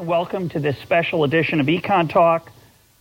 Welcome 0.00 0.48
to 0.50 0.60
this 0.60 0.78
special 0.78 1.24
edition 1.24 1.60
of 1.60 1.66
Econ 1.66 2.08
Talk, 2.08 2.50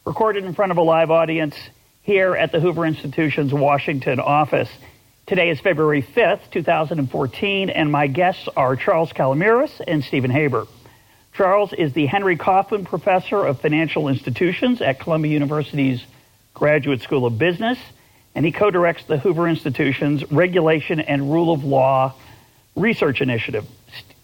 recorded 0.06 0.44
in 0.44 0.54
front 0.54 0.74
of 0.74 0.78
a 0.78 0.82
live 0.82 1.12
audience 1.12 1.56
here 2.02 2.36
at 2.36 2.52
the 2.52 2.60
Hoover 2.60 2.86
Institution's 2.86 3.54
Washington 3.54 4.20
office. 4.20 4.68
Today 5.26 5.50
is 5.50 5.62
February 5.62 6.02
5th, 6.02 6.52
2014, 6.52 7.70
and 7.70 7.90
my 7.90 8.08
guests 8.08 8.50
are 8.58 8.76
Charles 8.76 9.14
Calomiris 9.14 9.80
and 9.88 10.04
Stephen 10.04 10.30
Haber. 10.30 10.68
Charles 11.34 11.72
is 11.72 11.94
the 11.94 12.06
Henry 12.06 12.36
Kaufman 12.36 12.84
Professor 12.84 13.46
of 13.46 13.62
Financial 13.62 14.10
Institutions 14.10 14.82
at 14.82 15.00
Columbia 15.00 15.32
University's 15.32 16.04
Graduate 16.54 17.02
School 17.02 17.26
of 17.26 17.38
Business, 17.38 17.80
and 18.36 18.46
he 18.46 18.52
co 18.52 18.72
directs 18.72 19.06
the 19.06 19.18
Hoover 19.18 19.48
Institution's 19.48 20.30
Regulation 20.30 21.00
and 21.00 21.32
Rule 21.32 21.54
of 21.54 21.64
Law 21.64 22.14
Research 22.76 23.22
Initiative. 23.22 23.66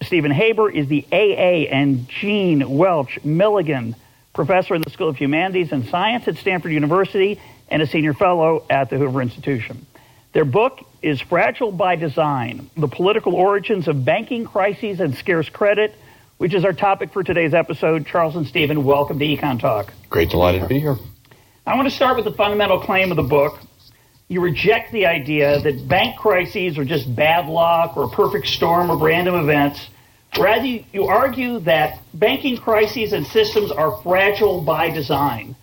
Stephen 0.02 0.31
Haber 0.31 0.70
is 0.70 0.88
the 0.88 1.05
A.A. 1.12 1.67
and 1.70 2.08
Jean 2.09 2.77
Welch 2.77 3.23
Milligan 3.23 3.95
Professor 4.34 4.76
in 4.76 4.82
the 4.82 4.90
School 4.90 5.10
of 5.10 5.18
Humanities 5.18 5.71
and 5.71 5.87
Science 5.87 6.27
at 6.27 6.37
Stanford 6.37 6.71
University 6.71 7.40
and 7.70 7.82
a 7.82 7.87
Senior 7.87 8.13
Fellow 8.13 8.65
at 8.70 8.90
the 8.90 8.98
Hoover 8.98 9.21
Institution. 9.21 9.85
Their 10.34 10.46
book 10.46 10.85
is 11.02 11.21
Fragile 11.21 11.71
by 11.71 11.96
Design 11.96 12.70
The 12.76 12.87
Political 12.87 13.35
Origins 13.35 13.87
of 13.87 14.04
Banking 14.04 14.46
Crises 14.46 14.99
and 14.99 15.15
Scarce 15.15 15.49
Credit, 15.49 15.96
which 16.37 16.54
is 16.54 16.65
our 16.65 16.74
topic 16.74 17.13
for 17.13 17.24
today's 17.24 17.54
episode. 17.54 18.05
Charles 18.05 18.35
and 18.35 18.46
Stephen, 18.46 18.84
welcome 18.84 19.18
to 19.18 19.26
Econ 19.26 19.59
Talk. 19.59 19.93
Great, 20.09 20.30
delighted 20.30 20.62
to 20.62 20.68
be 20.68 20.80
here. 20.80 20.98
I 21.65 21.76
want 21.76 21.90
to 21.90 21.96
start 21.96 22.18
with 22.18 22.26
the 22.26 22.34
fundamental 22.34 22.80
claim 22.80 23.12
of 23.12 23.15
the 23.18 23.24
book, 23.24 23.59
you 24.27 24.41
reject 24.41 24.91
the 24.91 25.05
idea 25.05 25.59
that 25.59 25.87
bank 25.87 26.18
crises 26.18 26.77
are 26.77 26.85
just 26.85 27.13
bad 27.15 27.48
luck 27.48 27.95
or 27.95 28.05
a 28.05 28.09
perfect 28.09 28.48
storm 28.48 28.90
of 28.90 29.01
random 29.01 29.35
events. 29.35 29.90
Rather, 30.37 30.65
you, 30.65 31.05
argue 31.05 31.59
that 31.59 31.99
banking 32.13 32.57
crises 32.57 33.13
and 33.13 33.26
systems 33.27 33.71
are 33.71 34.01
fragile 34.01 34.62
by 34.62 34.90
design. 34.90 35.55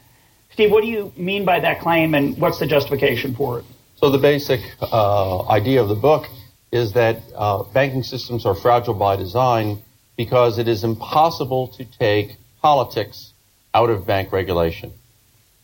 Steve, 0.53 0.71
what 0.71 0.83
do 0.83 0.89
you 0.89 1.13
mean 1.17 1.45
by 1.45 1.61
that 1.61 1.81
claim 1.81 2.15
and 2.15 2.39
what's 2.39 2.59
the 2.59 2.67
justification 2.67 3.35
for 3.35 3.59
it? 3.59 3.65
So, 3.97 4.11
the 4.11 4.19
basic 4.19 4.61
uh, 4.81 5.47
idea 5.49 5.83
of 5.83 5.89
the 5.89 5.95
book 5.95 6.27
is 6.73 6.93
that 6.95 7.23
uh, 7.35 7.65
banking 7.65 8.03
systems 8.03 8.47
are 8.47 8.55
fragile 8.55 8.95
by 8.95 9.17
design 9.17 9.83
because 10.17 10.59
it 10.59 10.69
is 10.69 10.85
impossible 10.85 11.69
to 11.69 11.85
take 11.85 12.37
politics 12.61 13.33
out 13.75 13.91
of 13.91 14.07
bank 14.07 14.33
regulation. 14.33 14.93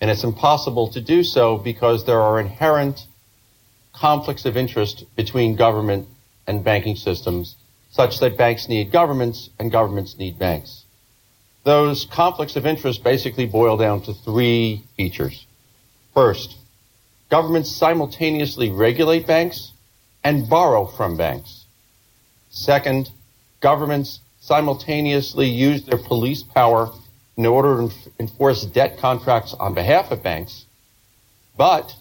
And 0.01 0.11
it's 0.11 0.25
impossible 0.25 0.89
to 0.89 1.01
do 1.01 1.25
so 1.25 1.59
because 1.59 2.05
there 2.05 2.21
are 2.21 2.39
inherent 2.41 3.07
conflicts 3.93 4.45
of 4.45 4.57
interest 4.57 5.05
between 5.17 5.57
government 5.57 6.09
and 6.47 6.63
banking 6.63 6.97
systems, 6.97 7.57
such 7.91 8.21
that 8.21 8.37
banks 8.37 8.69
need 8.69 8.93
governments 8.93 9.51
and 9.59 9.73
governments 9.73 10.17
need 10.19 10.39
banks. 10.39 10.85
Those 11.65 12.07
conflicts 12.07 12.57
of 12.57 12.65
interest 12.65 13.03
basically 13.03 13.47
boil 13.47 13.77
down 13.77 14.03
to 14.03 14.15
three 14.15 14.85
features. 14.97 15.47
First, 16.15 16.57
governments 17.29 17.75
simultaneously 17.75 18.71
regulate 18.71 19.27
banks 19.27 19.73
and 20.25 20.49
borrow 20.49 20.87
from 20.87 21.17
banks. 21.17 21.65
Second, 22.51 23.11
governments 23.61 24.21
simultaneously 24.41 25.49
use 25.49 25.85
their 25.85 25.99
police 25.99 26.43
power 26.43 26.91
in 27.39 27.47
order 27.47 27.89
to 27.89 27.95
enforce 28.19 28.67
debt 28.67 28.99
contracts 28.99 29.55
on 29.55 29.73
behalf 29.73 30.11
of 30.11 30.25
banks, 30.25 30.67
but 31.57 31.95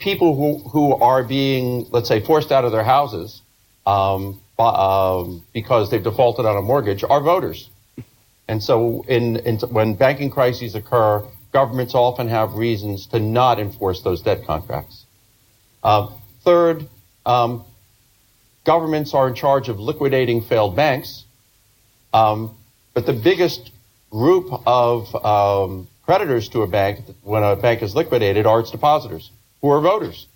people 0.00 0.34
who, 0.34 0.68
who 0.68 0.94
are 0.94 1.22
being, 1.22 1.86
let's 1.90 2.08
say, 2.08 2.20
forced 2.20 2.50
out 2.50 2.64
of 2.64 2.72
their 2.72 2.82
houses 2.82 3.40
um, 3.86 4.40
um, 4.58 5.44
because 5.54 5.88
they've 5.88 6.02
defaulted 6.02 6.46
on 6.46 6.56
a 6.56 6.62
mortgage 6.62 7.04
are 7.08 7.20
voters. 7.20 7.70
And 8.48 8.60
so 8.60 9.04
in, 9.06 9.36
in, 9.36 9.58
when 9.58 9.94
banking 9.94 10.30
crises 10.30 10.74
occur, 10.74 11.22
governments 11.52 11.94
often 11.94 12.28
have 12.28 12.54
reasons 12.54 13.06
to 13.08 13.20
not 13.20 13.60
enforce 13.60 14.02
those 14.02 14.20
debt 14.20 14.46
contracts. 14.46 15.04
Uh, 15.84 16.08
third, 16.42 16.88
um, 17.24 17.64
governments 18.64 19.14
are 19.14 19.28
in 19.28 19.36
charge 19.36 19.68
of 19.68 19.78
liquidating 19.78 20.42
failed 20.42 20.74
banks. 20.74 21.24
Um, 22.12 22.57
but 22.98 23.06
the 23.06 23.12
biggest 23.12 23.70
group 24.10 24.48
of 24.66 25.14
um, 25.24 25.86
creditors 26.02 26.48
to 26.48 26.62
a 26.62 26.66
bank 26.66 26.98
when 27.22 27.44
a 27.44 27.54
bank 27.54 27.80
is 27.80 27.94
liquidated 27.94 28.44
are 28.44 28.58
its 28.58 28.72
depositors, 28.72 29.30
who 29.60 29.70
are 29.70 29.80
voters. 29.80 30.26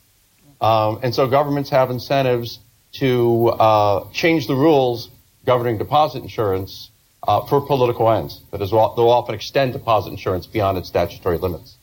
Um, 0.61 1.01
and 1.03 1.13
so 1.13 1.27
governments 1.27 1.71
have 1.71 1.91
incentives 1.91 2.61
to 2.93 3.49
uh, 3.49 4.09
change 4.13 4.47
the 4.47 4.55
rules 4.55 5.11
governing 5.45 5.77
deposit 5.77 6.23
insurance 6.23 6.93
uh, 7.27 7.45
for 7.47 7.67
political 7.67 8.09
ends. 8.09 8.41
That 8.53 8.63
is, 8.63 8.71
they'll 8.71 9.11
often 9.11 9.35
extend 9.35 9.73
deposit 9.73 10.11
insurance 10.11 10.47
beyond 10.47 10.79
its 10.79 10.87
statutory 10.87 11.39
limits. 11.39 11.77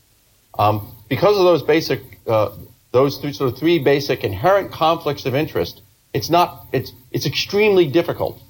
Um, 0.58 0.96
because 1.10 1.38
of 1.38 1.44
those 1.44 1.62
basic, 1.62 2.00
uh, 2.26 2.56
those 2.94 3.18
three, 3.18 3.34
sort 3.34 3.52
of 3.52 3.60
three 3.60 3.80
basic 3.80 4.24
inherent 4.24 4.72
conflicts 4.72 5.26
of 5.26 5.36
interest, 5.36 5.82
it's 6.14 6.30
not, 6.30 6.68
it's, 6.72 6.94
it's 7.12 7.26
extremely 7.26 7.86
difficult 7.86 8.42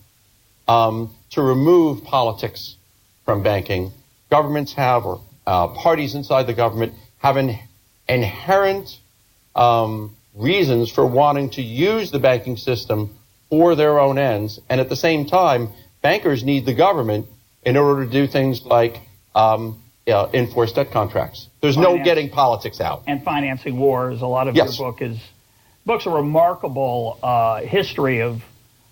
um, 0.69 1.09
to 1.31 1.41
remove 1.41 2.03
politics 2.03 2.75
from 3.25 3.41
banking. 3.41 3.91
Governments 4.29 4.73
have, 4.73 5.05
or 5.05 5.21
uh, 5.47 5.69
parties 5.69 6.13
inside 6.13 6.43
the 6.43 6.53
government 6.53 6.93
have 7.17 7.37
an 7.37 7.57
inherent 8.07 8.99
um, 9.55 10.15
reasons 10.35 10.91
for 10.91 11.05
wanting 11.05 11.49
to 11.49 11.61
use 11.63 12.11
the 12.11 12.19
banking 12.19 12.55
system 12.55 13.17
for 13.49 13.75
their 13.75 13.99
own 13.99 14.19
ends, 14.19 14.59
and 14.69 14.79
at 14.79 14.89
the 14.89 14.95
same 14.95 15.25
time, 15.25 15.69
bankers 16.03 16.43
need 16.43 16.67
the 16.67 16.73
government 16.75 17.25
in 17.63 17.75
order 17.75 18.05
to 18.05 18.11
do 18.11 18.27
things 18.27 18.63
like 18.63 19.01
um, 19.33 19.81
uh, 20.07 20.29
enforce 20.33 20.71
debt 20.71 20.91
contracts. 20.91 21.47
There's 21.61 21.75
Finance, 21.75 21.97
no 21.97 22.03
getting 22.03 22.29
politics 22.29 22.79
out. 22.79 23.03
And 23.07 23.23
financing 23.23 23.79
wars. 23.79 24.21
A 24.21 24.27
lot 24.27 24.47
of 24.47 24.55
yes. 24.55 24.77
your 24.77 24.91
book 24.91 25.01
is 25.01 25.17
book's 25.83 26.05
a 26.05 26.11
remarkable 26.11 27.17
uh, 27.23 27.61
history 27.61 28.21
of 28.21 28.43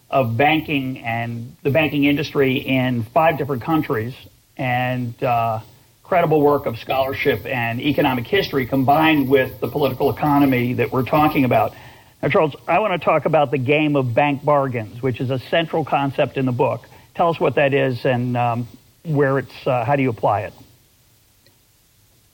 of 0.10 0.38
banking 0.38 1.00
and 1.00 1.56
the 1.64 1.72
banking 1.72 2.06
industry 2.06 2.58
in 2.58 3.04
five 3.04 3.38
different 3.38 3.64
countries 3.64 4.16
and 4.58 5.22
uh, 5.24 5.60
credible 6.04 6.42
work 6.42 6.66
of 6.66 6.78
scholarship 6.78 7.46
and 7.46 7.82
economic 7.82 8.26
history 8.26 8.66
combined 8.66 9.30
with 9.30 9.60
the 9.60 9.68
political 9.68 10.10
economy 10.10 10.74
that 10.74 10.92
we're 10.92 11.04
talking 11.04 11.44
about. 11.44 11.74
Now, 12.22 12.30
Charles, 12.30 12.56
I 12.68 12.80
want 12.80 13.00
to 13.00 13.06
talk 13.06 13.26
about 13.26 13.52
the 13.52 13.58
game 13.58 13.96
of 13.96 14.14
bank 14.14 14.44
bargains, 14.44 15.02
which 15.02 15.20
is 15.20 15.30
a 15.30 15.38
central 15.38 15.84
concept 15.84 16.38
in 16.38 16.46
the 16.46 16.52
book. 16.52 16.88
Tell 17.14 17.30
us 17.30 17.40
what 17.40 17.56
that 17.56 17.74
is 17.74 18.06
and 18.06 18.38
um, 18.38 18.68
where 19.04 19.40
it's, 19.40 19.68
uh, 19.68 19.84
how 19.84 19.96
do 19.96 20.04
you 20.04 20.10
apply 20.10 20.42
it? 20.42 20.54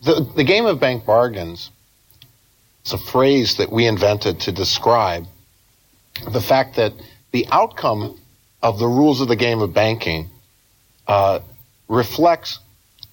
The, 0.03 0.29
the 0.35 0.43
game 0.43 0.65
of 0.65 0.79
bank 0.79 1.05
bargains 1.05 1.71
is 2.85 2.93
a 2.93 2.97
phrase 2.97 3.57
that 3.57 3.71
we 3.71 3.87
invented 3.87 4.41
to 4.41 4.51
describe 4.51 5.25
the 6.31 6.41
fact 6.41 6.75
that 6.75 6.93
the 7.33 7.47
outcome 7.51 8.17
of 8.61 8.79
the 8.79 8.87
rules 8.87 9.19
of 9.19 9.27
the 9.27 9.35
game 9.35 9.59
of 9.61 9.73
banking 9.73 10.29
uh, 11.07 11.39
reflects 11.89 12.59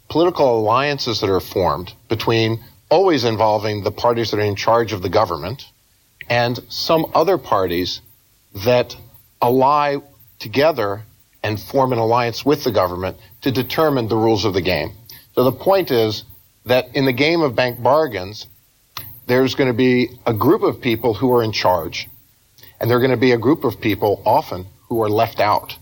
political 0.08 0.60
alliances 0.60 1.20
that 1.22 1.30
are 1.30 1.40
formed 1.40 1.92
between 2.08 2.62
always 2.90 3.24
involving 3.24 3.82
the 3.82 3.90
parties 3.90 4.30
that 4.30 4.38
are 4.38 4.44
in 4.44 4.56
charge 4.56 4.92
of 4.92 5.00
the 5.00 5.08
government 5.08 5.64
and 6.28 6.60
some 6.68 7.06
other 7.14 7.38
parties 7.38 8.02
that 8.64 8.94
ally 9.40 9.96
together 10.38 11.02
and 11.42 11.58
form 11.58 11.92
an 11.92 11.98
alliance 11.98 12.44
with 12.44 12.62
the 12.62 12.70
government 12.70 13.16
to 13.40 13.50
determine 13.50 14.06
the 14.08 14.16
rules 14.16 14.44
of 14.44 14.52
the 14.52 14.60
game. 14.60 14.92
So 15.34 15.44
the 15.44 15.52
point 15.52 15.90
is 15.90 16.24
that 16.66 16.94
in 16.94 17.06
the 17.06 17.12
game 17.12 17.40
of 17.40 17.54
bank 17.56 17.82
bargains, 17.82 18.46
there's 19.26 19.54
going 19.54 19.68
to 19.68 19.76
be 19.76 20.10
a 20.26 20.34
group 20.34 20.62
of 20.62 20.82
people 20.82 21.14
who 21.14 21.32
are 21.32 21.42
in 21.42 21.52
charge 21.52 22.09
and 22.80 22.90
there 22.90 22.96
are 22.96 23.00
going 23.00 23.10
to 23.10 23.16
be 23.16 23.32
a 23.32 23.38
group 23.38 23.64
of 23.64 23.80
people 23.80 24.22
often 24.24 24.66
who 24.88 25.02
are 25.02 25.10
left 25.10 25.38
out. 25.38 25.76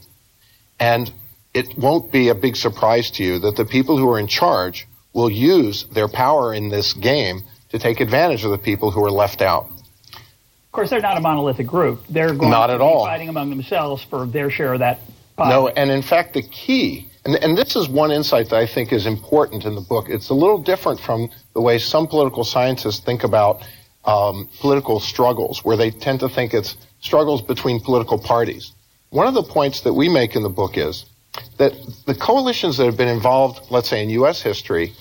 And 0.81 1.11
it 1.55 1.77
won't 1.79 2.13
be 2.13 2.29
a 2.29 2.35
big 2.35 2.57
surprise 2.57 3.11
to 3.13 3.25
you 3.25 3.39
that 3.41 3.57
the 3.57 3.65
people 3.65 3.97
who 3.97 4.11
are 4.11 4.19
in 4.19 4.27
charge 4.27 4.87
will 5.13 5.31
use 5.31 5.85
their 5.85 6.09
power 6.09 6.53
in 6.53 6.69
this 6.69 6.93
game 6.93 7.43
to 7.71 7.79
take 7.79 8.01
advantage 8.01 8.45
of 8.45 8.51
the 8.51 8.59
people 8.59 8.91
who 8.91 9.05
are 9.05 9.11
left 9.11 9.43
out. 9.43 9.69
Of 10.17 10.73
course, 10.73 10.91
they're 10.91 11.01
not 11.01 11.17
a 11.17 11.21
monolithic 11.21 11.67
group. 11.67 12.05
They're 12.09 12.35
going 12.35 12.51
not 12.51 12.69
to 12.69 12.75
at 12.75 12.81
all. 12.81 13.07
fighting 13.07 13.29
among 13.29 13.51
themselves 13.51 14.03
for 14.03 14.27
their 14.27 14.51
share 14.51 14.75
of 14.75 14.81
that 14.81 15.01
No, 15.39 15.69
and 15.69 15.91
in 15.91 16.03
fact, 16.03 16.35
the 16.35 16.43
key, 16.43 17.09
and, 17.25 17.37
and 17.37 17.57
this 17.57 17.77
is 17.77 17.89
one 17.89 18.11
insight 18.11 18.51
that 18.51 18.57
I 18.57 18.67
think 18.67 18.93
is 18.93 19.07
important 19.07 19.65
in 19.65 19.75
the 19.75 19.81
book. 19.81 20.07
It's 20.09 20.31
a 20.31 20.35
little 20.35 20.59
different 20.59 21.01
from 21.01 21.31
the 21.55 21.61
way 21.61 21.79
some 21.79 22.07
political 22.07 22.45
scientists 22.45 23.01
think 23.01 23.25
about 23.25 23.63
um, 24.05 24.49
political 24.61 25.01
struggles, 25.01 25.65
where 25.65 25.77
they 25.77 25.91
tend 25.91 26.21
to 26.21 26.29
think 26.29 26.55
it's 26.55 26.77
struggles 27.01 27.43
between 27.43 27.81
political 27.81 28.19
parties. 28.19 28.73
One 29.11 29.27
of 29.27 29.35
the 29.35 29.43
points 29.43 29.83
that 29.83 29.95
we 29.95 30.09
make 30.09 30.37
in 30.37 30.43
the 30.43 30.49
book 30.49 30.77
is 30.77 31.07
that 31.59 31.73
the 32.07 32.15
coalitions 32.15 32.77
that 32.77 32.87
have 32.87 32.97
been 32.97 33.09
involved, 33.09 33.71
let's 33.71 33.89
say 33.89 34.03
in 34.03 34.11
U.S. 34.11 34.43
history, 34.43 34.93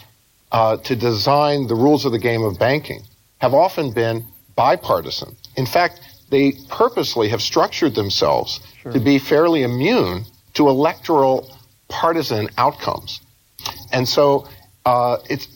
uh, 0.51 0.77
to 0.77 0.95
design 0.95 1.67
the 1.67 1.75
rules 1.75 2.05
of 2.05 2.11
the 2.11 2.19
game 2.19 2.43
of 2.43 2.57
banking 2.57 3.01
have 3.39 3.53
often 3.53 3.91
been 3.91 4.25
bipartisan. 4.55 5.35
In 5.55 5.65
fact, 5.65 5.99
they 6.29 6.53
purposely 6.69 7.29
have 7.29 7.41
structured 7.41 7.95
themselves 7.95 8.59
sure. 8.81 8.91
to 8.91 8.99
be 8.99 9.19
fairly 9.19 9.63
immune 9.63 10.25
to 10.53 10.67
electoral 10.67 11.55
partisan 11.87 12.49
outcomes. 12.57 13.21
And 13.91 14.07
so 14.07 14.47
uh, 14.85 15.17
it's 15.29 15.47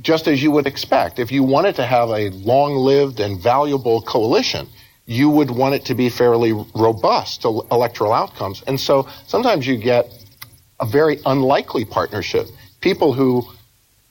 just 0.00 0.28
as 0.28 0.42
you 0.42 0.50
would 0.50 0.66
expect. 0.66 1.18
If 1.18 1.32
you 1.32 1.42
wanted 1.42 1.76
to 1.76 1.86
have 1.86 2.10
a 2.10 2.30
long 2.30 2.76
lived 2.76 3.20
and 3.20 3.40
valuable 3.40 4.02
coalition, 4.02 4.68
you 5.06 5.28
would 5.28 5.50
want 5.50 5.74
it 5.74 5.84
to 5.86 5.94
be 5.94 6.08
fairly 6.08 6.52
robust 6.74 7.42
to 7.42 7.62
electoral 7.70 8.12
outcomes. 8.12 8.62
And 8.66 8.80
so 8.80 9.08
sometimes 9.26 9.66
you 9.66 9.76
get 9.76 10.10
a 10.80 10.86
very 10.86 11.18
unlikely 11.26 11.84
partnership. 11.84 12.46
People 12.80 13.12
who 13.12 13.44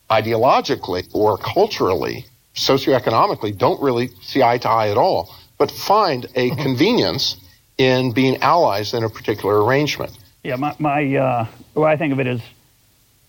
ideologically 0.10 1.08
or 1.14 1.38
culturally, 1.38 2.26
socioeconomically, 2.56 3.58
don't 3.58 3.82
really 3.82 4.10
see 4.22 4.44
eye 4.44 4.60
to 4.60 4.70
eye 4.70 4.90
at 4.90 4.98
all, 4.98 5.34
but 5.58 5.72
find 5.72 6.26
a 6.36 6.50
mm-hmm. 6.50 6.62
convenience 6.62 7.38
in 7.78 8.12
being 8.12 8.38
allies 8.38 8.94
in 8.94 9.04
a 9.04 9.10
particular 9.10 9.64
arrangement. 9.64 10.16
Yeah, 10.44 10.58
my, 10.58 10.76
my 10.78 11.16
uh, 11.16 11.48
the 11.74 11.80
way 11.80 11.92
I 11.92 11.98
think 11.98 12.14
of 12.14 12.20
it 12.20 12.28
is 12.28 12.42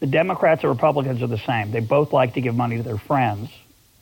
the 0.00 0.06
Democrats 0.06 0.62
and 0.62 0.70
Republicans 0.70 1.22
are 1.22 1.26
the 1.26 1.38
same. 1.38 1.70
They 1.70 1.80
both 1.80 2.12
like 2.12 2.34
to 2.34 2.40
give 2.40 2.54
money 2.54 2.76
to 2.76 2.82
their 2.82 2.98
friends. 2.98 3.50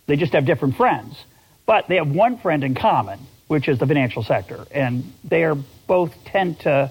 They 0.07 0.17
just 0.17 0.33
have 0.33 0.47
different 0.47 0.77
friends. 0.77 1.17
But 1.65 1.87
they 1.87 1.97
have 1.97 2.11
one 2.11 2.39
friend 2.39 2.65
in 2.65 2.75
common, 2.75 3.21
which 3.53 3.69
is 3.69 3.79
the 3.79 3.87
financial 3.87 4.23
sector. 4.23 4.65
And 4.71 5.13
they 5.25 5.45
are 5.45 5.55
both 5.87 6.15
tend 6.25 6.59
to 6.61 6.91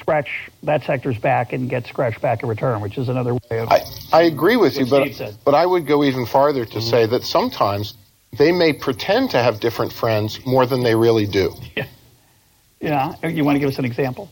scratch 0.00 0.50
that 0.64 0.82
sector's 0.82 1.16
back 1.16 1.52
and 1.52 1.70
get 1.70 1.86
scratched 1.86 2.20
back 2.20 2.42
in 2.42 2.48
return, 2.48 2.80
which 2.80 2.98
is 2.98 3.08
another 3.08 3.34
way 3.34 3.60
of. 3.60 3.68
I, 3.68 3.82
I 4.12 4.22
agree 4.22 4.56
with 4.56 4.76
you, 4.76 4.86
but, 4.86 5.08
but 5.44 5.54
I 5.54 5.64
would 5.64 5.86
go 5.86 6.02
even 6.02 6.26
farther 6.26 6.64
to 6.64 6.78
mm-hmm. 6.78 6.90
say 6.90 7.06
that 7.06 7.22
sometimes 7.22 7.94
they 8.36 8.50
may 8.50 8.72
pretend 8.72 9.30
to 9.30 9.38
have 9.40 9.60
different 9.60 9.92
friends 9.92 10.44
more 10.44 10.66
than 10.66 10.82
they 10.82 10.96
really 10.96 11.24
do. 11.24 11.54
Yeah. 11.76 11.86
Yeah. 12.80 13.28
You 13.28 13.44
want 13.44 13.54
to 13.54 13.60
give 13.60 13.68
us 13.68 13.78
an 13.78 13.84
example? 13.84 14.28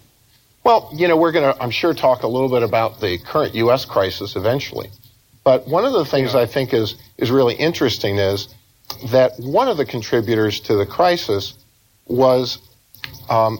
Well, 0.65 0.91
you 0.93 1.07
know, 1.07 1.17
we're 1.17 1.31
going 1.31 1.55
to, 1.55 1.63
I'm 1.63 1.71
sure, 1.71 1.95
talk 1.95 2.25
a 2.25 2.29
little 2.29 2.49
bit 2.49 2.65
about 2.65 3.01
the 3.01 3.19
current 3.19 3.55
U.S. 3.55 3.85
crisis 3.85 4.35
eventually. 4.35 4.91
But 5.45 5.69
one 5.69 5.85
of 5.85 5.93
the 5.93 6.05
things 6.05 6.35
yeah. 6.35 6.41
I 6.41 6.47
think 6.47 6.75
is, 6.75 6.97
is 7.17 7.31
really 7.31 7.55
interesting 7.55 8.19
is 8.19 8.49
that 9.11 9.33
one 9.39 9.69
of 9.69 9.77
the 9.77 9.87
contributors 9.87 10.61
to 10.61 10.77
the 10.77 10.87
crisis 10.87 11.55
was 12.07 12.59
um, 13.29 13.59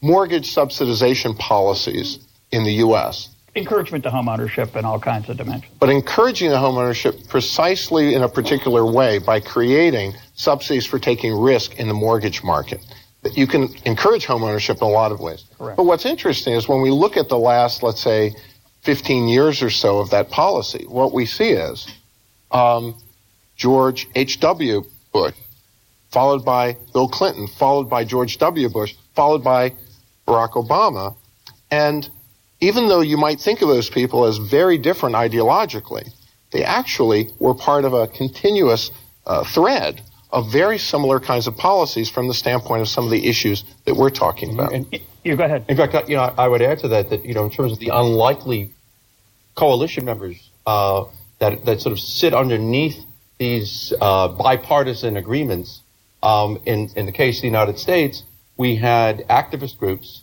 mortgage 0.00 0.54
subsidization 0.54 1.38
policies 1.38 2.18
in 2.50 2.64
the 2.64 2.74
U.S. 2.74 3.28
Encouragement 3.56 4.04
to 4.04 4.10
homeownership 4.10 4.76
in 4.76 4.84
all 4.84 5.00
kinds 5.00 5.28
of 5.28 5.36
dimensions. 5.36 5.74
But 5.80 5.90
encouraging 5.90 6.50
the 6.50 6.56
homeownership 6.56 7.28
precisely 7.28 8.14
in 8.14 8.22
a 8.22 8.28
particular 8.28 8.86
way 8.86 9.18
by 9.18 9.40
creating 9.40 10.14
subsidies 10.34 10.86
for 10.86 10.98
taking 10.98 11.34
risk 11.34 11.78
in 11.78 11.88
the 11.88 11.94
mortgage 11.94 12.44
market. 12.44 12.80
You 13.32 13.46
can 13.46 13.68
encourage 13.84 14.26
homeownership 14.26 14.76
in 14.76 14.84
a 14.84 14.88
lot 14.88 15.10
of 15.10 15.18
ways. 15.18 15.44
Correct. 15.58 15.76
But 15.76 15.84
what's 15.84 16.06
interesting 16.06 16.54
is 16.54 16.68
when 16.68 16.82
we 16.82 16.90
look 16.90 17.16
at 17.16 17.28
the 17.28 17.38
last, 17.38 17.82
let's 17.82 18.00
say, 18.00 18.32
15 18.82 19.26
years 19.26 19.60
or 19.60 19.70
so 19.70 19.98
of 19.98 20.10
that 20.10 20.30
policy, 20.30 20.84
what 20.86 21.12
we 21.12 21.26
see 21.26 21.50
is 21.50 21.88
um, 22.52 22.94
George 23.58 24.08
H.W. 24.14 24.84
Bush, 25.12 25.34
followed 26.10 26.44
by 26.44 26.76
Bill 26.94 27.08
Clinton, 27.08 27.46
followed 27.46 27.90
by 27.90 28.04
George 28.04 28.38
W. 28.38 28.68
Bush, 28.70 28.94
followed 29.14 29.44
by 29.44 29.74
Barack 30.26 30.52
Obama. 30.52 31.16
And 31.70 32.08
even 32.60 32.88
though 32.88 33.00
you 33.00 33.18
might 33.18 33.40
think 33.40 33.60
of 33.60 33.68
those 33.68 33.90
people 33.90 34.24
as 34.24 34.38
very 34.38 34.78
different 34.78 35.16
ideologically, 35.16 36.08
they 36.52 36.64
actually 36.64 37.30
were 37.38 37.54
part 37.54 37.84
of 37.84 37.92
a 37.92 38.06
continuous 38.06 38.90
uh, 39.26 39.44
thread 39.44 40.00
of 40.30 40.52
very 40.52 40.78
similar 40.78 41.20
kinds 41.20 41.46
of 41.46 41.56
policies 41.56 42.08
from 42.08 42.28
the 42.28 42.34
standpoint 42.34 42.80
of 42.80 42.88
some 42.88 43.04
of 43.04 43.10
the 43.10 43.26
issues 43.26 43.64
that 43.84 43.94
we're 43.94 44.10
talking 44.10 44.54
about. 44.54 44.72
And, 44.72 44.86
you 45.24 45.36
go 45.36 45.44
ahead. 45.44 45.64
In 45.68 45.76
fact, 45.76 46.08
you 46.08 46.16
know, 46.16 46.22
I 46.22 46.48
would 46.48 46.62
add 46.62 46.78
to 46.80 46.88
that 46.88 47.10
that 47.10 47.24
you 47.24 47.34
know, 47.34 47.44
in 47.44 47.50
terms 47.50 47.72
of 47.72 47.78
the 47.78 47.88
unlikely 47.88 48.70
coalition 49.54 50.04
members 50.04 50.48
uh, 50.66 51.04
that 51.38 51.64
that 51.64 51.80
sort 51.80 51.92
of 51.92 52.00
sit 52.00 52.32
underneath 52.34 53.04
these 53.38 53.92
uh, 54.00 54.28
bipartisan 54.28 55.16
agreements. 55.16 55.82
Um, 56.22 56.60
in 56.66 56.90
in 56.96 57.06
the 57.06 57.12
case 57.12 57.38
of 57.38 57.42
the 57.42 57.48
United 57.48 57.78
States, 57.78 58.24
we 58.56 58.76
had 58.76 59.18
activist 59.28 59.78
groups 59.78 60.22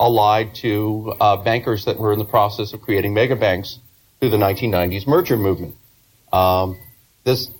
allied 0.00 0.54
to 0.56 1.14
uh, 1.20 1.36
bankers 1.36 1.84
that 1.84 1.98
were 1.98 2.12
in 2.12 2.18
the 2.18 2.24
process 2.24 2.72
of 2.72 2.80
creating 2.80 3.14
mega 3.14 3.36
banks 3.36 3.78
through 4.18 4.30
the 4.30 4.36
1990s 4.36 5.06
merger 5.06 5.36
movement. 5.36 5.76
Um, 6.32 6.78
this 7.24 7.50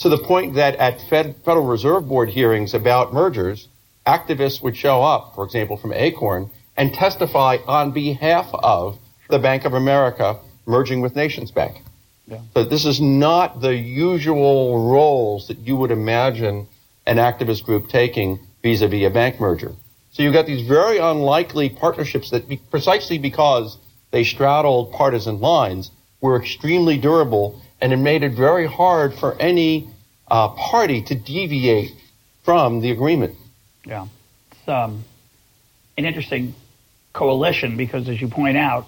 to 0.00 0.08
the 0.08 0.18
point 0.18 0.54
that 0.54 0.76
at 0.76 1.00
Fed, 1.08 1.36
Federal 1.44 1.66
Reserve 1.66 2.08
Board 2.08 2.30
hearings 2.30 2.74
about 2.74 3.12
mergers, 3.12 3.68
activists 4.06 4.62
would 4.62 4.76
show 4.76 5.02
up, 5.02 5.34
for 5.34 5.44
example, 5.44 5.76
from 5.76 5.92
Acorn, 5.92 6.50
and 6.76 6.92
testify 6.92 7.58
on 7.66 7.92
behalf 7.92 8.48
of 8.54 8.98
the 9.28 9.38
Bank 9.38 9.64
of 9.64 9.74
America 9.74 10.40
merging 10.66 11.00
with 11.00 11.14
Nations 11.14 11.50
Bank. 11.50 11.82
Yeah. 12.30 12.40
So 12.54 12.64
this 12.64 12.84
is 12.86 13.00
not 13.00 13.60
the 13.60 13.74
usual 13.74 14.88
roles 14.88 15.48
that 15.48 15.58
you 15.58 15.76
would 15.76 15.90
imagine 15.90 16.68
an 17.06 17.16
activist 17.16 17.64
group 17.64 17.88
taking 17.88 18.38
vis-a-vis 18.62 19.04
a 19.06 19.10
bank 19.10 19.40
merger. 19.40 19.72
So 20.12 20.22
you've 20.22 20.34
got 20.34 20.46
these 20.46 20.66
very 20.66 20.98
unlikely 20.98 21.70
partnerships 21.70 22.30
that 22.30 22.48
be, 22.48 22.58
precisely 22.70 23.18
because 23.18 23.78
they 24.12 24.22
straddled 24.22 24.92
partisan 24.92 25.40
lines 25.40 25.90
were 26.20 26.40
extremely 26.40 26.98
durable 26.98 27.60
and 27.80 27.92
it 27.92 27.96
made 27.96 28.22
it 28.22 28.32
very 28.32 28.66
hard 28.66 29.14
for 29.14 29.34
any 29.40 29.88
uh, 30.30 30.48
party 30.50 31.02
to 31.02 31.14
deviate 31.14 31.90
from 32.44 32.80
the 32.80 32.90
agreement. 32.90 33.34
Yeah. 33.84 34.06
It's 34.52 34.68
um, 34.68 35.04
an 35.96 36.04
interesting 36.04 36.54
coalition 37.12 37.76
because, 37.76 38.08
as 38.08 38.20
you 38.20 38.28
point 38.28 38.56
out, 38.56 38.86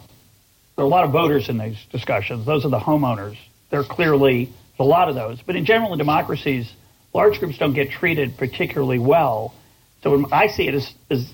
there 0.77 0.85
are 0.85 0.89
a 0.89 0.91
lot 0.91 1.05
of 1.05 1.13
voters 1.13 1.49
in 1.49 1.59
these 1.59 1.79
discussions. 1.91 2.47
Those 2.47 2.65
are 2.65 2.71
the 2.71 2.79
homeowners. 2.79 3.37
There 3.71 3.81
are 3.81 3.85
clearly 3.85 4.53
a 4.79 4.85
lot 4.85 5.09
of 5.09 5.15
those. 5.15 5.41
But 5.43 5.57
in 5.57 5.65
general, 5.65 5.93
in 5.93 5.99
democracies, 5.99 6.73
large 7.13 7.39
groups 7.39 7.59
don't 7.59 7.75
get 7.75 7.91
treated 7.91 8.37
particularly 8.37 8.99
well. 8.99 9.55
So 10.03 10.27
I 10.33 10.49
see 10.49 10.67
it 10.67 10.75
as, 10.75 10.93
as 11.11 11.33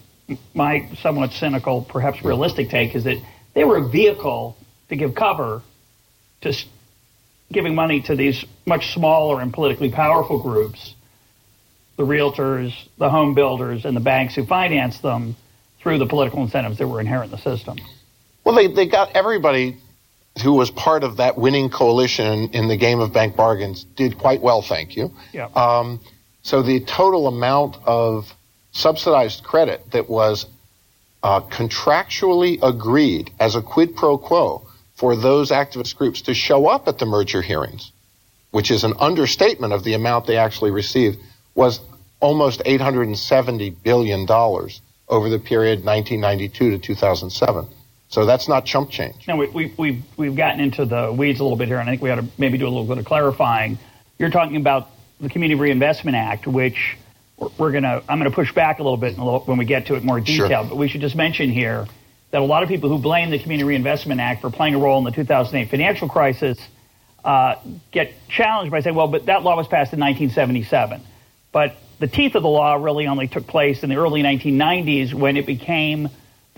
my 0.54 0.88
somewhat 1.00 1.32
cynical, 1.32 1.82
perhaps 1.82 2.22
realistic 2.22 2.68
take 2.70 2.94
is 2.94 3.04
that 3.04 3.22
they 3.54 3.64
were 3.64 3.78
a 3.78 3.88
vehicle 3.88 4.56
to 4.88 4.96
give 4.96 5.14
cover 5.14 5.62
to 6.42 6.54
giving 7.50 7.74
money 7.74 8.02
to 8.02 8.14
these 8.14 8.44
much 8.66 8.92
smaller 8.92 9.40
and 9.40 9.52
politically 9.52 9.90
powerful 9.90 10.42
groups, 10.42 10.94
the 11.96 12.04
realtors, 12.04 12.74
the 12.98 13.08
home 13.08 13.34
builders, 13.34 13.84
and 13.84 13.96
the 13.96 14.00
banks 14.00 14.34
who 14.34 14.44
financed 14.44 15.02
them 15.02 15.34
through 15.80 15.98
the 15.98 16.06
political 16.06 16.42
incentives 16.42 16.78
that 16.78 16.86
were 16.86 17.00
inherent 17.00 17.32
in 17.32 17.38
the 17.38 17.42
system. 17.42 17.78
Well, 18.48 18.56
they, 18.56 18.68
they 18.68 18.86
got 18.86 19.14
everybody 19.14 19.76
who 20.42 20.54
was 20.54 20.70
part 20.70 21.04
of 21.04 21.18
that 21.18 21.36
winning 21.36 21.68
coalition 21.68 22.48
in 22.54 22.66
the 22.66 22.78
game 22.78 22.98
of 22.98 23.12
bank 23.12 23.36
bargains 23.36 23.84
did 23.84 24.16
quite 24.16 24.40
well, 24.40 24.62
thank 24.62 24.96
you. 24.96 25.12
Yeah. 25.34 25.50
Um, 25.54 26.00
so 26.40 26.62
the 26.62 26.80
total 26.80 27.26
amount 27.26 27.76
of 27.84 28.34
subsidized 28.72 29.44
credit 29.44 29.90
that 29.90 30.08
was 30.08 30.46
uh, 31.22 31.42
contractually 31.42 32.58
agreed 32.62 33.30
as 33.38 33.54
a 33.54 33.60
quid 33.60 33.94
pro 33.94 34.16
quo 34.16 34.66
for 34.94 35.14
those 35.14 35.50
activist 35.50 35.96
groups 35.96 36.22
to 36.22 36.32
show 36.32 36.68
up 36.68 36.88
at 36.88 36.98
the 36.98 37.04
merger 37.04 37.42
hearings, 37.42 37.92
which 38.50 38.70
is 38.70 38.82
an 38.82 38.94
understatement 38.98 39.74
of 39.74 39.84
the 39.84 39.92
amount 39.92 40.26
they 40.26 40.38
actually 40.38 40.70
received, 40.70 41.18
was 41.54 41.80
almost 42.18 42.60
$870 42.60 43.76
billion 43.82 44.26
over 44.26 45.28
the 45.28 45.38
period 45.38 45.84
1992 45.84 46.70
to 46.70 46.78
2007. 46.78 47.68
So 48.08 48.24
that's 48.24 48.48
not 48.48 48.64
chump 48.64 48.90
change. 48.90 49.28
Now, 49.28 49.36
we, 49.36 49.48
we, 49.48 49.74
we've, 49.76 50.02
we've 50.16 50.36
gotten 50.36 50.60
into 50.60 50.86
the 50.86 51.12
weeds 51.12 51.40
a 51.40 51.42
little 51.42 51.58
bit 51.58 51.68
here, 51.68 51.78
and 51.78 51.88
I 51.88 51.92
think 51.92 52.02
we 52.02 52.10
ought 52.10 52.16
to 52.16 52.26
maybe 52.38 52.56
do 52.56 52.66
a 52.66 52.70
little 52.70 52.86
bit 52.86 52.98
of 52.98 53.04
clarifying. 53.04 53.78
You're 54.18 54.30
talking 54.30 54.56
about 54.56 54.88
the 55.20 55.28
Community 55.28 55.60
Reinvestment 55.60 56.16
Act, 56.16 56.46
which 56.46 56.96
we're, 57.36 57.70
going 57.70 57.82
to, 57.82 58.02
I'm 58.08 58.18
going 58.18 58.30
to 58.30 58.34
push 58.34 58.52
back 58.52 58.78
a 58.78 58.82
little 58.82 58.96
bit 58.96 59.16
when 59.18 59.58
we 59.58 59.66
get 59.66 59.86
to 59.86 59.94
it 59.94 60.04
more 60.04 60.20
detail, 60.20 60.48
sure. 60.48 60.64
but 60.64 60.76
we 60.76 60.88
should 60.88 61.02
just 61.02 61.16
mention 61.16 61.50
here 61.50 61.86
that 62.30 62.40
a 62.40 62.44
lot 62.44 62.62
of 62.62 62.68
people 62.68 62.88
who 62.88 62.98
blame 62.98 63.30
the 63.30 63.38
Community 63.38 63.64
Reinvestment 63.64 64.20
Act 64.20 64.40
for 64.40 64.50
playing 64.50 64.74
a 64.74 64.78
role 64.78 64.98
in 64.98 65.04
the 65.04 65.10
2008 65.10 65.70
financial 65.70 66.08
crisis 66.08 66.58
uh, 67.24 67.56
get 67.90 68.14
challenged 68.28 68.70
by 68.70 68.80
saying, 68.80 68.96
well, 68.96 69.08
but 69.08 69.26
that 69.26 69.42
law 69.42 69.56
was 69.56 69.66
passed 69.66 69.92
in 69.92 70.00
1977. 70.00 71.02
But 71.52 71.76
the 71.98 72.06
teeth 72.06 72.34
of 72.36 72.42
the 72.42 72.48
law 72.48 72.74
really 72.74 73.06
only 73.06 73.28
took 73.28 73.46
place 73.46 73.82
in 73.82 73.88
the 73.90 73.96
early 73.96 74.22
1990s 74.22 75.12
when 75.12 75.36
it 75.36 75.46
became 75.46 76.08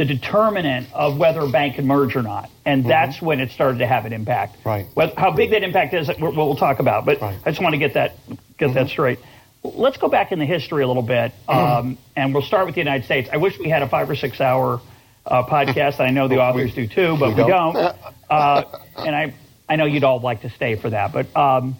the 0.00 0.06
determinant 0.06 0.90
of 0.94 1.18
whether 1.18 1.40
a 1.40 1.48
bank 1.50 1.74
can 1.74 1.86
merge 1.86 2.16
or 2.16 2.22
not, 2.22 2.48
and 2.64 2.80
mm-hmm. 2.80 2.88
that's 2.88 3.20
when 3.20 3.38
it 3.38 3.50
started 3.50 3.80
to 3.80 3.86
have 3.86 4.06
an 4.06 4.14
impact. 4.14 4.56
Right. 4.64 4.86
how 5.14 5.30
big 5.30 5.50
that 5.50 5.62
impact 5.62 5.92
is, 5.92 6.10
we'll, 6.18 6.34
we'll 6.34 6.56
talk 6.56 6.78
about. 6.78 7.04
But 7.04 7.20
right. 7.20 7.38
I 7.44 7.50
just 7.50 7.60
want 7.62 7.74
to 7.74 7.78
get 7.78 7.92
that 7.92 8.14
get 8.26 8.68
mm-hmm. 8.70 8.72
that 8.76 8.88
straight. 8.88 9.18
Let's 9.62 9.98
go 9.98 10.08
back 10.08 10.32
in 10.32 10.38
the 10.38 10.46
history 10.46 10.82
a 10.84 10.86
little 10.86 11.02
bit, 11.02 11.34
mm-hmm. 11.46 11.52
um, 11.52 11.98
and 12.16 12.32
we'll 12.32 12.42
start 12.42 12.64
with 12.64 12.76
the 12.76 12.80
United 12.80 13.04
States. 13.04 13.28
I 13.30 13.36
wish 13.36 13.58
we 13.58 13.68
had 13.68 13.82
a 13.82 13.88
five 13.90 14.08
or 14.08 14.16
six 14.16 14.40
hour 14.40 14.80
uh, 15.26 15.42
podcast. 15.42 16.00
I 16.00 16.08
know 16.08 16.28
the 16.28 16.38
authors 16.40 16.72
do 16.72 16.86
too, 16.86 17.18
but 17.20 17.36
we, 17.36 17.42
we 17.42 17.50
don't. 17.50 17.74
don't. 17.74 17.96
Uh, 18.30 18.62
and 18.96 19.16
I, 19.16 19.34
I 19.68 19.74
know 19.74 19.86
you'd 19.86 20.04
all 20.04 20.20
like 20.20 20.42
to 20.42 20.50
stay 20.50 20.76
for 20.76 20.88
that, 20.88 21.12
but 21.12 21.36
um, 21.36 21.76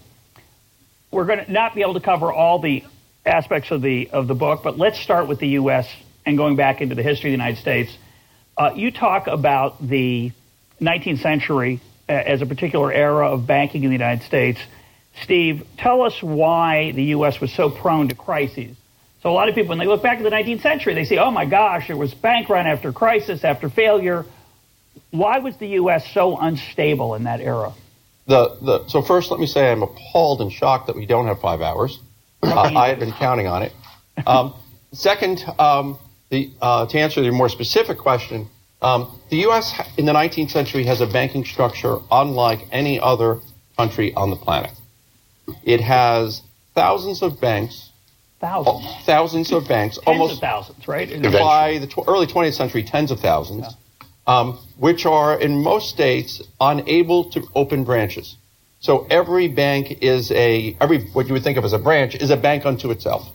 we're 1.13 1.27
going 1.27 1.45
to 1.45 1.53
not 1.53 1.77
be 1.77 1.83
able 1.83 1.95
to 1.95 2.01
cover 2.01 2.33
all 2.33 2.59
the 2.59 2.83
aspects 3.25 3.71
of 3.71 3.83
the 3.83 4.11
of 4.11 4.27
the 4.27 4.35
book. 4.35 4.65
But 4.65 4.77
let's 4.77 4.99
start 4.99 5.29
with 5.29 5.39
the 5.39 5.51
U.S. 5.51 5.89
and 6.27 6.37
going 6.37 6.57
back 6.57 6.81
into 6.81 6.97
the 6.97 7.05
history 7.05 7.31
of 7.31 7.39
the 7.39 7.45
United 7.45 7.61
States. 7.61 7.97
Uh, 8.57 8.73
you 8.75 8.91
talk 8.91 9.27
about 9.27 9.87
the 9.87 10.33
19th 10.81 11.21
century 11.21 11.81
uh, 12.09 12.13
as 12.13 12.43
a 12.43 12.47
particular 12.47 12.93
era 12.93 13.31
of 13.31 13.47
banking 13.47 13.85
in 13.85 13.91
the 13.91 13.95
United 13.95 14.25
States. 14.25 14.61
Steve, 15.23 15.67
tell 15.77 16.03
us 16.03 16.23
why 16.23 16.93
the 16.93 17.05
U.S. 17.05 17.41
was 17.41 17.53
so 17.53 17.71
prone 17.71 18.09
to 18.09 18.15
crises. 18.15 18.77
So 19.23 19.31
a 19.31 19.33
lot 19.33 19.49
of 19.49 19.55
people, 19.55 19.71
when 19.71 19.79
they 19.79 19.87
look 19.87 20.03
back 20.03 20.19
at 20.19 20.25
the 20.25 20.31
19th 20.31 20.63
century, 20.63 20.95
they 20.95 21.05
say, 21.05 21.19
"Oh 21.19 21.31
my 21.31 21.45
gosh, 21.45 21.91
it 21.91 21.99
was 21.99 22.15
bank 22.15 22.49
run 22.49 22.67
after 22.67 22.93
crisis 22.93 23.45
after 23.45 23.69
failure." 23.69 24.25
Why 25.11 25.39
was 25.39 25.57
the 25.57 25.69
U.S. 25.69 26.11
so 26.13 26.39
unstable 26.39 27.15
in 27.15 27.25
that 27.25 27.41
era? 27.41 27.73
The, 28.27 28.57
the, 28.63 28.89
so 28.89 29.03
first, 29.03 29.31
let 29.31 29.41
me 29.41 29.47
say 29.47 29.71
I'm 29.71 29.83
appalled 29.83 30.41
and 30.41 30.53
shocked 30.53 30.87
that 30.87 30.97
we 30.97 31.05
don't 31.05 31.27
have 31.27 31.41
five 31.41 31.61
hours. 31.61 32.01
Uh, 32.43 32.61
I 32.75 32.89
had 32.89 32.99
been 32.99 33.13
counting 33.13 33.47
on 33.47 33.63
it. 33.63 33.73
Um, 34.27 34.55
second, 34.93 35.45
um, 35.59 35.99
the, 36.31 36.51
uh, 36.63 36.87
to 36.87 36.99
answer 36.99 37.23
your 37.23 37.33
more 37.33 37.49
specific 37.49 37.99
question, 37.99 38.49
um, 38.83 39.21
the 39.29 39.39
U.S. 39.39 39.79
in 39.99 40.07
the 40.07 40.13
19th 40.13 40.51
century 40.51 40.85
has 40.85 41.01
a 41.01 41.07
banking 41.07 41.45
structure 41.45 41.99
unlike 42.11 42.67
any 42.73 42.99
other 42.99 43.41
country 43.77 44.15
on 44.15 44.31
the 44.31 44.37
planet. 44.37 44.73
It 45.65 45.81
has 45.81 46.43
thousands 46.75 47.23
of 47.23 47.41
banks. 47.41 47.91
Thousands. 48.41 48.77
Oh, 48.81 49.03
thousands 49.05 49.53
of 49.53 49.69
banks. 49.69 49.97
Tens 49.97 50.07
almost 50.07 50.35
of 50.35 50.39
thousands, 50.39 50.89
right? 50.89 51.09
By 51.23 51.79
the 51.79 51.87
tw- 51.87 52.09
early 52.09 52.27
20th 52.27 52.55
century, 52.55 52.83
tens 52.83 53.11
of 53.11 53.21
thousands, 53.21 53.67
yeah. 53.67 54.07
um, 54.27 54.59
which 54.79 55.05
are 55.05 55.39
in 55.39 55.63
most 55.63 55.91
states 55.91 56.41
unable 56.59 57.31
to 57.33 57.47
open 57.55 57.85
branches. 57.85 58.37
So 58.79 59.07
every 59.11 59.49
bank 59.49 59.99
is 60.01 60.31
a 60.31 60.75
every 60.81 61.05
what 61.11 61.27
you 61.27 61.35
would 61.35 61.45
think 61.45 61.59
of 61.59 61.67
as 61.67 61.75
a 61.75 61.79
branch 61.79 62.15
is 62.15 62.31
a 62.31 62.37
bank 62.37 62.65
unto 62.65 62.91
itself. 62.91 63.29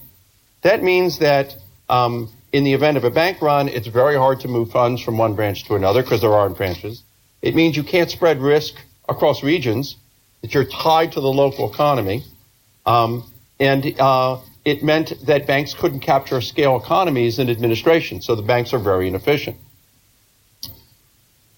That 0.64 0.82
means 0.82 1.20
that 1.20 1.56
um, 1.88 2.32
in 2.56 2.64
the 2.64 2.72
event 2.72 2.96
of 2.96 3.04
a 3.04 3.12
bank 3.12 3.42
run, 3.42 3.68
it's 3.68 3.88
very 3.88 4.16
hard 4.16 4.40
to 4.40 4.48
move 4.48 4.72
funds 4.72 5.02
from 5.02 5.18
one 5.18 5.36
branch 5.36 5.66
to 5.66 5.76
another 5.76 6.02
because 6.02 6.22
there 6.22 6.34
aren't 6.34 6.56
branches. 6.56 7.04
It 7.42 7.54
means 7.54 7.76
you 7.76 7.84
can't 7.84 8.10
spread 8.10 8.40
risk 8.40 8.76
across 9.10 9.44
regions, 9.44 9.98
that 10.42 10.54
you're 10.54 10.64
tied 10.64 11.12
to 11.12 11.20
the 11.20 11.28
local 11.28 11.70
economy. 11.70 12.24
Um, 12.86 13.30
and 13.60 14.00
uh, 14.00 14.40
it 14.64 14.84
meant 14.84 15.26
that 15.26 15.46
banks 15.46 15.74
couldn't 15.74 16.00
capture 16.00 16.40
scale 16.40 16.78
economies 16.78 17.40
in 17.40 17.50
administration, 17.50 18.22
so 18.22 18.36
the 18.36 18.42
banks 18.42 18.74
are 18.74 18.80
very 18.80 19.10
inefficient. 19.10 19.58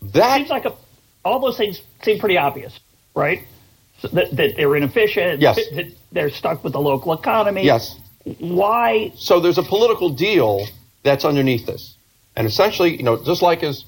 That 0.01 0.37
seems 0.37 0.49
like 0.49 0.65
a, 0.65 0.73
all 1.23 1.39
those 1.39 1.57
things 1.57 1.79
seem 2.01 2.17
pretty 2.17 2.39
obvious, 2.39 2.79
right? 3.13 3.43
So 3.99 4.07
that, 4.07 4.35
that, 4.35 4.55
they're 4.55 4.75
inefficient. 4.75 5.41
Yes. 5.41 5.57
That 5.75 5.93
they're 6.11 6.31
stuck 6.31 6.63
with 6.63 6.73
the 6.73 6.81
local 6.81 7.13
economy. 7.13 7.63
Yes. 7.63 7.99
Why? 8.39 9.11
So 9.15 9.39
there's 9.39 9.59
a 9.59 9.63
political 9.63 10.09
deal 10.09 10.67
that's 11.07 11.25
underneath 11.25 11.65
this. 11.65 11.97
And 12.35 12.45
essentially, 12.45 12.95
you 12.95 13.03
know, 13.03 13.23
just 13.23 13.41
like 13.41 13.63
as 13.63 13.85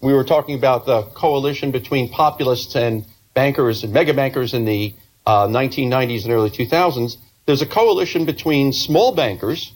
we 0.00 0.12
were 0.12 0.24
talking 0.24 0.56
about 0.56 0.84
the 0.84 1.02
coalition 1.14 1.70
between 1.70 2.10
populists 2.10 2.74
and 2.74 3.06
bankers 3.34 3.84
and 3.84 3.92
mega 3.92 4.12
bankers 4.12 4.52
in 4.52 4.64
the 4.64 4.94
uh, 5.26 5.46
1990s 5.46 6.24
and 6.24 6.32
early 6.32 6.50
2000s, 6.50 7.16
there's 7.46 7.62
a 7.62 7.66
coalition 7.66 8.24
between 8.24 8.72
small 8.72 9.14
bankers 9.14 9.72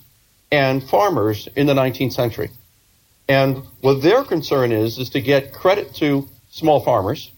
and 0.51 0.83
farmers 0.83 1.47
in 1.55 1.65
the 1.65 1.73
19th 1.73 2.13
century. 2.13 2.49
And 3.27 3.63
what 3.79 4.01
their 4.01 4.23
concern 4.23 4.71
is, 4.71 4.97
is 4.97 5.09
to 5.11 5.21
get 5.21 5.53
credit 5.53 5.95
to 5.95 6.27
small 6.49 6.81
farmers. 6.81 7.31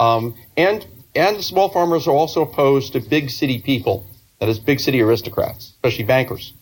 Um, 0.00 0.34
and, 0.56 0.86
and 1.14 1.36
the 1.36 1.42
small 1.42 1.68
farmers 1.68 2.06
are 2.06 2.14
also 2.14 2.42
opposed 2.42 2.94
to 2.94 3.00
big 3.00 3.28
city 3.28 3.60
people, 3.60 4.06
that 4.40 4.48
is, 4.48 4.58
big 4.58 4.80
city 4.80 5.02
aristocrats, 5.02 5.72
especially 5.76 6.04
bankers. 6.04 6.54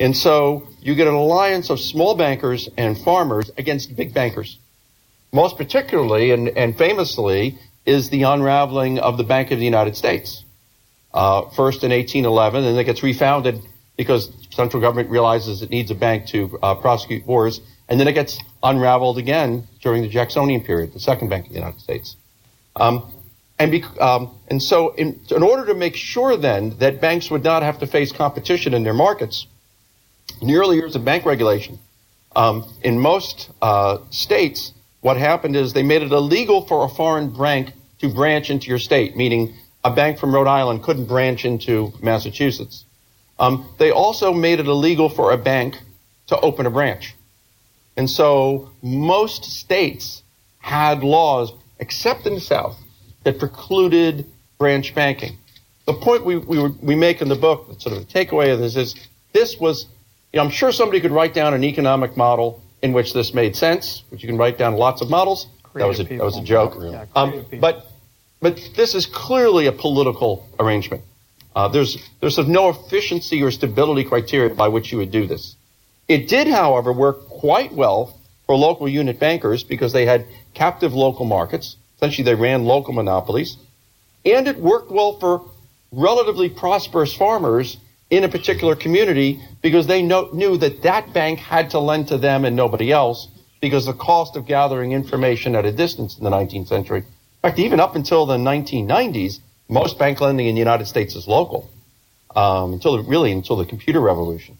And 0.00 0.16
so 0.16 0.66
you 0.80 0.94
get 0.94 1.06
an 1.06 1.14
alliance 1.14 1.68
of 1.68 1.78
small 1.78 2.16
bankers 2.16 2.70
and 2.78 2.98
farmers 2.98 3.50
against 3.58 3.94
big 3.94 4.14
bankers. 4.14 4.58
Most 5.30 5.58
particularly 5.58 6.32
and, 6.32 6.48
and 6.48 6.76
famously 6.76 7.58
is 7.84 8.08
the 8.08 8.22
unraveling 8.22 8.98
of 8.98 9.18
the 9.18 9.24
Bank 9.24 9.50
of 9.50 9.58
the 9.58 9.64
United 9.64 9.96
States. 9.96 10.42
Uh, 11.12 11.42
first 11.50 11.84
in 11.84 11.90
1811, 11.90 12.64
and 12.64 12.78
it 12.78 12.84
gets 12.84 13.02
refounded 13.02 13.60
because 13.96 14.32
central 14.50 14.80
government 14.80 15.10
realizes 15.10 15.60
it 15.60 15.68
needs 15.68 15.90
a 15.90 15.94
bank 15.94 16.26
to 16.26 16.58
uh, 16.62 16.74
prosecute 16.76 17.26
wars, 17.26 17.60
and 17.88 18.00
then 18.00 18.08
it 18.08 18.12
gets 18.12 18.38
unraveled 18.62 19.18
again 19.18 19.66
during 19.82 20.02
the 20.02 20.08
Jacksonian 20.08 20.62
period, 20.62 20.92
the 20.94 21.00
second 21.00 21.28
Bank 21.28 21.46
of 21.46 21.52
the 21.52 21.58
United 21.58 21.80
States. 21.80 22.16
Um, 22.76 23.12
and, 23.58 23.84
um, 24.00 24.34
and 24.48 24.62
so, 24.62 24.94
in, 24.94 25.20
in 25.30 25.42
order 25.42 25.66
to 25.66 25.74
make 25.74 25.96
sure 25.96 26.36
then 26.36 26.78
that 26.78 27.00
banks 27.00 27.30
would 27.30 27.44
not 27.44 27.62
have 27.62 27.80
to 27.80 27.86
face 27.86 28.12
competition 28.12 28.72
in 28.72 28.84
their 28.84 28.94
markets, 28.94 29.46
in 30.40 30.48
the 30.48 30.56
early 30.56 30.76
years 30.76 30.96
of 30.96 31.04
bank 31.04 31.24
regulation, 31.24 31.78
um, 32.36 32.64
in 32.82 32.98
most 32.98 33.50
uh, 33.60 33.98
states, 34.10 34.72
what 35.00 35.16
happened 35.16 35.56
is 35.56 35.72
they 35.72 35.82
made 35.82 36.02
it 36.02 36.12
illegal 36.12 36.66
for 36.66 36.84
a 36.84 36.88
foreign 36.88 37.30
bank 37.30 37.72
to 38.00 38.12
branch 38.12 38.50
into 38.50 38.68
your 38.68 38.78
state, 38.78 39.16
meaning 39.16 39.54
a 39.84 39.90
bank 39.90 40.18
from 40.18 40.34
Rhode 40.34 40.46
Island 40.46 40.82
couldn't 40.82 41.06
branch 41.06 41.44
into 41.44 41.92
Massachusetts. 42.02 42.84
Um, 43.38 43.68
they 43.78 43.90
also 43.90 44.32
made 44.32 44.60
it 44.60 44.66
illegal 44.66 45.08
for 45.08 45.32
a 45.32 45.38
bank 45.38 45.78
to 46.26 46.38
open 46.40 46.66
a 46.66 46.70
branch. 46.70 47.14
And 47.96 48.08
so 48.08 48.70
most 48.82 49.44
states 49.44 50.22
had 50.58 51.02
laws, 51.02 51.52
except 51.78 52.26
in 52.26 52.34
the 52.34 52.40
South, 52.40 52.78
that 53.24 53.38
precluded 53.38 54.26
branch 54.58 54.94
banking. 54.94 55.36
The 55.86 55.94
point 55.94 56.24
we, 56.24 56.36
we, 56.36 56.68
we 56.68 56.94
make 56.94 57.20
in 57.20 57.28
the 57.28 57.34
book, 57.34 57.80
sort 57.80 57.96
of 57.96 58.06
the 58.06 58.12
takeaway 58.12 58.52
of 58.52 58.60
this 58.60 58.76
is 58.76 58.94
this 59.32 59.58
was 59.58 59.86
I'm 60.34 60.50
sure 60.50 60.70
somebody 60.70 61.00
could 61.00 61.10
write 61.10 61.34
down 61.34 61.54
an 61.54 61.64
economic 61.64 62.16
model 62.16 62.62
in 62.82 62.92
which 62.92 63.12
this 63.12 63.34
made 63.34 63.56
sense, 63.56 64.04
which 64.10 64.22
you 64.22 64.28
can 64.28 64.38
write 64.38 64.58
down 64.58 64.74
lots 64.74 65.00
of 65.00 65.10
models. 65.10 65.46
Creative 65.62 65.80
that 65.80 65.88
was 65.88 66.00
a, 66.00 66.04
people. 66.04 66.18
that 66.18 66.24
was 66.24 66.36
a 66.36 66.44
joke. 66.44 66.76
Yeah, 66.80 67.06
um, 67.16 67.46
but 67.60 67.86
but 68.40 68.70
this 68.76 68.94
is 68.94 69.06
clearly 69.06 69.66
a 69.66 69.72
political 69.72 70.48
arrangement. 70.58 71.02
Uh, 71.54 71.68
there's 71.68 71.98
there's 72.20 72.36
sort 72.36 72.46
of 72.46 72.52
no 72.52 72.70
efficiency 72.70 73.42
or 73.42 73.50
stability 73.50 74.04
criteria 74.04 74.54
by 74.54 74.68
which 74.68 74.92
you 74.92 74.98
would 74.98 75.10
do 75.10 75.26
this. 75.26 75.56
It 76.08 76.28
did, 76.28 76.48
however, 76.48 76.92
work 76.92 77.28
quite 77.28 77.72
well 77.72 78.18
for 78.46 78.56
local 78.56 78.88
unit 78.88 79.20
bankers 79.20 79.62
because 79.62 79.92
they 79.92 80.06
had 80.06 80.26
captive 80.54 80.92
local 80.92 81.24
markets. 81.24 81.76
Essentially, 81.96 82.24
they 82.24 82.34
ran 82.34 82.64
local 82.64 82.94
monopolies, 82.94 83.56
and 84.24 84.48
it 84.48 84.56
worked 84.58 84.90
well 84.90 85.18
for 85.18 85.44
relatively 85.92 86.48
prosperous 86.48 87.14
farmers 87.14 87.76
in 88.10 88.24
a 88.24 88.28
particular 88.28 88.74
community 88.74 89.40
because 89.62 89.86
they 89.86 90.02
know, 90.02 90.28
knew 90.32 90.56
that 90.58 90.82
that 90.82 91.12
bank 91.12 91.38
had 91.38 91.70
to 91.70 91.78
lend 91.78 92.08
to 92.08 92.18
them 92.18 92.44
and 92.44 92.56
nobody 92.56 92.90
else 92.92 93.28
because 93.60 93.86
the 93.86 93.92
cost 93.92 94.36
of 94.36 94.46
gathering 94.46 94.92
information 94.92 95.54
at 95.54 95.64
a 95.64 95.72
distance 95.72 96.18
in 96.18 96.24
the 96.24 96.30
19th 96.30 96.66
century. 96.66 96.98
In 96.98 97.42
fact, 97.42 97.58
even 97.58 97.78
up 97.78 97.94
until 97.94 98.26
the 98.26 98.36
1990s, 98.36 99.38
most 99.68 99.98
bank 99.98 100.20
lending 100.20 100.46
in 100.46 100.54
the 100.54 100.58
United 100.58 100.86
States 100.86 101.14
is 101.14 101.28
local 101.28 101.70
um, 102.34 102.72
until 102.72 103.02
really 103.04 103.32
until 103.32 103.56
the 103.56 103.64
computer 103.64 104.00
revolution. 104.00 104.58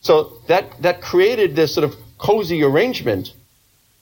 So 0.00 0.38
that 0.48 0.82
that 0.82 1.02
created 1.02 1.56
this 1.56 1.74
sort 1.74 1.84
of 1.84 1.96
cozy 2.18 2.62
arrangement, 2.62 3.34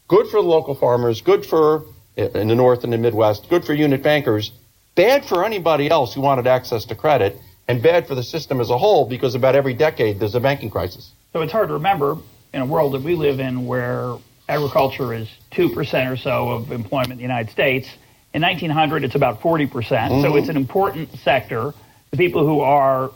good 0.07 0.27
for 0.29 0.41
the 0.41 0.49
local 0.49 0.75
farmers, 0.75 1.21
good 1.23 1.45
for 1.45 1.85
in 2.17 2.49
the 2.49 2.55
North 2.55 2.85
and 2.85 2.93
the 2.93 2.99
Midwest, 2.99 3.49
good 3.49 3.65
for 3.65 3.75
unit 3.75 4.03
bankers, 4.03 4.53
bad 4.95 5.25
for 5.25 5.45
anybody 5.45 5.91
else 5.91 6.15
who 6.15 6.21
wanted 6.21 6.47
access 6.47 6.85
to 6.87 6.95
credit 6.95 7.37
and 7.69 7.83
bad 7.83 8.07
for 8.07 8.15
the 8.15 8.23
system 8.23 8.61
as 8.61 8.71
a 8.71 8.79
whole 8.79 9.07
because 9.07 9.35
about 9.35 9.55
every 9.55 9.75
decade 9.75 10.21
there's 10.21 10.35
a 10.35 10.41
banking 10.41 10.71
crisis. 10.71 11.13
So 11.33 11.43
it's 11.43 11.53
hard 11.53 11.69
to 11.69 11.75
remember 11.75 12.17
in 12.53 12.61
a 12.61 12.67
world 12.67 12.93
that 12.93 13.03
we 13.03 13.15
live 13.15 13.41
in 13.41 13.67
where 13.67 14.17
agriculture 14.49 15.13
is 15.15 15.29
2% 15.53 16.13
or 16.13 16.17
so 16.17 16.51
of 16.51 16.73
employment 16.73 17.13
in 17.13 17.17
the 17.19 17.23
United 17.23 17.51
States. 17.51 17.89
In 18.33 18.43
1900, 18.43 19.05
it's 19.05 19.15
about 19.15 19.41
40%. 19.41 19.71
percent 19.71 20.13
mm 20.13 20.17
hmm 20.17 20.23
So 20.23 20.37
it's 20.37 20.49
an 20.49 20.57
important 20.57 21.11
sector. 21.19 21.73
The 22.11 22.17
people 22.17 22.47
who 22.47 22.61
are 22.61 23.11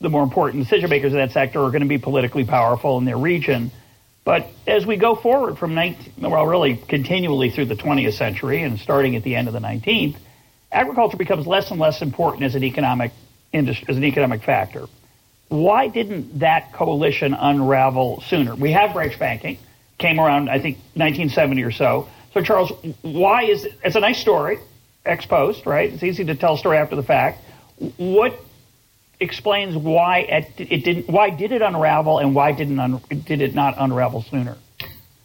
the 0.00 0.08
more 0.08 0.22
important 0.22 0.64
decision 0.64 0.88
makers 0.88 1.12
in 1.12 1.18
that 1.18 1.32
sector 1.32 1.60
are 1.60 1.70
going 1.70 1.82
to 1.82 1.88
be 1.88 1.98
politically 1.98 2.44
powerful 2.44 2.96
in 2.98 3.04
their 3.04 3.18
region. 3.18 3.70
But 4.24 4.48
as 4.66 4.86
we 4.86 4.96
go 4.96 5.14
forward 5.14 5.58
from 5.58 5.74
19, 5.74 6.30
well, 6.30 6.46
really 6.46 6.76
continually 6.76 7.50
through 7.50 7.66
the 7.66 7.76
20th 7.76 8.14
century 8.14 8.62
and 8.62 8.78
starting 8.78 9.14
at 9.16 9.22
the 9.22 9.36
end 9.36 9.48
of 9.48 9.54
the 9.54 9.60
19th, 9.60 10.16
agriculture 10.72 11.18
becomes 11.18 11.46
less 11.46 11.70
and 11.70 11.78
less 11.78 12.00
important 12.00 12.44
as 12.44 12.54
an 12.54 12.64
economic 12.64 13.12
industry, 13.52 13.86
as 13.88 13.96
an 13.96 14.04
economic 14.04 14.42
factor. 14.42 14.86
Why 15.48 15.88
didn't 15.88 16.38
that 16.38 16.72
coalition 16.72 17.34
unravel 17.34 18.22
sooner? 18.28 18.54
We 18.54 18.72
have 18.72 18.92
branch 18.92 19.18
banking, 19.18 19.58
came 19.98 20.20
around, 20.20 20.48
I 20.48 20.60
think, 20.60 20.76
1970 20.94 21.62
or 21.64 21.72
so. 21.72 22.08
So, 22.32 22.42
Charles, 22.42 22.72
why 23.02 23.44
is 23.44 23.64
it? 23.64 23.74
It's 23.84 23.96
a 23.96 24.00
nice 24.00 24.18
story, 24.18 24.58
ex 25.04 25.26
post, 25.26 25.66
right? 25.66 25.92
It's 25.92 26.02
easy 26.02 26.24
to 26.26 26.36
tell 26.36 26.54
a 26.54 26.58
story 26.58 26.78
after 26.78 26.94
the 26.94 27.02
fact. 27.02 27.42
What 27.96 28.40
explains 29.18 29.76
why 29.76 30.20
it, 30.20 30.52
it 30.58 30.84
didn't? 30.84 31.08
Why 31.08 31.30
did 31.30 31.50
it 31.50 31.62
unravel, 31.62 32.18
and 32.18 32.34
why 32.34 32.52
didn't 32.52 32.78
un, 32.78 33.00
did 33.08 33.40
it 33.40 33.54
not 33.54 33.74
unravel 33.76 34.22
sooner? 34.22 34.56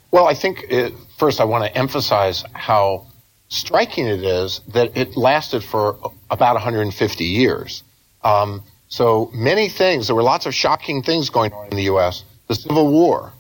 Well, 0.10 0.27
I 0.27 0.34
think 0.34 0.65
it, 0.70 0.94
first 1.17 1.39
I 1.39 1.44
want 1.44 1.65
to 1.65 1.77
emphasize 1.77 2.44
how 2.53 3.08
striking 3.50 4.08
it 4.08 4.24
is 4.24 4.62
that 4.74 4.98
it 4.98 5.15
lasted 5.15 5.63
for 5.63 6.00
about 6.32 6.53
150 6.55 7.24
years. 7.24 7.84
Um, 8.25 8.63
so 8.89 9.29
many 9.34 9.70
things. 9.70 10.08
There 10.08 10.15
were 10.15 10.24
lots 10.24 10.46
of 10.46 10.53
shocking 10.53 11.03
things 11.03 11.29
going 11.29 11.53
on 11.53 11.67
in 11.70 11.77
the 11.77 11.84
U.S. 11.84 12.24
The 12.48 12.55
Civil 12.55 12.91
War, 12.91 13.32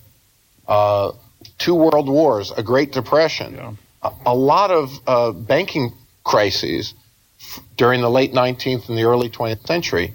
uh, 0.67 1.11
two 1.57 1.75
world 1.75 2.07
wars, 2.07 2.51
a 2.51 2.63
Great 2.63 2.91
Depression, 2.91 3.55
yeah. 3.55 3.73
a, 4.03 4.11
a, 4.27 4.35
lot 4.35 4.71
of 4.71 4.99
uh, 5.07 5.31
banking 5.31 5.91
crises 6.23 6.93
f- 7.39 7.59
during 7.77 8.01
the 8.01 8.09
late 8.09 8.33
19th 8.33 8.89
and 8.89 8.97
the 8.97 9.03
early 9.03 9.29
20th 9.29 9.65
century. 9.65 10.13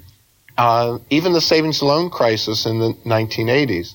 Uh, 0.56 0.98
even 1.08 1.32
the 1.32 1.40
savings 1.40 1.82
loan 1.82 2.10
crisis 2.10 2.66
in 2.66 2.78
the 2.78 2.92
1980s, 3.06 3.94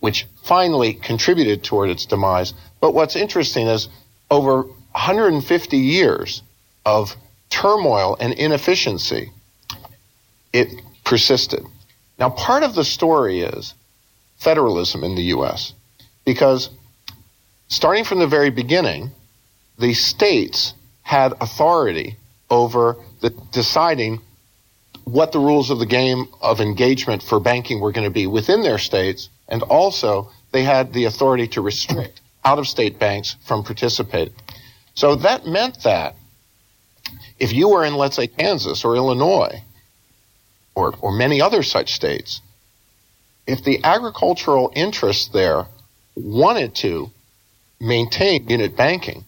which 0.00 0.26
finally 0.44 0.94
contributed 0.94 1.62
toward 1.62 1.90
its 1.90 2.06
demise. 2.06 2.54
But 2.80 2.94
what's 2.94 3.16
interesting 3.16 3.66
is 3.66 3.88
over 4.30 4.62
150 4.62 5.76
years 5.76 6.42
of 6.86 7.16
turmoil 7.50 8.16
and 8.18 8.32
inefficiency, 8.32 9.30
it 10.54 10.68
persisted. 11.04 11.66
Now, 12.18 12.30
part 12.30 12.62
of 12.62 12.74
the 12.74 12.84
story 12.84 13.40
is 13.40 13.74
federalism 14.36 15.02
in 15.04 15.16
the 15.16 15.24
U.S. 15.24 15.74
Because 16.24 16.70
starting 17.68 18.04
from 18.04 18.20
the 18.20 18.28
very 18.28 18.50
beginning, 18.50 19.10
the 19.78 19.92
states 19.92 20.72
had 21.02 21.32
authority 21.40 22.16
over 22.48 22.96
the 23.20 23.30
deciding 23.52 24.20
what 25.02 25.32
the 25.32 25.40
rules 25.40 25.70
of 25.70 25.80
the 25.80 25.86
game 25.86 26.28
of 26.40 26.60
engagement 26.60 27.22
for 27.22 27.40
banking 27.40 27.80
were 27.80 27.92
going 27.92 28.06
to 28.06 28.14
be 28.14 28.26
within 28.26 28.62
their 28.62 28.78
states, 28.78 29.28
and 29.48 29.62
also 29.62 30.30
they 30.52 30.62
had 30.62 30.92
the 30.92 31.04
authority 31.04 31.48
to 31.48 31.60
restrict 31.60 32.20
out 32.44 32.58
of 32.58 32.68
state 32.68 32.98
banks 32.98 33.36
from 33.44 33.64
participating. 33.64 34.34
So 34.94 35.16
that 35.16 35.46
meant 35.46 35.82
that 35.82 36.14
if 37.40 37.52
you 37.52 37.70
were 37.70 37.84
in, 37.84 37.96
let's 37.96 38.14
say, 38.14 38.28
Kansas 38.28 38.84
or 38.84 38.94
Illinois 38.94 39.63
or, 40.74 40.94
or 41.00 41.12
many 41.12 41.40
other 41.40 41.62
such 41.62 41.92
states, 41.94 42.40
if 43.46 43.62
the 43.62 43.84
agricultural 43.84 44.72
interests 44.74 45.28
there 45.28 45.66
wanted 46.16 46.74
to 46.76 47.10
maintain 47.80 48.48
unit 48.48 48.76
banking, 48.76 49.24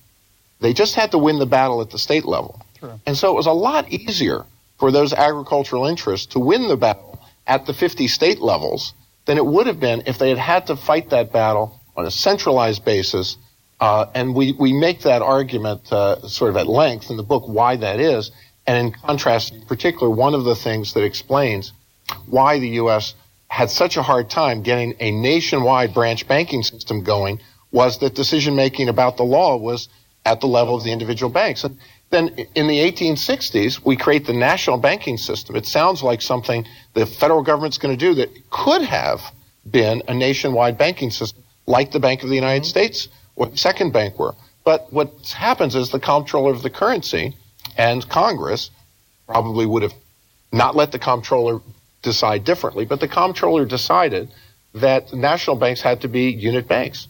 they 0.61 0.73
just 0.73 0.95
had 0.95 1.11
to 1.11 1.19
win 1.19 1.39
the 1.39 1.47
battle 1.47 1.81
at 1.81 1.91
the 1.91 1.99
state 1.99 2.25
level. 2.25 2.63
True. 2.79 2.99
And 3.07 3.17
so 3.17 3.31
it 3.31 3.35
was 3.35 3.47
a 3.47 3.53
lot 3.53 3.91
easier 3.91 4.45
for 4.79 4.91
those 4.91 5.13
agricultural 5.13 5.87
interests 5.87 6.27
to 6.33 6.39
win 6.39 6.69
the 6.69 6.77
battle 6.77 7.19
at 7.47 7.67
the 7.67 7.75
50 7.75 8.09
state 8.09 8.41
levels 8.41 8.95
than 9.27 9.39
it 9.39 9.47
would 9.47 9.67
have 9.67 9.81
been 9.81 10.05
if 10.07 10.19
they 10.19 10.29
had 10.29 10.39
had 10.39 10.67
to 10.69 10.77
fight 10.77 11.11
that 11.11 11.33
battle 11.33 11.81
on 11.97 12.07
a 12.07 12.11
centralized 12.11 12.85
basis. 12.85 13.37
Uh, 13.81 14.07
and 14.15 14.35
we, 14.35 14.53
we 14.53 14.73
make 14.73 15.03
that 15.03 15.23
argument 15.23 15.93
uh, 15.93 16.27
sort 16.29 16.51
of 16.51 16.57
at 16.57 16.67
length 16.67 17.11
in 17.11 17.17
the 17.17 17.23
book 17.23 17.45
why 17.47 17.77
that 17.77 18.01
is. 18.01 18.31
And 18.67 18.89
in 18.89 18.93
contrast, 18.93 19.53
in 19.53 19.63
particular, 19.63 20.11
one 20.11 20.35
of 20.35 20.45
the 20.45 20.57
things 20.57 20.95
that 20.95 21.05
explains 21.05 21.73
why 22.27 22.59
the 22.59 22.69
U.S 22.81 23.15
had 23.49 23.71
such 23.71 23.97
a 23.97 24.03
hard 24.03 24.29
time 24.29 24.63
getting 24.63 24.95
a 25.01 25.11
nationwide 25.11 25.95
branch 25.95 26.27
banking 26.27 26.63
system 26.63 27.03
going 27.03 27.41
was 27.73 27.99
that 28.01 28.15
decision 28.15 28.57
making 28.57 28.89
about 28.89 29.17
the 29.17 29.23
law 29.23 29.57
was 29.57 29.89
at 30.25 30.41
the 30.41 30.47
level 30.47 30.75
of 30.75 30.85
the 30.85 30.93
individual 30.93 31.31
banks. 31.31 31.63
And 31.65 31.79
then 32.11 32.29
in 32.55 32.67
the 32.67 32.79
1860s, 32.79 33.85
we 33.85 33.97
create 33.97 34.27
the 34.27 34.33
national 34.33 34.79
banking 34.79 35.17
system. 35.17 35.57
It 35.57 35.67
sounds 35.67 36.03
like 36.03 36.23
something 36.23 36.67
the 36.95 37.07
federal 37.07 37.43
government's 37.43 37.79
going 37.79 37.97
to 37.97 38.05
do 38.05 38.15
that 38.15 38.31
could 38.51 38.83
have 38.83 39.21
been 39.69 40.03
a 40.09 40.15
nationwide 40.15 40.79
banking 40.79 41.11
system, 41.11 41.43
like 41.67 41.91
the 41.93 42.01
Bank 42.01 42.23
of 42.23 42.29
the 42.29 42.35
United 42.35 42.63
mm-hmm. 42.63 42.71
States 42.71 43.09
or 43.37 43.47
the 43.47 43.57
Second 43.57 43.93
Bank 43.93 44.19
were. 44.19 44.35
But 44.65 44.93
what 44.93 45.29
happens 45.31 45.75
is 45.75 45.91
the 45.91 46.01
comptroller 46.01 46.53
of 46.53 46.63
the 46.63 46.71
currency 46.71 47.37
and 47.77 48.09
Congress 48.09 48.71
probably 49.27 49.67
would 49.67 49.83
have 49.83 49.95
not 50.53 50.77
let 50.77 50.93
the 50.93 50.99
comptroller 50.99 51.61
decide 52.03 52.45
differently. 52.45 52.85
But 52.85 53.01
the 53.01 53.09
comptroller 53.09 53.65
decided 53.65 54.31
that 54.75 55.13
national 55.13 55.57
banks 55.57 55.81
had 55.81 56.03
to 56.03 56.09
be 56.09 56.31
unit 56.31 56.69
banks. 56.69 57.09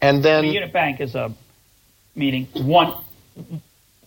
And 0.00 0.22
then 0.22 0.44
a 0.44 0.48
unit 0.48 0.72
bank 0.72 1.00
is 1.00 1.14
a 1.14 1.32
meaning 2.14 2.46
one 2.52 2.94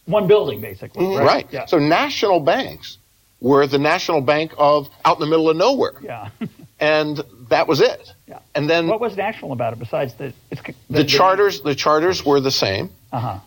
one 0.06 0.28
building 0.28 0.62
basically. 0.62 1.04
Mm-hmm. 1.04 1.18
Right. 1.18 1.26
right. 1.26 1.48
Yeah. 1.52 1.66
So 1.66 1.80
national 1.80 2.40
banks 2.40 2.98
were 3.40 3.68
the 3.68 3.78
national 3.78 4.22
bank 4.22 4.54
of 4.58 4.90
out 5.06 5.18
in 5.18 5.22
the 5.22 5.28
middle 5.28 5.50
of 5.50 5.58
nowhere. 5.58 5.94
Yeah. 6.02 6.30
and 6.80 7.22
that 7.50 7.68
was 7.68 7.82
it. 7.82 8.14
Yeah. 8.28 8.40
And 8.54 8.70
then 8.70 8.88
what 8.88 9.00
was 9.00 9.16
national 9.16 9.54
about 9.54 9.74
it 9.74 9.80
besides 9.80 10.14
the 10.16 10.34
the, 10.50 10.74
the, 10.90 11.04
charters? 11.06 11.62
The 11.62 11.76
charters 11.76 12.26
were 12.26 12.40
the 12.40 12.52
same. 12.52 12.90
Uh-huh. 13.12 13.40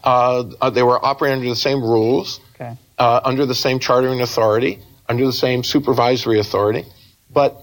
Uh, 0.61 0.71
they 0.71 0.83
were 0.83 1.05
operating 1.05 1.39
under 1.39 1.49
the 1.49 1.57
same 1.57 1.83
rules. 1.83 2.41
Okay. 2.55 2.77
Uh, 2.99 3.21
under 3.25 3.47
the 3.47 3.55
same 3.55 3.79
chartering 3.79 4.21
authority 4.21 4.79
under 5.11 5.27
the 5.27 5.33
same 5.33 5.65
supervisory 5.65 6.39
authority, 6.39 6.85
but 7.33 7.61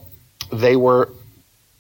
they 0.52 0.76
were 0.76 1.10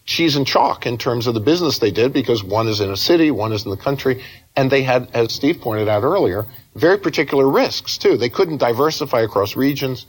cheese 0.05 0.37
and 0.37 0.47
chalk 0.47 0.85
in 0.85 0.97
terms 0.97 1.27
of 1.27 1.33
the 1.33 1.41
business 1.41 1.79
they 1.79 1.91
did 1.91 2.13
because 2.13 2.41
one 2.41 2.69
is 2.69 2.79
in 2.79 2.89
a 2.89 2.95
city, 2.95 3.29
one 3.31 3.51
is 3.51 3.65
in 3.65 3.71
the 3.71 3.77
country, 3.77 4.23
and 4.55 4.71
they 4.71 4.81
had, 4.81 5.09
as 5.13 5.33
Steve 5.33 5.59
pointed 5.59 5.89
out 5.89 6.03
earlier, 6.03 6.45
very 6.75 6.97
particular 6.97 7.47
risks 7.47 7.97
too. 7.97 8.15
They 8.15 8.29
couldn't 8.29 8.57
diversify 8.57 9.21
across 9.21 9.57
regions. 9.57 10.05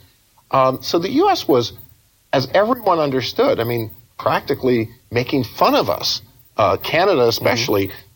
Um, 0.49 0.81
so 0.81 0.97
the 0.97 1.11
U.S. 1.23 1.45
was, 1.45 1.73
as 2.31 2.47
everyone 2.53 2.99
understood, 2.99 3.59
I 3.59 3.65
mean, 3.65 3.91
practically 4.17 4.89
making 5.11 5.43
fun 5.43 5.75
of 5.75 5.89
us, 5.89 6.21
uh, 6.55 6.77
Canada 6.77 7.27
especially, 7.27 7.87
mm-hmm. 7.89 8.08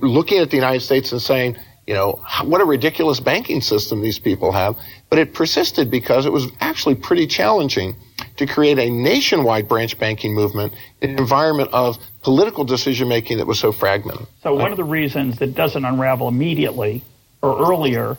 Looking 0.00 0.38
at 0.38 0.50
the 0.50 0.56
United 0.56 0.80
States 0.80 1.12
and 1.12 1.20
saying, 1.20 1.56
you 1.86 1.94
know, 1.94 2.22
what 2.44 2.60
a 2.60 2.64
ridiculous 2.64 3.20
banking 3.20 3.60
system 3.60 4.00
these 4.00 4.18
people 4.18 4.52
have. 4.52 4.76
But 5.10 5.18
it 5.18 5.34
persisted 5.34 5.90
because 5.90 6.26
it 6.26 6.32
was 6.32 6.46
actually 6.60 6.94
pretty 6.94 7.26
challenging 7.26 7.96
to 8.36 8.46
create 8.46 8.78
a 8.78 8.88
nationwide 8.88 9.68
branch 9.68 9.98
banking 9.98 10.34
movement 10.34 10.72
in 11.00 11.10
an 11.10 11.18
environment 11.18 11.70
of 11.72 11.98
political 12.22 12.64
decision 12.64 13.08
making 13.08 13.38
that 13.38 13.46
was 13.46 13.58
so 13.58 13.72
fragmented. 13.72 14.26
So 14.42 14.54
one 14.54 14.70
of 14.70 14.76
the 14.76 14.84
reasons 14.84 15.38
that 15.38 15.54
doesn't 15.54 15.84
unravel 15.84 16.28
immediately 16.28 17.02
or 17.42 17.70
earlier, 17.70 18.16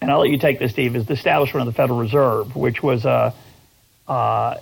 and 0.00 0.10
I'll 0.10 0.20
let 0.20 0.30
you 0.30 0.38
take 0.38 0.58
this, 0.58 0.72
Steve, 0.72 0.96
is 0.96 1.06
the 1.06 1.14
establishment 1.14 1.68
of 1.68 1.74
the 1.74 1.76
Federal 1.76 1.98
Reserve, 1.98 2.56
which 2.56 2.82
was 2.82 3.04
a 3.04 3.34
uh, 4.08 4.56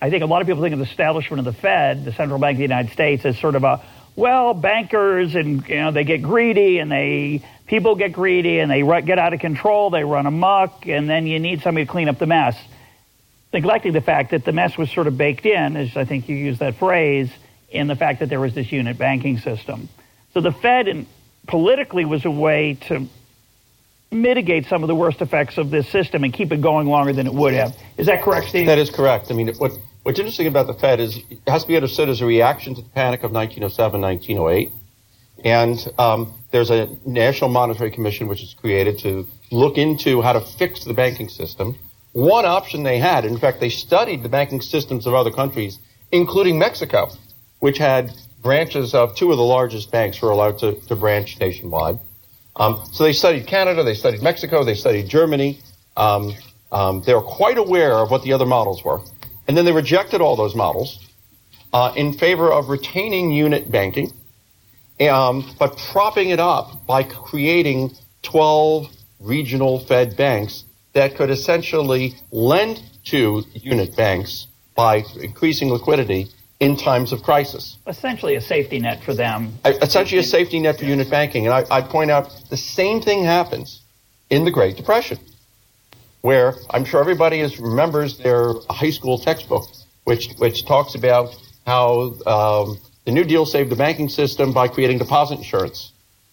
I 0.00 0.10
think 0.10 0.22
a 0.22 0.26
lot 0.26 0.42
of 0.42 0.46
people 0.46 0.62
think 0.62 0.72
of 0.72 0.78
the 0.78 0.84
establishment 0.84 1.38
of 1.38 1.44
the 1.46 1.58
Fed, 1.58 2.04
the 2.04 2.12
central 2.12 2.38
bank 2.38 2.56
of 2.56 2.58
the 2.58 2.64
United 2.64 2.92
States, 2.92 3.24
as 3.24 3.38
sort 3.38 3.54
of 3.54 3.64
a 3.64 3.82
well, 4.16 4.54
bankers 4.54 5.34
and 5.34 5.66
you 5.68 5.76
know 5.76 5.92
they 5.92 6.04
get 6.04 6.22
greedy 6.22 6.78
and 6.78 6.90
they 6.90 7.44
people 7.66 7.94
get 7.94 8.12
greedy 8.12 8.58
and 8.58 8.70
they 8.70 8.82
get 9.02 9.18
out 9.18 9.34
of 9.34 9.40
control, 9.40 9.90
they 9.90 10.04
run 10.04 10.26
amok, 10.26 10.86
and 10.86 11.08
then 11.08 11.26
you 11.26 11.38
need 11.38 11.62
somebody 11.62 11.84
to 11.84 11.92
clean 11.92 12.08
up 12.08 12.18
the 12.18 12.26
mess. 12.26 12.56
Neglecting 13.52 13.92
the 13.92 14.00
fact 14.00 14.30
that 14.32 14.44
the 14.44 14.52
mess 14.52 14.76
was 14.76 14.90
sort 14.90 15.06
of 15.06 15.16
baked 15.16 15.46
in, 15.46 15.76
as 15.76 15.96
I 15.96 16.04
think 16.04 16.28
you 16.28 16.36
used 16.36 16.60
that 16.60 16.76
phrase, 16.76 17.30
in 17.70 17.86
the 17.86 17.96
fact 17.96 18.20
that 18.20 18.28
there 18.28 18.40
was 18.40 18.54
this 18.54 18.70
unit 18.72 18.98
banking 18.98 19.38
system. 19.38 19.88
So 20.34 20.40
the 20.40 20.52
Fed 20.52 21.06
politically 21.46 22.04
was 22.04 22.24
a 22.24 22.30
way 22.30 22.74
to 22.88 23.06
mitigate 24.10 24.66
some 24.66 24.82
of 24.82 24.88
the 24.88 24.94
worst 24.94 25.20
effects 25.20 25.58
of 25.58 25.70
this 25.70 25.88
system 25.88 26.24
and 26.24 26.32
keep 26.32 26.52
it 26.52 26.60
going 26.60 26.86
longer 26.86 27.12
than 27.12 27.26
it 27.26 27.34
would 27.34 27.54
have. 27.54 27.76
Is 27.96 28.06
that 28.06 28.22
correct, 28.22 28.48
Steve? 28.48 28.66
That 28.66 28.78
is 28.78 28.90
correct. 28.90 29.30
I 29.30 29.34
mean, 29.34 29.52
what, 29.56 29.72
what's 30.06 30.20
interesting 30.20 30.46
about 30.46 30.68
the 30.68 30.74
Fed 30.74 31.00
is 31.00 31.16
it 31.16 31.40
has 31.48 31.62
to 31.62 31.68
be 31.68 31.74
understood 31.74 32.08
as 32.08 32.20
a 32.20 32.26
reaction 32.26 32.76
to 32.76 32.80
the 32.80 32.88
panic 32.90 33.24
of 33.24 33.32
1907, 33.32 34.00
1908. 34.00 34.70
And 35.44 35.92
um, 35.98 36.32
there's 36.52 36.70
a 36.70 36.96
National 37.04 37.50
Monetary 37.50 37.90
Commission 37.90 38.28
which 38.28 38.40
is 38.40 38.54
created 38.54 39.00
to 39.00 39.26
look 39.50 39.76
into 39.76 40.22
how 40.22 40.34
to 40.34 40.40
fix 40.40 40.84
the 40.84 40.94
banking 40.94 41.28
system. 41.28 41.76
One 42.12 42.44
option 42.46 42.84
they 42.84 42.98
had, 42.98 43.24
in 43.24 43.36
fact, 43.36 43.58
they 43.58 43.68
studied 43.68 44.22
the 44.22 44.28
banking 44.28 44.60
systems 44.60 45.08
of 45.08 45.14
other 45.14 45.32
countries, 45.32 45.80
including 46.12 46.56
Mexico, 46.56 47.10
which 47.58 47.78
had 47.78 48.12
branches 48.40 48.94
of 48.94 49.16
two 49.16 49.32
of 49.32 49.38
the 49.38 49.42
largest 49.42 49.90
banks 49.90 50.22
were 50.22 50.30
allowed 50.30 50.58
to, 50.60 50.74
to 50.86 50.94
branch 50.94 51.40
nationwide. 51.40 51.98
Um, 52.54 52.80
so 52.92 53.02
they 53.02 53.12
studied 53.12 53.48
Canada, 53.48 53.82
they 53.82 53.94
studied 53.94 54.22
Mexico, 54.22 54.62
they 54.62 54.76
studied 54.76 55.08
Germany. 55.08 55.58
Um, 55.96 56.32
um, 56.70 57.02
they 57.04 57.12
were 57.12 57.22
quite 57.22 57.58
aware 57.58 57.94
of 57.94 58.12
what 58.12 58.22
the 58.22 58.32
other 58.32 58.46
models 58.46 58.84
were. 58.84 59.00
And 59.48 59.56
then 59.56 59.64
they 59.64 59.72
rejected 59.72 60.20
all 60.20 60.36
those 60.36 60.54
models 60.54 60.98
uh, 61.72 61.92
in 61.96 62.12
favor 62.12 62.52
of 62.52 62.68
retaining 62.68 63.32
unit 63.32 63.70
banking 63.70 64.12
um, 65.00 65.54
but 65.58 65.76
propping 65.76 66.30
it 66.30 66.40
up 66.40 66.86
by 66.86 67.02
creating 67.02 67.92
12 68.22 68.90
regional 69.20 69.78
Fed 69.78 70.16
banks 70.16 70.64
that 70.94 71.16
could 71.16 71.30
essentially 71.30 72.14
lend 72.30 72.82
to 73.04 73.42
unit 73.54 73.94
banks 73.96 74.46
by 74.74 75.04
increasing 75.20 75.70
liquidity 75.70 76.28
in 76.58 76.76
times 76.76 77.12
of 77.12 77.22
crisis. 77.22 77.76
Essentially, 77.86 78.34
a 78.34 78.40
safety 78.40 78.78
net 78.78 79.02
for 79.04 79.12
them. 79.12 79.52
Essentially, 79.64 80.18
a 80.18 80.24
safety 80.24 80.58
net 80.58 80.78
for 80.78 80.86
unit 80.86 81.10
banking. 81.10 81.46
And 81.46 81.54
I, 81.54 81.64
I 81.70 81.80
point 81.82 82.10
out 82.10 82.30
the 82.48 82.56
same 82.56 83.02
thing 83.02 83.24
happens 83.24 83.82
in 84.30 84.44
the 84.46 84.50
Great 84.50 84.76
Depression, 84.76 85.18
where 86.20 86.54
I'm 86.70 86.84
sure 86.84 87.00
everybody 87.00 87.40
is, 87.40 87.58
remembers 87.58 88.18
their 88.18 88.54
high 88.70 88.90
school 88.90 89.18
textbook, 89.18 89.64
which 90.04 90.32
which 90.38 90.64
talks 90.64 90.94
about 90.94 91.34
how 91.66 92.14
um, 92.26 92.78
the 93.04 93.12
New 93.12 93.24
Deal 93.24 93.46
saved 93.46 93.70
the 93.70 93.76
banking 93.76 94.08
system 94.08 94.52
by 94.52 94.68
creating 94.68 94.98
deposit 94.98 95.38
insurance 95.38 95.92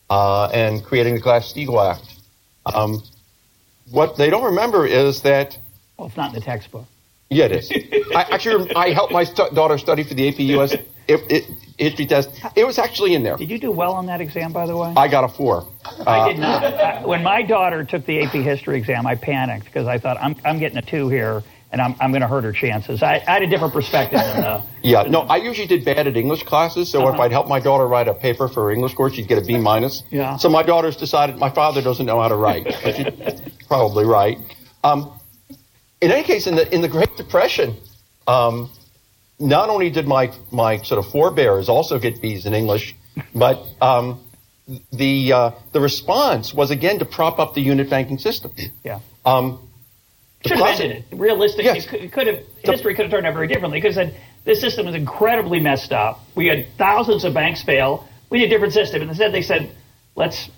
uh, 0.10 0.46
and 0.48 0.84
creating 0.84 1.16
the 1.16 1.22
Glass-Steagall 1.22 1.92
Act. 1.92 2.16
Um, 2.66 3.04
what 3.92 4.16
they 4.18 4.30
don't 4.30 4.46
remember 4.46 4.86
is 4.86 5.22
that. 5.24 5.58
Well, 5.98 6.08
it's 6.08 6.18
not 6.18 6.30
in 6.30 6.36
the 6.36 6.42
textbook. 6.42 6.86
Yeah, 7.30 7.46
it 7.46 7.52
is. 7.52 7.72
I, 8.16 8.22
actually, 8.32 8.76
I 8.76 8.92
helped 8.92 9.12
my 9.12 9.24
st- 9.24 9.54
daughter 9.56 9.78
study 9.78 10.04
for 10.04 10.14
the 10.14 10.28
AP 10.28 10.40
US 10.40 10.76
it, 11.08 11.32
it, 11.32 11.46
history 11.78 12.06
test. 12.06 12.30
It 12.56 12.66
was 12.66 12.78
actually 12.78 13.14
in 13.16 13.24
there. 13.24 13.38
Did 13.38 13.50
you 13.50 13.60
do 13.60 13.72
well 13.72 13.94
on 13.94 14.06
that 14.08 14.22
exam, 14.22 14.54
by 14.54 14.66
the 14.66 14.78
way? 14.78 14.94
I 14.96 15.08
got 15.08 15.24
a 15.24 15.28
four. 15.28 15.68
I 16.06 16.32
did 16.32 16.40
not. 16.40 16.64
I, 16.64 17.06
when 17.06 17.24
my 17.24 17.42
daughter 17.42 17.84
took 17.84 18.06
the 18.06 18.22
AP 18.22 18.32
history 18.32 18.78
exam, 18.78 19.08
I 19.08 19.16
panicked 19.16 19.66
because 19.66 19.88
I 19.88 19.98
thought 19.98 20.18
I'm, 20.22 20.36
I'm 20.46 20.60
getting 20.60 20.78
a 20.78 20.82
two 20.82 21.10
here 21.10 21.44
and 21.74 21.82
I'm, 21.82 21.96
I'm 22.00 22.12
going 22.12 22.22
to 22.22 22.28
hurt 22.28 22.44
her 22.44 22.54
chances. 22.54 23.02
I, 23.02 23.16
I, 23.16 23.32
had 23.32 23.42
a 23.42 23.48
different 23.48 23.74
perspective. 23.74 24.20
Than, 24.20 24.44
uh, 24.44 24.66
yeah, 24.84 25.04
no, 25.04 25.22
I 25.22 25.38
usually 25.38 25.68
did 25.68 25.84
bad 25.84 26.06
at 26.06 26.16
English 26.16 26.44
classes, 26.44 26.90
so 26.90 27.02
uh-huh. 27.02 27.16
if 27.16 27.20
I'd 27.20 27.32
help 27.32 27.48
my 27.48 27.60
daughter 27.60 27.88
write 27.88 28.08
a 28.08 28.14
paper 28.14 28.48
for 28.48 28.66
her 28.66 28.72
English 28.72 28.94
course, 28.94 29.14
she'd 29.14 29.28
get 29.28 29.40
a 29.40 29.46
B 29.46 29.58
minus. 29.72 30.04
Yeah. 30.12 30.38
So 30.38 30.50
my 30.50 30.62
daughter's 30.62 30.96
decided 30.96 31.38
my 31.38 31.50
father 31.50 31.82
doesn't 31.82 32.06
know 32.06 32.22
how 32.22 32.28
to 32.28 32.36
write. 32.36 32.72
She's 32.84 33.58
probably 33.68 34.06
right. 34.06 34.38
Um, 34.84 35.20
in 36.00 36.12
any 36.12 36.24
case, 36.24 36.46
in 36.46 36.56
the 36.56 36.72
in 36.74 36.82
the 36.82 36.88
Great 36.88 37.16
Depression, 37.18 37.76
um, 38.28 38.70
not 39.44 39.70
only 39.70 39.90
did 39.90 40.08
my 40.08 40.32
my 40.52 40.78
sort 40.78 41.04
of 41.04 41.12
forebears 41.12 41.70
also 41.70 42.00
get 42.00 42.22
B's 42.22 42.46
in 42.46 42.54
English, 42.54 42.96
but 43.36 43.64
um, 43.82 44.24
the 44.92 45.34
uh, 45.34 45.52
the 45.72 45.82
response 45.82 46.54
was 46.54 46.72
again 46.72 47.00
to 47.00 47.06
prop 47.06 47.40
up 47.40 47.54
the 47.54 47.62
unit 47.62 47.90
banking 47.90 48.18
system. 48.18 48.52
Yeah. 48.84 49.00
Um, 49.26 49.70
should 50.46 50.58
have 50.58 50.82
ended 50.82 51.06
it. 51.10 51.18
Realistically, 51.18 51.66
yes. 51.66 51.88
it 51.94 52.12
could, 52.12 52.28
have 52.28 52.40
history 52.64 52.96
could 52.96 53.04
have 53.04 53.12
turned 53.12 53.26
out 53.26 53.34
very 53.34 53.48
differently 53.48 53.80
because 53.80 53.96
said 53.96 54.16
this 54.44 54.60
system 54.60 54.86
was 54.86 54.96
incredibly 54.96 55.62
messed 55.62 55.94
up. 55.94 56.20
We 56.36 56.48
had 56.48 56.68
thousands 56.78 57.24
of 57.24 57.34
banks 57.34 57.64
fail. 57.64 58.08
We 58.30 58.40
need 58.40 58.46
a 58.46 58.50
different 58.50 58.74
system. 58.74 59.02
And 59.02 59.10
instead, 59.10 59.34
they 59.34 59.42
said, 59.42 59.72
"Let's 60.16 60.50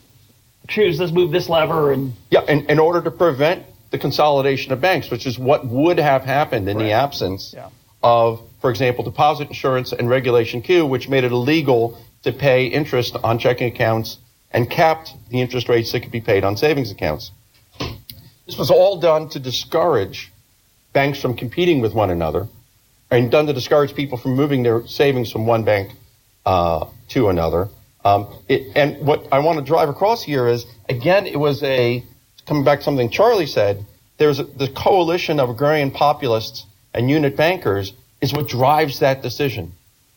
choose. 0.68 1.00
Let's 1.00 1.12
move 1.12 1.32
this 1.32 1.50
lever." 1.50 1.92
And 1.92 2.14
yeah, 2.30 2.42
in, 2.48 2.66
in 2.68 2.80
order 2.80 3.02
to 3.02 3.12
prevent 3.12 3.66
the 3.92 4.00
consolidation 4.00 4.74
of 4.74 4.82
banks, 4.82 5.12
which 5.12 5.28
is 5.28 5.38
what 5.38 5.66
would 5.68 6.00
have 6.00 6.24
happened 6.24 6.68
in 6.68 6.78
right. 6.78 6.86
the 6.86 6.92
absence 6.92 7.54
yeah. 7.56 7.70
Of, 8.06 8.40
for 8.62 8.70
example, 8.70 9.04
deposit 9.04 9.48
insurance 9.48 9.92
and 9.92 10.08
Regulation 10.08 10.62
Q, 10.62 10.86
which 10.86 11.10
made 11.10 11.24
it 11.24 11.32
illegal 11.32 12.00
to 12.22 12.32
pay 12.32 12.68
interest 12.68 13.18
on 13.24 13.40
checking 13.40 13.68
accounts 13.68 14.20
and 14.52 14.70
capped 14.70 15.16
the 15.32 15.42
interest 15.42 15.68
rates 15.68 15.92
that 15.92 16.02
could 16.02 16.12
be 16.12 16.22
paid 16.22 16.44
on 16.44 16.56
savings 16.56 16.92
accounts. 16.92 17.32
This 18.46 18.60
was 18.60 18.70
all 18.70 19.00
done 19.00 19.28
to 19.30 19.40
discourage 19.40 20.32
banks 20.94 21.20
from 21.20 21.36
competing 21.36 21.82
with 21.82 21.96
one 21.96 22.12
another 22.12 22.48
and 23.10 23.32
done 23.32 23.48
to 23.48 23.54
discourage 23.54 23.96
people 23.96 24.20
from 24.20 24.36
moving 24.36 24.62
their 24.62 24.86
savings 24.86 25.32
from 25.32 25.48
one 25.48 25.64
bank 25.64 25.92
uh, 26.46 26.86
to 27.10 27.30
another. 27.30 27.70
Um, 28.06 28.28
it, 28.48 28.72
and 28.76 29.04
what 29.06 29.28
I 29.32 29.40
want 29.40 29.58
to 29.58 29.66
drive 29.66 29.90
across 29.90 30.24
here 30.24 30.48
is, 30.48 30.68
again, 30.88 31.26
it 31.26 31.40
was 31.40 31.64
a, 31.64 32.04
coming 32.46 32.64
back 32.64 32.80
to 32.80 32.86
something 32.86 33.10
Charlie 33.10 33.48
said, 33.48 33.84
there's 34.20 34.40
a, 34.40 34.44
the 34.44 34.68
coalition 34.68 35.40
of 35.40 35.50
agrarian 35.50 35.90
populists 35.90 36.68
and 36.96 37.10
unit 37.10 37.36
bankers 37.36 37.94
is 38.22 38.34
what 38.34 38.48
drives 38.48 39.00
that 39.00 39.22
decision. 39.22 39.74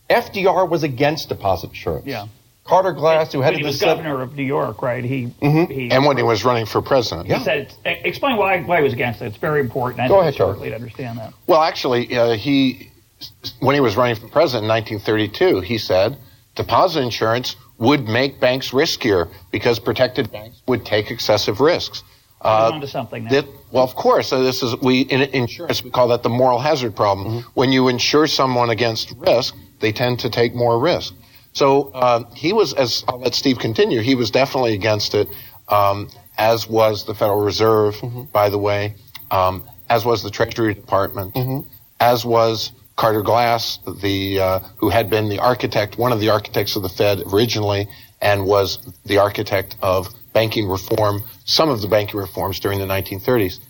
FDR 0.08 0.68
was 0.68 0.82
against 0.82 1.28
deposit 1.28 1.70
insurance. 1.70 2.06
Yeah. 2.06 2.28
Carter 2.64 2.92
Glass, 2.92 3.32
who 3.32 3.40
headed 3.40 3.60
he 3.60 3.64
was 3.64 3.80
the 3.80 3.86
governor 3.86 4.20
of 4.20 4.36
New 4.36 4.44
York, 4.44 4.82
right? 4.82 5.02
He, 5.02 5.28
mm-hmm. 5.40 5.72
he 5.72 5.90
and 5.90 6.04
when 6.04 6.18
he 6.18 6.22
was 6.22 6.44
running 6.44 6.66
for 6.66 6.82
president. 6.82 7.26
He 7.26 7.32
yeah. 7.32 7.42
said, 7.42 7.74
explain 7.84 8.36
why 8.36 8.60
why 8.60 8.78
he 8.78 8.82
was 8.82 8.92
against 8.92 9.22
it. 9.22 9.26
It's 9.26 9.38
very 9.38 9.60
important. 9.60 10.00
I 10.00 10.08
Go 10.08 10.20
ahead, 10.20 10.34
Charlie. 10.34 10.68
To 10.68 10.74
understand 10.74 11.18
that. 11.18 11.32
Well, 11.46 11.62
actually, 11.62 12.14
uh, 12.14 12.34
he 12.34 12.90
when 13.60 13.74
he 13.74 13.80
was 13.80 13.96
running 13.96 14.16
for 14.16 14.28
president 14.28 14.64
in 14.64 14.68
1932, 14.68 15.60
he 15.60 15.78
said 15.78 16.18
deposit 16.56 17.00
insurance 17.00 17.56
would 17.78 18.06
make 18.06 18.38
banks 18.38 18.72
riskier 18.72 19.30
because 19.50 19.78
protected 19.78 20.30
banks 20.30 20.60
would 20.66 20.84
take 20.84 21.10
excessive 21.10 21.60
risks. 21.60 22.02
Uh, 22.40 22.70
on 22.74 22.86
something 22.86 23.24
now. 23.24 23.30
That, 23.30 23.46
well, 23.72 23.84
of 23.84 23.94
course. 23.94 24.32
Uh, 24.32 24.42
this 24.42 24.62
is 24.62 24.76
we 24.76 25.00
in 25.00 25.22
insurance 25.22 25.82
we 25.82 25.90
call 25.90 26.08
that 26.08 26.22
the 26.22 26.28
moral 26.28 26.58
hazard 26.58 26.94
problem. 26.94 27.28
Mm-hmm. 27.28 27.48
When 27.54 27.72
you 27.72 27.88
insure 27.88 28.26
someone 28.26 28.70
against 28.70 29.12
risk, 29.16 29.56
they 29.80 29.92
tend 29.92 30.20
to 30.20 30.30
take 30.30 30.54
more 30.54 30.78
risk. 30.78 31.14
So 31.52 31.90
uh, 31.90 32.24
he 32.34 32.52
was, 32.52 32.74
as 32.74 33.04
I'll 33.08 33.18
let 33.18 33.34
Steve 33.34 33.58
continue, 33.58 34.00
he 34.00 34.14
was 34.14 34.30
definitely 34.30 34.74
against 34.74 35.14
it, 35.14 35.28
um, 35.68 36.08
as 36.36 36.68
was 36.68 37.04
the 37.04 37.14
Federal 37.14 37.40
Reserve, 37.40 37.96
mm-hmm. 37.96 38.24
by 38.32 38.48
the 38.48 38.58
way, 38.58 38.94
um, 39.30 39.64
as 39.88 40.04
was 40.04 40.22
the 40.22 40.30
Treasury 40.30 40.74
Department, 40.74 41.34
mm-hmm. 41.34 41.68
as 41.98 42.24
was 42.24 42.70
Carter 42.94 43.22
Glass, 43.22 43.78
the 44.00 44.40
uh, 44.40 44.58
who 44.76 44.88
had 44.88 45.10
been 45.10 45.28
the 45.28 45.38
architect, 45.40 45.98
one 45.98 46.12
of 46.12 46.20
the 46.20 46.28
architects 46.28 46.76
of 46.76 46.82
the 46.82 46.88
Fed 46.88 47.22
originally, 47.32 47.88
and 48.20 48.46
was 48.46 48.78
the 49.04 49.18
architect 49.18 49.76
of 49.82 50.08
banking 50.32 50.68
reform, 50.68 51.22
some 51.44 51.68
of 51.68 51.80
the 51.80 51.88
banking 51.88 52.18
reforms 52.18 52.60
during 52.60 52.78
the 52.78 52.86
1930s. 52.86 53.60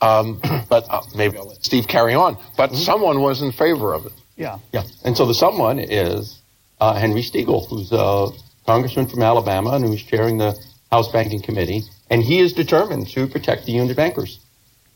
Um, 0.00 0.40
but 0.68 0.86
uh, 0.90 1.02
maybe 1.14 1.38
I'll 1.38 1.48
let 1.48 1.64
Steve 1.64 1.88
carry 1.88 2.14
on. 2.14 2.36
But 2.56 2.70
mm-hmm. 2.70 2.80
someone 2.80 3.20
was 3.20 3.42
in 3.42 3.52
favor 3.52 3.94
of 3.94 4.06
it. 4.06 4.12
Yeah. 4.36 4.58
Yeah. 4.72 4.84
And 5.04 5.16
so 5.16 5.26
the 5.26 5.34
someone 5.34 5.78
is 5.78 6.40
uh, 6.80 6.94
Henry 6.94 7.22
Steagall, 7.22 7.68
who's 7.68 7.92
a 7.92 8.28
congressman 8.66 9.06
from 9.06 9.22
Alabama 9.22 9.70
and 9.70 9.84
who's 9.84 10.02
chairing 10.02 10.38
the 10.38 10.58
House 10.90 11.10
Banking 11.10 11.42
Committee, 11.42 11.82
and 12.10 12.22
he 12.22 12.38
is 12.38 12.52
determined 12.52 13.08
to 13.08 13.26
protect 13.26 13.66
the 13.66 13.72
unit 13.72 13.96
bankers. 13.96 14.40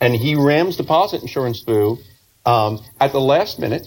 And 0.00 0.14
he 0.14 0.34
rams 0.34 0.76
deposit 0.76 1.22
insurance 1.22 1.62
through 1.62 1.98
um, 2.46 2.80
at 3.00 3.12
the 3.12 3.20
last 3.20 3.58
minute. 3.58 3.86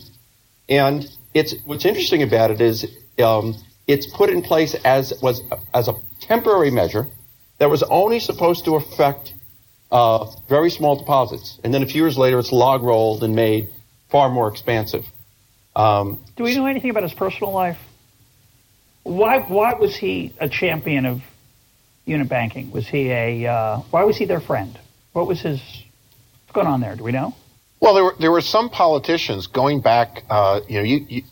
And 0.70 1.08
it's 1.34 1.56
what's 1.66 1.86
interesting 1.86 2.24
about 2.24 2.52
it 2.52 2.62
is 2.62 2.86
um, 3.24 3.56
it's 3.88 4.08
put 4.08 4.30
in 4.30 4.42
place 4.42 4.76
as 4.86 5.14
was 5.22 5.42
as 5.74 5.88
a 5.88 5.96
temporary 6.20 6.72
measure 6.72 7.08
that 7.58 7.70
was 7.70 7.84
only 7.84 8.20
supposed 8.20 8.66
to 8.66 8.76
affect 8.76 9.34
uh, 9.92 10.26
very 10.50 10.70
small 10.70 10.96
deposits, 10.96 11.60
and 11.64 11.74
then 11.74 11.84
a 11.84 11.86
few 11.86 12.02
years 12.02 12.18
later, 12.18 12.40
it's 12.40 12.52
log 12.52 12.82
rolled 12.82 13.24
and 13.24 13.36
made 13.36 13.70
far 14.10 14.30
more 14.30 14.48
expansive. 14.48 15.06
Um, 15.76 16.24
Do 16.36 16.44
we 16.44 16.56
know 16.56 16.66
anything 16.66 16.90
about 16.90 17.04
his 17.04 17.14
personal 17.14 17.52
life? 17.52 17.80
Why 19.04 19.40
why 19.42 19.74
was 19.74 19.96
he 19.96 20.34
a 20.40 20.48
champion 20.48 21.06
of 21.06 21.22
unit 22.06 22.30
banking? 22.30 22.72
Was 22.72 22.88
he 22.88 23.12
a 23.12 23.46
uh, 23.48 23.78
why 23.92 24.04
was 24.04 24.18
he 24.18 24.26
their 24.26 24.40
friend? 24.40 24.80
What 25.12 25.28
was 25.28 25.42
his 25.42 25.60
what's 25.60 26.54
going 26.54 26.68
on 26.68 26.80
there? 26.82 26.96
Do 26.96 27.04
we 27.04 27.12
know? 27.12 27.36
Well, 27.80 27.94
there 27.94 28.04
were 28.04 28.16
there 28.20 28.32
were 28.32 28.42
some 28.42 28.70
politicians 28.70 29.48
going 29.48 29.82
back. 29.82 30.24
Uh, 30.30 30.62
you 30.70 30.78
know, 30.78 30.84
you, 30.84 31.06
you, 31.10 31.24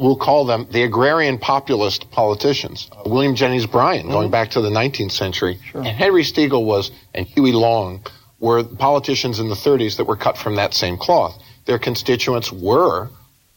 we'll 0.00 0.16
call 0.16 0.46
them 0.46 0.66
the 0.70 0.82
agrarian 0.82 1.38
populist 1.38 2.10
politicians. 2.10 2.88
Uh, 2.90 3.02
William 3.06 3.34
Jennings 3.34 3.66
Bryan, 3.66 4.04
mm-hmm. 4.04 4.12
going 4.12 4.30
back 4.30 4.50
to 4.50 4.60
the 4.60 4.70
19th 4.70 5.12
century, 5.12 5.58
sure. 5.70 5.82
and 5.82 5.88
Henry 5.88 6.22
Steagall 6.22 6.64
was, 6.64 6.90
and 7.14 7.26
Huey 7.26 7.52
Long 7.52 8.04
were 8.40 8.64
politicians 8.64 9.38
in 9.38 9.48
the 9.48 9.54
30s 9.54 9.98
that 9.98 10.04
were 10.04 10.16
cut 10.16 10.38
from 10.38 10.56
that 10.56 10.72
same 10.72 10.96
cloth. 10.96 11.40
Their 11.66 11.78
constituents 11.78 12.50
were 12.50 13.10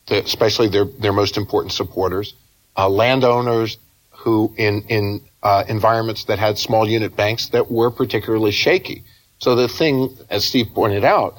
the, 0.08 0.23
especially 0.23 0.67
their 0.67 0.86
their 0.86 1.13
most 1.13 1.38
important 1.38 1.71
supporters, 1.71 2.34
uh, 2.77 2.89
landowners 2.89 3.77
who 4.12 4.53
in 4.58 4.84
in 4.89 5.21
uh, 5.41 5.63
environments 5.67 6.25
that 6.25 6.39
had 6.39 6.58
small 6.58 6.88
unit 6.88 7.15
banks 7.15 7.49
that 7.49 7.71
were 7.71 7.89
particularly 7.89 8.51
shaky. 8.51 9.03
So 9.39 9.56
the 9.56 9.67
thing, 9.67 10.15
as 10.29 10.45
Steve 10.45 10.67
pointed 10.73 11.03
out, 11.03 11.38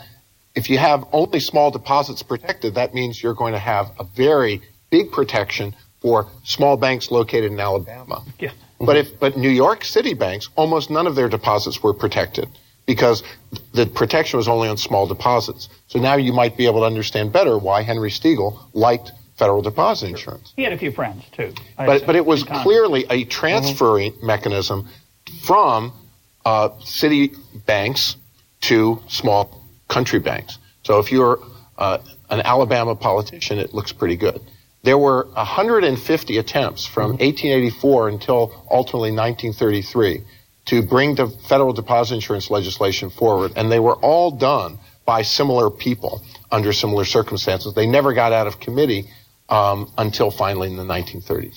if 0.54 0.68
you 0.68 0.78
have 0.78 1.04
only 1.12 1.40
small 1.40 1.70
deposits 1.70 2.22
protected, 2.22 2.74
that 2.74 2.94
means 2.94 3.22
you're 3.22 3.34
going 3.34 3.52
to 3.52 3.58
have 3.58 3.90
a 3.98 4.04
very 4.04 4.62
big 4.94 5.10
protection 5.10 5.74
for 6.00 6.28
small 6.44 6.76
banks 6.76 7.10
located 7.10 7.50
in 7.50 7.58
Alabama. 7.58 8.22
Yeah. 8.38 8.52
But 8.78 8.96
if 8.96 9.18
but 9.18 9.36
New 9.36 9.54
York 9.64 9.84
City 9.84 10.14
banks, 10.14 10.48
almost 10.54 10.88
none 10.88 11.06
of 11.08 11.14
their 11.16 11.28
deposits 11.28 11.82
were 11.82 11.94
protected 11.94 12.48
because 12.86 13.24
the 13.72 13.86
protection 13.86 14.36
was 14.36 14.46
only 14.46 14.68
on 14.68 14.76
small 14.76 15.06
deposits. 15.06 15.68
So 15.88 15.98
now 15.98 16.16
you 16.16 16.32
might 16.32 16.56
be 16.56 16.66
able 16.66 16.80
to 16.80 16.86
understand 16.86 17.32
better 17.32 17.58
why 17.58 17.82
Henry 17.82 18.10
Steagall 18.10 18.52
liked 18.72 19.10
federal 19.36 19.62
deposit 19.62 20.10
insurance. 20.10 20.52
He 20.54 20.62
had 20.62 20.72
a 20.72 20.78
few 20.78 20.92
friends 20.92 21.24
too. 21.32 21.52
but 21.76 22.06
but 22.06 22.14
it 22.14 22.24
was 22.24 22.44
clearly 22.44 23.06
a 23.10 23.24
transferring 23.24 24.12
mm-hmm. 24.12 24.26
mechanism 24.26 24.88
from 25.42 25.92
uh, 26.44 26.68
city 26.84 27.32
banks 27.66 28.16
to 28.68 29.02
small 29.08 29.42
country 29.88 30.20
banks. 30.20 30.58
So 30.84 30.98
if 30.98 31.10
you're 31.10 31.38
uh, 31.78 31.98
an 32.30 32.42
Alabama 32.42 32.94
politician, 32.94 33.58
it 33.58 33.74
looks 33.74 33.92
pretty 33.92 34.16
good. 34.16 34.40
There 34.84 34.98
were 34.98 35.26
150 35.32 36.38
attempts 36.38 36.84
from 36.86 37.12
1884 37.12 38.06
mm-hmm. 38.06 38.14
until 38.14 38.66
ultimately 38.70 39.10
1933 39.10 40.22
to 40.66 40.82
bring 40.82 41.14
the 41.14 41.28
federal 41.48 41.72
deposit 41.72 42.14
insurance 42.14 42.50
legislation 42.50 43.10
forward, 43.10 43.52
and 43.56 43.72
they 43.72 43.80
were 43.80 43.96
all 43.96 44.30
done 44.30 44.78
by 45.04 45.22
similar 45.22 45.70
people 45.70 46.22
under 46.50 46.72
similar 46.72 47.04
circumstances. 47.04 47.74
They 47.74 47.86
never 47.86 48.14
got 48.14 48.32
out 48.32 48.46
of 48.46 48.60
committee, 48.60 49.08
um, 49.48 49.92
until 49.98 50.30
finally 50.30 50.68
in 50.68 50.76
the 50.76 50.84
1930s. 50.84 51.56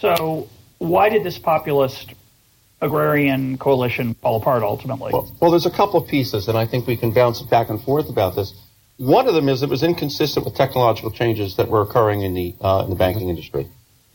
So, 0.00 0.48
why 0.78 1.08
did 1.08 1.24
this 1.24 1.38
populist 1.38 2.14
agrarian 2.80 3.58
coalition 3.58 4.14
fall 4.14 4.36
apart 4.36 4.62
ultimately? 4.62 5.12
Well, 5.12 5.34
well, 5.40 5.50
there's 5.50 5.66
a 5.66 5.70
couple 5.70 6.02
of 6.02 6.08
pieces, 6.08 6.48
and 6.48 6.56
I 6.56 6.66
think 6.66 6.86
we 6.86 6.96
can 6.96 7.12
bounce 7.12 7.42
back 7.42 7.68
and 7.68 7.82
forth 7.82 8.08
about 8.08 8.34
this. 8.34 8.54
One 9.00 9.26
of 9.26 9.32
them 9.32 9.48
is 9.48 9.62
it 9.62 9.70
was 9.70 9.82
inconsistent 9.82 10.44
with 10.44 10.54
technological 10.54 11.10
changes 11.10 11.56
that 11.56 11.68
were 11.68 11.80
occurring 11.80 12.20
in 12.20 12.34
the 12.34 12.54
uh, 12.60 12.82
in 12.84 12.90
the 12.90 12.96
banking 12.96 13.30
industry. 13.30 13.66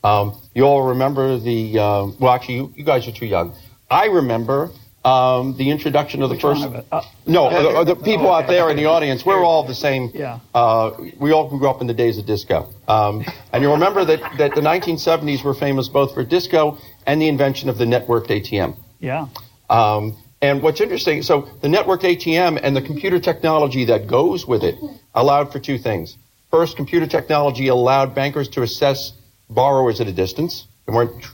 Um, 0.04 0.40
you 0.54 0.62
all 0.62 0.90
remember 0.90 1.40
the 1.40 1.80
uh, 1.80 2.06
well, 2.20 2.32
actually, 2.32 2.58
you, 2.58 2.74
you, 2.76 2.84
guys 2.84 3.08
are 3.08 3.12
too 3.12 3.26
young. 3.26 3.56
I 3.90 4.06
remember 4.06 4.70
um, 5.04 5.58
the 5.58 5.72
introduction 5.72 6.22
of 6.22 6.30
the 6.30 6.36
Which 6.36 6.44
first. 6.44 6.68
Uh, 6.92 7.02
no, 7.26 7.84
the, 7.84 7.96
the, 7.96 7.96
people 7.96 8.28
oh, 8.28 8.36
okay. 8.36 8.44
out 8.44 8.48
there 8.48 8.70
in 8.70 8.78
the 8.78 8.86
audience, 8.86 9.26
we're 9.26 9.44
all 9.44 9.64
the 9.64 9.74
same. 9.74 10.12
Yeah. 10.14 10.38
Uh, 10.54 10.92
we 11.18 11.32
all 11.32 11.50
grew 11.50 11.68
up 11.68 11.82
in 11.82 11.88
the 11.88 11.96
days 11.96 12.20
of 12.20 12.28
disco, 12.28 12.72
um, 12.88 13.26
and 13.52 13.64
you 13.64 13.72
remember 13.72 14.06
that 14.06 14.20
that 14.38 14.54
the 14.54 14.62
1970s 14.62 15.44
were 15.44 15.56
famous 15.56 15.90
both 15.90 16.14
for 16.14 16.24
disco 16.24 16.78
and 17.08 17.20
the 17.20 17.28
invention 17.28 17.70
of 17.70 17.80
the 17.80 17.86
networked 17.86 18.28
ATM. 18.28 18.78
Yeah. 19.00 19.30
Um, 19.68 20.16
and 20.46 20.62
what's 20.62 20.80
interesting, 20.80 21.24
so 21.24 21.50
the 21.62 21.68
network 21.68 22.02
ATM 22.02 22.60
and 22.62 22.76
the 22.76 22.82
computer 22.82 23.20
technology 23.20 23.86
that 23.86 24.06
goes 24.06 24.46
with 24.46 24.64
it 24.64 24.76
allowed 25.16 25.52
for 25.52 25.60
two 25.60 25.80
things. 25.80 26.18
First, 26.52 26.78
computer 26.78 27.08
technology 27.08 27.68
allowed 27.68 28.14
bankers 28.14 28.48
to 28.50 28.62
assess 28.62 29.14
borrowers 29.50 30.00
at 30.02 30.08
a 30.08 30.12
distance. 30.12 30.68
They 30.86 30.94
weren't 30.94 31.26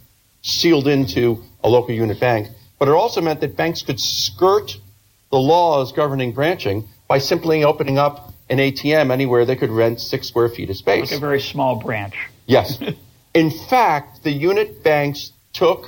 sealed 0.44 0.88
into 0.88 1.44
a 1.62 1.68
local 1.68 1.94
unit 1.94 2.22
bank. 2.22 2.48
But 2.80 2.88
it 2.88 2.92
also 2.92 3.20
meant 3.20 3.42
that 3.42 3.58
banks 3.58 3.82
could 3.82 4.00
skirt 4.00 4.78
the 5.30 5.38
laws 5.38 5.92
governing 5.92 6.32
branching 6.32 6.88
by 7.10 7.18
simply 7.18 7.66
opening 7.66 8.00
up 8.00 8.32
an 8.50 8.60
ATM 8.60 9.12
anywhere 9.12 9.44
they 9.44 9.58
could 9.58 9.72
rent 9.72 10.00
six 10.00 10.30
square 10.30 10.48
feet 10.48 10.70
of 10.70 10.78
space. 10.78 11.12
Like 11.12 11.18
a 11.18 11.20
very 11.20 11.42
small 11.42 11.76
branch. 11.76 12.16
Yes. 12.46 12.82
In 13.34 13.52
fact, 13.52 14.24
the 14.24 14.32
unit 14.32 14.84
banks 14.84 15.34
took 15.52 15.88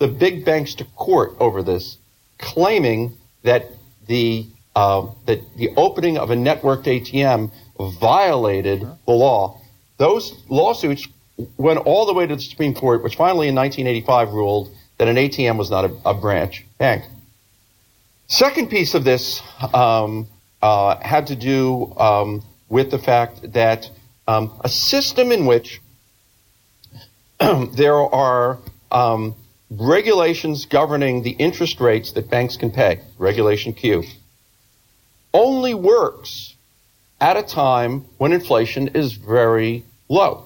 the 0.00 0.08
big 0.08 0.44
banks 0.44 0.74
to 0.74 0.84
court 0.96 1.36
over 1.38 1.62
this 1.62 1.98
claiming 2.38 3.16
that 3.42 3.70
the 4.06 4.46
uh, 4.74 5.06
that 5.24 5.40
the 5.56 5.70
opening 5.76 6.18
of 6.18 6.30
a 6.30 6.34
networked 6.34 6.84
ATM 6.84 7.50
violated 7.98 8.80
the 8.80 9.12
law. 9.12 9.60
Those 9.96 10.34
lawsuits 10.48 11.08
went 11.56 11.78
all 11.80 12.06
the 12.06 12.12
way 12.12 12.26
to 12.26 12.36
the 12.36 12.42
Supreme 12.42 12.74
Court, 12.74 13.02
which 13.02 13.16
finally 13.16 13.48
in 13.48 13.54
1985 13.54 14.32
ruled 14.32 14.74
that 14.98 15.08
an 15.08 15.16
ATM 15.16 15.56
was 15.56 15.70
not 15.70 15.84
a, 15.84 15.96
a 16.04 16.14
branch 16.14 16.64
bank. 16.78 17.04
Second 18.28 18.68
piece 18.68 18.94
of 18.94 19.04
this 19.04 19.40
um, 19.72 20.26
uh, 20.60 20.96
had 21.00 21.28
to 21.28 21.36
do 21.36 21.94
um, 21.96 22.42
with 22.68 22.90
the 22.90 22.98
fact 22.98 23.52
that 23.52 23.88
um, 24.26 24.52
a 24.64 24.68
system 24.68 25.30
in 25.32 25.46
which 25.46 25.80
there 27.38 27.94
are 27.94 28.58
um, 28.90 29.34
regulations 29.78 30.66
governing 30.66 31.22
the 31.22 31.30
interest 31.30 31.80
rates 31.80 32.12
that 32.12 32.30
banks 32.30 32.56
can 32.56 32.70
pay, 32.70 33.00
Regulation 33.18 33.72
Q, 33.72 34.04
only 35.32 35.74
works 35.74 36.54
at 37.20 37.36
a 37.36 37.42
time 37.42 38.04
when 38.18 38.32
inflation 38.32 38.88
is 38.88 39.14
very 39.14 39.84
low. 40.08 40.44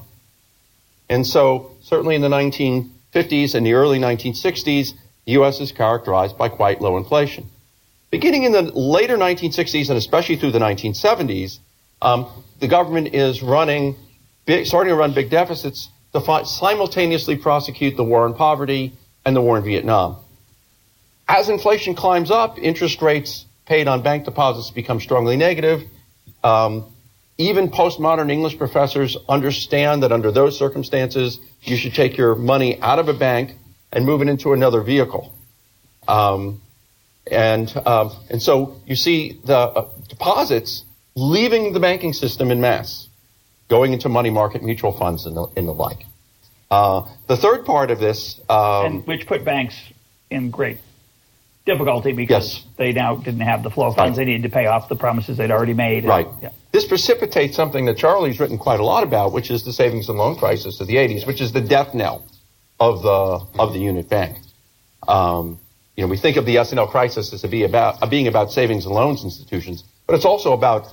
And 1.08 1.26
so, 1.26 1.72
certainly 1.82 2.14
in 2.14 2.22
the 2.22 2.28
1950s 2.28 3.54
and 3.54 3.66
the 3.66 3.74
early 3.74 3.98
1960s, 3.98 4.92
the 5.26 5.32
U.S. 5.32 5.60
is 5.60 5.72
characterized 5.72 6.38
by 6.38 6.48
quite 6.48 6.80
low 6.80 6.96
inflation. 6.96 7.48
Beginning 8.10 8.44
in 8.44 8.52
the 8.52 8.62
later 8.62 9.16
1960s 9.16 9.88
and 9.88 9.98
especially 9.98 10.36
through 10.36 10.52
the 10.52 10.58
1970s, 10.58 11.58
um, 12.02 12.26
the 12.58 12.68
government 12.68 13.14
is 13.14 13.42
running, 13.42 13.96
big, 14.46 14.66
starting 14.66 14.90
to 14.90 14.96
run 14.96 15.12
big 15.12 15.30
deficits 15.30 15.88
to 16.12 16.20
fi- 16.20 16.42
simultaneously 16.42 17.36
prosecute 17.36 17.96
the 17.96 18.04
war 18.04 18.24
on 18.24 18.34
poverty 18.34 18.92
and 19.24 19.36
the 19.36 19.40
war 19.40 19.58
in 19.58 19.64
Vietnam. 19.64 20.16
As 21.28 21.48
inflation 21.48 21.94
climbs 21.94 22.30
up, 22.30 22.58
interest 22.58 23.00
rates 23.02 23.46
paid 23.66 23.86
on 23.86 24.02
bank 24.02 24.24
deposits 24.24 24.70
become 24.70 25.00
strongly 25.00 25.36
negative. 25.36 25.82
Um, 26.42 26.86
even 27.38 27.70
postmodern 27.70 28.30
English 28.30 28.58
professors 28.58 29.16
understand 29.28 30.02
that 30.02 30.12
under 30.12 30.30
those 30.30 30.58
circumstances, 30.58 31.38
you 31.62 31.76
should 31.76 31.94
take 31.94 32.16
your 32.16 32.34
money 32.34 32.80
out 32.80 32.98
of 32.98 33.08
a 33.08 33.14
bank 33.14 33.54
and 33.92 34.04
move 34.04 34.22
it 34.22 34.28
into 34.28 34.52
another 34.52 34.82
vehicle. 34.82 35.34
Um, 36.08 36.60
and 37.30 37.74
um, 37.86 38.12
and 38.28 38.42
so 38.42 38.80
you 38.86 38.96
see 38.96 39.40
the 39.44 39.56
uh, 39.56 39.88
deposits 40.08 40.84
leaving 41.14 41.72
the 41.72 41.80
banking 41.80 42.12
system 42.12 42.50
in 42.50 42.60
mass, 42.60 43.08
going 43.68 43.92
into 43.92 44.08
money 44.08 44.30
market 44.30 44.62
mutual 44.62 44.92
funds 44.92 45.26
and 45.26 45.36
the, 45.36 45.46
and 45.56 45.68
the 45.68 45.72
like. 45.72 46.04
Uh, 46.70 47.06
the 47.26 47.36
third 47.36 47.64
part 47.64 47.90
of 47.90 47.98
this, 47.98 48.40
um, 48.48 48.86
and 48.86 49.06
which 49.06 49.26
put 49.26 49.44
banks 49.44 49.74
in 50.30 50.50
great 50.50 50.78
difficulty 51.66 52.12
because 52.12 52.54
Yes. 52.54 52.64
they 52.76 52.92
now 52.92 53.16
didn't 53.16 53.40
have 53.40 53.62
the 53.64 53.70
flow 53.70 53.88
of 53.88 53.96
funds 53.96 54.16
Right. 54.16 54.24
they 54.24 54.30
needed 54.32 54.44
to 54.44 54.54
pay 54.54 54.66
off 54.66 54.88
the 54.88 54.94
promises 54.96 55.36
they'd 55.36 55.50
already 55.50 55.74
made. 55.74 56.04
Right. 56.04 56.28
Yeah. 56.40 56.50
This 56.72 56.84
precipitates 56.86 57.56
something 57.56 57.86
that 57.86 57.96
Charlie's 57.96 58.38
written 58.38 58.56
quite 58.56 58.78
a 58.80 58.84
lot 58.84 59.02
about, 59.02 59.32
which 59.32 59.50
is 59.50 59.64
the 59.64 59.72
savings 59.72 60.08
and 60.08 60.16
loan 60.16 60.36
crisis 60.36 60.80
of 60.80 60.86
the 60.86 60.96
80s, 60.96 61.26
which 61.26 61.40
is 61.40 61.52
the 61.52 61.60
death 61.60 61.92
knell 61.92 62.22
of 62.78 63.02
the 63.02 63.40
of 63.60 63.72
the 63.72 63.80
unit 63.80 64.08
bank. 64.08 64.36
Um, 65.08 65.58
you 65.96 66.04
know, 66.04 66.08
we 66.08 66.16
think 66.16 66.36
of 66.36 66.46
the 66.46 66.56
S&L 66.58 66.86
crisis 66.86 67.32
as 67.32 67.40
to 67.42 67.48
be 67.48 67.64
about 67.64 68.00
uh, 68.02 68.06
being 68.06 68.28
about 68.28 68.52
savings 68.52 68.86
and 68.86 68.94
loans 68.94 69.24
institutions, 69.24 69.82
but 70.06 70.14
it's 70.14 70.24
also 70.24 70.52
about 70.52 70.86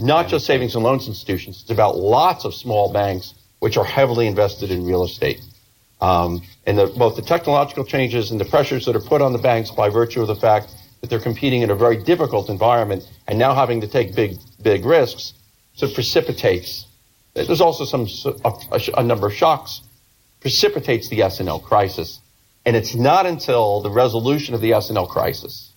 not 0.00 0.26
just 0.28 0.46
savings 0.46 0.74
and 0.74 0.82
loans 0.82 1.06
institutions. 1.06 1.60
It's 1.62 1.70
about 1.70 1.96
lots 1.98 2.44
of 2.46 2.54
small 2.54 2.92
banks 2.92 3.34
which 3.58 3.76
are 3.76 3.84
heavily 3.84 4.26
invested 4.26 4.70
in 4.70 4.84
real 4.84 5.02
estate. 5.02 5.40
Um, 6.00 6.42
and 6.66 6.78
the, 6.78 6.86
both 6.86 7.16
the 7.16 7.22
technological 7.22 7.84
changes 7.84 8.30
and 8.30 8.40
the 8.40 8.44
pressures 8.44 8.84
that 8.86 8.96
are 8.96 9.00
put 9.00 9.22
on 9.22 9.32
the 9.32 9.38
banks 9.38 9.70
by 9.70 9.88
virtue 9.88 10.20
of 10.20 10.28
the 10.28 10.36
fact 10.36 10.74
that 11.00 11.10
they're 11.10 11.20
competing 11.20 11.62
in 11.62 11.70
a 11.70 11.74
very 11.74 12.02
difficult 12.02 12.50
environment 12.50 13.04
and 13.26 13.38
now 13.38 13.54
having 13.54 13.80
to 13.80 13.88
take 13.88 14.14
big, 14.14 14.36
big 14.62 14.84
risks, 14.84 15.32
it 15.80 15.94
precipitates. 15.94 16.86
There's 17.34 17.60
also 17.60 17.84
some 17.84 18.06
a, 18.44 18.80
a, 18.96 19.02
number 19.02 19.26
of 19.26 19.34
shocks, 19.34 19.82
precipitates 20.40 21.08
the 21.10 21.22
S&L 21.22 21.60
crisis, 21.60 22.20
and 22.64 22.74
it's 22.74 22.94
not 22.94 23.26
until 23.26 23.82
the 23.82 23.90
resolution 23.90 24.54
of 24.54 24.60
the 24.60 24.72
S&L 24.72 25.06
crisis 25.06 25.72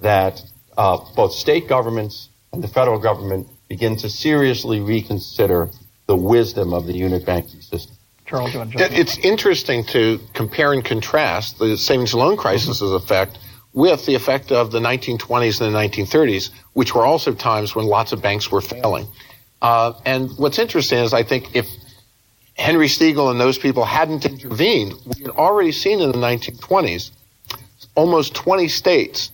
that 0.00 0.42
uh, 0.76 0.98
both 1.16 1.32
state 1.32 1.68
governments 1.68 2.28
and 2.52 2.62
the 2.62 2.68
federal 2.68 2.98
government 2.98 3.48
begin 3.68 3.96
to 3.96 4.08
seriously 4.10 4.80
reconsider 4.80 5.70
the 6.10 6.16
wisdom 6.16 6.74
of 6.74 6.86
the 6.88 6.92
unit 6.92 7.24
banking 7.24 7.60
system. 7.60 7.94
Charles, 8.26 8.52
you 8.52 8.58
want 8.58 8.72
to 8.72 8.78
jump 8.78 8.90
It- 8.90 8.94
in? 8.96 9.00
It's 9.00 9.16
interesting 9.18 9.84
to 9.94 10.18
compare 10.34 10.72
and 10.72 10.84
contrast 10.84 11.60
the 11.60 11.76
savings 11.76 12.12
and 12.14 12.20
loan 12.20 12.36
crisis' 12.36 12.80
effect 12.82 13.38
with 13.74 14.04
the 14.06 14.16
effect 14.16 14.50
of 14.50 14.72
the 14.72 14.80
1920s 14.80 15.60
and 15.60 15.72
the 15.72 15.78
1930s, 15.78 16.50
which 16.72 16.96
were 16.96 17.06
also 17.06 17.32
times 17.32 17.76
when 17.76 17.86
lots 17.86 18.10
of 18.10 18.20
banks 18.20 18.50
were 18.50 18.60
failing. 18.60 19.06
Uh, 19.62 19.92
and 20.04 20.30
what's 20.36 20.58
interesting 20.58 20.98
is 20.98 21.14
I 21.14 21.22
think 21.22 21.54
if 21.54 21.68
Henry 22.54 22.88
Steagall 22.88 23.30
and 23.30 23.40
those 23.40 23.56
people 23.56 23.84
hadn't 23.84 24.26
intervened, 24.26 24.94
we 25.06 25.22
had 25.22 25.30
already 25.30 25.70
seen 25.70 26.00
in 26.00 26.10
the 26.10 26.18
1920s 26.18 27.12
almost 27.94 28.34
20 28.34 28.66
states 28.66 29.30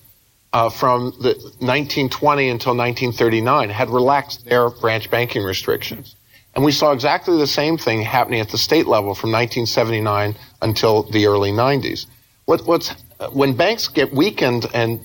uh, 0.53 0.69
from 0.69 1.11
the 1.21 1.33
1920 1.57 2.49
until 2.49 2.75
1939 2.75 3.69
had 3.71 3.89
relaxed 3.89 4.45
their 4.45 4.69
branch 4.69 5.09
banking 5.09 5.41
restrictions. 5.43 6.15
And 6.57 6.65
we 6.65 6.71
saw 6.71 6.91
exactly 6.91 7.37
the 7.37 7.45
same 7.45 7.77
thing 7.77 8.01
happening 8.01 8.39
at 8.39 8.49
the 8.49 8.57
state 8.57 8.87
level 8.87 9.13
from 9.13 9.31
1979 9.31 10.35
until 10.63 11.03
the 11.03 11.27
early 11.27 11.51
90s. 11.51 12.07
What, 12.45 12.65
what's 12.65 12.95
when 13.31 13.55
banks 13.55 13.87
get 13.89 14.11
weakened 14.11 14.65
and 14.73 14.99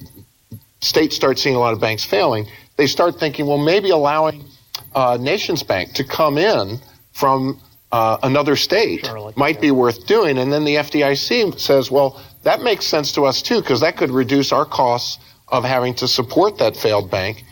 states 0.81 1.15
start 1.15 1.38
seeing 1.38 1.55
a 1.55 1.59
lot 1.59 1.75
of 1.75 1.81
banks 1.81 2.07
failing, 2.07 2.47
they 2.77 2.87
start 2.87 3.21
thinking, 3.21 3.47
well, 3.47 3.59
maybe 3.59 3.91
allowing 3.91 4.47
uh, 4.95 5.19
Nations 5.21 5.62
Bank 5.62 5.93
to 5.93 6.05
come 6.05 6.38
in 6.38 6.79
from 7.12 7.61
uh, 7.93 8.17
another 8.23 8.57
state 8.57 9.05
like- 9.05 9.37
might 9.37 9.61
be 9.61 9.71
worth 9.71 10.07
doing. 10.07 10.38
And 10.38 10.51
then 10.51 10.65
the 10.65 10.77
FDIC 10.77 11.61
says, 11.61 11.91
well, 11.91 12.19
that 12.45 12.62
makes 12.62 12.87
sense 12.87 13.12
to 13.12 13.27
us 13.27 13.43
too, 13.43 13.61
because 13.61 13.83
that 13.83 13.99
could 13.99 14.11
reduce 14.11 14.53
our 14.53 14.65
costs 14.65 15.23
of 15.49 15.65
having 15.65 15.93
to 15.97 16.09
support 16.09 16.57
that 16.59 16.79
failed 16.79 17.11
bank. 17.11 17.45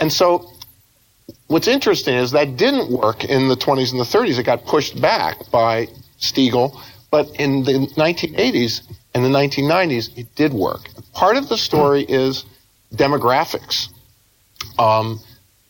And 0.00 0.12
so 0.12 0.50
what's 1.46 1.68
interesting 1.68 2.14
is 2.14 2.32
that 2.32 2.56
didn't 2.56 2.90
work 2.90 3.24
in 3.24 3.48
the 3.48 3.56
20s 3.56 3.90
and 3.90 4.00
the 4.00 4.04
30s. 4.04 4.38
It 4.38 4.44
got 4.44 4.64
pushed 4.64 5.00
back 5.00 5.50
by 5.50 5.88
Steagall. 6.18 6.80
But 7.10 7.28
in 7.38 7.62
the 7.62 7.86
1980s 7.96 8.82
and 9.14 9.24
the 9.24 9.28
1990s, 9.28 10.18
it 10.18 10.34
did 10.34 10.52
work. 10.52 10.88
Part 11.12 11.36
of 11.36 11.48
the 11.48 11.56
story 11.56 12.02
is 12.02 12.44
demographics. 12.92 13.88
Um, 14.78 15.20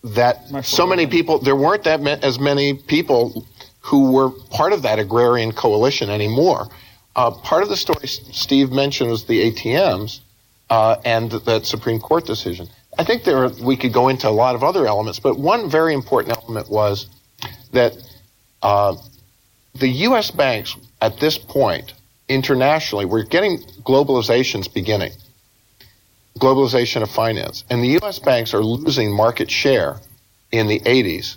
that 0.02 0.64
so 0.64 0.86
many 0.86 1.06
people, 1.06 1.38
there 1.38 1.56
weren't 1.56 1.84
that 1.84 2.00
ma- 2.00 2.18
as 2.22 2.38
many 2.38 2.74
people 2.74 3.46
who 3.80 4.12
were 4.12 4.30
part 4.50 4.72
of 4.72 4.82
that 4.82 4.98
agrarian 4.98 5.52
coalition 5.52 6.10
anymore. 6.10 6.68
Uh, 7.16 7.30
part 7.30 7.62
of 7.62 7.68
the 7.68 7.76
story 7.76 8.06
Steve 8.06 8.72
mentioned 8.72 9.10
was 9.10 9.24
the 9.24 9.50
ATMs 9.50 10.20
uh, 10.70 10.96
and 11.04 11.30
th- 11.30 11.44
that 11.44 11.66
Supreme 11.66 12.00
Court 12.00 12.26
decision. 12.26 12.68
I 12.98 13.04
think 13.04 13.24
there 13.24 13.48
we 13.48 13.76
could 13.76 13.92
go 13.92 14.08
into 14.08 14.28
a 14.28 14.30
lot 14.30 14.54
of 14.54 14.62
other 14.62 14.86
elements, 14.86 15.18
but 15.18 15.38
one 15.38 15.68
very 15.68 15.94
important 15.94 16.36
element 16.36 16.68
was 16.68 17.06
that 17.72 17.92
uh, 18.62 18.94
the 19.74 19.88
U.S. 19.88 20.30
banks 20.30 20.76
at 21.00 21.18
this 21.18 21.36
point 21.36 21.92
internationally, 22.28 23.04
we're 23.04 23.24
getting 23.24 23.58
globalization's 23.82 24.68
beginning, 24.68 25.12
globalization 26.38 27.02
of 27.02 27.10
finance, 27.10 27.64
and 27.70 27.82
the 27.82 27.98
U.S. 28.00 28.18
banks 28.18 28.54
are 28.54 28.62
losing 28.62 29.12
market 29.12 29.50
share 29.50 29.98
in 30.52 30.68
the 30.68 30.80
80s, 30.80 31.36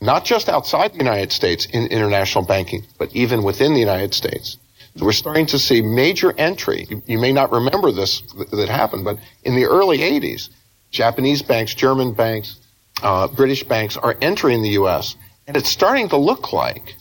not 0.00 0.24
just 0.24 0.48
outside 0.48 0.92
the 0.92 0.98
United 0.98 1.32
States 1.32 1.66
in 1.66 1.86
international 1.86 2.44
banking, 2.44 2.84
but 2.98 3.14
even 3.14 3.42
within 3.42 3.74
the 3.74 3.80
United 3.80 4.12
States. 4.12 4.58
We're 4.96 5.12
starting 5.12 5.46
to 5.46 5.58
see 5.58 5.82
major 5.82 6.32
entry. 6.38 6.86
You, 6.88 7.02
you 7.06 7.18
may 7.18 7.32
not 7.32 7.50
remember 7.50 7.90
this 7.90 8.20
that 8.52 8.68
happened, 8.68 9.04
but 9.04 9.18
in 9.42 9.56
the 9.56 9.64
early 9.64 9.98
80s, 9.98 10.50
Japanese 10.94 11.42
banks, 11.42 11.74
German 11.74 12.12
banks, 12.12 12.56
uh, 13.02 13.28
British 13.28 13.64
banks 13.64 13.96
are 13.96 14.16
entering 14.22 14.62
the 14.62 14.70
U.S. 14.70 15.16
And 15.46 15.56
it's 15.56 15.68
starting 15.68 16.08
to 16.10 16.16
look 16.16 16.52
like 16.52 16.94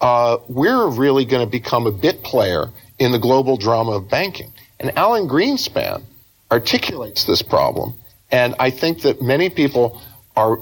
uh, 0.00 0.38
we're 0.48 0.88
really 0.88 1.24
going 1.24 1.46
to 1.46 1.50
become 1.50 1.86
a 1.86 1.92
bit 1.92 2.22
player 2.22 2.66
in 2.98 3.12
the 3.12 3.18
global 3.18 3.56
drama 3.56 3.92
of 3.92 4.10
banking. 4.10 4.52
And 4.80 4.96
Alan 4.98 5.28
Greenspan 5.28 6.02
articulates 6.50 7.24
this 7.24 7.40
problem. 7.40 7.94
And 8.30 8.54
I 8.58 8.70
think 8.70 9.02
that 9.02 9.22
many 9.22 9.48
people 9.48 10.02
are 10.34 10.58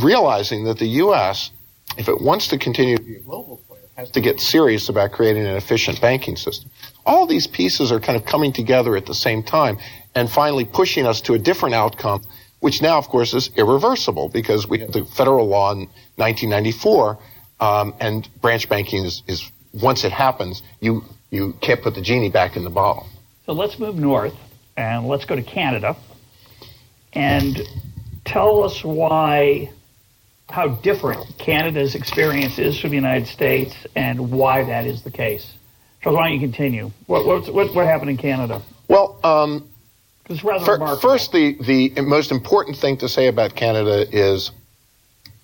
realizing 0.00 0.64
that 0.64 0.78
the 0.78 0.88
U.S., 1.02 1.50
if 1.98 2.08
it 2.08 2.20
wants 2.20 2.48
to 2.48 2.58
continue 2.58 2.96
to 2.96 3.02
be 3.02 3.16
a 3.16 3.20
global 3.20 3.58
player, 3.68 3.80
has 3.96 4.10
to 4.12 4.20
get 4.20 4.40
serious 4.40 4.88
about 4.88 5.10
creating 5.10 5.44
an 5.44 5.56
efficient 5.56 6.00
banking 6.00 6.36
system. 6.36 6.70
All 7.08 7.26
these 7.26 7.46
pieces 7.46 7.90
are 7.90 8.00
kind 8.00 8.16
of 8.16 8.26
coming 8.26 8.52
together 8.52 8.94
at 8.94 9.06
the 9.06 9.14
same 9.14 9.42
time 9.42 9.78
and 10.14 10.30
finally 10.30 10.66
pushing 10.66 11.06
us 11.06 11.22
to 11.22 11.32
a 11.32 11.38
different 11.38 11.74
outcome, 11.74 12.22
which 12.60 12.82
now, 12.82 12.98
of 12.98 13.08
course, 13.08 13.32
is 13.32 13.50
irreversible 13.56 14.28
because 14.28 14.68
we 14.68 14.80
have 14.80 14.92
the 14.92 15.06
federal 15.06 15.46
law 15.46 15.72
in 15.72 15.88
1994 16.16 17.18
um, 17.60 17.94
and 17.98 18.28
branch 18.42 18.68
banking 18.68 19.04
is, 19.04 19.22
is 19.26 19.50
once 19.72 20.04
it 20.04 20.12
happens, 20.12 20.62
you 20.80 21.02
you 21.30 21.54
can't 21.60 21.82
put 21.82 21.94
the 21.94 22.02
genie 22.02 22.30
back 22.30 22.56
in 22.56 22.64
the 22.64 22.70
bottle. 22.70 23.06
So 23.46 23.52
let's 23.52 23.78
move 23.78 23.96
north 23.96 24.34
and 24.76 25.06
let's 25.06 25.24
go 25.24 25.34
to 25.34 25.42
Canada 25.42 25.96
and 27.14 27.60
tell 28.24 28.64
us 28.64 28.84
why 28.84 29.70
how 30.48 30.68
different 30.68 31.38
Canada's 31.38 31.94
experience 31.94 32.58
is 32.58 32.78
from 32.78 32.90
the 32.90 32.96
United 32.96 33.28
States 33.28 33.74
and 33.94 34.30
why 34.30 34.64
that 34.64 34.86
is 34.86 35.02
the 35.02 35.10
case. 35.10 35.57
Charles, 36.02 36.16
why 36.16 36.28
don't 36.28 36.34
you 36.34 36.40
continue? 36.40 36.90
What 37.06 37.26
what 37.26 37.52
what, 37.52 37.74
what 37.74 37.86
happened 37.86 38.10
in 38.10 38.16
Canada? 38.16 38.62
Well, 38.88 39.18
um, 39.24 39.68
it's 40.28 40.44
rather 40.44 40.64
for, 40.64 40.96
first, 40.96 41.32
the 41.32 41.56
the 41.60 42.00
most 42.02 42.30
important 42.30 42.76
thing 42.76 42.98
to 42.98 43.08
say 43.08 43.26
about 43.26 43.54
Canada 43.54 44.06
is 44.10 44.50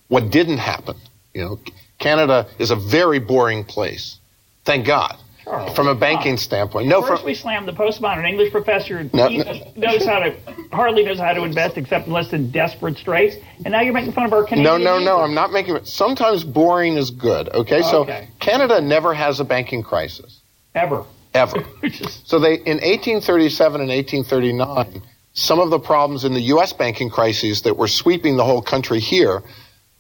what 0.08 0.30
didn't 0.30 0.58
happen. 0.58 0.96
You 1.32 1.44
know, 1.44 1.60
Canada 1.98 2.46
is 2.58 2.70
a 2.70 2.76
very 2.76 3.18
boring 3.18 3.64
place. 3.64 4.18
Thank 4.64 4.86
God. 4.86 5.16
Sure. 5.42 5.68
From 5.74 5.88
a 5.88 5.94
banking 5.94 6.38
standpoint. 6.38 6.88
No, 6.88 7.02
First, 7.02 7.20
from, 7.20 7.26
we 7.26 7.34
slammed 7.34 7.68
the 7.68 7.72
postmodern 7.72 8.26
English 8.26 8.50
professor. 8.50 9.04
No, 9.12 9.28
he 9.28 9.38
no. 9.38 9.72
knows 9.76 10.06
how 10.06 10.20
to 10.20 10.34
hardly 10.72 11.04
knows 11.04 11.18
how 11.18 11.34
to 11.34 11.44
invest 11.44 11.76
except 11.76 12.06
in 12.06 12.14
less 12.14 12.30
than 12.30 12.50
desperate 12.50 12.96
straits. 12.96 13.36
And 13.62 13.72
now 13.72 13.82
you're 13.82 13.92
making 13.92 14.12
fun 14.12 14.24
of 14.24 14.32
our 14.32 14.44
Canadians. 14.44 14.82
no, 14.82 14.98
no, 14.98 15.04
no. 15.04 15.20
I'm 15.20 15.34
not 15.34 15.52
making 15.52 15.76
it. 15.76 15.86
Sometimes 15.86 16.44
boring 16.44 16.96
is 16.96 17.10
good. 17.10 17.50
Okay, 17.50 17.82
so 17.82 18.02
Okay. 18.04 18.28
Canada 18.40 18.80
never 18.80 19.12
has 19.12 19.38
a 19.38 19.44
banking 19.44 19.82
crisis 19.82 20.40
ever. 20.74 21.04
ever. 21.34 21.64
Just- 21.84 22.28
So 22.28 22.38
they 22.38 22.54
in 22.54 22.78
1837 22.78 23.80
and 23.80 23.90
1839, 23.90 25.02
some 25.32 25.58
of 25.58 25.70
the 25.70 25.78
problems 25.80 26.24
in 26.24 26.32
the 26.34 26.40
U.S. 26.42 26.72
banking 26.72 27.10
crises 27.10 27.62
that 27.62 27.76
were 27.76 27.88
sweeping 27.88 28.36
the 28.36 28.44
whole 28.44 28.62
country 28.62 29.00
here 29.00 29.42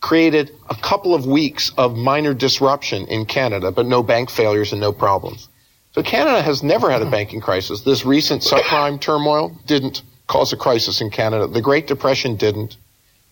created 0.00 0.50
a 0.68 0.74
couple 0.76 1.14
of 1.14 1.26
weeks 1.26 1.72
of 1.78 1.96
minor 1.96 2.34
disruption 2.34 3.06
in 3.06 3.24
Canada, 3.24 3.72
but 3.72 3.86
no 3.86 4.02
bank 4.02 4.30
failures 4.30 4.70
and 4.72 4.80
no 4.80 4.92
problems. 4.92 5.48
So 5.92 6.02
Canada 6.02 6.42
has 6.42 6.62
never 6.62 6.90
had 6.90 7.02
a 7.02 7.10
banking 7.10 7.40
crisis. 7.40 7.80
This 7.82 8.04
recent 8.04 8.42
subprime 8.42 9.00
turmoil 9.00 9.56
didn't 9.66 10.02
cause 10.26 10.52
a 10.52 10.56
crisis 10.56 11.00
in 11.00 11.08
Canada. 11.10 11.46
The 11.46 11.62
Great 11.62 11.86
Depression 11.86 12.36
didn't. 12.36 12.76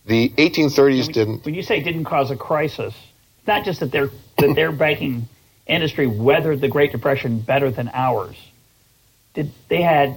The 0.06 0.30
1830s 0.30 1.12
didn't. 1.12 1.44
when 1.44 1.54
you 1.54 1.62
say 1.62 1.82
didn't 1.82 2.04
cause 2.04 2.30
a 2.30 2.36
crisis, 2.36 2.94
not 3.46 3.64
just 3.64 3.80
that 3.80 3.92
their 3.92 4.10
that 4.38 4.54
their 4.54 4.72
banking 4.72 5.28
industry 5.66 6.06
weathered 6.06 6.60
the 6.60 6.68
Great 6.68 6.92
Depression 6.92 7.40
better 7.40 7.70
than 7.70 7.90
ours. 7.92 8.36
Did 9.34 9.50
they 9.68 9.80
had 9.82 10.16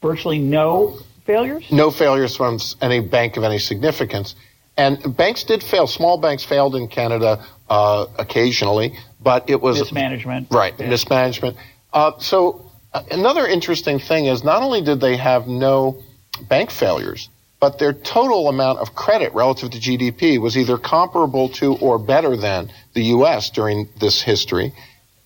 virtually 0.00 0.38
no 0.38 0.98
failures? 1.26 1.64
no 1.70 1.90
failures 1.90 2.36
from 2.36 2.58
any 2.80 3.00
bank 3.00 3.36
of 3.36 3.44
any 3.44 3.58
significance. 3.58 4.34
And 4.76 5.16
banks 5.16 5.44
did 5.44 5.62
fail. 5.62 5.86
Small 5.86 6.16
banks 6.18 6.44
failed 6.44 6.74
in 6.74 6.88
Canada 6.88 7.44
uh, 7.68 8.06
occasionally, 8.18 8.98
but 9.22 9.50
it 9.50 9.60
was 9.60 9.78
Mismanagement. 9.78 10.48
right 10.50 10.74
Yeah. 10.78 10.88
mismanagement. 10.88 11.56
Uh, 11.92 12.12
so 12.18 12.70
uh, 12.94 13.02
another 13.10 13.46
interesting 13.46 13.98
thing 13.98 14.26
is 14.26 14.42
not 14.42 14.62
only 14.62 14.80
did 14.80 15.00
they 15.00 15.16
have 15.16 15.46
no 15.46 16.02
bank 16.48 16.70
failures, 16.70 17.28
but 17.62 17.78
their 17.78 17.92
total 17.92 18.48
amount 18.48 18.80
of 18.80 18.92
credit 18.96 19.32
relative 19.34 19.70
to 19.70 19.78
GDP 19.78 20.36
was 20.36 20.58
either 20.58 20.76
comparable 20.76 21.48
to 21.50 21.76
or 21.76 21.96
better 21.96 22.36
than 22.36 22.72
the 22.92 23.04
U.S. 23.16 23.50
during 23.50 23.88
this 24.00 24.20
history, 24.20 24.72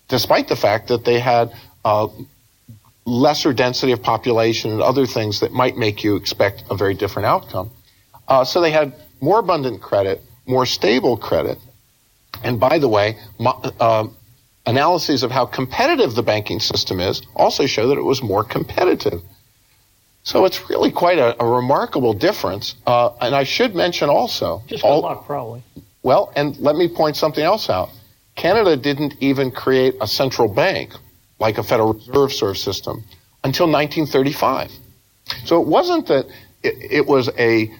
despite 0.07 0.47
the 0.47 0.55
fact 0.55 0.89
that 0.89 1.03
they 1.03 1.19
had 1.19 1.51
uh, 1.83 2.07
lesser 3.05 3.53
density 3.53 3.91
of 3.91 4.03
population 4.03 4.69
and 4.69 4.83
other 4.83 5.07
things 5.07 5.39
that 5.39 5.51
might 5.51 5.77
make 5.77 6.03
you 6.03 6.15
expect 6.15 6.63
a 6.69 6.75
very 6.77 6.93
different 6.93 7.25
outcome. 7.25 7.71
Uh, 8.27 8.45
so 8.45 8.61
they 8.61 8.69
had 8.69 8.93
more 9.19 9.39
abundant 9.39 9.81
credit, 9.81 10.21
more 10.45 10.67
stable 10.67 11.17
credit, 11.17 11.57
and 12.43 12.59
by 12.59 12.77
the 12.77 12.87
way, 12.87 13.17
uh, 13.79 14.07
analyses 14.67 15.23
of 15.23 15.31
how 15.31 15.47
competitive 15.47 16.13
the 16.13 16.21
banking 16.21 16.59
system 16.59 16.99
is 16.99 17.23
also 17.35 17.65
show 17.65 17.87
that 17.87 17.97
it 17.97 18.03
was 18.03 18.21
more 18.21 18.43
competitive. 18.43 19.23
So 20.27 20.43
it's 20.43 20.69
really 20.69 20.91
quite 20.91 21.19
a, 21.19 21.41
a 21.41 21.45
remarkable 21.47 22.11
difference. 22.11 22.75
Uh, 22.85 23.11
and 23.21 23.33
I 23.33 23.45
should 23.45 23.73
mention 23.75 24.09
also, 24.09 24.61
Just 24.67 24.83
all- 24.83 24.99
luck, 24.99 25.25
probably. 25.25 25.63
well, 26.03 26.33
and 26.35 26.57
let 26.59 26.75
me 26.75 26.89
point 26.89 27.15
something 27.15 27.41
else 27.45 27.69
out. 27.69 27.91
Canada 28.35 28.75
didn't 28.75 29.13
even 29.21 29.51
create 29.51 29.95
a 30.01 30.05
central 30.05 30.49
bank 30.53 30.91
like 31.39 31.57
a 31.57 31.63
Federal 31.63 31.93
Reserve 31.93 32.33
sort 32.33 32.51
of 32.51 32.57
system 32.57 33.05
until 33.45 33.67
1935. 33.67 34.69
So 35.45 35.61
it 35.61 35.67
wasn't 35.67 36.07
that 36.07 36.25
it, 36.61 36.75
it 36.91 37.07
was 37.07 37.29
a 37.39 37.73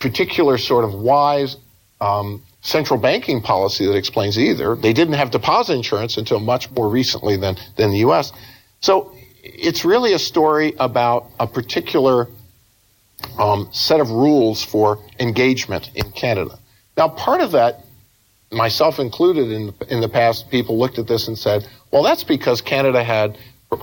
particular 0.00 0.58
sort 0.58 0.84
of 0.84 0.92
wise 0.92 1.56
um, 2.02 2.42
central 2.60 3.00
banking 3.00 3.40
policy 3.40 3.86
that 3.86 3.96
explains 3.96 4.38
either. 4.38 4.76
They 4.76 4.92
didn't 4.92 5.14
have 5.14 5.30
deposit 5.30 5.76
insurance 5.76 6.18
until 6.18 6.40
much 6.40 6.70
more 6.72 6.90
recently 6.90 7.38
than, 7.38 7.56
than 7.76 7.90
the 7.90 7.98
U.S. 8.00 8.32
So 8.82 9.14
it's 9.42 9.84
really 9.84 10.12
a 10.12 10.18
story 10.18 10.74
about 10.78 11.26
a 11.38 11.46
particular 11.46 12.28
um, 13.38 13.68
set 13.72 14.00
of 14.00 14.10
rules 14.10 14.62
for 14.64 14.98
engagement 15.18 15.90
in 15.94 16.10
Canada. 16.12 16.58
Now, 16.96 17.08
part 17.08 17.40
of 17.40 17.52
that, 17.52 17.84
myself 18.50 18.98
included 18.98 19.50
in 19.50 19.66
the, 19.66 19.94
in 19.94 20.00
the 20.00 20.08
past, 20.08 20.50
people 20.50 20.78
looked 20.78 20.98
at 20.98 21.06
this 21.06 21.28
and 21.28 21.38
said, 21.38 21.66
well, 21.90 22.02
that's 22.02 22.24
because 22.24 22.60
Canada 22.60 23.02
had 23.04 23.38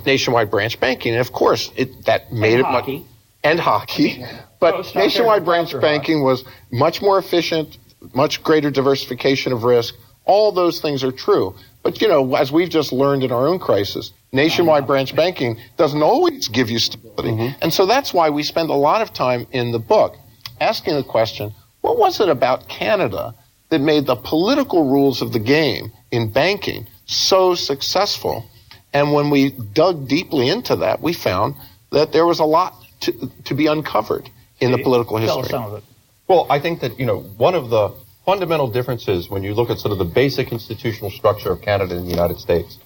nationwide 0.05 0.51
branch 0.51 0.79
banking. 0.79 1.13
And 1.13 1.21
of 1.21 1.31
course, 1.31 1.71
it, 1.75 2.05
that 2.05 2.31
made 2.31 2.59
it 2.59 2.63
much. 2.63 2.71
hockey. 2.71 3.05
And 3.43 3.59
hockey. 3.59 4.23
Oh, 4.23 4.39
But 4.59 4.93
there. 4.93 5.03
nationwide 5.03 5.45
branch 5.45 5.79
banking 5.79 6.23
was 6.23 6.43
much 6.71 7.01
more 7.01 7.19
efficient, 7.19 7.77
much 8.15 8.41
greater 8.41 8.71
diversification 8.71 9.51
of 9.51 9.63
risk. 9.63 9.93
All 10.23 10.51
those 10.51 10.79
things 10.79 11.03
are 11.03 11.11
true. 11.11 11.55
But, 11.85 12.01
you 12.01 12.07
know, 12.07 12.33
as 12.33 12.51
we've 12.51 12.67
just 12.67 12.91
learned 12.91 13.23
in 13.23 13.31
our 13.31 13.45
own 13.45 13.59
crisis, 13.59 14.11
nationwide 14.31 14.85
oh, 14.85 14.87
branch 14.87 15.15
banking 15.15 15.59
doesn't 15.77 16.01
always 16.01 16.47
give 16.47 16.71
you 16.71 16.79
stability. 16.79 17.29
Mm-hmm. 17.29 17.59
And 17.61 17.71
so 17.71 17.85
that's 17.85 18.11
why 18.11 18.31
we 18.31 18.41
spend 18.41 18.71
a 18.71 18.73
lot 18.73 19.03
of 19.03 19.13
time 19.13 19.45
in 19.51 19.71
the 19.71 19.77
book 19.77 20.17
asking 20.59 20.95
the 20.95 21.03
question, 21.03 21.53
what 21.81 21.99
was 21.99 22.19
it 22.19 22.27
about 22.27 22.67
Canada 22.67 23.35
that 23.69 23.81
made 23.81 24.07
the 24.07 24.15
political 24.15 24.89
rules 24.89 25.21
of 25.21 25.31
the 25.31 25.37
game 25.37 25.91
in 26.09 26.31
banking 26.31 26.87
so 27.05 27.53
successful? 27.53 28.49
And 28.91 29.13
when 29.13 29.29
we 29.29 29.51
dug 29.51 30.07
deeply 30.07 30.49
into 30.49 30.77
that, 30.77 31.01
we 31.01 31.13
found 31.13 31.53
that 31.91 32.11
there 32.11 32.25
was 32.25 32.39
a 32.39 32.45
lot 32.45 32.73
to, 33.01 33.31
to 33.43 33.53
be 33.53 33.67
uncovered 33.67 34.27
in 34.59 34.71
the 34.71 34.79
political 34.79 35.19
Tell 35.19 35.37
us 35.37 35.45
history. 35.45 35.51
some 35.51 35.65
of 35.65 35.73
it. 35.75 35.83
Well, 36.27 36.47
I 36.49 36.59
think 36.59 36.79
that, 36.79 36.99
you 36.99 37.05
know, 37.05 37.19
one 37.19 37.53
of 37.53 37.69
the 37.69 37.93
fundamental 38.25 38.67
differences 38.67 39.29
when 39.29 39.43
you 39.43 39.53
look 39.53 39.69
at 39.69 39.77
sort 39.77 39.91
of 39.91 39.99
the 39.99 40.05
basic 40.05 40.51
institutional 40.51 41.11
structure 41.11 41.51
of 41.51 41.61
Canada 41.61 41.95
and 41.95 42.05
the 42.05 42.09
United 42.09 42.39
States 42.39 42.79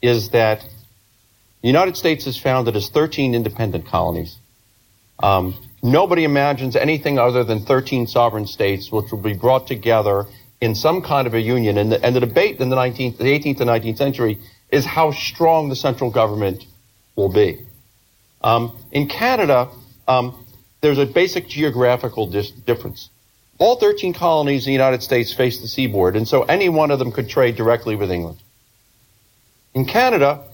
is 0.00 0.30
that 0.30 0.62
the 1.60 1.68
United 1.68 1.96
States 1.96 2.26
is 2.26 2.38
founded 2.38 2.74
as 2.74 2.88
13 2.88 3.34
independent 3.34 3.86
colonies. 3.86 4.38
Um, 5.18 5.54
nobody 5.82 6.24
imagines 6.24 6.76
anything 6.76 7.18
other 7.18 7.44
than 7.44 7.60
13 7.60 8.06
sovereign 8.06 8.46
states 8.46 8.90
which 8.90 9.10
will 9.10 9.20
be 9.20 9.34
brought 9.34 9.66
together 9.66 10.26
in 10.60 10.74
some 10.74 11.02
kind 11.02 11.26
of 11.26 11.34
a 11.34 11.40
union. 11.40 11.76
And 11.76 11.92
the, 11.92 12.04
and 12.04 12.14
the 12.16 12.20
debate 12.20 12.60
in 12.60 12.70
the 12.70 12.76
19th, 12.76 13.18
the 13.18 13.24
18th 13.24 13.60
and 13.60 13.70
19th 13.70 13.98
century 13.98 14.38
is 14.70 14.84
how 14.84 15.10
strong 15.10 15.68
the 15.68 15.76
central 15.76 16.10
government 16.10 16.64
will 17.16 17.32
be. 17.32 17.60
Um, 18.42 18.78
in 18.92 19.08
Canada, 19.08 19.68
um, 20.06 20.46
there's 20.80 20.98
a 20.98 21.06
basic 21.06 21.48
geographical 21.48 22.28
dis- 22.28 22.52
difference. 22.52 23.10
All 23.58 23.76
13 23.76 24.12
colonies 24.12 24.66
in 24.66 24.70
the 24.70 24.72
United 24.72 25.02
States 25.02 25.32
faced 25.32 25.62
the 25.62 25.68
seaboard, 25.68 26.16
and 26.16 26.26
so 26.26 26.42
any 26.42 26.68
one 26.68 26.90
of 26.90 26.98
them 26.98 27.10
could 27.10 27.28
trade 27.28 27.56
directly 27.56 27.96
with 27.96 28.10
England. 28.10 28.38
In 29.74 29.84
Canada, 29.84 30.44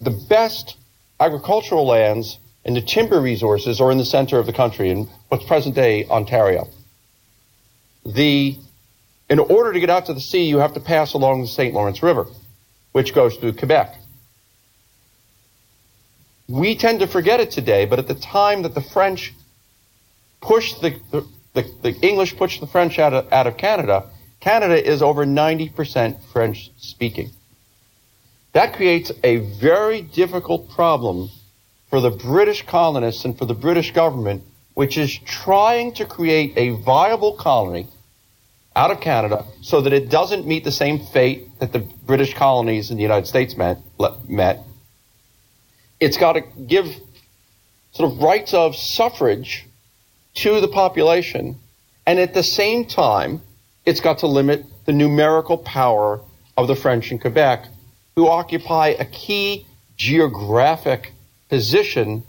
the 0.00 0.10
best 0.28 0.76
agricultural 1.18 1.86
lands 1.86 2.38
and 2.64 2.76
the 2.76 2.82
timber 2.82 3.20
resources 3.20 3.80
are 3.80 3.90
in 3.90 3.98
the 3.98 4.04
center 4.04 4.38
of 4.38 4.46
the 4.46 4.52
country, 4.52 4.90
in 4.90 5.08
what's 5.28 5.44
present 5.44 5.74
day 5.74 6.04
Ontario. 6.06 6.68
The, 8.04 8.58
in 9.30 9.38
order 9.38 9.72
to 9.72 9.80
get 9.80 9.88
out 9.88 10.06
to 10.06 10.14
the 10.14 10.20
sea, 10.20 10.44
you 10.44 10.58
have 10.58 10.74
to 10.74 10.80
pass 10.80 11.14
along 11.14 11.42
the 11.42 11.48
St. 11.48 11.72
Lawrence 11.72 12.02
River, 12.02 12.26
which 12.92 13.14
goes 13.14 13.36
through 13.36 13.54
Quebec. 13.54 13.94
We 16.48 16.76
tend 16.76 17.00
to 17.00 17.06
forget 17.06 17.40
it 17.40 17.50
today, 17.50 17.86
but 17.86 17.98
at 17.98 18.06
the 18.06 18.14
time 18.14 18.62
that 18.62 18.74
the 18.74 18.80
French 18.80 19.32
pushed 20.40 20.80
the, 20.80 21.00
the, 21.10 21.26
the, 21.56 21.62
the 21.82 21.92
English 22.06 22.36
pushed 22.36 22.60
the 22.60 22.66
French 22.66 22.98
out 22.98 23.14
of, 23.14 23.32
out 23.32 23.46
of 23.46 23.56
Canada, 23.56 24.04
Canada 24.40 24.76
is 24.76 25.02
over 25.02 25.24
90% 25.24 26.22
French 26.32 26.70
speaking. 26.76 27.30
That 28.52 28.74
creates 28.74 29.10
a 29.24 29.38
very 29.38 30.02
difficult 30.02 30.70
problem 30.70 31.30
for 31.88 32.00
the 32.00 32.10
British 32.10 32.64
colonists 32.66 33.24
and 33.24 33.36
for 33.36 33.46
the 33.46 33.54
British 33.54 33.92
government, 33.92 34.44
which 34.74 34.98
is 34.98 35.18
trying 35.18 35.94
to 35.94 36.04
create 36.04 36.52
a 36.56 36.70
viable 36.82 37.32
colony 37.32 37.88
out 38.74 38.90
of 38.90 39.00
Canada 39.00 39.44
so 39.62 39.80
that 39.80 39.92
it 39.92 40.10
doesn't 40.10 40.46
meet 40.46 40.62
the 40.62 40.72
same 40.72 40.98
fate 40.98 41.48
that 41.58 41.72
the 41.72 41.78
British 41.78 42.34
colonies 42.34 42.90
in 42.90 42.98
the 42.98 43.02
United 43.02 43.26
States 43.26 43.56
met. 43.56 43.78
met. 44.28 44.60
It's 45.98 46.18
got 46.18 46.34
to 46.34 46.42
give 46.66 46.94
sort 47.92 48.12
of 48.12 48.22
rights 48.22 48.52
of 48.52 48.76
suffrage 48.76 49.65
to 50.36 50.60
the 50.60 50.68
population, 50.68 51.58
and 52.06 52.18
at 52.18 52.34
the 52.34 52.42
same 52.42 52.84
time, 52.84 53.42
it's 53.84 54.00
got 54.00 54.18
to 54.18 54.26
limit 54.26 54.64
the 54.84 54.92
numerical 54.92 55.58
power 55.58 56.20
of 56.56 56.68
the 56.68 56.76
French 56.76 57.10
in 57.10 57.18
Quebec, 57.18 57.66
who 58.14 58.28
occupy 58.28 58.88
a 58.88 59.04
key 59.04 59.66
geographic 59.96 61.12
position 61.48 62.22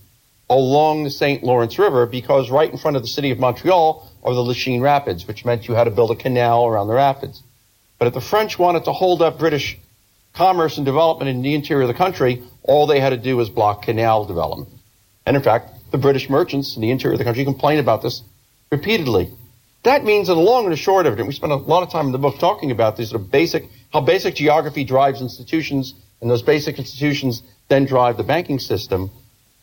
along 0.50 1.04
the 1.04 1.10
St. 1.10 1.44
Lawrence 1.44 1.78
River 1.78 2.06
because 2.06 2.50
right 2.50 2.72
in 2.72 2.78
front 2.78 2.96
of 2.96 3.02
the 3.02 3.08
city 3.08 3.32
of 3.32 3.40
Montreal 3.40 4.10
are 4.24 4.34
the 4.34 4.42
Lachine 4.42 4.82
Rapids, 4.82 5.28
which 5.28 5.44
meant 5.46 5.68
you 5.68 5.74
had 5.76 5.86
to 5.86 5.92
build 5.92 6.12
a 6.12 6.16
canal 6.16 6.66
around 6.66 6.88
the 6.88 6.94
rapids. 6.94 7.44
But 8.00 8.08
if 8.08 8.14
the 8.14 8.22
French 8.22 8.58
wanted 8.58 8.86
to 8.86 8.94
hold 8.94 9.22
up 9.22 9.40
British 9.40 9.78
commerce 10.34 10.78
and 10.78 10.86
development 10.86 11.30
in 11.30 11.42
the 11.42 11.56
interior 11.56 11.84
of 11.84 11.88
the 11.88 11.94
country, 11.94 12.44
all 12.64 12.88
they 12.88 13.00
had 13.00 13.10
to 13.10 13.18
do 13.18 13.36
was 13.36 13.50
block 13.50 13.84
canal 13.84 14.26
development. 14.26 14.70
And 15.26 15.36
in 15.36 15.44
fact, 15.44 15.72
the 15.92 15.98
British 15.98 16.30
merchants 16.30 16.76
in 16.76 16.82
the 16.82 16.92
interior 16.92 17.14
of 17.14 17.20
the 17.20 17.26
country 17.26 17.44
complain 17.44 17.80
about 17.80 18.02
this 18.02 18.22
repeatedly. 18.72 19.30
That 19.84 20.04
means 20.04 20.28
that 20.28 20.34
the 20.34 20.42
long 20.42 20.66
and 20.66 20.74
the 20.74 20.78
short 20.78 21.06
of 21.06 21.18
it, 21.18 21.26
we 21.26 21.34
spend 21.34 21.54
a 21.54 21.56
lot 21.56 21.84
of 21.84 21.90
time 21.90 22.08
in 22.08 22.12
the 22.12 22.18
book 22.18 22.40
talking 22.40 22.72
about 22.72 22.98
these 22.98 23.10
sort 23.10 23.22
of 23.22 23.32
basic, 23.32 23.70
how 23.94 24.02
basic 24.02 24.36
geography 24.36 24.84
drives 24.84 25.22
institutions, 25.22 25.94
and 26.20 26.30
those 26.30 26.42
basic 26.42 26.78
institutions 26.78 27.44
then 27.70 27.86
drive 27.86 28.18
the 28.18 28.24
banking 28.24 28.60
system. 28.60 29.12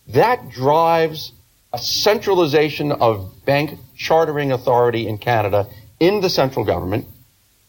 That 0.09 0.49
drives 0.51 1.33
a 1.73 1.79
centralization 1.79 2.93
of 2.93 3.45
bank 3.45 3.79
chartering 3.97 4.53
authority 4.53 5.09
in 5.09 5.19
Canada 5.19 5.67
in 5.99 6.21
the 6.21 6.31
central 6.31 6.65
government. 6.65 7.07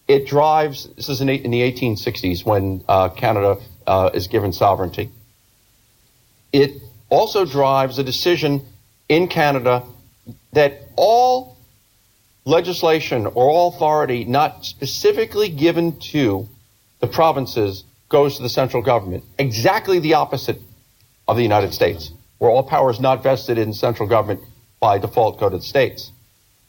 It 0.07 0.27
drives, 0.27 0.87
this 0.95 1.09
is 1.09 1.21
in, 1.21 1.29
in 1.29 1.51
the 1.51 1.61
1860s 1.61 2.45
when 2.45 2.83
uh, 2.87 3.09
Canada 3.09 3.57
uh, 3.87 4.11
is 4.13 4.27
given 4.27 4.53
sovereignty. 4.53 5.09
It 6.53 6.81
also 7.09 7.45
drives 7.45 7.99
a 7.99 8.03
decision 8.03 8.65
in 9.09 9.27
Canada 9.27 9.83
that 10.53 10.81
all 10.95 11.57
legislation 12.45 13.25
or 13.25 13.49
all 13.49 13.75
authority 13.75 14.23
not 14.23 14.65
specifically 14.65 15.49
given 15.49 15.99
to 15.99 16.47
the 16.99 17.07
provinces 17.07 17.83
goes 18.09 18.37
to 18.37 18.43
the 18.43 18.49
central 18.49 18.81
government. 18.81 19.23
Exactly 19.37 19.99
the 19.99 20.13
opposite 20.13 20.61
of 21.27 21.35
the 21.35 21.43
United 21.43 21.73
States, 21.73 22.11
where 22.37 22.49
all 22.51 22.63
powers 22.63 22.99
not 22.99 23.23
vested 23.23 23.57
in 23.57 23.73
central 23.73 24.07
government 24.07 24.41
by 24.79 24.97
default 24.97 25.39
go 25.39 25.49
to 25.49 25.57
the 25.57 25.63
states. 25.63 26.11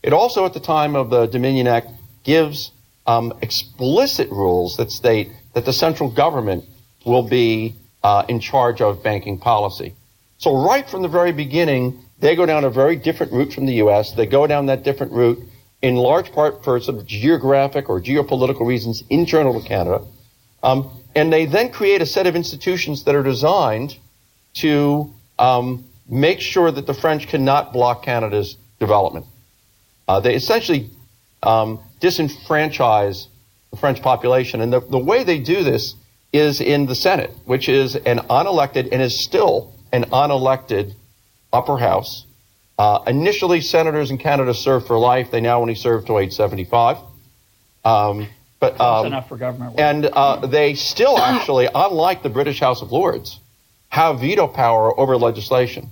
It 0.03 0.13
also, 0.13 0.47
at 0.47 0.55
the 0.55 0.61
time 0.61 0.97
of 0.97 1.11
the 1.11 1.27
Dominion 1.27 1.67
Act, 1.67 1.89
gives 2.25 2.73
um, 3.07 3.33
explicit 3.43 4.31
rules 4.31 4.77
that 4.77 4.91
state 4.91 5.31
that 5.55 5.65
the 5.65 5.73
central 5.73 6.11
government 6.11 6.65
will 7.05 7.23
be 7.23 7.77
uh, 8.03 8.25
in 8.29 8.41
charge 8.41 8.81
of 8.81 9.03
banking 9.03 9.39
policy. 9.39 9.95
So 10.39 10.65
right 10.67 10.89
from 10.89 11.03
the 11.03 11.09
very 11.09 11.33
beginning, 11.33 12.05
they 12.19 12.37
go 12.37 12.47
down 12.47 12.65
a 12.65 12.71
very 12.71 12.97
different 12.97 13.33
route 13.33 13.53
from 13.53 13.67
the 13.67 13.75
U.S. 13.75 14.13
They 14.13 14.27
go 14.27 14.47
down 14.47 14.67
that 14.67 14.83
different 14.83 15.13
route 15.13 15.39
in 15.83 15.97
large 15.97 16.33
part 16.33 16.65
for 16.65 16.77
of 16.77 17.07
geographic 17.07 17.89
or 17.89 18.01
geopolitical 18.01 18.67
reasons 18.67 19.03
internal 19.11 19.61
to 19.61 19.67
Canada. 19.67 20.05
Um, 20.63 20.91
and 21.15 21.33
they 21.33 21.47
then 21.47 21.71
create 21.71 22.03
a 22.03 22.07
set 22.07 22.27
of 22.27 22.37
institutions 22.37 23.05
that 23.05 23.15
are 23.15 23.23
designed 23.23 23.97
to 24.55 25.13
um, 25.39 25.85
make 26.09 26.41
sure 26.41 26.71
that 26.71 26.87
the 26.87 26.95
French 26.95 27.29
cannot 27.29 27.73
block 27.73 28.03
Canada's 28.03 28.57
development. 28.79 29.27
Uh, 30.09 30.21
they 30.21 30.35
essentially 30.35 30.91
um, 31.43 31.81
disenfranchise 32.01 33.29
the 33.71 33.77
French 33.77 34.03
population. 34.03 34.61
And 34.61 34.73
the, 34.73 34.81
the 34.81 34.99
way 34.99 35.25
they 35.25 35.39
do 35.39 35.63
this 35.63 35.95
is 36.33 36.61
in 36.61 36.87
the 36.87 36.95
Senate, 36.95 37.31
which 37.45 37.69
is 37.69 37.97
an 37.97 38.19
unelected 38.19 38.89
and 38.93 39.03
is 39.03 39.19
still 39.19 39.73
an 39.97 40.05
unelected 40.11 40.95
upper 41.53 41.79
house. 41.79 42.27
Uh, 42.79 43.03
initially, 43.07 43.63
senators 43.63 44.11
in 44.11 44.19
Canada 44.19 44.53
served 44.53 44.87
for 44.87 44.99
life. 44.99 45.31
They 45.31 45.41
now 45.41 45.61
only 45.61 45.75
serve 45.75 46.05
to 46.07 46.19
age 46.19 46.35
75. 46.35 46.99
Um, 47.85 48.29
but 48.61 48.79
um, 48.79 49.07
enough 49.07 49.29
for 49.29 49.39
government. 49.39 49.73
Work. 49.73 49.81
And 49.81 50.07
uh, 50.07 50.47
they 50.47 50.75
still 50.75 51.19
actually, 51.19 51.69
unlike 51.75 52.23
the 52.23 52.29
British 52.29 52.61
House 52.61 52.83
of 52.83 52.93
Lords, 52.93 53.41
have 53.89 54.21
veto 54.21 54.47
power 54.47 54.99
over 54.99 55.17
legislation. 55.17 55.89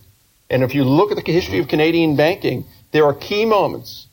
And 0.50 0.62
if 0.62 0.74
you 0.74 0.84
look 0.84 1.10
at 1.10 1.24
the 1.24 1.32
history 1.32 1.58
of 1.58 1.68
Canadian 1.68 2.16
banking, 2.16 2.66
there 2.92 3.06
are 3.06 3.14
key 3.14 3.46
moments 3.46 4.06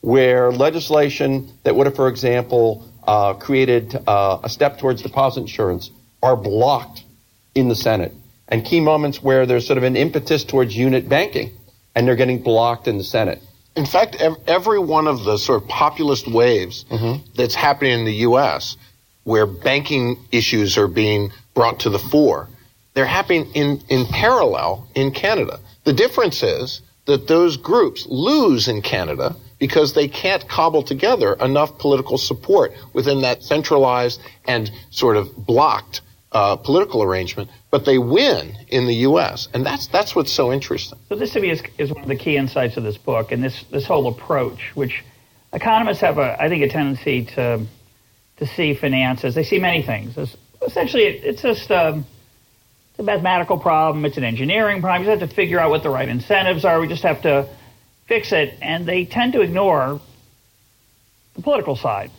where 0.00 0.52
legislation 0.52 1.50
that 1.64 1.74
would 1.74 1.86
have, 1.86 1.96
for 1.96 2.08
example, 2.08 2.88
uh, 3.04 3.34
created 3.34 3.96
uh, 4.06 4.38
a 4.44 4.48
step 4.48 4.78
towards 4.78 5.02
deposit 5.02 5.40
insurance 5.40 5.90
are 6.22 6.36
blocked 6.36 7.02
in 7.54 7.68
the 7.68 7.74
Senate 7.74 8.12
and 8.48 8.64
key 8.64 8.80
moments 8.80 9.22
where 9.22 9.46
there's 9.46 9.66
sort 9.66 9.78
of 9.78 9.84
an 9.84 9.96
impetus 9.96 10.44
towards 10.44 10.76
unit 10.76 11.08
banking, 11.08 11.52
and 11.94 12.06
they're 12.06 12.16
getting 12.16 12.42
blocked 12.42 12.88
in 12.88 12.98
the 12.98 13.04
Senate. 13.04 13.42
In 13.76 13.86
fact, 13.86 14.16
every 14.46 14.78
one 14.78 15.06
of 15.06 15.24
the 15.24 15.36
sort 15.36 15.62
of 15.62 15.68
populist 15.68 16.28
waves 16.28 16.84
mm-hmm. 16.84 17.24
that's 17.34 17.54
happening 17.54 17.98
in 17.98 18.04
the 18.04 18.14
U.S., 18.28 18.76
where 19.24 19.46
banking 19.46 20.18
issues 20.30 20.76
are 20.76 20.86
being 20.86 21.32
brought 21.54 21.80
to 21.80 21.90
the 21.90 21.98
fore, 21.98 22.48
they're 22.92 23.06
happening 23.06 23.50
in, 23.54 23.80
in 23.88 24.06
parallel 24.06 24.86
in 24.94 25.10
Canada. 25.10 25.58
The 25.84 25.92
difference 25.92 26.42
is 26.42 26.82
that 27.06 27.26
those 27.26 27.56
groups 27.56 28.06
lose 28.08 28.68
in 28.68 28.82
Canada 28.82 29.34
because 29.58 29.94
they 29.94 30.08
can't 30.08 30.46
cobble 30.48 30.82
together 30.82 31.34
enough 31.34 31.78
political 31.78 32.18
support 32.18 32.72
within 32.92 33.22
that 33.22 33.42
centralized 33.42 34.20
and 34.46 34.70
sort 34.90 35.16
of 35.16 35.34
blocked 35.36 36.00
uh, 36.34 36.56
political 36.56 37.02
arrangement, 37.02 37.48
but 37.70 37.84
they 37.84 37.96
win 37.96 38.56
in 38.68 38.86
the 38.86 38.94
U.S. 39.08 39.48
And 39.54 39.64
that's 39.64 39.86
that's 39.86 40.16
what's 40.16 40.32
so 40.32 40.52
interesting. 40.52 40.98
So 41.08 41.14
this 41.14 41.32
to 41.34 41.40
me 41.40 41.50
is, 41.50 41.62
is 41.78 41.92
one 41.92 42.02
of 42.02 42.08
the 42.08 42.16
key 42.16 42.36
insights 42.36 42.76
of 42.76 42.82
this 42.82 42.98
book 42.98 43.30
and 43.30 43.42
this 43.42 43.62
this 43.70 43.86
whole 43.86 44.08
approach, 44.08 44.72
which 44.74 45.04
economists 45.52 46.00
have 46.00 46.18
a 46.18 46.36
I 46.42 46.48
think 46.48 46.64
a 46.64 46.68
tendency 46.68 47.24
to 47.36 47.64
to 48.38 48.46
see 48.46 48.74
finances. 48.74 49.36
They 49.36 49.44
see 49.44 49.60
many 49.60 49.82
things. 49.82 50.18
It's, 50.18 50.36
essentially, 50.66 51.04
it, 51.04 51.24
it's 51.24 51.42
just 51.42 51.70
um, 51.70 52.04
it's 52.90 52.98
a 52.98 53.04
mathematical 53.04 53.58
problem. 53.58 54.04
It's 54.04 54.16
an 54.16 54.24
engineering 54.24 54.80
problem. 54.82 55.02
You 55.02 55.12
just 55.12 55.20
have 55.20 55.30
to 55.30 55.36
figure 55.36 55.60
out 55.60 55.70
what 55.70 55.84
the 55.84 55.90
right 55.90 56.08
incentives 56.08 56.64
are. 56.64 56.80
We 56.80 56.88
just 56.88 57.04
have 57.04 57.22
to 57.22 57.48
fix 58.06 58.32
it, 58.32 58.58
and 58.60 58.86
they 58.86 59.04
tend 59.04 59.34
to 59.34 59.40
ignore 59.40 60.00
the 61.34 61.42
political 61.42 61.76
side. 61.76 62.10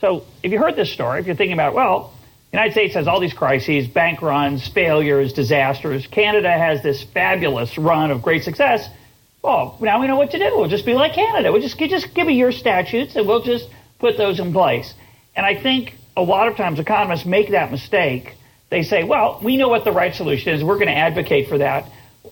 So 0.00 0.24
if 0.44 0.52
you 0.52 0.58
heard 0.58 0.76
this 0.76 0.92
story, 0.92 1.18
if 1.18 1.26
you're 1.26 1.34
thinking 1.34 1.54
about, 1.54 1.74
well, 1.74 2.13
United 2.54 2.70
States 2.70 2.94
has 2.94 3.08
all 3.08 3.18
these 3.18 3.32
crises, 3.32 3.88
bank 3.88 4.22
runs, 4.22 4.68
failures, 4.68 5.32
disasters. 5.32 6.06
Canada 6.06 6.52
has 6.52 6.84
this 6.84 7.02
fabulous 7.02 7.76
run 7.76 8.12
of 8.12 8.22
great 8.22 8.44
success. 8.44 8.88
Well, 9.42 9.76
now 9.80 10.00
we 10.00 10.06
know 10.06 10.14
what 10.14 10.30
to 10.30 10.38
do. 10.38 10.56
We'll 10.56 10.68
just 10.68 10.86
be 10.86 10.94
like 10.94 11.14
Canada. 11.14 11.50
We'll 11.50 11.60
just, 11.60 11.76
just 11.76 12.14
give 12.14 12.28
me 12.28 12.34
your 12.34 12.52
statutes 12.52 13.16
and 13.16 13.26
we'll 13.26 13.42
just 13.42 13.68
put 13.98 14.16
those 14.16 14.38
in 14.38 14.52
place. 14.52 14.94
And 15.34 15.44
I 15.44 15.60
think 15.60 15.96
a 16.16 16.22
lot 16.22 16.46
of 16.46 16.56
times 16.56 16.78
economists 16.78 17.26
make 17.26 17.50
that 17.50 17.72
mistake. 17.72 18.36
They 18.70 18.84
say, 18.84 19.02
well, 19.02 19.40
we 19.42 19.56
know 19.56 19.66
what 19.66 19.82
the 19.82 19.90
right 19.90 20.14
solution 20.14 20.54
is. 20.54 20.62
We're 20.62 20.76
going 20.76 20.86
to 20.86 20.96
advocate 20.96 21.48
for 21.48 21.58
that. 21.58 21.90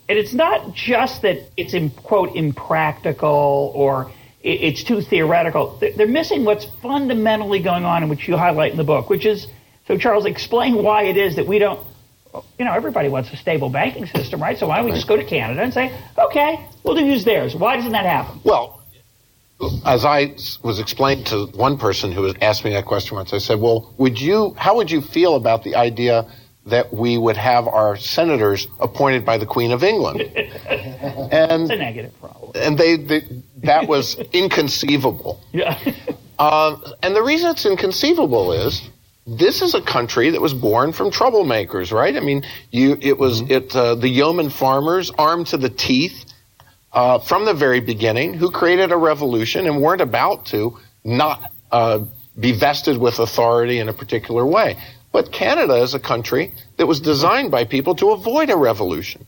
And 0.08 0.16
it's 0.16 0.32
not 0.32 0.72
just 0.72 1.22
that 1.22 1.50
it's, 1.56 1.74
in, 1.74 1.90
quote, 1.90 2.36
impractical 2.36 3.72
or 3.74 4.12
it's 4.40 4.84
too 4.84 5.00
theoretical. 5.00 5.80
They're 5.80 6.06
missing 6.06 6.44
what's 6.44 6.64
fundamentally 6.80 7.58
going 7.58 7.84
on, 7.84 8.04
and 8.04 8.10
which 8.10 8.28
you 8.28 8.36
highlight 8.36 8.70
in 8.70 8.76
the 8.76 8.84
book, 8.84 9.10
which 9.10 9.26
is– 9.26 9.48
so, 9.86 9.98
Charles, 9.98 10.26
explain 10.26 10.82
why 10.82 11.04
it 11.04 11.16
is 11.16 11.36
that 11.36 11.46
we 11.46 11.58
don't, 11.58 11.84
you 12.58 12.64
know, 12.64 12.72
everybody 12.72 13.08
wants 13.08 13.32
a 13.32 13.36
stable 13.36 13.68
banking 13.68 14.06
system, 14.06 14.40
right? 14.40 14.58
So 14.58 14.68
why 14.68 14.76
don't 14.76 14.86
we 14.86 14.92
just 14.92 15.08
go 15.08 15.16
to 15.16 15.24
Canada 15.24 15.62
and 15.62 15.74
say, 15.74 15.92
okay, 16.16 16.64
we'll 16.84 16.98
use 17.00 17.24
theirs? 17.24 17.54
Why 17.54 17.76
doesn't 17.76 17.92
that 17.92 18.06
happen? 18.06 18.40
Well, 18.44 18.82
as 19.84 20.04
I 20.04 20.34
was 20.62 20.78
explained 20.80 21.26
to 21.26 21.46
one 21.46 21.78
person 21.78 22.12
who 22.12 22.32
asked 22.40 22.64
me 22.64 22.72
that 22.72 22.84
question 22.84 23.16
once, 23.16 23.32
I 23.32 23.38
said, 23.38 23.60
"Well, 23.60 23.94
would 23.96 24.20
you? 24.20 24.54
How 24.58 24.76
would 24.76 24.90
you 24.90 25.00
feel 25.00 25.36
about 25.36 25.62
the 25.62 25.76
idea 25.76 26.26
that 26.66 26.92
we 26.92 27.16
would 27.16 27.36
have 27.36 27.68
our 27.68 27.96
senators 27.96 28.66
appointed 28.80 29.24
by 29.24 29.38
the 29.38 29.46
Queen 29.46 29.70
of 29.70 29.84
England?" 29.84 30.20
and 30.34 31.62
it's 31.62 31.70
a 31.70 31.76
negative 31.76 32.18
problem. 32.20 32.52
And 32.56 32.76
they, 32.76 32.96
they 32.96 33.22
that 33.58 33.86
was 33.86 34.18
inconceivable. 34.32 35.40
Yeah. 35.52 35.78
uh, 36.40 36.76
and 37.02 37.14
the 37.14 37.22
reason 37.22 37.50
it's 37.50 37.64
inconceivable 37.64 38.52
is 38.52 38.82
this 39.26 39.62
is 39.62 39.74
a 39.74 39.82
country 39.82 40.30
that 40.30 40.40
was 40.40 40.54
born 40.54 40.92
from 40.92 41.10
troublemakers, 41.10 41.92
right? 41.92 42.16
I 42.16 42.20
mean, 42.20 42.44
you, 42.70 42.98
it 43.00 43.18
was 43.18 43.42
mm-hmm. 43.42 43.52
it 43.52 43.76
uh, 43.76 43.94
the 43.94 44.08
yeoman 44.08 44.50
farmers 44.50 45.10
armed 45.16 45.48
to 45.48 45.56
the 45.56 45.70
teeth 45.70 46.24
uh, 46.92 47.18
from 47.18 47.44
the 47.44 47.54
very 47.54 47.80
beginning 47.80 48.34
who 48.34 48.50
created 48.50 48.92
a 48.92 48.96
revolution 48.96 49.66
and 49.66 49.80
weren't 49.80 50.00
about 50.00 50.46
to 50.46 50.76
not 51.04 51.52
uh, 51.70 52.00
be 52.38 52.52
vested 52.52 52.98
with 52.98 53.18
authority 53.18 53.78
in 53.78 53.88
a 53.88 53.92
particular 53.92 54.44
way. 54.44 54.76
But 55.12 55.30
Canada 55.30 55.74
is 55.76 55.94
a 55.94 56.00
country 56.00 56.52
that 56.78 56.86
was 56.86 57.00
designed 57.00 57.50
by 57.50 57.64
people 57.64 57.94
to 57.96 58.10
avoid 58.10 58.50
a 58.50 58.56
revolution, 58.56 59.26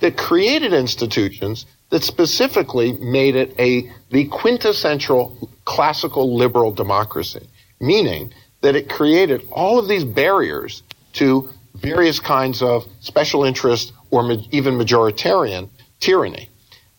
that 0.00 0.16
created 0.16 0.72
institutions 0.72 1.66
that 1.90 2.02
specifically 2.02 2.92
made 2.92 3.34
it 3.34 3.54
a 3.58 3.90
the 4.10 4.26
quintessential 4.26 5.50
classical 5.64 6.36
liberal 6.36 6.72
democracy, 6.72 7.46
meaning 7.80 8.32
that 8.60 8.76
it 8.76 8.88
created 8.88 9.46
all 9.50 9.78
of 9.78 9.88
these 9.88 10.04
barriers 10.04 10.82
to 11.14 11.48
various 11.74 12.18
kinds 12.20 12.62
of 12.62 12.86
special 13.00 13.44
interest 13.44 13.92
or 14.10 14.22
ma- 14.22 14.42
even 14.50 14.74
majoritarian 14.74 15.68
tyranny. 16.00 16.48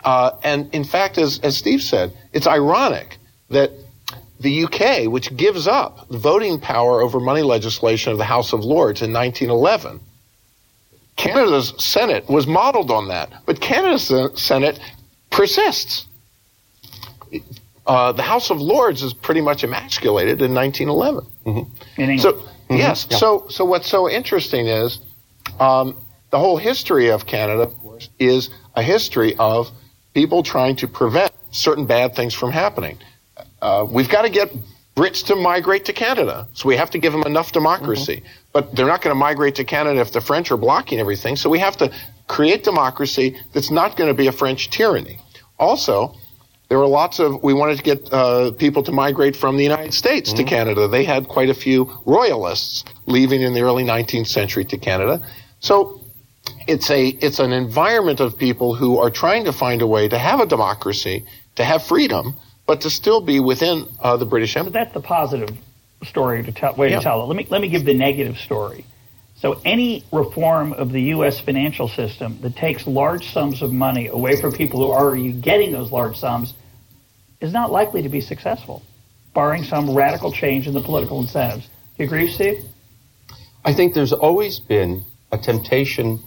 Uh, 0.04 0.32
and 0.44 0.74
in 0.74 0.84
fact, 0.84 1.18
as, 1.18 1.40
as 1.44 1.58
Steve 1.58 1.82
said, 1.82 2.14
it's 2.32 2.48
ironic 2.48 3.18
that 3.50 3.72
the 4.40 4.64
UK, 4.64 5.12
which 5.12 5.36
gives 5.36 5.68
up 5.68 6.08
voting 6.10 6.60
power 6.60 7.02
over 7.02 7.20
money 7.20 7.42
legislation 7.42 8.12
of 8.12 8.18
the 8.18 8.24
House 8.24 8.54
of 8.54 8.64
Lords 8.64 9.02
in 9.02 9.12
1911, 9.12 10.00
Canada's 11.18 11.74
Senate 11.78 12.30
was 12.30 12.48
modeled 12.48 12.92
on 12.92 13.10
that. 13.10 13.30
But 13.46 13.60
Canada's 13.60 14.14
Senate 14.36 14.80
persists. 15.30 16.06
Uh, 17.86 18.14
the 18.14 18.22
House 18.22 18.50
of 18.50 18.62
Lords 18.62 19.04
is 19.04 19.14
pretty 19.14 19.42
much 19.42 19.64
emasculated 19.66 20.42
in 20.42 20.54
1911. 20.54 21.26
Mm-hmm. 21.50 22.18
So 22.18 22.34
mm-hmm. 22.34 22.76
yes, 22.76 23.08
yeah. 23.10 23.18
so 23.18 23.48
so 23.50 23.66
what's 23.66 23.88
so 23.88 24.10
interesting 24.10 24.68
is 24.68 25.00
um, 25.60 25.98
the 26.32 26.40
whole 26.40 26.58
history 26.58 27.10
of 27.10 27.26
Canada, 27.26 27.64
of 27.64 27.78
course, 27.80 28.10
is 28.20 28.50
a 28.76 28.82
history 28.82 29.36
of 29.38 29.70
people 30.14 30.44
trying 30.44 30.76
to 30.78 30.88
prevent 30.88 31.32
certain 31.52 31.86
bad 31.86 32.16
things 32.16 32.34
from 32.34 32.52
happening. 32.52 32.98
Uh, 33.62 33.86
we've 33.90 34.10
got 34.10 34.24
to 34.24 34.30
get 34.30 34.52
Brits 34.96 35.26
to 35.28 35.36
migrate 35.36 35.86
to 35.86 35.94
Canada, 35.94 36.48
so 36.54 36.68
we 36.68 36.76
have 36.76 36.90
to 36.92 36.98
give 36.98 37.14
them 37.14 37.24
enough 37.24 37.52
democracy. 37.52 38.18
Mm-hmm. 38.18 38.50
But 38.52 38.76
they're 38.76 38.88
not 38.88 39.02
going 39.02 39.16
to 39.16 39.20
migrate 39.20 39.56
to 39.56 39.64
Canada 39.64 40.02
if 40.02 40.12
the 40.12 40.22
French 40.22 40.52
are 40.52 40.58
blocking 40.58 41.00
everything. 41.00 41.36
So 41.36 41.50
we 41.50 41.60
have 41.60 41.78
to 41.78 41.94
create 42.28 42.64
democracy 42.64 43.40
that's 43.54 43.72
not 43.72 43.96
going 43.96 44.10
to 44.10 44.14
be 44.14 44.28
a 44.28 44.32
French 44.32 44.70
tyranny. 44.70 45.20
Also, 45.58 46.16
there 46.70 46.78
were 46.78 46.88
lots 46.88 47.20
of 47.20 47.44
we 47.44 47.54
wanted 47.54 47.78
to 47.78 47.84
get 47.84 48.14
uh, 48.14 48.52
people 48.52 48.84
to 48.84 48.92
migrate 48.92 49.36
from 49.36 49.58
the 49.58 49.64
United 49.64 49.94
States 49.94 50.30
mm-hmm. 50.30 50.38
to 50.38 50.44
Canada. 50.44 50.88
They 50.88 51.04
had 51.04 51.28
quite 51.28 51.50
a 51.50 51.54
few 51.54 51.92
royalists 52.06 52.86
leaving 53.08 53.42
in 53.42 53.54
the 53.54 53.62
early 53.62 53.84
19th 53.84 54.28
century 54.28 54.66
to 54.66 54.78
Canada. 54.78 55.20
So 55.60 56.00
it's 56.68 56.90
a 56.92 57.08
it's 57.08 57.40
an 57.40 57.52
environment 57.52 58.20
of 58.20 58.38
people 58.38 58.76
who 58.76 59.00
are 59.00 59.10
trying 59.10 59.46
to 59.46 59.52
find 59.52 59.82
a 59.82 59.88
way 59.88 60.08
to 60.08 60.18
have 60.18 60.40
a 60.40 60.46
democracy, 60.46 61.26
to 61.56 61.64
have 61.64 61.84
freedom, 61.84 62.36
but 62.68 62.82
to 62.82 62.90
still 62.92 63.20
be 63.20 63.40
within 63.40 63.86
uh, 64.02 64.16
the 64.18 64.26
British 64.26 64.56
Empire. 64.56 64.72
But 64.72 64.80
that's 64.80 64.94
the 64.94 65.02
positive 65.02 65.50
story 66.04 66.44
to 66.44 66.52
tell 66.52 66.76
way 66.76 66.92
yeah. 66.92 67.00
to 67.00 67.04
tell 67.04 67.24
it. 67.24 67.26
Let 67.26 67.36
me 67.36 67.48
let 67.50 67.62
me 67.62 67.70
give 67.70 67.84
the 67.84 67.96
negative 67.96 68.38
story. 68.38 68.86
So 69.40 69.62
any 69.64 70.04
reform 70.12 70.74
of 70.74 70.92
the 70.92 71.02
U.S. 71.14 71.40
financial 71.40 71.88
system 71.88 72.40
that 72.42 72.56
takes 72.56 72.86
large 72.86 73.32
sums 73.32 73.62
of 73.62 73.72
money 73.72 74.08
away 74.08 74.40
from 74.40 74.52
people 74.52 74.80
who 74.82 74.92
are 74.92 75.00
already 75.00 75.32
getting 75.32 75.72
those 75.72 75.92
large 75.92 76.18
sums 76.18 76.54
is 77.40 77.54
not 77.54 77.72
likely 77.72 78.02
to 78.02 78.10
be 78.10 78.20
successful, 78.20 78.84
barring 79.34 79.64
some 79.64 79.96
radical 79.96 80.32
change 80.32 80.68
in 80.68 80.74
the 80.74 80.82
political 80.82 81.22
incentives. 81.22 81.66
Do 81.66 82.04
you 82.04 82.06
agree, 82.06 82.30
Steve? 82.30 82.66
I 83.64 83.74
think 83.74 83.94
there's 83.94 84.14
always 84.14 84.60
been 84.60 85.04
a 85.32 85.38
temptation 85.38 86.22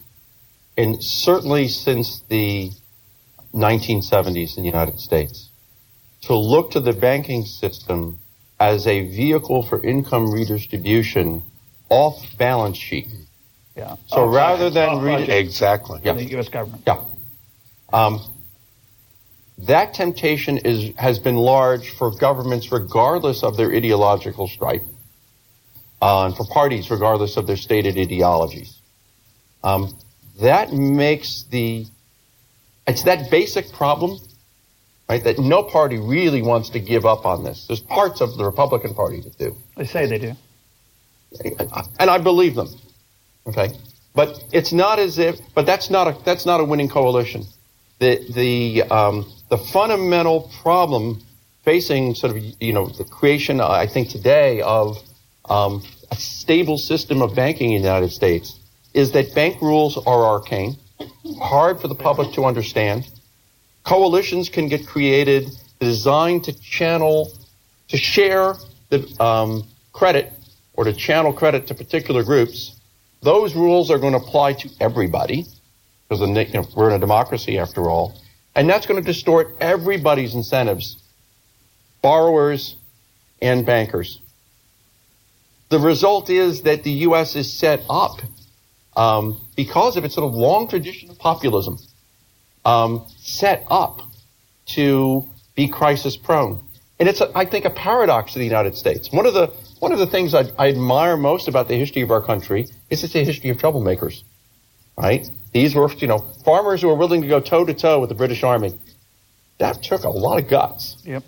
and 0.77 1.03
certainly 1.03 1.69
since 1.69 2.23
the 2.29 2.71
1970s 3.53 4.57
in 4.57 4.63
the 4.63 4.69
United 4.71 4.99
States, 4.99 5.51
to 6.23 6.35
look 6.35 6.71
to 6.71 6.81
the 6.81 6.93
banking 6.93 7.45
system 7.45 8.19
as 8.59 8.87
a 8.87 9.09
vehicle 9.09 9.63
for 9.63 9.85
income 9.85 10.33
redistribution 10.33 11.43
off 11.93 12.39
balance 12.39 12.79
sheet. 12.79 13.09
Yeah. 13.77 13.97
So 14.07 14.23
oh, 14.23 14.29
rather 14.29 14.71
than 14.71 15.01
re- 15.01 15.31
exactly, 15.31 16.01
yeah. 16.03 16.15
the 16.15 16.25
U.S. 16.31 16.49
government. 16.49 16.83
Yeah. 16.87 17.05
Um, 17.93 18.21
that 19.59 19.95
temptation 19.95 20.59
is 20.59 20.95
has 20.97 21.19
been 21.19 21.37
large 21.37 21.91
for 21.91 22.11
governments, 22.11 22.73
regardless 22.73 23.43
of 23.43 23.57
their 23.57 23.73
ideological 23.73 24.49
stripe, 24.49 24.85
uh, 26.01 26.27
and 26.27 26.37
for 26.37 26.47
parties, 26.47 26.91
regardless 26.91 27.37
of 27.37 27.47
their 27.47 27.57
stated 27.57 27.99
ideologies. 27.99 28.79
Um, 29.63 29.97
that 30.41 30.73
makes 30.73 31.45
the 31.45 31.87
it's 32.87 33.05
that 33.05 33.31
basic 33.31 33.71
problem, 33.73 34.19
right? 35.09 35.23
That 35.23 35.39
no 35.39 35.63
party 35.63 35.99
really 35.99 36.43
wants 36.43 36.71
to 36.71 36.81
give 36.81 37.05
up 37.05 37.27
on 37.27 37.45
this. 37.45 37.67
There's 37.67 37.81
parts 37.81 38.21
of 38.21 38.37
the 38.37 38.45
Republican 38.45 38.95
Party 38.95 39.21
that 39.21 39.39
do. 39.39 39.57
They 39.77 39.87
say 39.87 40.07
they 40.07 40.19
do, 40.19 40.35
and 41.99 42.11
I 42.11 42.19
believe 42.19 42.55
them. 42.55 42.69
Okay, 43.47 43.71
but 44.15 44.43
it's 44.53 44.73
not 44.73 44.99
as 44.99 45.19
if. 45.19 45.39
But 45.55 45.67
that's 45.67 45.91
not 45.91 46.07
a 46.09 46.25
that's 46.25 46.47
not 46.47 46.61
a 46.61 46.65
winning 46.65 46.89
coalition. 46.89 47.45
The 47.99 48.21
the 48.33 48.83
um, 48.91 49.31
the 49.49 49.59
fundamental 49.59 50.51
problem 50.63 51.23
facing 51.65 52.15
sort 52.15 52.37
of 52.37 52.43
you 52.61 52.73
know 52.73 52.87
the 52.87 53.05
creation 53.05 53.61
I 53.61 53.87
think 53.87 54.09
today 54.09 54.61
of 54.63 54.99
um, 55.49 55.83
a 56.11 56.17
stable 56.17 56.79
system 56.79 57.23
of 57.23 57.35
banking 57.35 57.73
in 57.73 57.83
the 57.83 57.89
United 57.89 58.11
States 58.11 58.59
is 58.95 59.13
that 59.13 59.35
bank 59.35 59.61
rules 59.63 59.97
are 59.97 60.25
arcane, 60.25 60.77
hard 61.41 61.81
for 61.81 61.89
the 61.89 61.95
public 61.95 62.33
to 62.35 62.45
understand. 62.45 63.09
Coalitions 63.85 64.49
can 64.49 64.69
get 64.69 64.87
created 64.87 65.51
designed 65.81 66.45
to 66.45 66.53
channel, 66.61 67.33
to 67.89 67.97
share 67.97 68.55
the 68.91 69.01
um, 69.19 69.67
credit 69.93 70.33
or 70.75 70.85
to 70.85 70.93
channel 70.93 71.33
credit 71.33 71.67
to 71.69 71.75
particular 71.75 72.23
groups. 72.23 72.81
Those 73.23 73.55
rules 73.55 73.91
are 73.91 73.99
going 73.99 74.13
to 74.13 74.19
apply 74.19 74.55
to 74.55 74.71
everybody 74.81 75.47
because 76.09 76.21
you 76.29 76.61
know, 76.61 76.67
we're 76.77 76.91
in 76.91 76.97
a 76.97 76.99
democracy 76.99 77.59
after 77.59 77.89
all. 77.89 78.19
And 78.55 78.69
that's 78.69 78.87
going 78.87 79.01
to 79.01 79.07
distort 79.07 79.57
everybody's 79.61 80.35
incentives, 80.35 81.03
borrowers 82.03 82.77
and 83.41 83.65
bankers. 83.65 84.21
The 85.71 85.79
result 85.79 86.29
is 86.29 86.63
that 86.63 86.83
the 86.83 86.91
U.S. 87.07 87.35
is 87.35 87.51
set 87.51 87.83
up 87.89 88.21
um, 88.95 89.41
because 89.57 89.97
of 89.97 90.05
its 90.05 90.15
sort 90.15 90.29
of 90.29 90.35
long 90.35 90.69
tradition 90.69 91.09
of 91.09 91.19
populism, 91.19 91.79
um, 92.67 93.07
set 93.17 93.65
up 93.71 94.03
to 94.67 95.27
be 95.55 95.69
crisis 95.69 96.17
prone. 96.17 96.63
And 97.01 97.09
it's, 97.09 97.23
a, 97.23 97.31
I 97.35 97.47
think, 97.47 97.65
a 97.65 97.71
paradox 97.71 98.35
to 98.35 98.39
the 98.39 98.45
United 98.45 98.77
States. 98.77 99.11
One 99.11 99.25
of 99.25 99.33
the 99.33 99.53
one 99.83 99.91
of 99.91 99.99
the 99.99 100.07
things 100.07 100.33
I, 100.33 100.45
I 100.57 100.69
admire 100.69 101.17
most 101.17 101.49
about 101.49 101.67
the 101.67 101.77
history 101.77 102.03
of 102.03 102.13
our 102.13 102.23
country 102.23 102.69
is 102.89 103.03
it's 103.03 103.17
a 103.17 103.25
history 103.25 103.51
of 103.51 103.57
troublemakers. 103.57 104.23
Right? 104.97 105.29
These 105.53 105.75
were, 105.75 105.91
you 105.95 106.07
know, 106.07 106.19
farmers 106.45 106.83
who 106.83 106.87
were 106.87 106.95
willing 106.95 107.23
to 107.23 107.27
go 107.27 107.41
toe 107.41 107.65
to 107.65 107.75
toe 107.75 107.99
with 107.99 108.09
the 108.09 108.15
British 108.15 108.45
Army. 108.45 108.79
That 109.59 109.83
took 109.83 110.05
a 110.05 110.09
lot 110.09 110.39
of 110.39 110.49
guts. 110.49 111.03
Yep. 111.05 111.25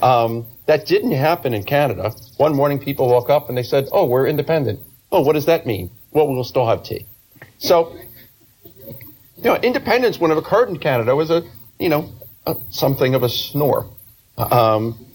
Um, 0.00 0.46
that 0.64 0.86
didn't 0.86 1.12
happen 1.12 1.52
in 1.52 1.64
Canada. 1.64 2.14
One 2.38 2.56
morning, 2.56 2.78
people 2.78 3.08
woke 3.08 3.28
up 3.28 3.50
and 3.50 3.58
they 3.58 3.62
said, 3.62 3.88
"Oh, 3.92 4.06
we're 4.06 4.26
independent." 4.26 4.80
Oh, 5.10 5.20
what 5.20 5.34
does 5.34 5.44
that 5.44 5.66
mean? 5.66 5.90
well, 6.12 6.28
we'll 6.28 6.44
still 6.44 6.66
have 6.66 6.84
tea. 6.84 7.04
So, 7.58 7.94
you 8.64 9.44
know, 9.44 9.56
independence, 9.56 10.18
when 10.18 10.30
it 10.30 10.38
occurred 10.38 10.70
in 10.70 10.78
Canada, 10.78 11.14
was 11.14 11.30
a, 11.30 11.42
you 11.78 11.88
know, 11.90 12.10
a, 12.46 12.56
something 12.70 13.14
of 13.14 13.22
a 13.22 13.28
snore. 13.28 13.86
Um, 14.38 15.11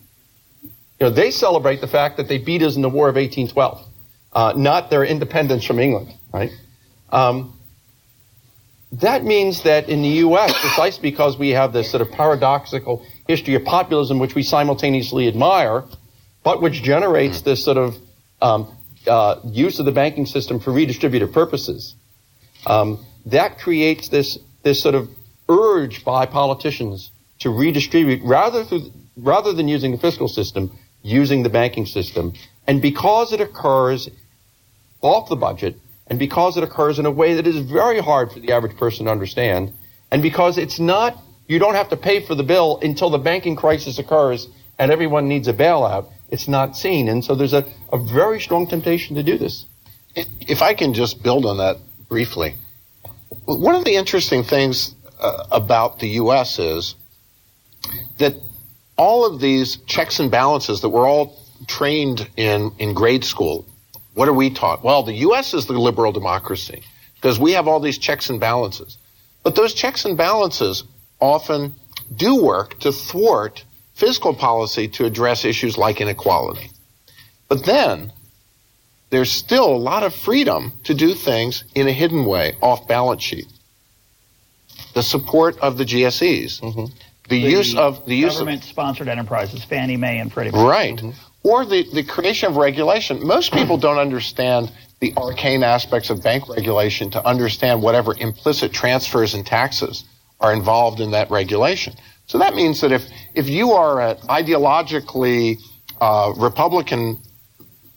you 1.00 1.08
know, 1.08 1.10
they 1.10 1.32
celebrate 1.32 1.82
the 1.82 1.88
fact 1.88 2.18
that 2.18 2.28
they 2.28 2.38
beat 2.38 2.64
us 2.64 2.76
in 2.76 2.82
the 2.82 2.90
War 2.90 3.08
of 3.10 3.16
1812, 3.16 3.86
uh, 4.34 4.54
not 4.56 4.90
their 4.90 5.04
independence 5.04 5.64
from 5.64 5.80
England, 5.80 6.14
right? 6.34 6.52
Um, 7.12 7.54
that 8.94 9.24
means 9.24 9.64
that 9.64 9.90
in 9.90 10.02
the 10.02 10.08
U.S., 10.08 10.54
precisely 10.60 11.02
because 11.02 11.38
we 11.38 11.50
have 11.50 11.74
this 11.74 11.92
sort 11.92 12.02
of 12.02 12.12
paradoxical 12.12 13.06
history 13.28 13.56
of 13.56 13.64
populism, 13.66 14.18
which 14.18 14.34
we 14.34 14.44
simultaneously 14.44 15.28
admire, 15.28 15.84
but 16.44 16.62
which 16.62 16.82
generates 16.82 17.42
this 17.42 17.64
sort 17.64 17.78
of 17.78 17.96
um, 18.42 18.76
uh, 19.06 19.40
use 19.44 19.80
of 19.80 19.86
the 19.86 19.92
banking 19.92 20.26
system 20.26 20.60
for 20.60 20.72
redistributive 20.72 21.34
purposes, 21.34 21.96
um, 22.66 23.06
that 23.26 23.60
creates 23.60 24.10
this 24.10 24.38
this 24.64 24.82
sort 24.82 24.96
of 24.96 25.10
urge 25.50 26.04
by 26.04 26.26
politicians 26.26 27.12
to 27.40 27.50
redistribute 27.50 28.22
rather 28.24 28.64
through 28.64 28.92
rather 29.18 29.54
than 29.54 29.68
using 29.68 29.92
the 29.92 29.98
fiscal 29.98 30.28
system, 30.28 30.78
using 31.02 31.44
the 31.44 31.50
banking 31.50 31.86
system. 31.86 32.34
And 32.66 32.82
because 32.82 33.34
it 33.34 33.42
occurs 33.42 34.10
off 35.02 35.30
the 35.30 35.36
budget, 35.36 35.80
and 36.08 36.18
because 36.18 36.58
it 36.58 36.64
occurs 36.64 37.00
in 37.00 37.06
a 37.06 37.12
way 37.12 37.36
that 37.36 37.48
is 37.48 37.58
very 37.58 38.00
hard 38.00 38.32
for 38.32 38.40
the 38.40 38.52
average 38.52 38.78
person 38.78 39.06
to 39.06 39.12
understand, 39.12 39.74
and 40.12 40.22
because 40.22 40.58
it's 40.58 40.80
not, 40.80 41.18
you 41.48 41.60
don't 41.60 41.76
have 41.76 41.90
to 41.90 41.98
pay 41.98 42.26
for 42.26 42.36
the 42.36 42.44
bill 42.44 42.80
until 42.82 43.10
the 43.10 43.18
banking 43.18 43.56
crisis 43.56 44.00
occurs 44.00 44.48
and 44.80 44.92
everyone 44.92 45.28
needs 45.28 45.48
a 45.48 45.54
bailout, 45.54 46.10
it's 46.30 46.48
not 46.48 46.76
seen. 46.76 47.10
And 47.10 47.24
so 47.24 47.36
there's 47.36 47.54
a, 47.54 47.66
a 47.92 47.98
very 47.98 48.40
strong 48.40 48.68
temptation 48.68 49.16
to 49.16 49.24
do 49.24 49.38
this. 49.38 49.66
If 50.16 50.62
I 50.62 50.74
can 50.74 50.94
just 50.94 51.24
build 51.24 51.46
on 51.46 51.58
that 51.58 51.78
briefly, 52.10 52.56
one 53.46 53.76
of 53.76 53.86
the 53.86 53.96
interesting 53.96 54.44
things 54.44 54.96
uh, 55.20 55.46
about 55.52 56.00
the 56.00 56.08
U.S. 56.22 56.60
is 56.60 56.96
that 58.20 58.36
all 58.98 59.26
of 59.26 59.40
these 59.40 59.78
checks 59.86 60.20
and 60.20 60.30
balances 60.30 60.82
that 60.82 60.90
we're 60.90 61.08
all 61.08 61.40
trained 61.68 62.30
in 62.36 62.72
in 62.80 62.94
grade 62.94 63.24
school, 63.24 63.66
what 64.14 64.28
are 64.28 64.34
we 64.34 64.50
taught? 64.50 64.84
Well, 64.84 65.04
the 65.04 65.14
U.S. 65.14 65.54
is 65.54 65.68
the 65.68 65.74
liberal 65.74 66.12
democracy 66.12 66.84
because 67.16 67.40
we 67.40 67.54
have 67.54 67.68
all 67.68 67.80
these 67.80 67.98
checks 67.98 68.30
and 68.30 68.40
balances. 68.40 68.98
But 69.44 69.56
those 69.56 69.74
checks 69.74 70.06
and 70.06 70.18
balances 70.18 70.84
often 71.20 71.76
do 72.16 72.44
work 72.44 72.80
to 72.80 72.92
thwart 72.92 73.64
fiscal 73.94 74.34
policy 74.34 74.88
to 74.88 75.06
address 75.06 75.46
issues 75.46 75.78
like 75.78 76.02
inequality. 76.02 76.70
But 77.48 77.66
then 77.66 78.12
there's 79.10 79.32
still 79.32 79.66
a 79.66 79.78
lot 79.78 80.04
of 80.04 80.14
freedom 80.14 80.74
to 80.84 80.94
do 80.94 81.14
things 81.14 81.64
in 81.76 81.88
a 81.88 81.92
hidden 81.92 82.26
way 82.26 82.56
off 82.62 82.88
balance 82.88 83.24
sheet. 83.24 83.48
The 84.94 85.04
support 85.04 85.58
of 85.60 85.78
the 85.78 85.86
GSEs, 85.86 86.60
mm-hmm. 86.62 86.86
The, 87.28 87.44
the, 87.44 87.50
use 87.50 87.76
of 87.76 88.06
the 88.06 88.16
use 88.16 88.34
government 88.34 88.64
sponsored 88.64 89.08
enterprises, 89.08 89.64
Fannie 89.64 89.98
Mae 89.98 90.20
and 90.20 90.32
Freddie 90.32 90.52
Mac. 90.52 90.62
Right. 90.62 90.96
Mm-hmm. 90.96 91.12
Or 91.44 91.66
the, 91.66 91.86
the 91.94 92.04
creation 92.04 92.50
of 92.50 92.58
regulation. 92.58 93.26
Most 93.26 93.54
people 93.54 93.78
don't 93.78 93.98
understand 93.98 94.72
the 95.00 95.14
arcane 95.16 95.64
aspects 95.64 96.10
of 96.10 96.24
bank 96.24 96.50
regulation 96.50 97.10
to 97.12 97.26
understand 97.26 97.82
whatever 97.82 98.16
implicit 98.18 98.74
transfers 98.74 99.34
and 99.34 99.46
taxes 99.46 100.04
are 100.40 100.54
involved 100.54 101.00
in 101.00 101.12
that 101.12 101.30
regulation. 101.30 101.94
So 102.26 102.40
that 102.40 102.56
means 102.56 102.82
that 102.82 102.92
if, 102.92 103.08
if 103.34 103.48
you 103.48 103.72
are 103.72 104.02
an 104.02 104.18
ideologically 104.28 105.58
uh, 106.02 106.34
Republican 106.36 107.20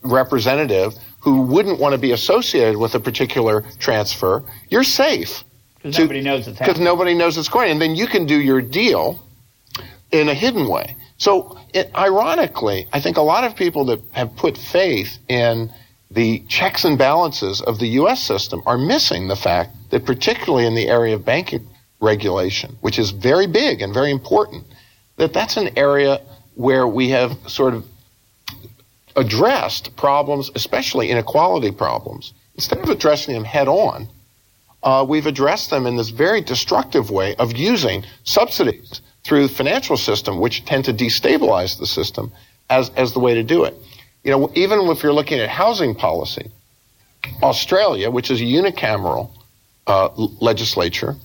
representative 0.02 0.94
who 1.20 1.42
wouldn't 1.42 1.78
want 1.78 1.92
to 1.92 1.98
be 1.98 2.12
associated 2.12 2.76
with 2.76 2.94
a 2.94 3.00
particular 3.00 3.64
transfer, 3.78 4.42
you're 4.68 4.84
safe. 4.84 5.44
Because 5.82 5.98
nobody 5.98 6.20
knows 6.20 6.46
it's 6.46 6.58
Because 6.58 6.80
nobody 6.80 7.14
knows 7.14 7.38
it's 7.38 7.48
going. 7.48 7.70
And 7.70 7.80
then 7.80 7.94
you 7.94 8.06
can 8.06 8.26
do 8.26 8.38
your 8.38 8.60
deal 8.60 9.22
in 10.10 10.28
a 10.28 10.34
hidden 10.34 10.68
way. 10.68 10.96
So, 11.16 11.58
it, 11.72 11.90
ironically, 11.94 12.86
I 12.92 13.00
think 13.00 13.16
a 13.16 13.22
lot 13.22 13.44
of 13.44 13.54
people 13.56 13.86
that 13.86 14.00
have 14.12 14.34
put 14.36 14.56
faith 14.56 15.18
in 15.28 15.72
the 16.10 16.40
checks 16.48 16.84
and 16.84 16.98
balances 16.98 17.60
of 17.60 17.78
the 17.78 17.86
U.S. 17.88 18.22
system 18.22 18.62
are 18.66 18.76
missing 18.76 19.28
the 19.28 19.36
fact 19.36 19.74
that, 19.90 20.04
particularly 20.04 20.66
in 20.66 20.74
the 20.74 20.88
area 20.88 21.14
of 21.14 21.24
banking 21.24 21.66
regulation, 22.00 22.76
which 22.80 22.98
is 22.98 23.10
very 23.10 23.46
big 23.46 23.80
and 23.80 23.94
very 23.94 24.10
important, 24.10 24.64
that 25.16 25.32
that's 25.32 25.56
an 25.56 25.78
area 25.78 26.20
where 26.54 26.86
we 26.86 27.10
have 27.10 27.36
sort 27.46 27.74
of 27.74 27.86
addressed 29.16 29.96
problems, 29.96 30.50
especially 30.54 31.10
inequality 31.10 31.70
problems, 31.70 32.32
instead 32.54 32.78
of 32.78 32.88
addressing 32.88 33.34
them 33.34 33.44
head 33.44 33.68
on, 33.68 34.08
uh, 34.82 35.04
we've 35.08 35.26
addressed 35.26 35.70
them 35.70 35.86
in 35.86 35.96
this 35.96 36.10
very 36.10 36.40
destructive 36.40 37.10
way 37.10 37.34
of 37.36 37.56
using 37.56 38.04
subsidies 38.24 39.00
through 39.24 39.46
the 39.46 39.54
financial 39.54 39.96
system, 39.96 40.40
which 40.40 40.64
tend 40.64 40.84
to 40.86 40.92
destabilize 40.92 41.78
the 41.78 41.86
system 41.86 42.32
as, 42.68 42.90
as 42.96 43.12
the 43.12 43.20
way 43.20 43.34
to 43.34 43.42
do 43.42 43.64
it. 43.64 43.74
You 44.24 44.30
know, 44.32 44.52
even 44.54 44.80
if 44.88 45.02
you're 45.02 45.12
looking 45.12 45.40
at 45.40 45.48
housing 45.48 45.94
policy, 45.94 46.50
Australia, 47.42 48.10
which 48.10 48.30
is 48.30 48.40
a 48.40 48.44
unicameral 48.44 49.30
uh, 49.86 50.08
legislature, 50.40 51.16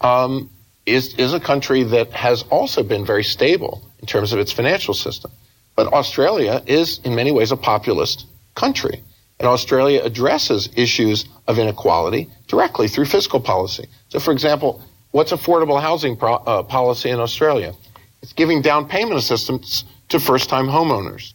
um, 0.00 0.50
is, 0.84 1.14
is 1.14 1.34
a 1.34 1.40
country 1.40 1.82
that 1.82 2.12
has 2.12 2.42
also 2.50 2.82
been 2.82 3.04
very 3.04 3.24
stable 3.24 3.82
in 4.00 4.06
terms 4.06 4.32
of 4.32 4.38
its 4.38 4.52
financial 4.52 4.94
system. 4.94 5.30
But 5.74 5.92
Australia 5.92 6.62
is, 6.66 7.00
in 7.04 7.14
many 7.14 7.32
ways, 7.32 7.52
a 7.52 7.56
populist 7.56 8.26
country. 8.54 9.02
And 9.38 9.48
Australia 9.48 10.02
addresses 10.02 10.68
issues 10.76 11.26
of 11.46 11.58
inequality 11.58 12.30
directly 12.48 12.88
through 12.88 13.04
fiscal 13.04 13.40
policy. 13.40 13.86
So, 14.08 14.18
for 14.18 14.32
example, 14.32 14.82
what's 15.10 15.32
affordable 15.32 15.80
housing 15.80 16.16
pro- 16.16 16.36
uh, 16.36 16.62
policy 16.62 17.10
in 17.10 17.20
Australia? 17.20 17.74
It's 18.22 18.32
giving 18.32 18.62
down 18.62 18.88
payment 18.88 19.18
assistance 19.18 19.84
to 20.08 20.18
first 20.18 20.48
time 20.48 20.66
homeowners. 20.66 21.34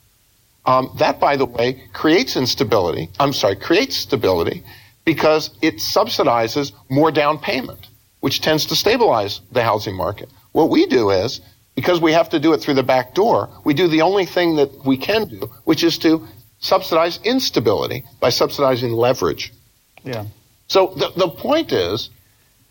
Um, 0.66 0.96
that, 1.00 1.20
by 1.20 1.38
the 1.38 1.46
way, 1.46 1.84
creates 1.94 2.36
instability. 2.36 3.10
I'm 3.20 3.34
sorry, 3.34 3.56
creates 3.56 3.96
stability 3.98 4.64
because 5.06 5.52
it 5.62 5.76
subsidizes 5.76 6.72
more 6.90 7.12
down 7.12 7.40
payment, 7.40 7.88
which 8.20 8.42
tends 8.42 8.66
to 8.68 8.76
stabilize 8.76 9.42
the 9.52 9.64
housing 9.64 9.96
market. 9.96 10.30
What 10.52 10.70
we 10.70 10.86
do 10.86 11.10
is 11.10 11.42
because 11.76 12.02
we 12.02 12.12
have 12.12 12.30
to 12.30 12.40
do 12.40 12.54
it 12.54 12.60
through 12.62 12.76
the 12.76 12.84
back 12.84 13.14
door, 13.14 13.50
we 13.64 13.74
do 13.74 13.88
the 13.88 14.02
only 14.02 14.26
thing 14.26 14.56
that 14.58 14.86
we 14.86 14.98
can 14.98 15.28
do, 15.28 15.50
which 15.64 15.84
is 15.84 15.98
to 16.00 16.28
subsidize 16.62 17.20
instability 17.24 18.06
by 18.20 18.30
subsidizing 18.30 18.94
leverage. 18.94 19.52
Yeah. 20.04 20.26
So 20.68 20.94
the, 20.96 21.12
the 21.18 21.28
point 21.28 21.74
is, 21.74 22.10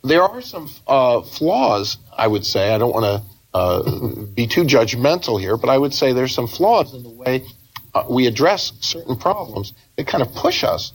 there 0.02 0.22
are 0.22 0.40
some 0.40 0.70
uh, 0.86 1.20
flaws, 1.20 1.98
I 2.16 2.26
would 2.26 2.46
say. 2.46 2.74
I 2.74 2.78
don't 2.78 2.94
want 2.94 3.04
to 3.04 3.30
uh, 3.52 4.24
be 4.34 4.46
too 4.46 4.62
judgmental 4.62 5.38
here, 5.38 5.56
but 5.56 5.68
I 5.68 5.76
would 5.76 5.92
say 5.92 6.12
there's 6.12 6.34
some 6.34 6.46
flaws 6.46 6.94
in 6.94 7.02
the 7.02 7.10
way 7.10 7.44
uh, 7.92 8.04
we 8.08 8.26
address 8.26 8.72
certain 8.80 9.16
problems 9.16 9.74
that 9.96 10.06
kind 10.06 10.22
of 10.22 10.32
push 10.32 10.64
us, 10.64 10.92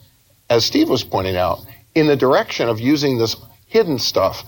as 0.49 0.65
Steve 0.65 0.89
was 0.89 1.03
pointing 1.03 1.35
out, 1.35 1.59
in 1.93 2.07
the 2.07 2.15
direction 2.15 2.69
of 2.69 2.79
using 2.79 3.17
this 3.17 3.35
hidden 3.67 3.99
stuff, 3.99 4.43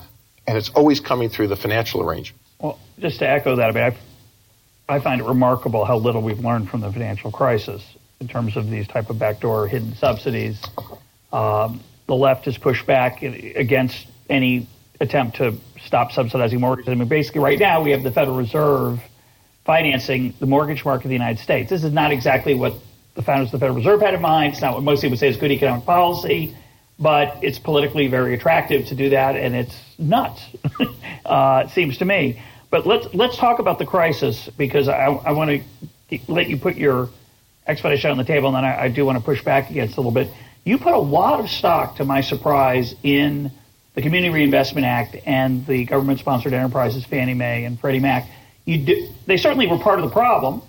and 0.47 0.57
it's 0.57 0.69
always 0.69 0.99
coming 0.99 1.29
through 1.29 1.47
the 1.47 1.55
financial 1.55 2.01
arrangement. 2.01 2.41
Well, 2.59 2.79
just 2.97 3.19
to 3.19 3.29
echo 3.29 3.57
that, 3.57 3.69
I 3.69 3.71
mean, 3.73 3.83
I, 4.89 4.95
I 4.95 4.99
find 4.99 5.21
it 5.21 5.25
remarkable 5.25 5.85
how 5.85 5.97
little 5.97 6.21
we've 6.21 6.39
learned 6.39 6.69
from 6.69 6.81
the 6.81 6.91
financial 6.91 7.31
crisis 7.31 7.83
in 8.19 8.27
terms 8.27 8.57
of 8.57 8.69
these 8.69 8.87
type 8.87 9.09
of 9.09 9.19
backdoor 9.19 9.67
hidden 9.67 9.95
subsidies. 9.95 10.61
Um, 11.31 11.81
the 12.07 12.15
left 12.15 12.45
has 12.45 12.57
pushed 12.57 12.85
back 12.85 13.21
against 13.21 14.07
any 14.29 14.67
attempt 14.99 15.37
to 15.37 15.55
stop 15.85 16.11
subsidizing 16.11 16.59
mortgages. 16.59 16.89
I 16.89 16.95
mean, 16.95 17.07
basically, 17.07 17.41
right 17.41 17.59
now 17.59 17.81
we 17.81 17.91
have 17.91 18.03
the 18.03 18.11
Federal 18.11 18.37
Reserve 18.37 19.01
financing 19.65 20.33
the 20.39 20.45
mortgage 20.45 20.85
market 20.85 21.05
of 21.05 21.09
the 21.09 21.15
United 21.15 21.39
States. 21.39 21.69
This 21.69 21.83
is 21.83 21.91
not 21.91 22.11
exactly 22.11 22.55
what 22.55 22.73
the 23.15 23.21
founders 23.21 23.47
of 23.49 23.51
the 23.53 23.59
Federal 23.59 23.77
Reserve 23.77 24.01
had 24.01 24.13
in 24.13 24.21
mind. 24.21 24.53
It's 24.53 24.61
not 24.61 24.73
what 24.73 24.83
most 24.83 25.01
people 25.01 25.11
would 25.11 25.19
say 25.19 25.27
is 25.27 25.37
good 25.37 25.51
economic 25.51 25.85
policy, 25.85 26.55
but 26.97 27.37
it's 27.43 27.59
politically 27.59 28.07
very 28.07 28.33
attractive 28.33 28.87
to 28.87 28.95
do 28.95 29.09
that, 29.09 29.35
and 29.35 29.55
it's 29.55 29.75
nuts. 29.99 30.41
uh, 31.25 31.63
it 31.65 31.71
seems 31.71 31.97
to 31.97 32.05
me. 32.05 32.41
But 32.69 32.87
let's 32.87 33.13
let's 33.13 33.37
talk 33.37 33.59
about 33.59 33.79
the 33.79 33.85
crisis 33.85 34.49
because 34.57 34.87
I, 34.87 35.05
I 35.05 35.31
want 35.31 35.63
to 36.09 36.19
let 36.27 36.47
you 36.47 36.57
put 36.57 36.75
your 36.75 37.09
explanation 37.67 38.11
on 38.11 38.17
the 38.17 38.23
table, 38.23 38.47
and 38.47 38.55
then 38.55 38.65
I, 38.65 38.83
I 38.83 38.87
do 38.87 39.05
want 39.05 39.17
to 39.17 39.23
push 39.23 39.43
back 39.43 39.69
against 39.69 39.97
a 39.97 39.99
little 39.99 40.11
bit. 40.11 40.29
You 40.63 40.77
put 40.77 40.93
a 40.93 40.99
lot 40.99 41.39
of 41.39 41.49
stock, 41.49 41.97
to 41.97 42.05
my 42.05 42.21
surprise, 42.21 42.95
in 43.03 43.51
the 43.93 44.01
Community 44.01 44.33
Reinvestment 44.33 44.85
Act 44.85 45.15
and 45.25 45.65
the 45.65 45.85
government-sponsored 45.85 46.53
enterprises, 46.53 47.05
Fannie 47.05 47.33
Mae 47.33 47.65
and 47.65 47.79
Freddie 47.79 47.99
Mac. 47.99 48.27
You 48.65 48.85
do, 48.85 49.09
they 49.25 49.37
certainly 49.37 49.67
were 49.67 49.79
part 49.79 49.99
of 49.99 50.05
the 50.05 50.11
problem, 50.11 50.61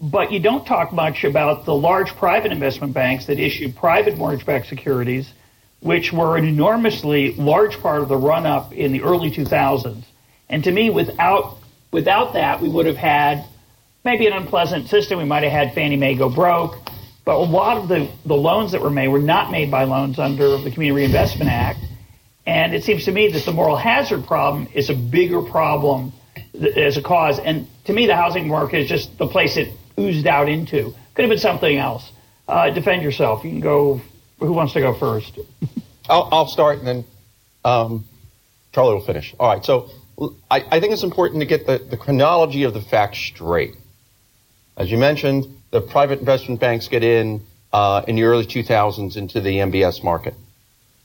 but 0.00 0.32
you 0.32 0.40
don't 0.40 0.66
talk 0.66 0.92
much 0.92 1.24
about 1.24 1.64
the 1.64 1.74
large 1.74 2.14
private 2.16 2.52
investment 2.52 2.94
banks 2.94 3.26
that 3.26 3.38
issued 3.38 3.76
private 3.76 4.16
mortgage-backed 4.16 4.68
securities, 4.68 5.32
which 5.80 6.12
were 6.12 6.36
an 6.36 6.44
enormously 6.44 7.34
large 7.34 7.78
part 7.80 8.02
of 8.02 8.08
the 8.08 8.16
run-up 8.16 8.72
in 8.72 8.92
the 8.92 9.02
early 9.02 9.30
2000s. 9.30 10.04
And 10.48 10.64
to 10.64 10.70
me, 10.70 10.90
without 10.90 11.58
without 11.90 12.32
that, 12.32 12.60
we 12.60 12.68
would 12.68 12.86
have 12.86 12.96
had 12.96 13.44
maybe 14.04 14.26
an 14.26 14.32
unpleasant 14.32 14.88
system. 14.88 15.18
We 15.18 15.24
might 15.24 15.42
have 15.42 15.52
had 15.52 15.74
Fannie 15.74 15.96
Mae 15.96 16.14
go 16.14 16.28
broke. 16.28 16.76
But 17.24 17.36
a 17.36 17.44
lot 17.44 17.76
of 17.76 17.88
the, 17.88 18.10
the 18.24 18.34
loans 18.34 18.72
that 18.72 18.80
were 18.80 18.90
made 18.90 19.08
were 19.08 19.20
not 19.20 19.50
made 19.50 19.70
by 19.70 19.84
loans 19.84 20.18
under 20.18 20.56
the 20.56 20.70
Community 20.70 21.02
Reinvestment 21.02 21.50
Act. 21.50 21.78
And 22.46 22.74
it 22.74 22.82
seems 22.82 23.04
to 23.04 23.12
me 23.12 23.28
that 23.28 23.44
the 23.44 23.52
moral 23.52 23.76
hazard 23.76 24.26
problem 24.26 24.66
is 24.74 24.90
a 24.90 24.94
bigger 24.94 25.40
problem 25.42 26.12
as 26.76 26.96
a 26.96 27.02
cause. 27.02 27.38
And 27.38 27.68
to 27.84 27.92
me, 27.92 28.06
the 28.06 28.16
housing 28.16 28.48
market 28.48 28.80
is 28.80 28.88
just 28.88 29.16
the 29.18 29.28
place 29.28 29.56
it 29.56 29.72
oozed 29.98 30.26
out 30.26 30.48
into. 30.48 30.94
Could 31.14 31.22
have 31.22 31.30
been 31.30 31.38
something 31.38 31.76
else. 31.76 32.10
Uh, 32.48 32.70
defend 32.70 33.02
yourself. 33.02 33.44
You 33.44 33.50
can 33.50 33.60
go. 33.60 34.00
Who 34.40 34.52
wants 34.52 34.72
to 34.72 34.80
go 34.80 34.92
first? 34.92 35.38
I'll, 36.10 36.28
I'll 36.32 36.46
start 36.48 36.78
and 36.78 36.86
then 36.86 37.04
um, 37.64 38.04
Charlie 38.72 38.94
will 38.94 39.04
finish. 39.04 39.34
All 39.38 39.54
right. 39.54 39.64
So 39.64 39.88
I, 40.50 40.64
I 40.70 40.80
think 40.80 40.92
it's 40.92 41.04
important 41.04 41.40
to 41.40 41.46
get 41.46 41.66
the, 41.66 41.78
the 41.78 41.96
chronology 41.96 42.64
of 42.64 42.74
the 42.74 42.80
facts 42.80 43.18
straight. 43.18 43.76
As 44.76 44.90
you 44.90 44.98
mentioned, 44.98 45.46
the 45.70 45.80
private 45.80 46.20
investment 46.20 46.60
banks 46.60 46.88
get 46.88 47.04
in 47.04 47.42
uh, 47.72 48.02
in 48.06 48.16
the 48.16 48.24
early 48.24 48.44
2000s 48.44 49.16
into 49.16 49.40
the 49.40 49.58
MBS 49.58 50.02
market 50.04 50.34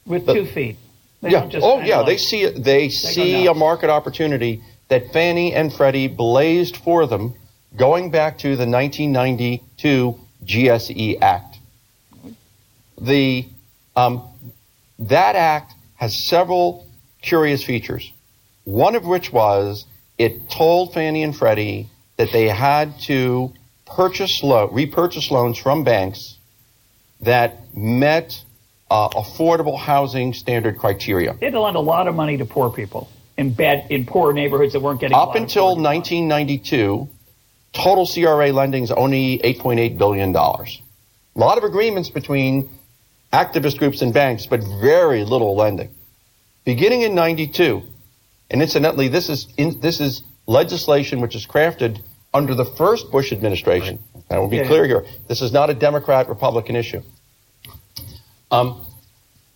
with 0.06 0.26
the, 0.26 0.34
two 0.34 0.46
feet. 0.46 0.78
They 1.22 1.32
yeah. 1.32 1.50
oh, 1.62 1.80
yeah. 1.82 2.04
They 2.04 2.18
see 2.18 2.46
they, 2.46 2.60
they 2.60 2.90
see 2.90 3.48
a 3.48 3.54
market 3.54 3.90
opportunity 3.90 4.62
that 4.90 5.12
Fannie 5.12 5.54
and 5.54 5.74
Freddie 5.74 6.08
blazed 6.08 6.78
for 6.78 7.06
them 7.08 7.34
going 7.76 8.12
back 8.12 8.40
to 8.40 8.56
the 8.56 8.68
1992 8.68 10.20
GSE 10.46 11.22
Act. 11.22 11.58
The 13.00 13.48
um, 13.96 14.24
that 15.00 15.36
act 15.36 15.74
has 15.96 16.16
several 16.16 16.88
curious 17.22 17.64
features. 17.64 18.12
One 18.64 18.96
of 18.96 19.06
which 19.06 19.32
was 19.32 19.86
it 20.18 20.50
told 20.50 20.94
Fannie 20.94 21.24
and 21.24 21.36
Freddie 21.36 21.88
that 22.18 22.32
they 22.32 22.48
had 22.48 23.00
to 23.02 23.54
purchase 23.90 24.44
lo- 24.44 24.70
repurchase 24.70 25.32
loans 25.32 25.58
from 25.58 25.84
banks 25.84 26.38
that 27.22 27.76
met 27.76 28.44
uh, 28.90 29.10
affordable 29.10 29.78
housing 29.78 30.34
standard 30.34 30.78
criteria. 30.78 31.34
They 31.34 31.48
had 31.48 31.54
to 31.54 31.62
lend 31.62 31.76
a 31.76 31.82
lot 31.82 32.08
of 32.08 32.16
money 32.16 32.38
to 32.38 32.46
poor 32.46 32.70
people 32.70 33.10
in 33.38 33.54
bad 33.54 33.92
in 33.92 34.06
poor 34.06 34.34
neighborhoods 34.34 34.74
that 34.74 34.80
weren't 34.82 35.00
getting 35.00 35.16
up 35.16 35.36
until 35.36 35.76
1992. 35.76 37.10
Total 37.74 38.08
CRA 38.08 38.52
lending 38.52 38.84
is 38.84 38.92
only 38.92 39.40
8.8 39.40 39.98
billion 39.98 40.32
dollars. 40.32 40.82
A 41.36 41.40
lot 41.40 41.58
of 41.58 41.64
agreements 41.64 42.10
between 42.10 42.70
activist 43.32 43.78
groups 43.78 44.02
and 44.02 44.14
banks, 44.14 44.46
but 44.46 44.62
very 44.82 45.24
little 45.24 45.56
lending. 45.56 45.94
Beginning 46.66 47.04
in 47.04 47.14
92, 47.14 47.84
and 48.50 48.62
incidentally, 48.62 49.08
this 49.08 49.30
is 49.30 49.48
in, 49.58 49.80
this 49.80 50.00
is 50.00 50.24
legislation 50.48 51.22
which 51.22 51.36
is 51.36 51.46
crafted 51.46 52.02
under 52.38 52.54
the 52.54 52.66
first 52.66 53.12
Bush 53.12 53.34
administration. 53.34 54.00
I 54.30 54.38
will 54.38 54.48
be 54.48 54.58
yeah. 54.58 54.68
clear 54.68 54.86
here. 54.86 55.06
This 55.28 55.42
is 55.42 55.52
not 55.52 55.70
a 55.70 55.74
Democrat 55.74 56.30
Republican 56.30 56.76
issue. 56.76 57.02
Um, 58.52 58.86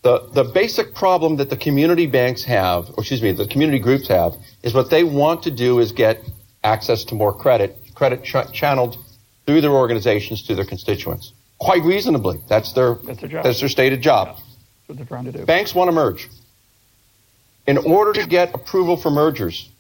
the, 0.02 0.28
the 0.34 0.44
basic 0.44 0.96
problem 0.96 1.36
that 1.38 1.50
the 1.52 1.58
community 1.58 2.08
banks 2.08 2.44
have, 2.44 2.90
or 2.90 3.02
excuse 3.02 3.22
me, 3.22 3.32
the 3.34 3.48
community 3.48 3.80
groups 3.80 4.08
have, 4.08 4.34
is 4.64 4.74
what 4.74 4.90
they 4.90 5.04
want 5.04 5.44
to 5.44 5.52
do 5.52 5.80
is 5.80 5.92
get 5.92 6.28
access 6.64 7.04
to 7.06 7.16
more 7.16 7.34
credit, 7.34 7.78
credit 7.94 8.24
ch- 8.24 8.52
channeled 8.52 8.98
through 9.46 9.62
their 9.62 9.72
organizations 9.72 10.44
to 10.48 10.56
their 10.56 10.66
constituents. 10.66 11.34
Quite 11.60 11.84
reasonably. 11.84 12.40
That's 12.50 12.74
their, 12.74 12.96
that's 12.96 13.20
their, 13.22 13.30
job. 13.30 13.44
That's 13.44 13.60
their 13.60 13.70
stated 13.70 14.02
job. 14.02 14.28
Yeah. 14.28 14.34
That's 14.34 14.88
what 14.88 14.98
they're 14.98 15.06
trying 15.06 15.26
to 15.26 15.32
do. 15.32 15.46
Banks 15.46 15.76
want 15.76 15.90
to 15.90 15.92
merge. 15.92 16.28
In 17.68 17.78
order 17.78 18.14
to 18.20 18.28
get 18.28 18.56
approval 18.56 18.98
for 18.98 19.12
mergers, 19.12 19.71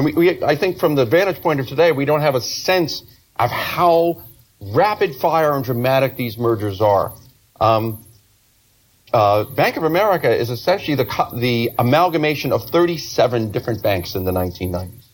and 0.00 0.06
we, 0.06 0.12
we, 0.14 0.42
I 0.42 0.56
think 0.56 0.78
from 0.78 0.94
the 0.94 1.04
vantage 1.04 1.42
point 1.42 1.60
of 1.60 1.66
today, 1.66 1.92
we 1.92 2.06
don't 2.06 2.22
have 2.22 2.34
a 2.34 2.40
sense 2.40 3.02
of 3.36 3.50
how 3.50 4.22
rapid 4.58 5.14
fire 5.14 5.54
and 5.54 5.62
dramatic 5.62 6.16
these 6.16 6.38
mergers 6.38 6.80
are. 6.80 7.12
Um, 7.60 8.02
uh, 9.12 9.44
Bank 9.44 9.76
of 9.76 9.82
America 9.82 10.34
is 10.34 10.48
essentially 10.48 10.94
the, 10.94 11.04
the 11.34 11.72
amalgamation 11.78 12.50
of 12.50 12.64
37 12.70 13.50
different 13.50 13.82
banks 13.82 14.14
in 14.14 14.24
the 14.24 14.30
1990s. 14.30 15.04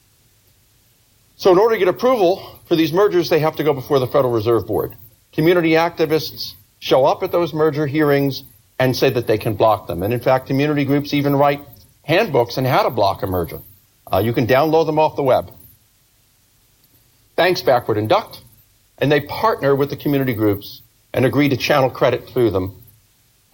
So 1.34 1.50
in 1.50 1.58
order 1.58 1.74
to 1.74 1.78
get 1.80 1.88
approval 1.88 2.60
for 2.66 2.76
these 2.76 2.92
mergers, 2.92 3.28
they 3.28 3.40
have 3.40 3.56
to 3.56 3.64
go 3.64 3.72
before 3.72 3.98
the 3.98 4.06
Federal 4.06 4.32
Reserve 4.32 4.68
Board. 4.68 4.94
Community 5.32 5.70
activists 5.70 6.54
show 6.78 7.06
up 7.06 7.24
at 7.24 7.32
those 7.32 7.52
merger 7.52 7.88
hearings 7.88 8.44
and 8.78 8.96
say 8.96 9.10
that 9.10 9.26
they 9.26 9.36
can 9.36 9.54
block 9.54 9.88
them. 9.88 10.04
And 10.04 10.14
in 10.14 10.20
fact, 10.20 10.46
community 10.46 10.84
groups 10.84 11.12
even 11.12 11.34
write 11.34 11.60
handbooks 12.04 12.56
on 12.56 12.64
how 12.64 12.84
to 12.84 12.90
block 12.90 13.24
a 13.24 13.26
merger. 13.26 13.62
Uh, 14.10 14.18
you 14.18 14.32
can 14.32 14.46
download 14.46 14.86
them 14.86 14.98
off 14.98 15.16
the 15.16 15.22
web. 15.22 15.50
Banks 17.34 17.62
backward 17.62 17.98
induct, 17.98 18.40
and 18.98 19.10
they 19.10 19.20
partner 19.20 19.74
with 19.74 19.90
the 19.90 19.96
community 19.96 20.34
groups 20.34 20.82
and 21.12 21.24
agree 21.24 21.48
to 21.48 21.56
channel 21.56 21.90
credit 21.90 22.28
through 22.28 22.50
them 22.50 22.82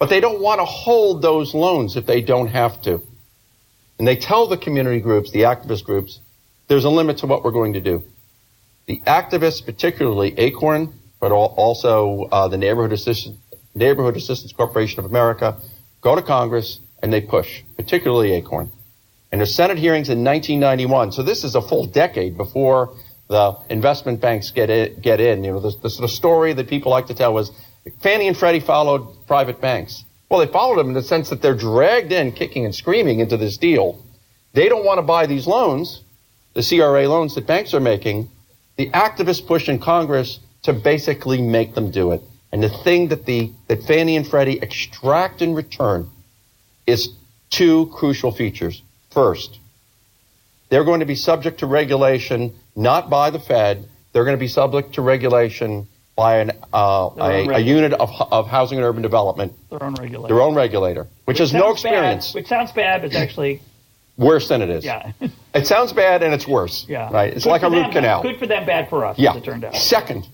but 0.03 0.09
they 0.09 0.19
don't 0.19 0.41
want 0.41 0.59
to 0.59 0.65
hold 0.65 1.21
those 1.21 1.53
loans 1.53 1.95
if 1.95 2.05
they 2.05 2.21
don't 2.21 2.49
have 2.49 2.81
to. 2.81 3.01
And 3.97 4.05
they 4.05 4.17
tell 4.17 4.47
the 4.47 4.57
community 4.57 4.99
groups, 4.99 5.31
the 5.31 5.43
activist 5.43 5.85
groups, 5.85 6.19
there's 6.67 6.83
a 6.83 6.89
limit 6.89 7.19
to 7.19 7.25
what 7.25 7.45
we're 7.45 7.51
going 7.51 7.71
to 7.71 7.79
do. 7.79 8.03
The 8.85 9.01
activists, 9.07 9.65
particularly 9.65 10.37
Acorn, 10.37 10.93
but 11.21 11.31
also 11.31 12.27
uh, 12.33 12.49
the 12.49 12.57
Neighborhood 12.57 12.91
Assistance, 12.91 13.37
Neighborhood 13.75 14.17
Assistance 14.17 14.51
Corporation 14.51 14.99
of 14.99 15.05
America, 15.05 15.55
go 16.01 16.17
to 16.17 16.21
Congress 16.21 16.81
and 17.01 17.13
they 17.13 17.21
push, 17.21 17.63
particularly 17.77 18.33
Acorn. 18.33 18.73
And 19.33 19.39
there's 19.39 19.55
Senate 19.55 19.79
hearings 19.79 20.09
in 20.09 20.23
1991. 20.23 21.11
So 21.11 21.23
this 21.23 21.43
is 21.43 21.55
a 21.55 21.61
full 21.61 21.87
decade 21.87 22.37
before 22.37 22.93
the 23.29 23.57
investment 23.67 24.21
banks 24.21 24.51
get 24.51 24.69
in. 24.69 25.01
Get 25.01 25.19
in. 25.19 25.43
You 25.43 25.53
know, 25.53 25.59
the, 25.59 25.71
the 25.71 26.03
of 26.03 26.11
story 26.11 26.53
that 26.53 26.67
people 26.67 26.91
like 26.91 27.07
to 27.07 27.15
tell 27.15 27.33
was 27.33 27.51
Fannie 28.03 28.27
and 28.27 28.37
Freddie 28.37 28.59
followed 28.59 29.25
private 29.25 29.59
banks. 29.59 30.05
Well, 30.29 30.39
they 30.39 30.53
followed 30.53 30.77
them 30.77 30.89
in 30.89 30.93
the 30.93 31.01
sense 31.01 31.31
that 31.31 31.41
they're 31.41 31.55
dragged 31.55 32.11
in 32.11 32.33
kicking 32.33 32.63
and 32.63 32.75
screaming 32.75 33.21
into 33.21 33.35
this 33.35 33.57
deal. 33.57 34.05
They 34.53 34.69
don't 34.69 34.85
want 34.85 34.99
to 34.99 35.01
buy 35.01 35.25
these 35.25 35.47
loans, 35.47 36.03
the 36.53 36.61
CRA 36.61 37.07
loans 37.07 37.33
that 37.33 37.47
banks 37.47 37.73
are 37.73 37.79
making. 37.79 38.29
The 38.75 38.91
activists 38.91 39.43
push 39.47 39.67
in 39.67 39.79
Congress 39.79 40.39
to 40.61 40.73
basically 40.73 41.41
make 41.41 41.73
them 41.73 41.89
do 41.89 42.11
it. 42.11 42.21
And 42.51 42.61
the 42.61 42.69
thing 42.69 43.07
that 43.07 43.25
the 43.25 43.51
that 43.67 43.81
Fannie 43.81 44.15
and 44.15 44.27
Freddie 44.27 44.59
extract 44.61 45.41
in 45.41 45.55
return 45.55 46.11
is 46.85 47.09
two 47.49 47.87
crucial 47.87 48.31
features. 48.31 48.83
First, 49.13 49.59
they're 50.69 50.83
going 50.83 51.01
to 51.01 51.05
be 51.05 51.15
subject 51.15 51.59
to 51.59 51.67
regulation 51.67 52.55
not 52.75 53.09
by 53.09 53.29
the 53.29 53.39
Fed. 53.39 53.87
They're 54.11 54.25
going 54.25 54.37
to 54.37 54.39
be 54.39 54.47
subject 54.47 54.95
to 54.95 55.01
regulation 55.01 55.87
by 56.15 56.37
an, 56.37 56.51
uh, 56.73 57.09
a, 57.17 57.47
a, 57.49 57.59
unit 57.59 57.93
of, 57.93 58.09
of 58.31 58.47
housing 58.47 58.77
and 58.77 58.85
urban 58.85 59.01
development. 59.01 59.53
Their 59.69 59.83
own 59.83 59.95
regulator. 59.95 60.33
Their 60.33 60.43
own 60.43 60.55
regulator, 60.55 61.03
which, 61.03 61.09
which 61.25 61.37
has 61.39 61.53
no 61.53 61.71
experience. 61.71 62.33
Bad, 62.33 62.35
which 62.35 62.47
sounds 62.47 62.71
bad, 62.71 63.01
but 63.01 63.07
it's 63.07 63.15
actually 63.15 63.61
worse 64.17 64.47
than 64.47 64.61
it 64.61 64.69
is. 64.69 64.85
Yeah. 64.85 65.11
it 65.53 65.65
sounds 65.65 65.93
bad 65.93 66.21
and 66.21 66.33
it's 66.33 66.47
worse. 66.47 66.85
Yeah. 66.87 67.11
Right. 67.11 67.33
It's 67.33 67.45
good 67.45 67.49
like 67.49 67.63
a 67.63 67.69
root 67.69 67.83
them, 67.83 67.91
canal. 67.91 68.21
Good 68.21 68.37
for 68.37 68.47
them, 68.47 68.65
bad 68.65 68.89
for 68.89 69.05
us. 69.05 69.17
Yeah. 69.17 69.35
it 69.35 69.43
turned 69.43 69.63
out. 69.63 69.75
Second, 69.75 70.27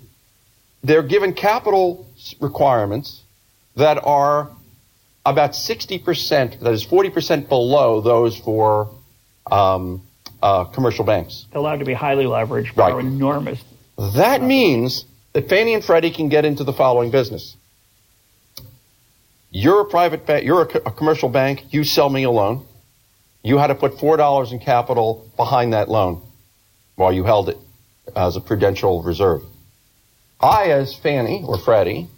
they're 0.83 1.03
given 1.03 1.33
capital 1.33 2.07
requirements 2.41 3.23
that 3.75 4.03
are 4.03 4.51
about 5.31 5.51
60%, 5.51 6.59
that 6.59 6.73
is 6.73 6.85
40% 6.85 7.49
below 7.49 8.01
those 8.01 8.37
for 8.37 8.93
um, 9.51 10.01
uh, 10.41 10.65
commercial 10.65 11.05
banks. 11.05 11.45
They're 11.51 11.59
allowed 11.59 11.79
to 11.79 11.85
be 11.85 11.93
highly 11.93 12.25
leveraged, 12.25 12.75
right. 12.75 12.97
enormous. 12.99 13.63
That 14.15 14.41
means 14.41 15.05
that 15.33 15.49
Fannie 15.49 15.73
and 15.73 15.83
Freddie 15.83 16.11
can 16.11 16.29
get 16.29 16.45
into 16.45 16.63
the 16.63 16.73
following 16.73 17.11
business. 17.11 17.55
You're 19.51 19.81
a 19.81 19.85
private 19.85 20.25
bank, 20.25 20.45
you're 20.45 20.61
a, 20.61 20.77
a 20.77 20.91
commercial 20.91 21.29
bank, 21.29 21.73
you 21.73 21.83
sell 21.83 22.09
me 22.09 22.23
a 22.23 22.31
loan. 22.31 22.65
You 23.41 23.57
had 23.57 23.67
to 23.67 23.75
put 23.75 23.93
$4 23.93 24.51
in 24.51 24.59
capital 24.59 25.29
behind 25.37 25.73
that 25.73 25.89
loan 25.89 26.21
while 26.95 27.13
you 27.13 27.23
held 27.23 27.49
it 27.49 27.57
as 28.15 28.35
a 28.35 28.41
prudential 28.41 29.01
reserve. 29.01 29.41
I, 30.39 30.71
as 30.71 30.95
Fannie 30.95 31.43
or 31.45 31.57
Freddie, 31.57 32.09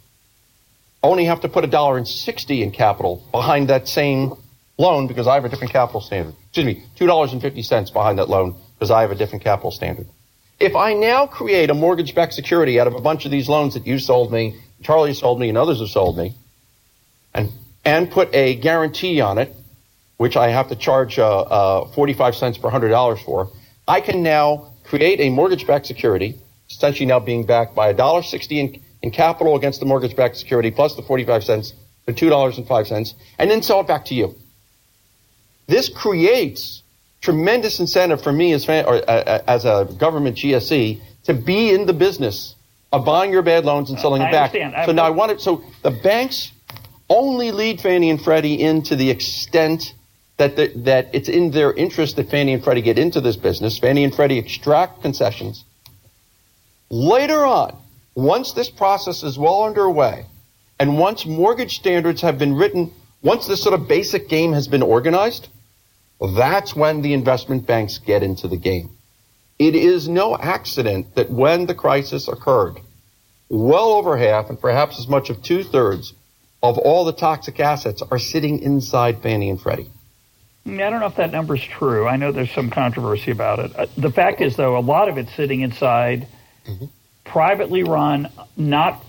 only 1.04 1.26
have 1.26 1.42
to 1.42 1.50
put 1.50 1.64
a 1.64 1.68
dollar 1.68 1.98
and 1.98 2.08
sixty 2.08 2.62
in 2.62 2.72
capital 2.72 3.24
behind 3.32 3.70
that 3.70 3.88
same 3.88 4.34
loan 4.78 5.08
because 5.08 5.28
I 5.28 5.36
have 5.36 5.46
a 5.46 5.50
different 5.50 5.74
capital 5.74 6.02
standard. 6.02 6.36
Excuse 6.48 6.66
me, 6.66 6.84
two 6.96 7.08
dollars 7.08 7.34
and 7.34 7.42
fifty 7.42 7.62
cents 7.62 7.90
behind 7.90 8.20
that 8.20 8.30
loan 8.30 8.56
because 8.76 8.92
I 8.92 9.02
have 9.02 9.12
a 9.12 9.16
different 9.16 9.44
capital 9.44 9.72
standard. 9.72 10.08
If 10.60 10.76
I 10.76 10.94
now 10.94 11.26
create 11.26 11.72
a 11.72 11.74
mortgage-backed 11.74 12.34
security 12.34 12.80
out 12.80 12.86
of 12.86 12.94
a 12.94 13.02
bunch 13.02 13.26
of 13.26 13.32
these 13.32 13.50
loans 13.50 13.74
that 13.74 13.88
you 13.88 13.98
sold 13.98 14.32
me, 14.32 14.60
Charlie 14.84 15.16
sold 15.16 15.40
me, 15.40 15.50
and 15.50 15.58
others 15.58 15.80
have 15.80 15.90
sold 15.90 16.18
me, 16.18 16.36
and 17.34 17.50
and 17.84 18.12
put 18.12 18.34
a 18.36 18.56
guarantee 18.56 19.22
on 19.22 19.40
it, 19.40 19.56
which 20.18 20.38
I 20.38 20.50
have 20.50 20.70
to 20.70 20.76
charge 20.76 21.18
uh, 21.18 21.42
uh, 21.42 21.88
45 21.94 22.36
cents 22.36 22.58
per 22.60 22.70
hundred 22.70 22.90
dollars 22.90 23.20
for, 23.22 23.50
I 23.88 24.02
can 24.02 24.22
now 24.22 24.74
create 24.84 25.20
a 25.20 25.30
mortgage-backed 25.32 25.88
security, 25.88 26.36
essentially 26.70 27.08
now 27.08 27.20
being 27.20 27.46
backed 27.46 27.74
by 27.74 27.88
a 27.90 27.94
dollar 27.94 28.22
sixty 28.22 28.60
in, 28.60 28.82
in 29.02 29.12
capital 29.12 29.56
against 29.56 29.80
the 29.80 29.86
mortgage-backed 29.86 30.38
security 30.38 30.72
plus 30.72 30.96
the 30.96 31.02
45 31.02 31.44
cents 31.44 31.74
for 32.06 32.14
two 32.14 32.30
dollars 32.30 32.58
and 32.58 32.68
five 32.68 32.88
cents, 32.88 33.14
and 33.38 33.50
then 33.50 33.62
sell 33.62 33.80
it 33.82 33.88
back 33.88 34.06
to 34.06 34.16
you. 34.16 34.36
This 35.68 35.90
creates 35.90 36.82
tremendous 37.22 37.80
incentive 37.80 38.22
for 38.22 38.32
me 38.32 38.52
as, 38.54 38.68
or, 38.68 38.96
uh, 38.96 39.00
uh, 39.00 39.44
as 39.48 39.66
a 39.66 39.88
government 39.98 40.38
GSE 40.38 41.00
to 41.26 41.34
be 41.34 41.70
in 41.70 41.86
the 41.86 41.94
business 41.94 42.56
of 42.92 43.06
buying 43.06 43.32
your 43.32 43.44
bad 43.44 43.64
loans 43.64 43.90
and 43.90 44.00
selling 44.00 44.22
them 44.22 44.32
back. 44.32 44.54
Understand. 44.54 44.86
So 44.86 44.92
now 44.92 45.04
I 45.04 45.12
want 45.12 45.32
it. 45.32 45.40
So 45.40 45.64
the 45.84 45.92
banks 45.92 46.52
only 47.10 47.52
lead 47.52 47.80
Fannie 47.80 48.10
and 48.10 48.22
Freddie 48.22 48.62
in 48.62 48.82
to 48.84 48.96
the 48.96 49.10
extent 49.10 49.94
that 50.38 50.56
the, 50.56 50.72
that 50.78 51.10
it's 51.14 51.30
in 51.30 51.52
their 51.52 51.72
interest 51.72 52.16
that 52.16 52.30
Fannie 52.30 52.54
and 52.54 52.64
Freddie 52.64 52.82
get 52.82 52.98
into 52.98 53.22
this 53.22 53.36
business. 53.36 53.78
Fannie 53.78 54.04
and 54.04 54.14
Freddie 54.14 54.40
extract 54.40 55.02
concessions. 55.02 55.64
Later 56.90 57.46
on, 57.46 57.78
once 58.16 58.54
this 58.54 58.70
process 58.70 59.24
is 59.24 59.38
well 59.38 59.64
underway, 59.64 60.26
and 60.80 60.98
once 60.98 61.26
mortgage 61.26 61.76
standards 61.76 62.22
have 62.22 62.38
been 62.38 62.56
written, 62.56 62.92
once 63.22 63.48
this 63.48 63.62
sort 63.62 63.80
of 63.80 63.88
basic 63.88 64.28
game 64.28 64.54
has 64.54 64.68
been 64.68 64.82
organized, 64.82 65.50
that's 66.36 66.76
when 66.76 67.02
the 67.02 67.14
investment 67.14 67.66
banks 67.66 67.98
get 67.98 68.24
into 68.24 68.48
the 68.48 68.58
game. 68.58 68.90
It 69.60 69.76
is 69.76 70.08
no 70.08 70.38
accident 70.38 71.16
that 71.16 71.30
when 71.30 71.68
the 71.68 71.76
crisis 71.76 72.28
occurred, 72.28 72.80
well 73.50 73.92
over 73.92 74.18
half 74.18 74.50
and 74.50 74.60
perhaps 74.60 74.98
as 75.00 75.08
much 75.08 75.30
of 75.30 75.44
two 75.44 75.64
thirds 75.64 76.14
of 76.64 76.78
all 76.78 77.06
the 77.06 77.14
toxic 77.14 77.60
assets 77.60 78.02
are 78.02 78.20
sitting 78.20 78.60
inside 78.60 79.22
Fannie 79.22 79.50
and 79.50 79.62
Freddie. 79.62 79.90
I 80.66 80.70
don't 80.70 81.00
know 81.00 81.08
if 81.08 81.16
that 81.16 81.32
number 81.32 81.56
is 81.56 81.64
true. 81.64 82.08
I 82.08 82.18
know 82.18 82.32
there's 82.32 82.52
some 82.52 82.70
controversy 82.70 83.32
about 83.32 83.60
it. 83.60 83.76
Uh, 83.76 83.88
the 83.98 84.12
fact 84.12 84.42
is, 84.42 84.56
though, 84.56 84.78
a 84.78 84.80
lot 84.80 85.10
of 85.10 85.18
it's 85.18 85.34
sitting 85.34 85.62
inside 85.62 86.28
mm-hmm. 86.68 86.86
Privately 87.32 87.84
run, 87.84 88.30
not 88.58 89.04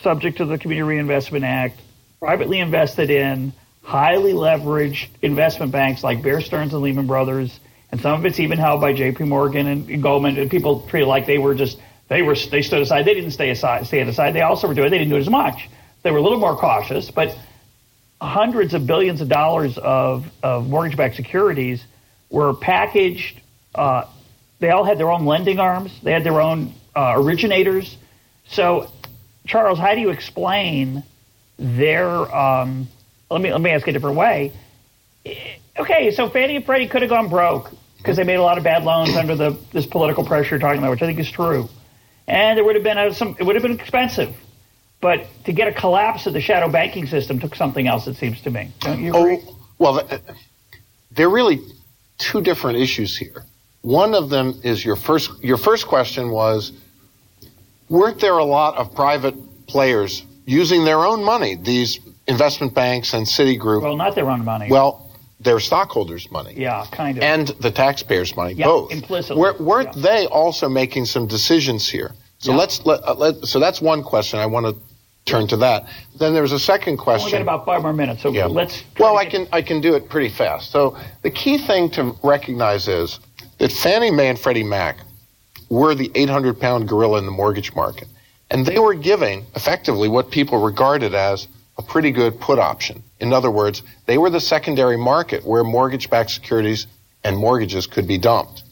subject 0.00 0.38
to 0.38 0.44
the 0.44 0.56
Community 0.58 0.88
Reinvestment 0.88 1.44
Act, 1.44 1.80
privately 2.20 2.60
invested 2.60 3.10
in, 3.10 3.52
highly 3.82 4.32
leveraged 4.32 5.08
investment 5.22 5.72
banks 5.72 6.04
like 6.04 6.22
Bear 6.22 6.40
Stearns 6.40 6.72
and 6.72 6.82
Lehman 6.82 7.08
Brothers, 7.08 7.58
and 7.90 8.00
some 8.00 8.18
of 8.20 8.24
it's 8.26 8.38
even 8.38 8.58
held 8.58 8.80
by 8.80 8.92
J.P. 8.92 9.24
Morgan 9.24 9.66
and 9.66 10.02
Goldman. 10.02 10.38
And 10.38 10.50
people 10.50 10.86
treat 10.86 11.04
like 11.04 11.26
they 11.26 11.38
were 11.38 11.54
just 11.54 11.78
they 12.08 12.22
were 12.22 12.36
they 12.36 12.62
stood 12.62 12.80
aside. 12.80 13.04
They 13.06 13.14
didn't 13.14 13.32
stay 13.32 13.50
aside, 13.50 13.86
stand 13.86 14.08
aside. 14.08 14.34
They 14.34 14.42
also 14.42 14.68
were 14.68 14.74
doing. 14.74 14.90
They 14.90 14.98
didn't 14.98 15.10
do 15.10 15.16
it 15.16 15.20
as 15.20 15.30
much. 15.30 15.68
They 16.02 16.12
were 16.12 16.18
a 16.18 16.22
little 16.22 16.38
more 16.38 16.56
cautious, 16.56 17.10
but 17.10 17.36
hundreds 18.20 18.74
of 18.74 18.86
billions 18.86 19.20
of 19.20 19.28
dollars 19.28 19.78
of, 19.78 20.30
of 20.42 20.68
mortgage-backed 20.68 21.16
securities 21.16 21.84
were 22.30 22.54
packaged. 22.54 23.40
Uh, 23.74 24.04
they 24.60 24.70
all 24.70 24.84
had 24.84 24.98
their 24.98 25.10
own 25.10 25.26
lending 25.26 25.58
arms. 25.58 25.92
They 26.02 26.12
had 26.12 26.24
their 26.24 26.40
own 26.40 26.74
uh, 26.96 27.14
originators. 27.16 27.96
So, 28.46 28.90
Charles, 29.46 29.78
how 29.78 29.94
do 29.94 30.00
you 30.00 30.10
explain 30.10 31.02
their? 31.58 32.10
Um, 32.10 32.88
let 33.30 33.40
me 33.40 33.52
let 33.52 33.60
me 33.60 33.70
ask 33.70 33.86
a 33.86 33.92
different 33.92 34.16
way. 34.16 34.52
Okay, 35.78 36.10
so 36.12 36.28
Fannie 36.28 36.56
and 36.56 36.64
Freddie 36.64 36.86
could 36.86 37.02
have 37.02 37.08
gone 37.08 37.28
broke 37.28 37.70
because 37.98 38.16
they 38.16 38.24
made 38.24 38.36
a 38.36 38.42
lot 38.42 38.58
of 38.58 38.64
bad 38.64 38.84
loans 38.84 39.16
under 39.16 39.34
the 39.34 39.58
this 39.72 39.86
political 39.86 40.24
pressure 40.24 40.50
you're 40.50 40.58
talking 40.60 40.78
about, 40.78 40.90
which 40.90 41.02
I 41.02 41.06
think 41.06 41.18
is 41.18 41.30
true 41.30 41.68
and 42.26 42.56
there 42.56 42.64
would 42.64 42.74
have 42.74 42.84
been 42.84 42.98
a, 42.98 43.12
some. 43.12 43.36
It 43.38 43.44
would 43.44 43.56
have 43.56 43.62
been 43.62 43.78
expensive, 43.78 44.34
but 45.00 45.26
to 45.44 45.52
get 45.52 45.68
a 45.68 45.72
collapse 45.72 46.26
of 46.26 46.32
the 46.32 46.40
shadow 46.40 46.68
banking 46.68 47.06
system 47.06 47.38
took 47.38 47.54
something 47.54 47.86
else. 47.86 48.06
It 48.06 48.16
seems 48.16 48.40
to 48.42 48.50
me. 48.50 48.70
Don't 48.80 49.00
you 49.00 49.14
agree? 49.14 49.40
Oh, 49.46 49.58
well, 49.78 49.98
uh, 49.98 50.18
there 51.10 51.26
are 51.26 51.30
really 51.30 51.60
two 52.18 52.40
different 52.40 52.78
issues 52.78 53.16
here. 53.16 53.44
One 53.82 54.14
of 54.14 54.30
them 54.30 54.60
is 54.62 54.84
your 54.84 54.96
first. 54.96 55.42
Your 55.42 55.58
first 55.58 55.86
question 55.86 56.30
was, 56.30 56.72
weren't 57.94 58.20
there 58.20 58.38
a 58.38 58.44
lot 58.44 58.76
of 58.76 58.94
private 58.94 59.34
players 59.66 60.24
using 60.44 60.84
their 60.84 60.98
own 60.98 61.22
money? 61.24 61.54
These 61.54 62.00
investment 62.26 62.74
banks 62.74 63.14
and 63.14 63.26
Citigroup. 63.26 63.82
Well, 63.82 63.96
not 63.96 64.14
their 64.14 64.28
own 64.28 64.44
money. 64.44 64.68
Well, 64.68 65.10
their 65.40 65.60
stockholders' 65.60 66.30
money. 66.30 66.54
Yeah, 66.56 66.86
kind 66.90 67.16
of. 67.18 67.22
And 67.22 67.48
the 67.60 67.70
taxpayers' 67.70 68.34
money, 68.34 68.54
yeah, 68.54 68.66
both. 68.66 68.92
Implicitly. 68.92 69.40
Were, 69.40 69.84
not 69.84 69.96
yeah. 69.96 70.02
they 70.02 70.26
also 70.26 70.68
making 70.68 71.04
some 71.04 71.26
decisions 71.26 71.88
here? 71.88 72.12
So 72.38 72.52
yeah. 72.52 72.58
let's 72.58 72.84
let, 72.84 73.02
uh, 73.04 73.14
let, 73.14 73.44
so 73.46 73.60
that's 73.60 73.80
one 73.80 74.02
question. 74.02 74.38
I 74.38 74.46
want 74.46 74.66
to 74.66 74.76
turn 75.24 75.46
to 75.48 75.56
that. 75.58 75.86
Then 76.18 76.34
there's 76.34 76.52
a 76.52 76.58
second 76.58 76.96
question. 76.96 77.26
We 77.26 77.32
got 77.32 77.42
about 77.42 77.66
five 77.66 77.82
more 77.82 77.92
minutes, 77.92 78.22
so 78.22 78.32
yeah. 78.32 78.46
let's. 78.46 78.82
Well, 78.98 79.16
I 79.16 79.26
can 79.26 79.46
I 79.52 79.62
can 79.62 79.80
do 79.80 79.94
it 79.94 80.08
pretty 80.08 80.34
fast. 80.34 80.70
So 80.70 80.96
the 81.22 81.30
key 81.30 81.58
thing 81.58 81.90
to 81.90 82.14
recognize 82.22 82.88
is 82.88 83.20
that 83.58 83.72
Fannie 83.72 84.10
Mae 84.10 84.28
and 84.28 84.38
Freddie 84.38 84.64
Mac 84.64 84.98
were 85.74 85.94
the 85.94 86.10
800 86.14 86.60
pound 86.60 86.88
gorilla 86.88 87.18
in 87.18 87.26
the 87.26 87.32
mortgage 87.32 87.74
market, 87.74 88.08
and 88.50 88.64
they 88.64 88.78
were 88.78 88.94
giving 88.94 89.44
effectively 89.54 90.08
what 90.08 90.30
people 90.30 90.60
regarded 90.60 91.14
as 91.14 91.48
a 91.76 91.82
pretty 91.82 92.12
good 92.12 92.40
put 92.40 92.58
option. 92.58 93.02
In 93.18 93.32
other 93.32 93.50
words, 93.50 93.82
they 94.06 94.16
were 94.16 94.30
the 94.30 94.40
secondary 94.40 94.96
market 94.96 95.44
where 95.44 95.64
mortgage 95.64 96.08
backed 96.08 96.30
securities 96.30 96.86
and 97.24 97.36
mortgages 97.36 97.86
could 97.86 98.06
be 98.06 98.18
dumped. 98.18 98.62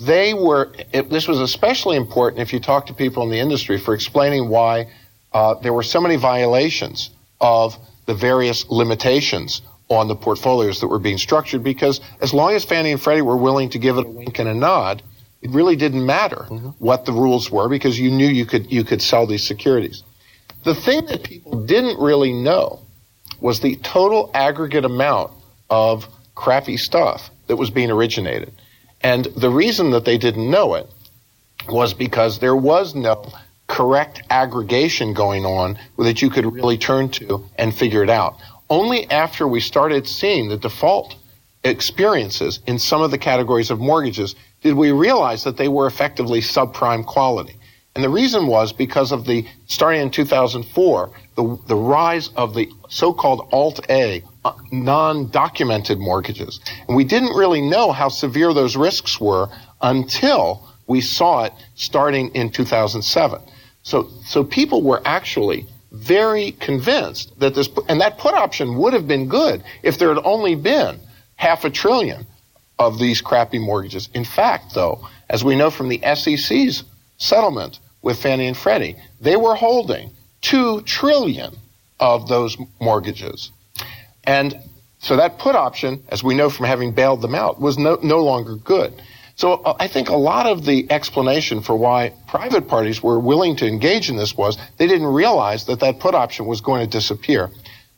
They 0.00 0.32
were, 0.32 0.72
it, 0.92 1.10
this 1.10 1.28
was 1.28 1.40
especially 1.40 1.96
important 1.96 2.40
if 2.40 2.52
you 2.52 2.60
talk 2.60 2.86
to 2.86 2.94
people 2.94 3.22
in 3.24 3.30
the 3.30 3.38
industry 3.38 3.78
for 3.78 3.94
explaining 3.94 4.48
why 4.48 4.86
uh, 5.32 5.54
there 5.54 5.72
were 5.72 5.82
so 5.82 6.00
many 6.00 6.16
violations 6.16 7.10
of 7.40 7.76
the 8.06 8.14
various 8.14 8.68
limitations 8.70 9.60
on 9.88 10.08
the 10.08 10.14
portfolios 10.14 10.80
that 10.80 10.88
were 10.88 10.98
being 10.98 11.18
structured 11.18 11.62
because 11.62 12.00
as 12.20 12.32
long 12.32 12.54
as 12.54 12.64
Fannie 12.64 12.92
and 12.92 13.00
Freddie 13.00 13.22
were 13.22 13.36
willing 13.36 13.70
to 13.70 13.78
give 13.78 13.96
it 13.98 14.06
a 14.06 14.08
wink 14.08 14.38
and 14.38 14.48
a 14.48 14.54
nod, 14.54 15.02
it 15.42 15.50
really 15.50 15.76
didn't 15.76 16.04
matter 16.04 16.46
mm-hmm. 16.48 16.68
what 16.78 17.04
the 17.04 17.12
rules 17.12 17.50
were 17.50 17.68
because 17.68 17.98
you 17.98 18.10
knew 18.10 18.26
you 18.26 18.46
could 18.46 18.70
you 18.70 18.84
could 18.84 19.00
sell 19.00 19.26
these 19.26 19.46
securities. 19.46 20.02
The 20.64 20.74
thing 20.74 21.06
that 21.06 21.22
people 21.22 21.64
didn't 21.64 21.98
really 22.00 22.32
know 22.32 22.80
was 23.40 23.60
the 23.60 23.76
total 23.76 24.30
aggregate 24.34 24.84
amount 24.84 25.32
of 25.70 26.08
crappy 26.34 26.76
stuff 26.76 27.30
that 27.46 27.56
was 27.56 27.70
being 27.70 27.90
originated. 27.90 28.52
And 29.00 29.26
the 29.26 29.50
reason 29.50 29.90
that 29.90 30.04
they 30.04 30.18
didn't 30.18 30.50
know 30.50 30.74
it 30.74 30.86
was 31.68 31.94
because 31.94 32.40
there 32.40 32.56
was 32.56 32.94
no 32.94 33.30
correct 33.68 34.22
aggregation 34.30 35.14
going 35.14 35.44
on 35.44 35.78
that 35.98 36.22
you 36.22 36.30
could 36.30 36.52
really 36.52 36.78
turn 36.78 37.08
to 37.10 37.44
and 37.56 37.74
figure 37.74 38.02
it 38.02 38.10
out. 38.10 38.38
Only 38.70 39.08
after 39.10 39.46
we 39.46 39.60
started 39.60 40.06
seeing 40.06 40.48
the 40.48 40.56
default 40.56 41.14
experiences 41.64 42.60
in 42.66 42.78
some 42.78 43.02
of 43.02 43.10
the 43.10 43.18
categories 43.18 43.70
of 43.70 43.78
mortgages 43.78 44.34
did 44.62 44.74
we 44.74 44.90
realize 44.90 45.44
that 45.44 45.56
they 45.56 45.68
were 45.68 45.86
effectively 45.86 46.40
subprime 46.40 47.04
quality. 47.04 47.54
And 47.94 48.04
the 48.04 48.10
reason 48.10 48.46
was 48.46 48.72
because 48.72 49.10
of 49.12 49.24
the, 49.24 49.46
starting 49.66 50.02
in 50.02 50.10
2004, 50.10 51.10
the, 51.36 51.58
the 51.66 51.74
rise 51.74 52.30
of 52.36 52.54
the 52.54 52.68
so-called 52.88 53.48
Alt-A, 53.52 54.22
uh, 54.44 54.52
non-documented 54.70 55.98
mortgages. 55.98 56.60
And 56.86 56.96
we 56.96 57.04
didn't 57.04 57.34
really 57.34 57.60
know 57.60 57.90
how 57.90 58.08
severe 58.08 58.52
those 58.52 58.76
risks 58.76 59.20
were 59.20 59.48
until 59.80 60.68
we 60.86 61.00
saw 61.00 61.44
it 61.44 61.52
starting 61.74 62.28
in 62.34 62.50
2007. 62.50 63.40
So, 63.82 64.08
so 64.24 64.44
people 64.44 64.82
were 64.82 65.02
actually 65.04 65.66
very 65.92 66.52
convinced 66.52 67.38
that 67.40 67.54
this, 67.54 67.68
and 67.88 68.00
that 68.00 68.18
put 68.18 68.34
option 68.34 68.76
would 68.76 68.92
have 68.92 69.08
been 69.08 69.28
good 69.28 69.64
if 69.82 69.98
there 69.98 70.14
had 70.14 70.22
only 70.24 70.54
been 70.54 71.00
half 71.36 71.64
a 71.64 71.70
trillion 71.70 72.26
of 72.78 72.98
these 72.98 73.20
crappy 73.20 73.58
mortgages. 73.58 74.08
In 74.14 74.24
fact, 74.24 74.74
though, 74.74 75.06
as 75.28 75.44
we 75.44 75.56
know 75.56 75.70
from 75.70 75.88
the 75.88 76.00
SEC's 76.14 76.84
settlement, 77.16 77.80
with 78.02 78.20
Fannie 78.20 78.46
and 78.46 78.56
Freddie. 78.56 78.96
They 79.20 79.36
were 79.36 79.54
holding 79.54 80.10
two 80.40 80.82
trillion 80.82 81.54
of 82.00 82.28
those 82.28 82.56
mortgages. 82.80 83.50
And 84.24 84.56
so 84.98 85.16
that 85.16 85.38
put 85.38 85.54
option, 85.54 86.02
as 86.08 86.22
we 86.22 86.34
know 86.34 86.50
from 86.50 86.66
having 86.66 86.92
bailed 86.92 87.22
them 87.22 87.34
out, 87.34 87.60
was 87.60 87.78
no, 87.78 87.98
no 88.02 88.22
longer 88.22 88.56
good. 88.56 88.92
So 89.36 89.54
uh, 89.54 89.76
I 89.78 89.86
think 89.86 90.08
a 90.08 90.16
lot 90.16 90.46
of 90.46 90.64
the 90.64 90.90
explanation 90.90 91.60
for 91.60 91.76
why 91.76 92.12
private 92.26 92.66
parties 92.66 93.02
were 93.02 93.20
willing 93.20 93.56
to 93.56 93.66
engage 93.66 94.10
in 94.10 94.16
this 94.16 94.36
was 94.36 94.58
they 94.78 94.86
didn't 94.86 95.06
realize 95.06 95.66
that 95.66 95.80
that 95.80 96.00
put 96.00 96.14
option 96.14 96.46
was 96.46 96.60
going 96.60 96.84
to 96.84 96.90
disappear. 96.90 97.50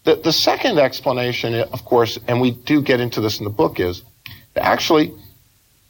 The, 0.04 0.16
the 0.16 0.32
second 0.32 0.78
explanation, 0.78 1.54
of 1.54 1.84
course, 1.84 2.18
and 2.26 2.40
we 2.40 2.52
do 2.52 2.82
get 2.82 3.00
into 3.00 3.20
this 3.20 3.38
in 3.38 3.44
the 3.44 3.50
book, 3.50 3.80
is 3.80 4.02
actually 4.56 5.14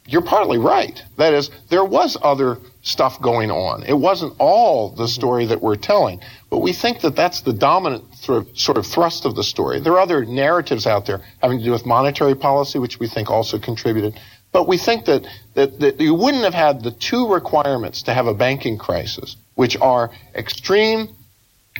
you're 0.07 0.21
partly 0.21 0.57
right. 0.57 1.01
That 1.17 1.33
is, 1.33 1.49
there 1.69 1.85
was 1.85 2.17
other 2.21 2.57
stuff 2.81 3.21
going 3.21 3.51
on. 3.51 3.83
It 3.83 3.97
wasn't 3.97 4.33
all 4.39 4.89
the 4.89 5.07
story 5.07 5.45
that 5.45 5.61
we're 5.61 5.75
telling, 5.75 6.21
but 6.49 6.59
we 6.59 6.73
think 6.73 7.01
that 7.01 7.15
that's 7.15 7.41
the 7.41 7.53
dominant 7.53 8.15
sort 8.15 8.77
of, 8.77 8.85
thrust 8.85 9.25
of 9.25 9.35
the 9.35 9.43
story. 9.43 9.79
There 9.79 9.93
are 9.93 9.99
other 9.99 10.25
narratives 10.25 10.87
out 10.87 11.05
there 11.05 11.21
having 11.41 11.59
to 11.59 11.63
do 11.63 11.71
with 11.71 11.85
monetary 11.85 12.35
policy, 12.35 12.79
which 12.79 12.99
we 12.99 13.07
think 13.07 13.29
also 13.29 13.59
contributed. 13.59 14.19
But 14.51 14.67
we 14.67 14.77
think 14.77 15.05
that, 15.05 15.25
that, 15.53 15.79
that 15.79 16.01
you 16.01 16.13
wouldn't 16.13 16.43
have 16.43 16.53
had 16.53 16.83
the 16.83 16.91
two 16.91 17.31
requirements 17.31 18.03
to 18.03 18.13
have 18.13 18.27
a 18.27 18.33
banking 18.33 18.77
crisis, 18.77 19.37
which 19.55 19.77
are 19.77 20.11
extreme 20.35 21.15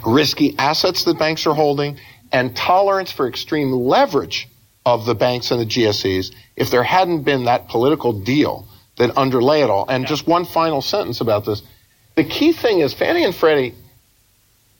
risky 0.06 0.56
assets 0.58 1.04
that 1.04 1.20
banks 1.20 1.46
are 1.48 1.54
holding 1.54 2.00
and 2.32 2.56
tolerance 2.56 3.12
for 3.12 3.28
extreme 3.28 3.72
leverage 3.72 4.48
of 4.86 5.06
the 5.06 5.16
banks 5.16 5.52
and 5.52 5.62
the 5.62 5.66
GSEs 5.66 6.34
if 6.56 6.72
there 6.72 6.84
hadn't 6.84 7.24
been 7.24 7.46
that 7.46 7.70
political 7.70 8.14
deal 8.14 8.68
that 8.98 9.16
underlay 9.18 9.62
it 9.62 9.70
all. 9.70 9.86
And 9.88 10.04
yeah. 10.04 10.10
just 10.10 10.28
one 10.28 10.46
final 10.46 10.82
sentence 10.82 11.22
about 11.22 11.46
this. 11.46 11.62
The 12.16 12.24
key 12.24 12.52
thing 12.52 12.80
is 12.80 12.94
Fannie 12.94 13.24
and 13.24 13.36
Freddie, 13.36 13.74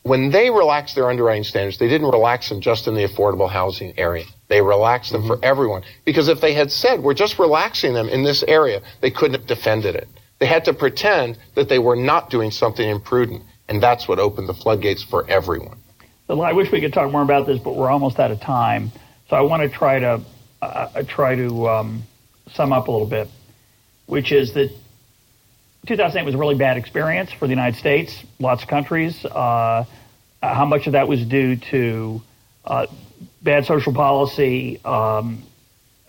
when 0.02 0.30
they 0.30 0.50
relaxed 0.50 0.94
their 0.96 1.08
underwriting 1.08 1.44
standards, 1.44 1.78
they 1.78 1.88
didn't 1.88 2.08
relax 2.08 2.48
them 2.48 2.60
just 2.60 2.88
in 2.88 2.94
the 2.94 3.06
affordable 3.06 3.48
housing 3.48 3.98
area. 3.98 4.24
They 4.48 4.60
relaxed 4.60 5.12
them 5.12 5.22
mm-hmm. 5.22 5.40
for 5.40 5.44
everyone. 5.44 5.82
Because 6.04 6.28
if 6.28 6.40
they 6.40 6.52
had 6.52 6.72
said, 6.72 7.02
we're 7.02 7.14
just 7.14 7.38
relaxing 7.38 7.94
them 7.94 8.08
in 8.08 8.24
this 8.24 8.42
area, 8.42 8.82
they 9.00 9.10
couldn't 9.10 9.38
have 9.38 9.46
defended 9.46 9.94
it. 9.94 10.08
They 10.40 10.46
had 10.46 10.64
to 10.64 10.72
pretend 10.72 11.38
that 11.54 11.68
they 11.68 11.78
were 11.78 11.96
not 11.96 12.30
doing 12.30 12.50
something 12.50 12.88
imprudent. 12.88 13.42
And 13.68 13.82
that's 13.82 14.08
what 14.08 14.18
opened 14.18 14.48
the 14.48 14.54
floodgates 14.54 15.02
for 15.02 15.28
everyone. 15.30 15.78
Well, 16.26 16.42
I 16.42 16.52
wish 16.52 16.72
we 16.72 16.80
could 16.80 16.92
talk 16.92 17.10
more 17.12 17.22
about 17.22 17.46
this, 17.46 17.58
but 17.60 17.76
we're 17.76 17.90
almost 17.90 18.18
out 18.18 18.30
of 18.30 18.40
time. 18.40 18.90
So 19.32 19.38
I 19.38 19.40
want 19.40 19.62
to 19.62 19.70
try 19.70 19.98
to 19.98 20.20
uh, 20.60 21.02
try 21.04 21.36
to 21.36 21.66
um, 21.66 22.02
sum 22.52 22.70
up 22.70 22.88
a 22.88 22.90
little 22.90 23.06
bit, 23.06 23.28
which 24.04 24.30
is 24.30 24.52
that 24.52 24.68
2008 25.86 26.26
was 26.26 26.34
a 26.34 26.36
really 26.36 26.54
bad 26.54 26.76
experience 26.76 27.32
for 27.32 27.46
the 27.46 27.52
United 27.52 27.78
States, 27.78 28.14
lots 28.38 28.62
of 28.62 28.68
countries. 28.68 29.24
Uh, 29.24 29.86
how 30.42 30.66
much 30.66 30.86
of 30.86 30.92
that 30.92 31.08
was 31.08 31.24
due 31.24 31.56
to 31.56 32.20
uh, 32.66 32.86
bad 33.40 33.64
social 33.64 33.94
policy, 33.94 34.78
um, 34.84 35.42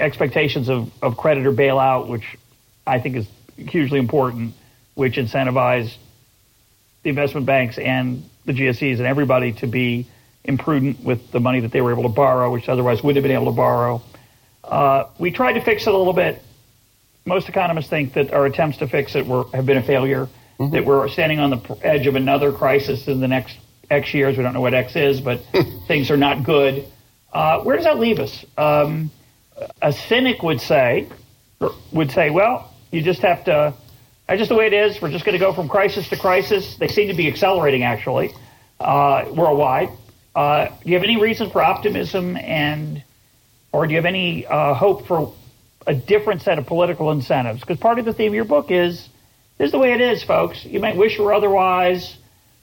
expectations 0.02 0.68
of, 0.68 0.92
of 1.02 1.16
creditor 1.16 1.54
bailout, 1.54 2.10
which 2.10 2.38
I 2.86 3.00
think 3.00 3.16
is 3.16 3.28
hugely 3.56 4.00
important, 4.00 4.54
which 4.96 5.14
incentivized 5.14 5.96
the 7.04 7.10
investment 7.10 7.46
banks 7.46 7.78
and 7.78 8.30
the 8.44 8.52
GSEs 8.52 8.98
and 8.98 9.08
everybody 9.08 9.54
to 9.54 9.68
be 9.68 10.08
imprudent 10.46 11.04
with 11.04 11.32
the 11.32 11.40
money 11.40 11.62
that 11.62 11.72
they 11.72 11.82
were 11.82 11.92
able 11.92 12.04
to 12.04 12.10
borrow, 12.10 12.52
which 12.52 12.70
otherwise 12.70 13.04
would 13.04 13.16
have 13.16 13.24
been 13.24 13.32
able 13.32 13.46
to 13.46 13.52
borrow. 13.52 14.02
Uh, 14.64 15.06
we 15.20 15.32
tried 15.32 15.54
to 15.54 15.62
fix 15.62 15.88
it 15.88 15.94
a 15.94 15.98
little 15.98 16.14
bit. 16.14 16.42
Most 17.26 17.48
economists 17.50 17.90
think 17.90 18.14
that 18.14 18.34
our 18.34 18.46
attempts 18.46 18.78
to 18.78 18.88
fix 18.88 19.16
it 19.16 19.26
were, 19.26 19.46
have 19.54 19.66
been 19.66 19.78
a 19.78 19.84
failure. 19.84 20.28
mm-hmm. 20.60 20.74
that 20.76 20.86
we're 20.86 21.08
standing 21.10 21.40
on 21.40 21.50
the 21.50 21.78
edge 21.82 22.08
of 22.08 22.16
another 22.16 22.52
crisis 22.52 23.08
in 23.08 23.20
the 23.20 23.28
next 23.28 23.58
X 23.90 24.14
years. 24.14 24.38
We 24.38 24.44
don't 24.44 24.54
know 24.54 24.62
what 24.62 24.74
X 24.74 24.96
is, 24.96 25.22
but 25.22 25.42
things 25.88 26.12
are 26.12 26.18
not 26.18 26.44
good. 26.44 26.88
Uh, 27.32 27.62
where 27.62 27.76
does 27.76 27.86
that 27.86 28.00
leave 28.00 28.20
us? 28.20 28.46
Um, 28.58 29.12
a 29.82 29.92
cynic 29.92 30.44
would 30.44 30.62
say, 30.62 31.08
would 31.92 32.12
say, 32.12 32.30
well, 32.30 32.74
you 32.92 33.02
just 33.02 33.22
have 33.22 33.46
to. 33.46 33.74
That's 34.28 34.40
just 34.40 34.50
the 34.50 34.56
way 34.56 34.68
it 34.68 34.74
is. 34.74 35.02
We're 35.02 35.12
just 35.12 35.26
going 35.26 35.34
to 35.34 35.40
go 35.40 35.54
from 35.54 35.68
crisis 35.68 36.08
to 36.10 36.18
crisis. 36.18 36.78
They 36.78 36.88
seem 36.88 37.10
to 37.10 37.14
be 37.14 37.28
accelerating, 37.28 37.84
actually, 37.84 38.34
uh, 38.80 39.26
worldwide. 39.34 39.90
Uh, 40.36 40.68
do 40.68 40.90
you 40.90 40.96
have 40.96 41.04
any 41.04 41.20
reason 41.20 41.50
for 41.50 41.62
optimism, 41.62 42.38
and 42.38 43.04
or 43.72 43.86
do 43.86 43.92
you 43.92 43.98
have 43.98 44.06
any 44.06 44.46
uh, 44.46 44.74
hope 44.74 45.08
for 45.08 45.34
a 45.86 45.94
different 45.94 46.42
set 46.42 46.58
of 46.58 46.66
political 46.66 47.12
incentives? 47.12 47.60
Because 47.60 47.78
part 47.78 48.00
of 48.00 48.06
the 48.06 48.14
theme 48.14 48.30
of 48.30 48.36
your 48.36 48.46
book 48.46 48.72
is 48.72 49.10
this 49.58 49.68
is 49.68 49.72
the 49.72 49.78
way 49.78 49.94
it 49.94 50.02
is, 50.02 50.24
folks. 50.24 50.66
You 50.66 50.80
might 50.80 50.98
wish 50.98 51.20
were 51.20 51.34
otherwise. 51.34 52.18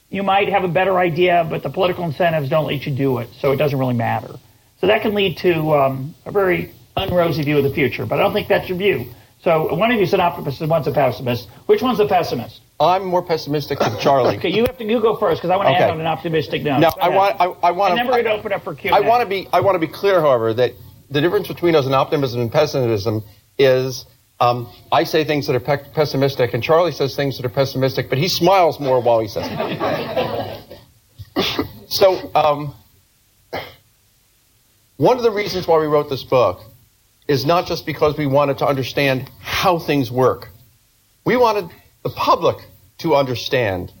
You 0.09 0.23
might 0.23 0.49
have 0.49 0.65
a 0.65 0.67
better 0.67 0.97
idea, 0.97 1.47
but 1.49 1.63
the 1.63 1.69
political 1.69 2.03
incentives 2.03 2.49
don't 2.49 2.67
let 2.67 2.85
you 2.85 2.93
do 2.93 3.19
it, 3.19 3.29
so 3.39 3.53
it 3.53 3.57
doesn't 3.57 3.79
really 3.79 3.93
matter. 3.93 4.35
So 4.81 4.87
that 4.87 5.01
can 5.01 5.13
lead 5.13 5.37
to 5.37 5.73
um, 5.73 6.15
a 6.25 6.31
very 6.31 6.73
unrosy 6.97 7.45
view 7.45 7.57
of 7.57 7.63
the 7.63 7.69
future. 7.69 8.05
But 8.05 8.19
I 8.19 8.23
don't 8.23 8.33
think 8.33 8.49
that's 8.49 8.67
your 8.67 8.77
view. 8.77 9.13
So 9.43 9.73
one 9.73 9.89
of 9.91 9.97
you 9.97 10.03
is 10.03 10.13
an 10.13 10.19
optimist 10.19 10.59
and 10.59 10.69
one's 10.69 10.87
a 10.87 10.91
pessimist. 10.91 11.47
Which 11.65 11.81
one's 11.81 11.97
the 11.97 12.07
pessimist? 12.07 12.59
I'm 12.81 13.05
more 13.05 13.21
pessimistic 13.21 13.79
than 13.79 13.97
Charlie. 13.99 14.37
okay, 14.37 14.49
you 14.49 14.63
have 14.65 14.77
to 14.79 14.83
you 14.83 14.99
go 14.99 15.15
first 15.15 15.39
because 15.41 15.51
I 15.51 15.55
want 15.55 15.69
to 15.69 15.75
okay. 15.75 15.83
end 15.83 15.91
on 15.91 16.01
an 16.01 16.07
optimistic 16.07 16.63
note. 16.63 16.79
No, 16.79 16.91
I 16.99 17.09
want 17.09 17.39
I, 17.39 17.45
I 17.45 17.71
want. 17.71 17.91
And 17.91 17.99
then 17.99 18.07
we're 18.07 18.23
going 18.23 18.25
to 18.25 18.31
open 18.31 18.51
up 18.51 18.63
for 18.63 18.73
Q. 18.73 18.91
I 18.91 19.01
want 19.01 19.21
to 19.21 19.27
be 19.27 19.47
I 19.53 19.61
want 19.61 19.75
to 19.75 19.79
be 19.79 19.87
clear, 19.87 20.19
however, 20.19 20.53
that 20.55 20.73
the 21.09 21.21
difference 21.21 21.47
between 21.47 21.75
us 21.75 21.85
and 21.85 21.93
optimism 21.93 22.41
and 22.41 22.51
pessimism 22.51 23.23
is 23.59 24.05
um, 24.39 24.67
I 24.91 25.03
say 25.03 25.23
things 25.23 25.45
that 25.47 25.55
are 25.55 25.59
pe- 25.59 25.91
pessimistic, 25.93 26.55
and 26.55 26.63
Charlie 26.63 26.91
says 26.91 27.15
things 27.15 27.37
that 27.37 27.45
are 27.45 27.49
pessimistic, 27.49 28.09
but 28.09 28.17
he 28.17 28.27
smiles 28.27 28.79
more 28.79 28.99
while 28.99 29.19
he 29.19 29.27
says 29.27 29.47
it. 29.51 30.87
so, 31.87 32.31
um, 32.33 32.73
one 34.97 35.17
of 35.17 35.23
the 35.23 35.29
reasons 35.29 35.67
why 35.67 35.77
we 35.77 35.85
wrote 35.85 36.09
this 36.09 36.23
book 36.23 36.63
is 37.27 37.45
not 37.45 37.67
just 37.67 37.85
because 37.85 38.17
we 38.17 38.25
wanted 38.25 38.57
to 38.57 38.65
understand 38.65 39.29
how 39.39 39.77
things 39.77 40.11
work. 40.11 40.49
We 41.23 41.37
wanted 41.37 41.69
the 42.03 42.09
public 42.09 42.57
to 43.01 43.15
understand 43.15 43.91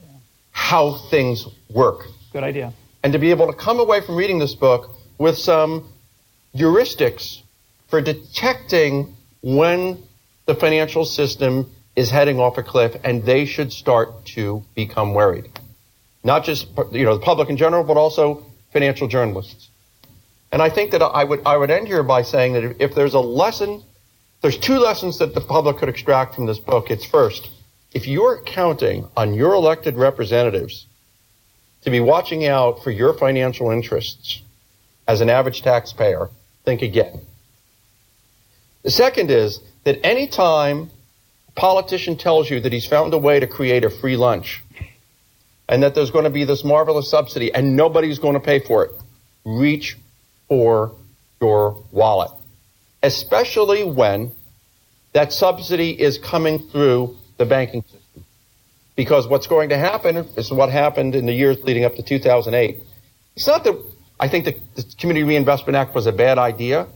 how 0.51 0.97
things 1.09 1.47
work. 1.69 2.05
Good 2.33 2.43
idea. 2.43 2.73
And 3.03 3.13
to 3.13 3.19
be 3.19 3.31
able 3.31 3.47
to 3.47 3.53
come 3.53 3.79
away 3.79 4.01
from 4.01 4.15
reading 4.15 4.39
this 4.39 4.55
book 4.55 4.89
with 5.17 5.37
some 5.37 5.91
heuristics 6.55 7.41
for 7.87 8.01
detecting 8.01 9.15
when 9.41 10.01
the 10.45 10.55
financial 10.55 11.05
system 11.05 11.69
is 11.95 12.09
heading 12.09 12.39
off 12.39 12.57
a 12.57 12.63
cliff 12.63 12.95
and 13.03 13.23
they 13.23 13.45
should 13.45 13.73
start 13.73 14.25
to 14.25 14.63
become 14.75 15.13
worried. 15.13 15.49
Not 16.23 16.45
just 16.45 16.67
you 16.91 17.03
know 17.03 17.17
the 17.17 17.23
public 17.23 17.49
in 17.49 17.57
general, 17.57 17.83
but 17.83 17.97
also 17.97 18.45
financial 18.71 19.07
journalists. 19.07 19.69
And 20.51 20.61
I 20.61 20.69
think 20.69 20.91
that 20.91 21.01
I 21.01 21.23
would 21.23 21.41
I 21.45 21.57
would 21.57 21.71
end 21.71 21.87
here 21.87 22.03
by 22.03 22.21
saying 22.21 22.53
that 22.53 22.63
if, 22.63 22.77
if 22.79 22.95
there's 22.95 23.13
a 23.13 23.19
lesson, 23.19 23.83
there's 24.41 24.57
two 24.57 24.77
lessons 24.77 25.19
that 25.19 25.33
the 25.33 25.41
public 25.41 25.77
could 25.77 25.89
extract 25.89 26.35
from 26.35 26.45
this 26.45 26.59
book. 26.59 26.91
It's 26.91 27.05
first, 27.05 27.49
if 27.93 28.07
you're 28.07 28.41
counting 28.43 29.07
on 29.17 29.33
your 29.33 29.53
elected 29.53 29.95
representatives 29.95 30.87
to 31.83 31.89
be 31.89 31.99
watching 31.99 32.45
out 32.45 32.83
for 32.83 32.91
your 32.91 33.13
financial 33.13 33.71
interests 33.71 34.41
as 35.07 35.21
an 35.21 35.29
average 35.29 35.61
taxpayer, 35.61 36.29
think 36.63 36.81
again. 36.81 37.21
The 38.83 38.91
second 38.91 39.29
is 39.29 39.59
that 39.83 40.05
any 40.05 40.27
time 40.27 40.89
a 41.47 41.51
politician 41.51 42.17
tells 42.17 42.49
you 42.49 42.61
that 42.61 42.71
he's 42.71 42.85
found 42.85 43.13
a 43.13 43.17
way 43.17 43.39
to 43.39 43.47
create 43.47 43.83
a 43.83 43.89
free 43.89 44.15
lunch 44.15 44.63
and 45.67 45.83
that 45.83 45.95
there's 45.95 46.11
going 46.11 46.25
to 46.25 46.29
be 46.31 46.43
this 46.43 46.63
marvelous 46.63 47.09
subsidy 47.09 47.53
and 47.53 47.75
nobody's 47.75 48.19
going 48.19 48.33
to 48.33 48.39
pay 48.39 48.59
for 48.59 48.85
it, 48.85 48.91
reach 49.43 49.97
for 50.47 50.93
your 51.41 51.83
wallet, 51.91 52.31
especially 53.03 53.83
when 53.83 54.31
that 55.13 55.33
subsidy 55.33 55.99
is 55.99 56.17
coming 56.17 56.59
through 56.59 57.17
the 57.41 57.45
banking 57.45 57.81
system. 57.81 58.23
Because 58.95 59.27
what's 59.27 59.47
going 59.47 59.69
to 59.69 59.77
happen 59.77 60.17
is 60.37 60.51
what 60.51 60.69
happened 60.69 61.15
in 61.15 61.25
the 61.25 61.33
years 61.33 61.61
leading 61.63 61.85
up 61.85 61.95
to 61.95 62.03
2008. 62.03 62.77
It's 63.35 63.47
not 63.47 63.63
that 63.63 63.75
I 64.19 64.27
think 64.27 64.45
the, 64.45 64.55
the 64.75 64.83
Community 64.99 65.23
Reinvestment 65.23 65.75
Act 65.75 65.95
was 65.95 66.05
a 66.05 66.11
bad 66.11 66.37
idea. 66.37 66.87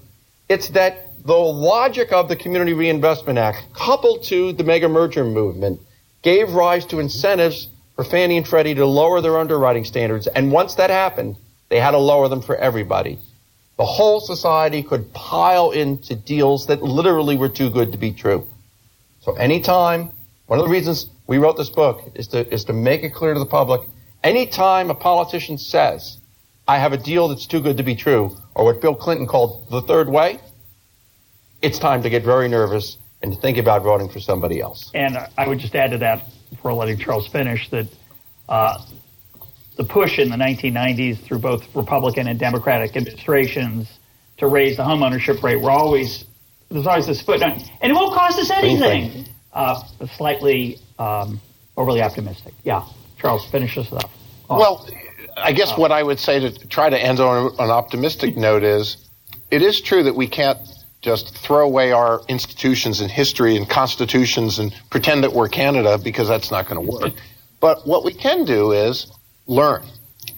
It's 0.47 0.69
that 0.69 1.23
the 1.25 1.33
logic 1.33 2.11
of 2.11 2.29
the 2.29 2.35
Community 2.35 2.73
Reinvestment 2.73 3.39
Act, 3.39 3.65
coupled 3.73 4.23
to 4.25 4.53
the 4.53 4.63
mega 4.63 4.87
merger 4.87 5.23
movement, 5.23 5.81
gave 6.21 6.53
rise 6.53 6.85
to 6.87 6.99
incentives 6.99 7.67
for 7.95 8.03
Fannie 8.03 8.37
and 8.37 8.47
Freddie 8.47 8.75
to 8.75 8.85
lower 8.85 9.21
their 9.21 9.39
underwriting 9.39 9.85
standards. 9.85 10.27
And 10.27 10.51
once 10.51 10.75
that 10.75 10.91
happened, 10.91 11.37
they 11.69 11.79
had 11.79 11.91
to 11.91 11.97
lower 11.97 12.29
them 12.29 12.41
for 12.41 12.55
everybody. 12.55 13.17
The 13.77 13.85
whole 13.85 14.19
society 14.19 14.83
could 14.83 15.11
pile 15.13 15.71
into 15.71 16.15
deals 16.15 16.67
that 16.67 16.83
literally 16.83 17.37
were 17.37 17.49
too 17.49 17.71
good 17.71 17.93
to 17.93 17.97
be 17.97 18.11
true. 18.11 18.47
So 19.21 19.33
anytime, 19.33 20.11
one 20.47 20.59
of 20.59 20.65
the 20.65 20.71
reasons 20.71 21.09
we 21.27 21.37
wrote 21.37 21.57
this 21.57 21.69
book 21.69 22.11
is 22.15 22.27
to, 22.29 22.53
is 22.53 22.65
to 22.65 22.73
make 22.73 23.03
it 23.03 23.11
clear 23.13 23.33
to 23.33 23.39
the 23.39 23.45
public, 23.45 23.81
anytime 24.23 24.89
a 24.89 24.95
politician 24.95 25.57
says, 25.57 26.17
I 26.67 26.77
have 26.77 26.93
a 26.93 26.97
deal 26.97 27.27
that's 27.27 27.47
too 27.47 27.61
good 27.61 27.77
to 27.77 27.83
be 27.83 27.95
true, 27.95 28.35
or 28.53 28.65
what 28.65 28.81
Bill 28.81 28.95
Clinton 28.95 29.27
called 29.27 29.69
the 29.69 29.81
third 29.81 30.09
way, 30.09 30.39
it's 31.61 31.79
time 31.79 32.03
to 32.03 32.09
get 32.09 32.23
very 32.23 32.47
nervous 32.47 32.97
and 33.21 33.33
to 33.33 33.39
think 33.39 33.57
about 33.57 33.81
voting 33.83 34.09
for 34.09 34.19
somebody 34.19 34.61
else. 34.61 34.91
And 34.93 35.17
I 35.37 35.47
would 35.47 35.59
just 35.59 35.75
add 35.75 35.91
to 35.91 35.97
that, 35.99 36.23
before 36.51 36.73
letting 36.73 36.97
Charles 36.97 37.27
finish, 37.27 37.69
that 37.69 37.87
uh, 38.47 38.83
the 39.77 39.83
push 39.83 40.19
in 40.19 40.29
the 40.29 40.35
1990s 40.35 41.19
through 41.19 41.39
both 41.39 41.75
Republican 41.75 42.27
and 42.27 42.39
Democratic 42.39 42.95
administrations 42.95 43.99
to 44.37 44.47
raise 44.47 44.77
the 44.77 44.83
home 44.83 45.01
ownership 45.01 45.41
rate 45.41 45.61
were 45.61 45.71
always 45.71 46.25
there's 46.69 46.87
always 46.87 47.05
this 47.05 47.21
footnote, 47.21 47.63
and 47.79 47.91
it 47.91 47.95
won't 47.95 48.13
cost 48.13 48.39
us 48.39 48.49
anything. 48.49 49.25
Uh, 49.55 49.81
slightly 50.17 50.79
um, 50.99 51.39
overly 51.77 52.01
optimistic. 52.01 52.53
Yeah, 52.63 52.85
Charles, 53.17 53.49
finish 53.49 53.75
this 53.75 53.91
up. 53.91 54.11
Oh. 54.49 54.59
Well, 54.59 54.89
I 55.37 55.53
guess 55.53 55.71
uh, 55.71 55.75
what 55.75 55.93
I 55.93 56.03
would 56.03 56.19
say 56.19 56.39
to 56.41 56.67
try 56.67 56.89
to 56.89 56.99
end 57.01 57.21
on 57.21 57.53
an 57.57 57.69
optimistic 57.69 58.35
note 58.47 58.63
is, 58.63 58.97
it 59.51 59.61
is 59.61 59.79
true 59.79 60.03
that 60.03 60.15
we 60.15 60.27
can't 60.27 60.59
just 61.01 61.37
throw 61.37 61.65
away 61.65 61.91
our 61.91 62.21
institutions 62.27 62.99
and 62.99 63.09
history 63.09 63.55
and 63.55 63.69
constitutions 63.69 64.59
and 64.59 64.75
pretend 64.89 65.23
that 65.23 65.31
we're 65.31 65.47
Canada 65.47 65.97
because 66.03 66.27
that's 66.27 66.51
not 66.51 66.67
going 66.67 66.83
to 66.83 66.91
work. 66.91 67.13
But 67.61 67.87
what 67.87 68.03
we 68.03 68.13
can 68.13 68.43
do 68.43 68.71
is 68.71 69.11
learn. 69.45 69.83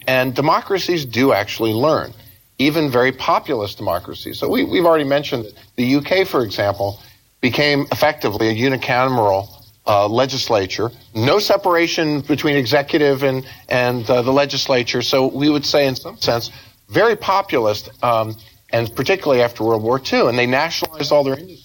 And 0.06 0.34
democracies 0.34 1.04
do 1.04 1.32
actually 1.32 1.72
learn, 1.72 2.12
even 2.58 2.90
very 2.90 3.12
populist 3.12 3.78
democracies. 3.78 4.38
So 4.38 4.48
we, 4.48 4.60
have 4.76 4.86
already 4.86 5.04
mentioned 5.04 5.46
the 5.76 5.96
UK, 5.96 6.26
for 6.26 6.44
example, 6.44 7.00
became 7.40 7.86
effectively 7.92 8.48
a 8.48 8.54
unicameral 8.54 9.48
uh, 9.86 10.06
legislature, 10.08 10.90
no 11.14 11.38
separation 11.38 12.20
between 12.20 12.56
executive 12.56 13.22
and, 13.22 13.46
and 13.68 14.08
uh, 14.10 14.22
the 14.22 14.32
legislature. 14.32 15.02
So 15.02 15.26
we 15.28 15.48
would 15.48 15.64
say, 15.64 15.86
in 15.86 15.96
some 15.96 16.18
sense, 16.18 16.50
very 16.88 17.16
populist. 17.16 17.90
Um, 18.02 18.36
and 18.70 18.94
particularly 18.94 19.42
after 19.42 19.64
World 19.64 19.82
War 19.82 20.00
II. 20.00 20.28
And 20.28 20.38
they 20.38 20.46
nationalized 20.46 21.12
all 21.12 21.24
their 21.24 21.38
industry. 21.38 21.64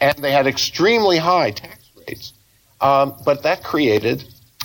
And 0.00 0.18
they 0.18 0.32
had 0.32 0.46
extremely 0.46 1.18
high 1.18 1.52
tax 1.52 1.78
rates. 1.96 2.32
Um, 2.80 3.14
but 3.24 3.44
that 3.44 3.62
created 3.62 4.24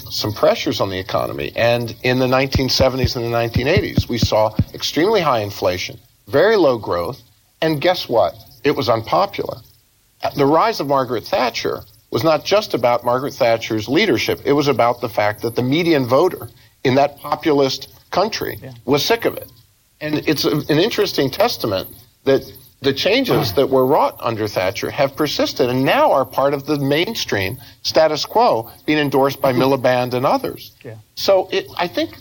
some 0.10 0.34
pressures 0.34 0.82
on 0.82 0.90
the 0.90 0.98
economy. 0.98 1.52
And 1.56 1.96
in 2.02 2.20
the 2.20 2.26
1970s 2.26 3.16
and 3.16 3.26
the 3.26 3.38
1980s, 3.38 4.10
we 4.10 4.18
saw 4.18 4.56
extremely 4.74 5.22
high 5.22 5.40
inflation, 5.40 6.00
very 6.28 6.56
low 6.56 6.78
growth, 6.78 7.22
and 7.62 7.80
guess 7.80 8.10
what? 8.10 8.34
It 8.64 8.72
was 8.72 8.90
unpopular. 8.90 9.58
The 10.36 10.46
rise 10.46 10.80
of 10.80 10.88
Margaret 10.88 11.26
Thatcher 11.26 11.82
was 12.12 12.24
not 12.24 12.46
just 12.46 12.74
about 12.74 13.04
Margaret 13.04 13.34
Thatcher's 13.34 13.88
leadership, 13.88 14.40
it 14.46 14.54
was 14.54 14.68
about 14.68 15.02
the 15.02 15.10
fact 15.10 15.42
that 15.42 15.56
the 15.56 15.64
median 15.64 16.06
voter 16.06 16.50
in 16.84 16.96
that 16.96 17.18
populist 17.18 17.94
country 18.12 18.58
yeah. 18.62 18.74
was 18.86 19.06
sick 19.06 19.26
of 19.26 19.36
it. 19.36 19.52
And 20.00 20.16
it's 20.28 20.46
a, 20.46 20.52
an 20.52 20.80
interesting 20.80 21.30
testament 21.30 21.90
that 22.24 22.50
the 22.82 22.94
changes 22.94 23.54
that 23.54 23.70
were 23.70 23.86
wrought 23.86 24.18
under 24.20 24.48
Thatcher 24.48 24.92
have 24.92 25.16
persisted 25.16 25.70
and 25.70 25.84
now 25.84 26.12
are 26.12 26.26
part 26.26 26.54
of 26.54 26.66
the 26.66 26.78
mainstream 26.78 27.58
status 27.82 28.26
quo 28.26 28.72
being 28.86 29.00
endorsed 29.00 29.42
by 29.42 29.52
Miliband 29.52 30.14
and 30.14 30.26
others. 30.26 30.76
Yeah. 30.84 30.96
So 31.16 31.50
it, 31.52 31.66
I 31.76 31.88
think 31.88 32.12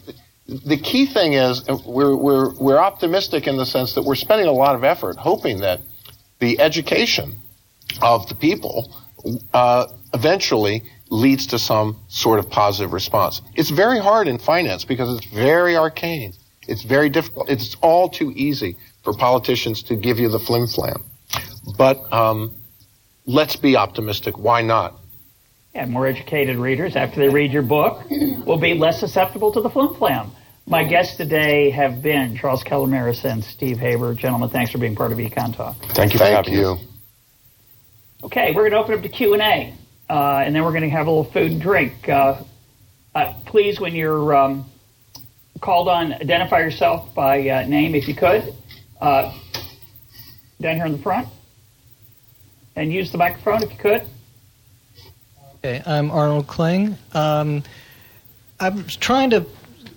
the 0.47 0.79
key 0.79 1.07
thing 1.07 1.35
is 1.35 1.69
we're, 1.85 2.17
we're, 2.17 2.55
we're 2.55 2.79
optimistic 2.79 3.47
in 3.47 3.59
the 3.59 3.67
sense 3.67 3.95
that 3.95 4.03
we're 4.03 4.15
spending 4.15 4.47
a 4.47 4.53
lot 4.53 4.75
of 4.75 4.85
effort 4.85 5.17
hoping 5.17 5.61
that 5.61 5.81
the 6.39 6.59
education 6.61 7.37
of 8.03 8.29
the 8.29 8.35
people 8.35 8.95
uh, 9.53 9.87
eventually 10.15 10.83
leads 11.11 11.49
to 11.49 11.59
some 11.59 11.97
sort 12.09 12.39
of 12.39 12.51
positive 12.51 12.93
response. 12.93 13.43
It's 13.55 13.71
very 13.71 13.99
hard 14.01 14.29
in 14.29 14.39
finance 14.39 14.85
because 14.85 15.17
it's 15.17 15.27
very 15.27 15.77
arcane. 15.77 16.33
It's 16.69 16.83
very 16.83 17.09
difficult. 17.09 17.49
It's 17.49 17.77
all 17.81 18.09
too 18.09 18.33
easy 18.35 18.77
for 19.05 19.15
politicians 19.15 19.85
to 19.85 19.97
give 19.97 20.19
you 20.19 20.29
the 20.29 20.41
flim 20.41 20.67
flam. 20.67 21.05
But 21.79 22.13
um, 22.13 22.57
let's 23.25 23.57
be 23.57 23.77
optimistic. 23.77 24.37
Why 24.39 24.63
not? 24.63 24.99
and 25.77 25.93
more 25.93 26.07
educated 26.07 26.57
readers, 26.57 26.97
after 26.97 27.21
they 27.21 27.29
read 27.29 27.53
your 27.53 27.63
book, 27.63 28.03
will 28.11 28.59
be 28.59 28.75
less 28.75 28.99
susceptible 28.99 29.53
to 29.53 29.61
the 29.61 29.71
flim 29.71 29.95
flam. 29.95 30.31
My 30.67 30.85
guests 30.85 31.17
today 31.17 31.71
have 31.71 32.03
been 32.03 32.37
Charles 32.37 32.65
Calomiris 32.65 33.25
and 33.25 33.45
Steve 33.45 33.79
Haber. 33.79 34.15
Gentlemen, 34.15 34.49
thanks 34.49 34.73
for 34.73 34.79
being 34.79 34.97
part 34.97 35.13
of 35.13 35.19
Econ 35.19 35.55
Talk. 35.55 35.77
Thank 35.95 36.13
you 36.13 36.19
for 36.19 36.25
Thank 36.25 36.47
having 36.47 36.55
you. 36.55 36.73
us. 36.73 36.81
Okay, 38.27 38.53
we're 38.53 38.69
going 38.69 38.73
to 38.73 38.79
open 38.79 38.95
up 38.95 39.03
to 39.03 39.09
Q&A, 39.09 39.73
uh, 40.11 40.43
and 40.45 40.53
then 40.53 40.65
we're 40.65 40.73
going 40.73 40.83
to 40.83 40.91
have 40.91 41.07
a 41.07 41.11
little 41.11 41.31
food 41.31 41.53
and 41.53 41.61
drink. 41.61 42.09
Uh, 42.09 42.43
uh, 43.15 43.33
please, 43.45 43.79
when 43.79 43.95
you're 43.95 44.35
um, 44.35 44.69
called 45.61 45.87
on, 45.87 46.13
identify 46.13 46.59
yourself 46.59 47.15
by 47.15 47.49
uh, 47.49 47.65
name 47.69 47.95
if 47.95 48.09
you 48.09 48.17
could. 48.17 48.53
Uh, 49.01 49.33
down 50.61 50.75
here 50.75 50.87
in 50.87 50.93
the 50.93 50.99
front. 50.99 51.29
And 52.75 52.93
use 52.93 53.13
the 53.13 53.19
microphone 53.19 53.63
if 53.63 53.71
you 53.71 53.79
could. 53.79 54.03
Okay, 55.59 55.81
I'm 55.87 56.11
Arnold 56.11 56.49
Kling. 56.49 56.99
Um, 57.13 57.63
I'm 58.59 58.89
trying 58.89 59.31
to 59.31 59.47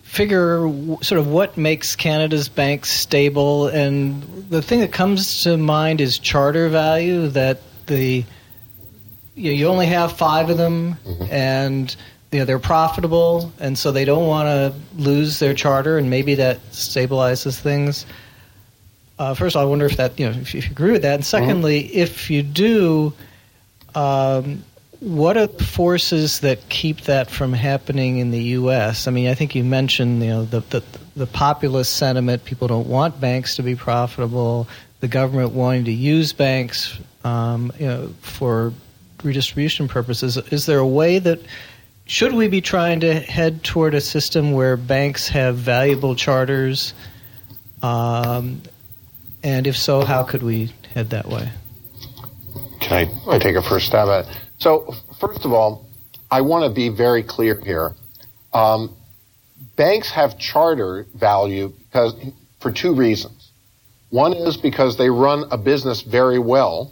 figure 0.04 0.72
sort 1.02 1.18
of 1.18 1.28
what 1.28 1.58
makes 1.58 1.96
Canada's 1.96 2.48
banks 2.48 2.92
stable, 2.92 3.70
and 3.70 4.22
the 4.52 4.62
thing 4.62 4.82
that 4.82 4.94
comes 4.94 5.42
to 5.44 5.58
mind 5.58 6.00
is 6.00 6.20
charter 6.20 6.70
value. 6.70 7.28
That 7.30 7.62
the 7.90 8.24
you, 9.36 9.52
you 9.52 9.68
only 9.68 9.88
have 9.88 10.18
five 10.18 10.50
of 10.50 10.58
them, 10.58 10.98
and 11.30 11.94
you 12.32 12.40
know 12.40 12.46
they're 12.46 12.60
profitable, 12.60 13.52
and 13.60 13.78
so 13.78 13.92
they 13.92 14.06
don't 14.06 14.28
want 14.28 14.48
to 14.48 15.02
lose 15.02 15.40
their 15.40 15.54
charter, 15.54 15.98
and 15.98 16.10
maybe 16.10 16.36
that 16.36 16.64
stabilizes 16.72 17.60
things. 17.60 18.06
Uh, 19.18 19.34
first, 19.34 19.56
of 19.56 19.62
all, 19.62 19.68
I 19.68 19.70
wonder 19.70 19.86
if 19.86 19.98
that 19.98 20.20
you 20.20 20.30
know 20.30 20.40
if, 20.40 20.56
if 20.56 20.66
you 20.66 20.72
agree 20.72 20.92
with 20.92 21.02
that, 21.02 21.16
and 21.16 21.26
secondly, 21.26 21.82
if 21.96 22.30
you 22.30 22.44
do. 22.44 23.14
Um, 23.96 24.64
what 25.00 25.38
are 25.38 25.48
the 25.48 25.64
forces 25.64 26.42
that 26.42 26.68
keep 26.68 27.02
that 27.02 27.30
from 27.32 27.54
happening 27.54 28.18
in 28.18 28.32
the 28.32 28.44
U.S.? 28.60 29.08
I 29.08 29.12
mean, 29.12 29.30
I 29.30 29.34
think 29.34 29.56
you 29.56 29.64
mentioned, 29.64 30.22
you 30.22 30.30
know, 30.30 30.46
the 30.46 30.60
the, 30.60 30.84
the 31.16 31.26
populist 31.26 31.96
sentiment. 31.96 32.44
People 32.44 32.68
don't 32.68 32.88
want 32.88 33.20
banks 33.20 33.56
to 33.56 33.64
be 33.64 33.76
profitable. 33.76 34.68
The 35.00 35.08
government 35.08 35.54
wanting 35.54 35.86
to 35.86 35.94
use 35.94 36.34
banks, 36.34 37.00
um, 37.24 37.72
you 37.80 37.88
know, 37.88 38.08
for 38.22 38.74
redistribution 39.24 39.88
purposes. 39.88 40.38
Is 40.38 40.66
there 40.66 40.80
a 40.80 40.88
way 40.88 41.20
that 41.20 41.40
should 42.06 42.34
we 42.34 42.48
be 42.48 42.62
trying 42.62 43.02
to 43.02 43.14
head 43.14 43.64
toward 43.64 43.94
a 43.94 44.02
system 44.02 44.52
where 44.52 44.78
banks 44.78 45.28
have 45.30 45.56
valuable 45.58 46.16
charters? 46.16 46.94
Um, 47.82 48.62
and 49.44 49.68
if 49.68 49.78
so, 49.78 50.04
how 50.04 50.24
could 50.24 50.44
we 50.44 50.74
head 50.94 51.12
that 51.12 51.28
way? 51.28 51.50
Can 52.82 53.08
I, 53.08 53.36
I 53.36 53.40
take 53.40 53.56
a 53.56 53.62
first 53.62 53.88
stab 53.88 54.08
at 54.08 54.28
it? 54.28 54.38
So, 54.58 54.94
first 55.20 55.46
of 55.46 55.54
all, 55.54 55.88
I 56.32 56.42
want 56.42 56.66
to 56.66 56.70
be 56.70 56.90
very 56.90 57.24
clear 57.24 57.60
here. 57.64 57.96
Um, 58.54 58.96
banks 59.76 60.10
have 60.12 60.38
charter 60.38 61.08
value 61.14 61.70
because 61.70 62.16
for 62.60 62.72
two 62.72 62.94
reasons. 62.94 63.52
One 64.10 64.34
is 64.34 64.58
because 64.58 64.98
they 64.98 65.10
run 65.10 65.46
a 65.52 65.58
business 65.58 66.02
very 66.02 66.40
well, 66.40 66.92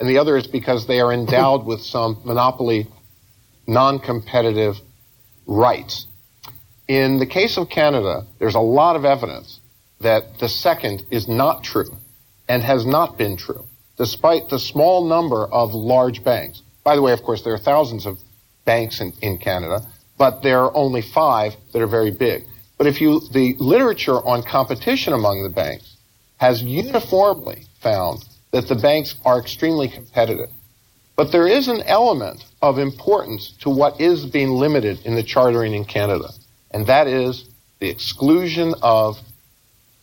and 0.00 0.08
the 0.08 0.18
other 0.18 0.36
is 0.36 0.46
because 0.46 0.86
they 0.86 1.00
are 1.00 1.12
endowed 1.12 1.66
with 1.66 1.82
some 1.82 2.22
monopoly, 2.24 2.88
non-competitive 3.66 4.80
rights. 5.46 6.06
In 6.88 7.18
the 7.18 7.26
case 7.26 7.58
of 7.58 7.68
Canada, 7.68 8.26
there's 8.38 8.54
a 8.54 8.60
lot 8.60 8.96
of 8.96 9.04
evidence 9.04 9.60
that 10.00 10.38
the 10.38 10.48
second 10.48 11.04
is 11.10 11.28
not 11.28 11.62
true 11.62 11.96
and 12.48 12.62
has 12.62 12.86
not 12.86 13.18
been 13.18 13.36
true, 13.36 13.66
despite 13.98 14.48
the 14.48 14.58
small 14.58 15.06
number 15.06 15.44
of 15.44 15.74
large 15.74 16.24
banks. 16.24 16.62
By 16.82 16.96
the 16.96 17.02
way, 17.02 17.12
of 17.12 17.22
course, 17.22 17.42
there 17.42 17.52
are 17.52 17.58
thousands 17.58 18.06
of 18.06 18.18
banks 18.64 19.02
in, 19.02 19.12
in 19.20 19.36
Canada, 19.36 19.82
but 20.16 20.42
there 20.42 20.60
are 20.60 20.74
only 20.74 21.02
five 21.02 21.54
that 21.72 21.82
are 21.82 21.86
very 21.86 22.10
big. 22.10 22.44
But 22.78 22.86
if 22.86 23.02
you, 23.02 23.20
the 23.32 23.54
literature 23.58 24.16
on 24.16 24.42
competition 24.42 25.12
among 25.12 25.42
the 25.42 25.50
banks 25.50 25.96
has 26.38 26.62
uniformly 26.62 27.66
found 27.82 28.24
that 28.52 28.68
the 28.68 28.74
banks 28.74 29.14
are 29.24 29.38
extremely 29.38 29.88
competitive. 29.88 30.50
But 31.16 31.32
there 31.32 31.46
is 31.46 31.68
an 31.68 31.82
element 31.82 32.44
of 32.62 32.78
importance 32.78 33.52
to 33.60 33.70
what 33.70 34.00
is 34.00 34.26
being 34.26 34.50
limited 34.50 35.00
in 35.04 35.14
the 35.14 35.22
chartering 35.22 35.74
in 35.74 35.84
Canada, 35.84 36.30
and 36.70 36.86
that 36.86 37.06
is 37.06 37.44
the 37.78 37.88
exclusion 37.88 38.74
of 38.82 39.18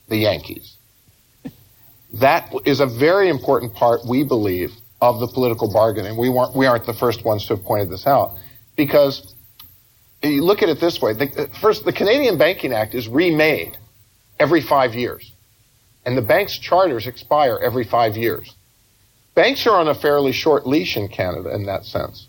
the 0.10 0.18
Yankees. 0.18 0.76
That 2.14 2.54
is 2.66 2.80
a 2.80 2.86
very 2.86 3.30
important 3.30 3.74
part, 3.74 4.06
we 4.06 4.24
believe, 4.24 4.72
of 5.02 5.20
the 5.20 5.28
political 5.28 5.72
bargain, 5.72 6.06
and 6.06 6.18
we 6.18 6.30
we 6.30 6.66
aren't 6.66 6.86
the 6.86 6.94
first 6.94 7.26
ones 7.26 7.46
to 7.48 7.56
have 7.56 7.66
pointed 7.66 7.90
this 7.90 8.08
out, 8.08 8.36
because 8.76 9.36
you 10.24 10.44
look 10.44 10.64
at 10.64 10.70
it 10.70 10.80
this 10.80 11.02
way. 11.02 11.14
The, 11.14 11.50
first, 11.62 11.86
the 11.86 11.94
Canadian 11.94 12.38
Banking 12.38 12.74
Act 12.74 12.96
is 12.96 13.08
remade 13.08 13.78
every 14.40 14.62
five 14.62 14.96
years, 14.96 15.32
and 16.08 16.18
the 16.18 16.22
bank's 16.22 16.58
charters 16.58 17.06
expire 17.06 17.60
every 17.62 17.84
five 17.84 18.16
years. 18.16 18.56
Banks 19.36 19.68
are 19.68 19.76
on 19.76 19.90
a 19.90 19.94
fairly 19.94 20.32
short 20.32 20.66
leash 20.66 20.96
in 20.96 21.10
Canada 21.10 21.54
in 21.54 21.66
that 21.66 21.84
sense. 21.84 22.28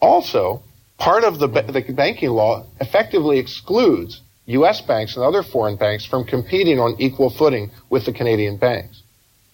Also, 0.00 0.62
part 0.96 1.24
of 1.24 1.40
the, 1.40 1.48
the 1.48 1.92
banking 1.92 2.30
law 2.30 2.64
effectively 2.80 3.40
excludes 3.40 4.22
U.S. 4.46 4.80
banks 4.80 5.16
and 5.16 5.24
other 5.24 5.42
foreign 5.42 5.74
banks 5.74 6.06
from 6.06 6.24
competing 6.24 6.78
on 6.78 6.94
equal 7.00 7.30
footing 7.30 7.72
with 7.90 8.06
the 8.06 8.12
Canadian 8.12 8.58
banks. 8.58 9.02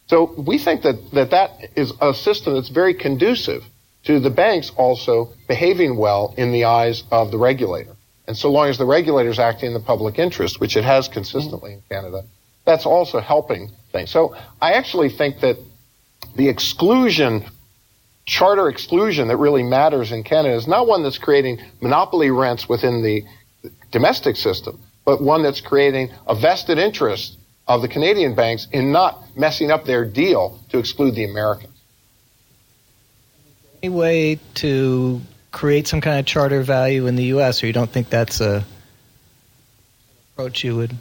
So 0.06 0.34
we 0.36 0.58
think 0.58 0.82
that, 0.82 0.96
that 1.14 1.30
that 1.30 1.50
is 1.76 1.94
a 2.02 2.12
system 2.12 2.52
that's 2.52 2.68
very 2.68 2.92
conducive 2.92 3.64
to 4.04 4.20
the 4.20 4.28
banks 4.28 4.70
also 4.76 5.32
behaving 5.48 5.96
well 5.96 6.34
in 6.36 6.52
the 6.52 6.64
eyes 6.64 7.04
of 7.10 7.30
the 7.30 7.38
regulator. 7.38 7.96
And 8.28 8.36
so 8.36 8.50
long 8.50 8.68
as 8.68 8.76
the 8.76 8.84
regulator 8.84 9.30
is 9.30 9.38
acting 9.38 9.68
in 9.68 9.74
the 9.74 9.80
public 9.80 10.18
interest, 10.18 10.60
which 10.60 10.76
it 10.76 10.84
has 10.84 11.08
consistently 11.08 11.72
in 11.72 11.82
Canada, 11.90 12.24
that's 12.64 12.86
also 12.86 13.20
helping 13.20 13.70
things. 13.92 14.10
So 14.10 14.34
I 14.60 14.72
actually 14.72 15.08
think 15.08 15.40
that 15.40 15.56
the 16.36 16.48
exclusion, 16.48 17.44
charter 18.26 18.68
exclusion 18.68 19.28
that 19.28 19.36
really 19.36 19.62
matters 19.62 20.12
in 20.12 20.22
Canada 20.24 20.54
is 20.54 20.66
not 20.66 20.86
one 20.86 21.02
that's 21.02 21.18
creating 21.18 21.60
monopoly 21.80 22.30
rents 22.30 22.68
within 22.68 23.02
the 23.02 23.24
domestic 23.90 24.36
system, 24.36 24.80
but 25.04 25.22
one 25.22 25.42
that's 25.42 25.60
creating 25.60 26.10
a 26.26 26.34
vested 26.34 26.78
interest 26.78 27.38
of 27.66 27.82
the 27.82 27.88
Canadian 27.88 28.34
banks 28.34 28.66
in 28.72 28.92
not 28.92 29.22
messing 29.36 29.70
up 29.70 29.84
their 29.84 30.04
deal 30.04 30.58
to 30.70 30.78
exclude 30.78 31.14
the 31.14 31.24
Americans. 31.24 31.72
Any 33.82 33.90
way 33.90 34.38
to 34.54 35.20
create 35.52 35.86
some 35.86 36.00
kind 36.00 36.18
of 36.18 36.26
charter 36.26 36.62
value 36.62 37.06
in 37.06 37.16
the 37.16 37.24
U.S., 37.24 37.62
or 37.62 37.66
you 37.66 37.72
don't 37.72 37.90
think 37.90 38.10
that's 38.10 38.40
a 38.40 38.64
approach 40.32 40.64
you 40.64 40.74
would? 40.76 40.96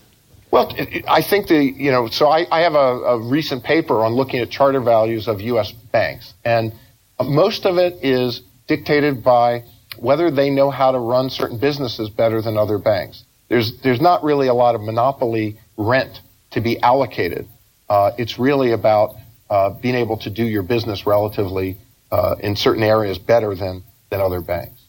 Well, 0.53 0.71
I 1.07 1.23
think 1.23 1.47
the, 1.47 1.63
you 1.63 1.89
know, 1.89 2.05
so 2.09 2.27
I, 2.27 2.45
I 2.51 2.61
have 2.61 2.75
a, 2.75 2.77
a 2.77 3.17
recent 3.17 3.63
paper 3.63 4.05
on 4.05 4.13
looking 4.13 4.39
at 4.39 4.51
charter 4.51 4.79
values 4.81 5.27
of 5.27 5.41
U.S. 5.41 5.71
banks, 5.71 6.31
and 6.45 6.71
most 7.19 7.65
of 7.65 7.79
it 7.79 7.97
is 8.03 8.41
dictated 8.67 9.23
by 9.23 9.63
whether 9.97 10.29
they 10.29 10.51
know 10.51 10.69
how 10.69 10.91
to 10.91 10.99
run 10.99 11.31
certain 11.31 11.57
businesses 11.57 12.07
better 12.11 12.39
than 12.39 12.55
other 12.55 12.77
banks. 12.77 13.23
There's, 13.49 13.81
there's 13.81 13.99
not 13.99 14.23
really 14.23 14.47
a 14.47 14.53
lot 14.53 14.75
of 14.75 14.81
monopoly 14.81 15.57
rent 15.75 16.21
to 16.51 16.61
be 16.61 16.79
allocated. 16.81 17.47
Uh, 17.89 18.11
it's 18.19 18.37
really 18.37 18.73
about 18.73 19.15
uh, 19.49 19.71
being 19.71 19.95
able 19.95 20.17
to 20.17 20.29
do 20.29 20.45
your 20.45 20.61
business 20.61 21.07
relatively 21.07 21.77
uh, 22.11 22.35
in 22.41 22.55
certain 22.55 22.83
areas 22.83 23.17
better 23.17 23.55
than, 23.55 23.81
than 24.11 24.21
other 24.21 24.39
banks. 24.39 24.79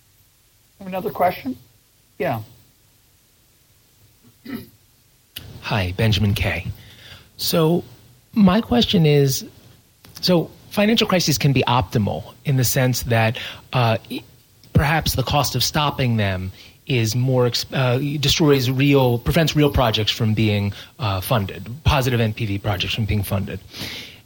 Another 0.79 1.11
question? 1.11 1.57
Yeah. 2.19 2.43
Hi, 5.63 5.93
Benjamin 5.97 6.35
Kay. 6.35 6.67
So, 7.37 7.85
my 8.35 8.61
question 8.61 9.07
is 9.07 9.47
so 10.21 10.51
financial 10.71 11.07
crises 11.07 11.39
can 11.39 11.53
be 11.53 11.63
optimal 11.69 12.35
in 12.45 12.57
the 12.57 12.65
sense 12.65 13.05
that 13.05 13.39
uh, 13.73 13.99
perhaps 14.73 15.15
the 15.15 15.23
cost 15.23 15.55
of 15.55 15.63
stopping 15.63 16.17
them 16.17 16.51
is 16.87 17.15
more 17.15 17.51
uh, 17.73 17.99
destroys 18.21 18.71
real 18.71 19.19
prevents 19.19 19.57
real 19.57 19.71
projects 19.71 20.11
from 20.11 20.35
being 20.35 20.73
uh, 20.99 21.21
funded 21.21 21.67
positive 21.85 22.21
npv 22.21 22.61
projects 22.61 22.93
from 22.93 23.07
being 23.07 23.23
funded 23.23 23.59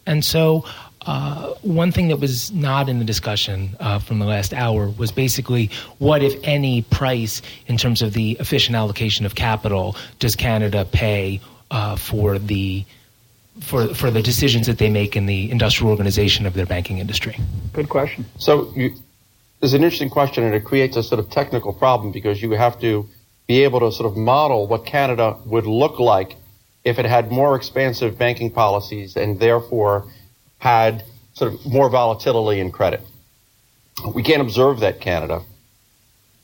and 0.06 0.24
so 0.24 0.64
uh, 1.06 1.54
one 1.62 1.92
thing 1.92 2.08
that 2.08 2.18
was 2.18 2.52
not 2.52 2.88
in 2.88 2.98
the 2.98 3.04
discussion 3.04 3.76
uh, 3.80 3.98
from 3.98 4.18
the 4.18 4.26
last 4.26 4.52
hour 4.52 4.90
was 4.90 5.12
basically 5.12 5.70
what, 5.98 6.22
if 6.22 6.34
any, 6.42 6.82
price 6.82 7.40
in 7.66 7.76
terms 7.76 8.02
of 8.02 8.12
the 8.12 8.32
efficient 8.40 8.76
allocation 8.76 9.24
of 9.24 9.34
capital 9.34 9.96
does 10.18 10.36
Canada 10.36 10.84
pay 10.84 11.40
uh, 11.70 11.96
for 11.96 12.38
the 12.38 12.84
for 13.60 13.92
for 13.94 14.10
the 14.10 14.22
decisions 14.22 14.66
that 14.66 14.78
they 14.78 14.88
make 14.88 15.16
in 15.16 15.26
the 15.26 15.50
industrial 15.50 15.90
organization 15.90 16.46
of 16.46 16.54
their 16.54 16.66
banking 16.66 16.98
industry? 16.98 17.36
Good 17.72 17.88
question. 17.88 18.24
So 18.38 18.72
you, 18.74 18.94
it's 19.60 19.72
an 19.72 19.82
interesting 19.82 20.10
question, 20.10 20.44
and 20.44 20.54
it 20.54 20.64
creates 20.64 20.96
a 20.96 21.02
sort 21.02 21.18
of 21.18 21.30
technical 21.30 21.72
problem 21.72 22.12
because 22.12 22.40
you 22.40 22.52
have 22.52 22.80
to 22.80 23.08
be 23.46 23.64
able 23.64 23.80
to 23.80 23.90
sort 23.90 24.10
of 24.10 24.16
model 24.16 24.66
what 24.66 24.86
Canada 24.86 25.36
would 25.46 25.66
look 25.66 25.98
like 25.98 26.36
if 26.84 26.98
it 26.98 27.06
had 27.06 27.32
more 27.32 27.56
expansive 27.56 28.18
banking 28.18 28.50
policies 28.50 29.16
and 29.16 29.40
therefore 29.40 30.06
had 30.58 31.04
sort 31.34 31.54
of 31.54 31.66
more 31.66 31.88
volatility 31.88 32.60
in 32.60 32.70
credit. 32.70 33.00
we 34.14 34.22
can't 34.22 34.42
observe 34.42 34.80
that 34.80 35.00
Canada. 35.00 35.42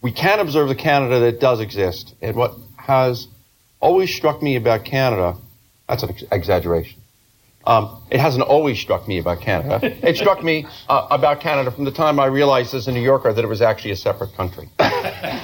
We 0.02 0.12
can 0.12 0.38
observe 0.40 0.68
the 0.68 0.74
Canada 0.74 1.20
that 1.20 1.40
does 1.40 1.60
exist. 1.60 2.14
And 2.20 2.36
what 2.36 2.54
has 2.76 3.26
always 3.80 4.14
struck 4.14 4.42
me 4.42 4.56
about 4.56 4.84
Canada, 4.84 5.36
that's 5.88 6.02
an 6.02 6.10
ex- 6.10 6.24
exaggeration. 6.30 7.00
Um, 7.66 8.02
it 8.10 8.20
hasn't 8.20 8.44
always 8.44 8.78
struck 8.78 9.08
me 9.08 9.18
about 9.18 9.40
Canada. 9.40 9.80
It 10.06 10.16
struck 10.16 10.44
me 10.44 10.66
uh, 10.88 11.06
about 11.10 11.40
Canada 11.40 11.70
from 11.70 11.84
the 11.84 11.90
time 11.90 12.20
I 12.20 12.26
realized 12.26 12.74
as 12.74 12.86
a 12.88 12.92
New 12.92 13.00
Yorker 13.00 13.32
that 13.32 13.42
it 13.42 13.48
was 13.48 13.62
actually 13.62 13.92
a 13.92 13.96
separate 13.96 14.34
country. 14.34 14.68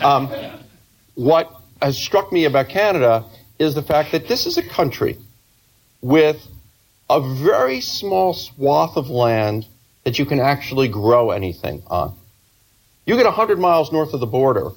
Um, 0.03 0.31
what 1.15 1.51
has 1.83 1.99
struck 1.99 2.33
me 2.33 2.47
about 2.47 2.69
Canada 2.71 3.25
is 3.59 3.75
the 3.75 3.83
fact 3.83 4.13
that 4.13 4.29
this 4.29 4.47
is 4.47 4.57
a 4.57 4.63
country 4.63 5.19
with 6.01 6.39
a 7.11 7.21
very 7.21 7.81
small 7.81 8.33
swath 8.33 8.97
of 8.97 9.11
land 9.11 9.67
that 10.05 10.19
you 10.19 10.25
can 10.25 10.39
actually 10.39 10.87
grow 10.87 11.33
anything 11.33 11.83
on. 11.89 12.15
You 13.05 13.17
get 13.17 13.27
100 13.27 13.59
miles 13.59 13.93
north 13.93 14.15
of 14.15 14.21
the 14.21 14.27
border, 14.27 14.71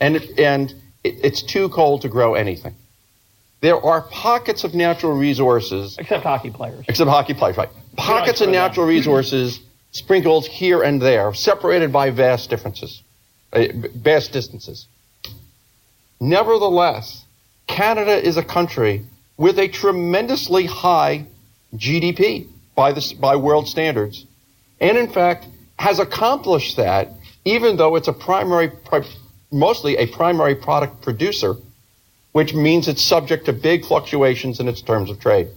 and, 0.00 0.16
it, 0.16 0.38
and 0.40 0.74
it, 1.04 1.14
it's 1.22 1.40
too 1.40 1.68
cold 1.68 2.02
to 2.02 2.08
grow 2.08 2.34
anything. 2.34 2.74
There 3.60 3.76
are 3.76 4.02
pockets 4.02 4.64
of 4.64 4.74
natural 4.74 5.16
resources. 5.16 5.96
Except 5.98 6.24
hockey 6.24 6.50
players. 6.50 6.84
Except 6.88 7.08
hockey 7.08 7.34
players, 7.34 7.56
right. 7.56 7.68
Pockets 7.96 8.40
of 8.40 8.48
natural 8.48 8.84
resources 8.84 9.60
sprinkled 9.92 10.46
here 10.46 10.82
and 10.82 11.00
there, 11.00 11.32
separated 11.32 11.92
by 11.92 12.10
vast 12.10 12.50
differences, 12.50 13.02
uh, 13.52 13.66
vast 13.94 14.32
distances. 14.32 14.88
Nevertheless, 16.18 17.24
Canada 17.68 18.20
is 18.20 18.36
a 18.36 18.42
country 18.42 19.04
with 19.36 19.60
a 19.60 19.68
tremendously 19.68 20.66
high 20.66 21.26
GDP 21.74 22.48
by, 22.74 22.92
the, 22.92 23.14
by 23.20 23.36
world 23.36 23.68
standards. 23.68 24.26
And 24.80 24.96
in 24.98 25.12
fact, 25.12 25.46
has 25.78 25.98
accomplished 25.98 26.76
that 26.76 27.10
even 27.44 27.76
though 27.76 27.96
it's 27.96 28.08
a 28.08 28.12
primary, 28.12 28.70
mostly 29.50 29.96
a 29.96 30.06
primary 30.06 30.54
product 30.54 31.02
producer, 31.02 31.54
which 32.32 32.54
means 32.54 32.88
it's 32.88 33.02
subject 33.02 33.46
to 33.46 33.52
big 33.52 33.84
fluctuations 33.84 34.60
in 34.60 34.68
its 34.68 34.80
terms 34.80 35.10
of 35.10 35.20
trade. 35.20 35.48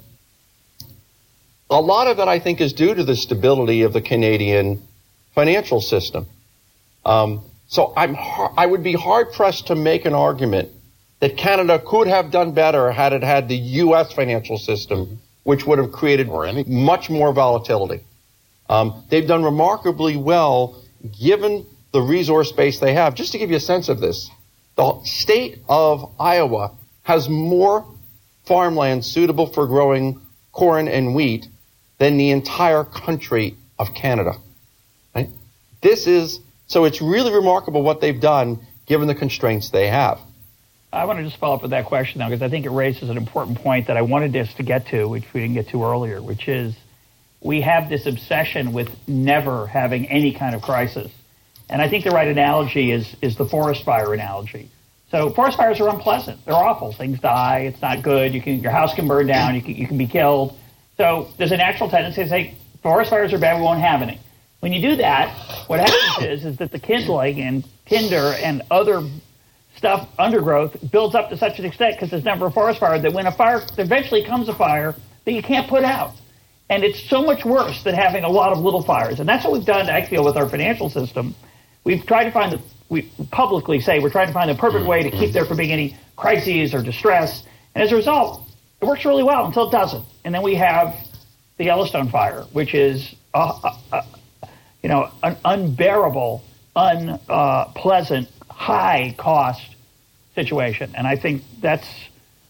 A 1.70 1.80
lot 1.80 2.08
of 2.08 2.20
it, 2.20 2.28
I 2.28 2.40
think, 2.40 2.62
is 2.62 2.74
due 2.74 2.94
to 2.94 3.04
the 3.04 3.16
stability 3.16 3.84
of 3.84 3.94
the 3.94 4.02
Canadian 4.02 4.82
financial 5.34 5.82
system. 5.82 6.28
Um, 7.06 7.44
so 7.68 7.94
I'm, 7.96 8.16
I 8.58 8.66
would 8.66 8.84
be 8.84 8.94
hard 8.94 9.34
pressed 9.34 9.68
to 9.68 9.76
make 9.76 10.06
an 10.06 10.14
argument 10.14 10.70
that 11.20 11.38
Canada 11.38 11.82
could 11.84 12.08
have 12.08 12.30
done 12.30 12.52
better 12.52 12.92
had 12.92 13.14
it 13.14 13.24
had 13.24 13.48
the 13.48 13.56
U.S. 13.56 14.14
financial 14.14 14.58
system, 14.58 15.20
which 15.46 15.66
would 15.66 15.78
have 15.78 15.92
created 15.92 16.28
much 16.68 17.10
more 17.10 17.32
volatility. 17.32 18.04
Um, 18.68 19.04
they've 19.10 19.28
done 19.28 19.44
remarkably 19.44 20.18
well 20.18 20.82
given 21.22 21.68
the 21.94 22.02
resource 22.02 22.52
base 22.52 22.80
they 22.80 22.96
have. 22.96 23.14
Just 23.14 23.32
to 23.34 23.38
give 23.38 23.52
you 23.52 23.58
a 23.58 23.62
sense 23.62 23.88
of 23.88 24.00
this, 24.00 24.32
the 24.76 25.00
state 25.04 25.60
of 25.70 26.12
Iowa 26.20 26.72
has 27.04 27.30
more 27.30 27.86
farmland 28.46 29.06
suitable 29.06 29.46
for 29.46 29.68
growing 29.68 30.20
corn 30.52 30.88
and 30.88 31.14
wheat 31.14 31.48
than 32.00 32.18
the 32.18 32.32
entire 32.32 32.84
country 32.84 33.56
of 33.78 33.94
Canada. 33.94 34.34
Right? 35.14 35.30
This 35.82 36.08
is 36.08 36.40
so 36.66 36.86
it's 36.86 37.04
really 37.04 37.32
remarkable 37.32 37.84
what 37.84 38.02
they've 38.02 38.20
done 38.20 38.66
given 38.88 39.08
the 39.08 39.14
constraints 39.14 39.70
they 39.70 39.90
have. 39.90 40.20
I 40.94 41.06
want 41.06 41.20
to 41.20 41.26
just 41.26 41.38
follow 41.38 41.56
up 41.56 41.62
with 41.62 41.72
that 41.72 41.86
question 41.86 42.20
now 42.20 42.30
because 42.30 42.42
I 42.42 42.50
think 42.50 42.66
it 42.66 42.70
raises 42.70 43.10
an 43.10 43.18
important 43.18 43.58
point 43.60 43.88
that 43.88 43.98
I 43.98 44.02
wanted 44.02 44.36
us 44.36 44.54
to 44.56 44.64
get 44.64 44.88
to, 44.88 45.06
which 45.08 45.26
we 45.34 45.42
didn't 45.42 45.56
get 45.56 45.70
to 45.70 45.84
earlier, 45.84 46.22
which 46.22 46.48
is 46.48 46.76
we 47.42 47.62
have 47.62 47.90
this 47.90 48.06
obsession 48.06 48.74
with 48.74 48.90
never 49.08 49.68
having 49.68 50.08
any 50.08 50.34
kind 50.34 50.56
of 50.56 50.62
crisis. 50.62 51.12
And 51.70 51.82
I 51.82 51.90
think 51.90 52.04
the 52.04 52.12
right 52.12 52.28
analogy 52.28 52.92
is, 52.92 53.16
is 53.22 53.36
the 53.36 53.46
forest 53.46 53.84
fire 53.84 54.14
analogy. 54.14 54.70
So 55.12 55.30
forest 55.32 55.58
fires 55.58 55.80
are 55.80 55.90
unpleasant. 55.90 56.44
They're 56.46 56.56
awful. 56.56 56.94
Things 56.94 57.20
die. 57.20 57.60
It's 57.72 57.82
not 57.82 58.02
good. 58.02 58.34
You 58.34 58.42
can, 58.42 58.60
your 58.60 58.72
house 58.72 58.94
can 58.96 59.08
burn 59.08 59.28
down. 59.28 59.56
You 59.56 59.62
can, 59.62 59.76
you 59.76 59.88
can 59.88 59.98
be 59.98 60.08
killed. 60.08 60.58
So 60.98 61.30
there's 61.38 61.52
a 61.52 61.58
natural 61.58 61.90
tendency 61.90 62.24
to 62.24 62.30
say 62.30 62.56
forest 62.82 63.10
fires 63.10 63.34
are 63.34 63.38
bad. 63.38 63.58
We 63.58 63.64
won't 63.64 63.82
have 63.82 64.02
any. 64.02 64.20
When 64.62 64.74
you 64.74 64.82
do 64.82 64.96
that, 64.98 65.68
what 65.68 65.80
happens 65.80 66.26
is, 66.26 66.46
is 66.46 66.58
that 66.58 66.72
the 66.72 66.80
kindling 66.80 67.40
and 67.42 67.64
tinder 67.86 68.34
and 68.42 68.64
other 68.72 69.08
stuff, 69.76 70.10
undergrowth, 70.18 70.92
builds 70.92 71.16
up 71.16 71.30
to 71.30 71.38
such 71.38 71.60
an 71.60 71.66
extent 71.66 71.96
because 71.96 72.10
there's 72.12 72.24
never 72.24 72.48
a 72.48 72.52
forest 72.52 72.80
fire 72.80 73.00
that 73.00 73.14
when 73.14 73.28
a 73.28 73.32
fire 73.32 73.62
eventually 73.78 74.24
comes 74.24 74.50
a 74.50 74.54
fire 74.54 74.96
that 75.26 75.32
you 75.32 75.42
can't 75.42 75.68
put 75.68 75.84
out. 75.84 76.14
And 76.70 76.84
it's 76.84 77.00
so 77.10 77.24
much 77.24 77.46
worse 77.46 77.84
than 77.84 77.94
having 77.94 78.24
a 78.24 78.30
lot 78.30 78.52
of 78.52 78.60
little 78.60 78.82
fires. 78.82 79.20
And 79.20 79.30
that's 79.30 79.44
what 79.44 79.54
we've 79.54 79.66
done, 79.66 79.90
I 79.90 80.06
feel, 80.06 80.24
with 80.24 80.36
our 80.36 80.50
financial 80.50 80.90
system 80.90 81.36
we've 81.86 82.06
tried 82.06 82.26
to 82.26 82.32
find 82.32 82.52
the 82.52 82.62
we 82.90 83.04
publicly 83.32 83.80
say 83.80 84.00
we're 84.00 84.12
trying 84.12 84.28
to 84.28 84.34
find 84.34 84.50
the 84.50 84.56
perfect 84.56 84.86
way 84.86 85.02
to 85.02 85.10
keep 85.10 85.34
there 85.34 85.46
from 85.46 85.58
being 85.58 85.72
any 85.72 85.98
crises 86.18 86.74
or 86.74 86.84
distress, 86.84 87.44
and 87.74 87.84
as 87.84 87.92
a 87.92 87.96
result, 87.96 88.48
it 88.80 88.86
works 88.86 89.06
really 89.06 89.24
well 89.24 89.46
until 89.46 89.68
it 89.70 89.72
doesn't, 89.72 90.06
and 90.24 90.36
then 90.36 90.44
we 90.44 90.54
have 90.56 90.96
the 91.58 91.66
Yellowstone 91.66 92.10
fire, 92.10 92.44
which 92.52 92.76
is 92.76 93.16
a, 93.34 93.40
a, 93.40 93.80
a 93.94 94.06
you 94.84 94.90
know 94.90 95.10
an 95.24 95.36
unbearable, 95.46 96.44
unpleasant, 96.76 98.28
uh, 98.28 98.32
high 98.56 99.14
cost 99.18 99.76
situation, 100.34 100.94
and 100.96 101.06
I 101.06 101.16
think 101.16 101.44
that's 101.62 101.88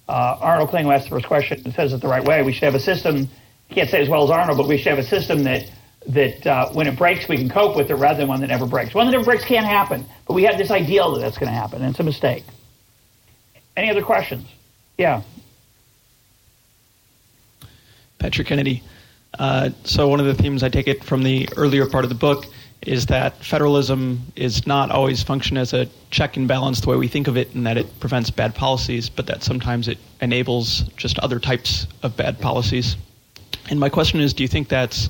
uh, 0.08 0.38
Arnold 0.40 0.70
Kling 0.70 0.90
asked 0.90 1.06
the 1.06 1.10
first 1.10 1.26
question 1.26 1.62
and 1.66 1.74
says 1.74 1.94
it 1.94 2.02
the 2.02 2.08
right 2.08 2.24
way. 2.24 2.44
We 2.44 2.54
should 2.54 2.64
have 2.64 2.76
a 2.76 2.80
system. 2.80 3.28
Can't 3.72 3.90
say 3.90 4.02
as 4.02 4.10
well 4.10 4.24
as 4.24 4.30
Arnold, 4.30 4.58
but 4.58 4.68
we 4.68 4.78
should 4.78 4.90
have 4.90 5.00
a 5.00 5.04
system 5.04 5.44
that 5.44 5.70
that 6.08 6.46
uh, 6.46 6.70
when 6.70 6.86
it 6.86 6.96
breaks, 6.96 7.28
we 7.28 7.36
can 7.36 7.50
cope 7.50 7.76
with 7.76 7.90
it 7.90 7.96
rather 7.96 8.20
than 8.20 8.28
one 8.28 8.42
that 8.42 8.48
never 8.48 8.68
breaks. 8.68 8.94
One 8.94 9.08
that 9.08 9.12
never 9.12 9.26
breaks 9.26 9.44
can't 9.44 9.66
happen, 9.66 10.06
but 10.28 10.36
we 10.36 10.44
have 10.44 10.58
this 10.58 10.70
ideal 10.70 11.14
that 11.16 11.22
that's 11.22 11.38
going 11.40 11.52
to 11.52 11.58
happen, 11.58 11.82
and 11.82 11.90
it's 11.90 12.00
a 12.00 12.04
mistake. 12.04 12.44
Any 13.76 13.90
other 13.90 14.04
questions? 14.04 14.48
Yeah. 14.98 15.24
Patrick 18.20 18.48
Kennedy. 18.48 18.84
Uh, 19.38 19.72
so, 19.84 20.08
one 20.08 20.20
of 20.20 20.28
the 20.28 20.36
themes 20.36 20.64
I 20.64 20.70
take 20.70 20.88
it 20.88 21.04
from 21.04 21.24
the 21.24 21.50
earlier 21.58 21.88
part 21.88 22.06
of 22.06 22.10
the 22.10 22.16
book 22.16 22.46
is 22.86 23.08
that 23.08 23.44
federalism 23.44 24.22
is 24.36 24.68
not 24.68 24.92
always 24.92 25.24
function 25.24 25.58
as 25.58 25.74
a 25.74 25.88
check 26.12 26.38
and 26.38 26.48
balance 26.48 26.82
the 26.82 26.90
way 26.90 26.96
we 26.96 27.08
think 27.08 27.28
of 27.28 27.36
it, 27.36 27.54
and 27.56 27.66
that 27.66 27.78
it 27.78 28.00
prevents 28.00 28.30
bad 28.30 28.54
policies, 28.56 29.10
but 29.10 29.28
that 29.28 29.44
sometimes 29.44 29.88
it 29.88 29.98
enables 30.22 30.82
just 30.96 31.18
other 31.20 31.40
types 31.40 31.88
of 32.04 32.16
bad 32.16 32.40
policies. 32.40 32.96
And 33.70 33.80
my 33.80 33.90
question 33.90 34.20
is 34.20 34.34
do 34.34 34.44
you 34.44 34.48
think 34.48 34.68
that's 34.70 35.10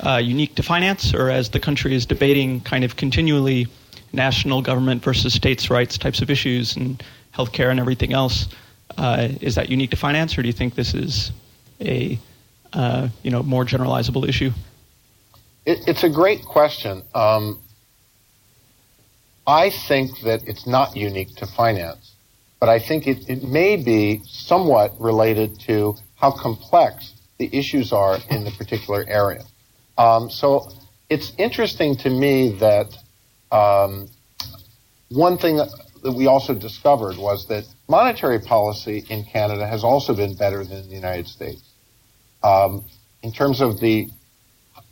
uh, 0.00 0.20
unique 0.22 0.54
to 0.54 0.62
finance, 0.62 1.14
or 1.14 1.30
as 1.30 1.50
the 1.50 1.60
country 1.60 1.94
is 1.94 2.06
debating 2.06 2.60
kind 2.60 2.84
of 2.84 2.96
continually 2.96 3.66
national 4.12 4.62
government 4.62 5.02
versus 5.02 5.34
states' 5.34 5.70
rights 5.70 5.98
types 5.98 6.22
of 6.22 6.30
issues 6.30 6.76
and 6.76 7.02
healthcare 7.34 7.70
and 7.70 7.80
everything 7.80 8.12
else, 8.12 8.48
uh, 8.98 9.28
is 9.40 9.56
that 9.56 9.68
unique 9.68 9.90
to 9.90 9.96
finance, 9.96 10.38
or 10.38 10.42
do 10.42 10.48
you 10.48 10.52
think 10.52 10.74
this 10.74 10.94
is 10.94 11.32
a 11.80 12.18
uh, 12.72 13.08
you 13.22 13.30
know 13.30 13.42
more 13.42 13.64
generalizable 13.64 14.28
issue? 14.28 14.52
It, 15.66 15.88
it's 15.88 16.04
a 16.04 16.08
great 16.08 16.44
question. 16.44 17.02
Um, 17.14 17.60
I 19.46 19.70
think 19.70 20.20
that 20.20 20.46
it's 20.46 20.66
not 20.66 20.96
unique 20.96 21.34
to 21.36 21.46
finance, 21.46 22.14
but 22.60 22.68
I 22.68 22.78
think 22.78 23.06
it, 23.06 23.28
it 23.28 23.42
may 23.42 23.76
be 23.76 24.22
somewhat 24.24 24.98
related 25.00 25.58
to 25.60 25.96
how 26.14 26.30
complex 26.30 27.12
the 27.38 27.50
issues 27.52 27.92
are 27.92 28.18
in 28.30 28.44
the 28.44 28.52
particular 28.52 29.04
area. 29.06 29.42
Um, 29.98 30.30
so 30.30 30.70
it's 31.10 31.32
interesting 31.36 31.96
to 31.98 32.10
me 32.10 32.56
that 32.60 32.96
um, 33.52 34.08
one 35.10 35.36
thing 35.36 35.56
that 35.56 36.12
we 36.12 36.26
also 36.26 36.54
discovered 36.54 37.16
was 37.16 37.46
that 37.48 37.64
monetary 37.88 38.38
policy 38.38 39.04
in 39.10 39.24
Canada 39.24 39.66
has 39.66 39.82
also 39.82 40.14
been 40.14 40.34
better 40.36 40.64
than 40.64 40.88
the 40.88 40.94
United 40.94 41.26
States. 41.26 41.62
Um, 42.42 42.84
in 43.22 43.32
terms 43.32 43.60
of 43.60 43.80
the 43.80 44.08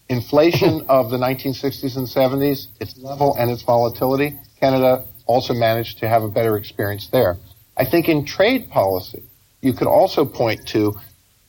inflation 0.08 0.84
of 0.88 1.10
the 1.10 1.16
1960s 1.16 1.96
and 1.96 2.06
70s, 2.06 2.68
its 2.80 2.96
level 2.98 3.34
and 3.38 3.50
its 3.50 3.62
volatility, 3.62 4.38
Canada 4.60 5.04
also 5.26 5.54
managed 5.54 5.98
to 5.98 6.08
have 6.08 6.22
a 6.22 6.28
better 6.28 6.56
experience 6.56 7.08
there. 7.08 7.36
I 7.76 7.84
think 7.84 8.08
in 8.08 8.24
trade 8.24 8.70
policy, 8.70 9.22
you 9.60 9.72
could 9.72 9.88
also 9.88 10.24
point 10.24 10.68
to 10.68 10.94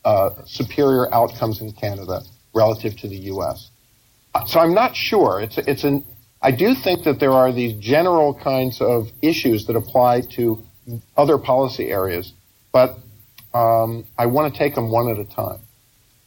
uh, 0.05 0.29
superior 0.45 1.13
outcomes 1.13 1.61
in 1.61 1.71
Canada 1.73 2.21
relative 2.53 2.95
to 2.97 3.07
the 3.07 3.17
U.S. 3.33 3.69
So 4.47 4.59
I'm 4.59 4.73
not 4.73 4.95
sure. 4.95 5.41
It's 5.41 5.57
it's 5.57 5.83
an 5.83 6.05
I 6.41 6.51
do 6.51 6.75
think 6.75 7.03
that 7.03 7.19
there 7.19 7.31
are 7.31 7.51
these 7.51 7.73
general 7.73 8.33
kinds 8.33 8.79
of 8.81 9.11
issues 9.21 9.65
that 9.67 9.75
apply 9.75 10.21
to 10.35 10.63
other 11.17 11.37
policy 11.37 11.89
areas, 11.89 12.33
but 12.71 12.99
um, 13.53 14.05
I 14.17 14.27
want 14.27 14.53
to 14.53 14.57
take 14.57 14.75
them 14.75 14.91
one 14.91 15.09
at 15.09 15.17
a 15.17 15.25
time. 15.25 15.59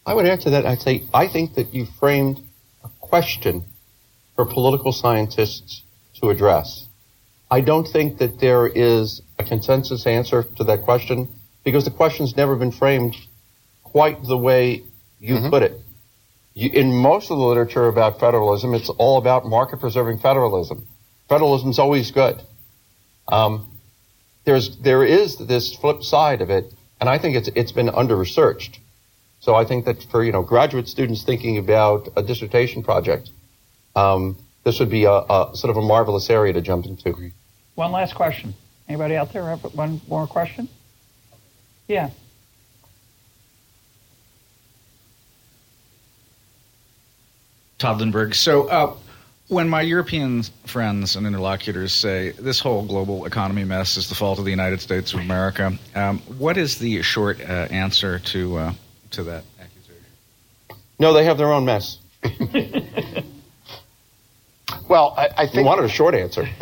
I 0.08 0.14
would 0.14 0.26
answer 0.26 0.50
that. 0.50 0.66
I'd 0.66 0.80
say 0.80 1.04
I 1.12 1.28
think 1.28 1.54
that 1.54 1.74
you 1.74 1.86
framed 1.98 2.40
a 2.84 2.88
question 3.00 3.64
for 4.34 4.44
political 4.44 4.92
scientists 4.92 5.82
to 6.20 6.30
address. 6.30 6.86
I 7.50 7.60
don't 7.60 7.86
think 7.86 8.18
that 8.18 8.40
there 8.40 8.66
is 8.66 9.22
a 9.38 9.44
consensus 9.44 10.06
answer 10.06 10.42
to 10.56 10.64
that 10.64 10.82
question 10.82 11.28
because 11.64 11.84
the 11.84 11.90
question's 11.90 12.36
never 12.36 12.56
been 12.56 12.72
framed 12.72 13.16
quite 13.82 14.22
the 14.24 14.36
way 14.36 14.82
you 15.18 15.36
mm-hmm. 15.36 15.50
put 15.50 15.62
it 15.62 15.80
you, 16.58 16.70
in 16.72 16.92
most 16.92 17.30
of 17.30 17.38
the 17.38 17.44
literature 17.44 17.86
about 17.86 18.18
federalism, 18.18 18.74
it's 18.74 18.88
all 18.88 19.16
about 19.18 19.46
market 19.46 19.78
preserving 19.78 20.18
federalism. 20.18 20.88
Federalism 21.28 21.70
is 21.70 21.78
always 21.78 22.10
good. 22.10 22.42
Um, 23.28 23.78
there's 24.44 24.76
there 24.78 25.04
is 25.04 25.36
this 25.36 25.76
flip 25.76 26.02
side 26.02 26.40
of 26.42 26.50
it, 26.50 26.72
and 27.00 27.08
I 27.08 27.18
think 27.18 27.36
it's 27.36 27.48
it's 27.54 27.70
been 27.70 27.88
under 27.88 28.16
researched. 28.16 28.80
So 29.40 29.54
I 29.54 29.64
think 29.64 29.84
that 29.84 30.02
for 30.04 30.24
you 30.24 30.32
know 30.32 30.42
graduate 30.42 30.88
students 30.88 31.22
thinking 31.22 31.58
about 31.58 32.08
a 32.16 32.22
dissertation 32.22 32.82
project, 32.82 33.30
um, 33.94 34.36
this 34.64 34.80
would 34.80 34.90
be 34.90 35.04
a, 35.04 35.12
a, 35.12 35.50
sort 35.54 35.70
of 35.70 35.76
a 35.76 35.82
marvelous 35.82 36.28
area 36.30 36.52
to 36.52 36.60
jump 36.60 36.86
into. 36.86 37.30
One 37.74 37.92
last 37.92 38.14
question. 38.14 38.54
Anybody 38.88 39.16
out 39.16 39.32
there 39.32 39.44
have 39.44 39.62
one 39.74 40.00
more 40.08 40.26
question? 40.26 40.68
Yeah. 41.86 42.10
Tod 47.78 48.00
Lindberg. 48.00 48.34
So, 48.34 48.68
uh, 48.68 48.96
when 49.46 49.68
my 49.68 49.80
European 49.80 50.42
friends 50.66 51.16
and 51.16 51.26
interlocutors 51.26 51.94
say 51.94 52.32
this 52.32 52.60
whole 52.60 52.84
global 52.84 53.24
economy 53.24 53.64
mess 53.64 53.96
is 53.96 54.08
the 54.08 54.14
fault 54.14 54.38
of 54.38 54.44
the 54.44 54.50
United 54.50 54.80
States 54.80 55.14
of 55.14 55.20
America, 55.20 55.72
um, 55.94 56.18
what 56.36 56.58
is 56.58 56.78
the 56.78 57.00
short 57.02 57.40
uh, 57.40 57.44
answer 57.70 58.18
to 58.18 58.56
uh, 58.58 58.72
to 59.12 59.24
that 59.24 59.44
accusation? 59.60 60.04
No, 60.98 61.12
they 61.12 61.24
have 61.24 61.38
their 61.38 61.52
own 61.52 61.64
mess. 61.64 61.98
well, 64.88 65.14
I, 65.16 65.28
I 65.36 65.46
think 65.46 65.58
you 65.58 65.64
wanted 65.64 65.84
a 65.84 65.88
short 65.88 66.14
answer. 66.14 66.48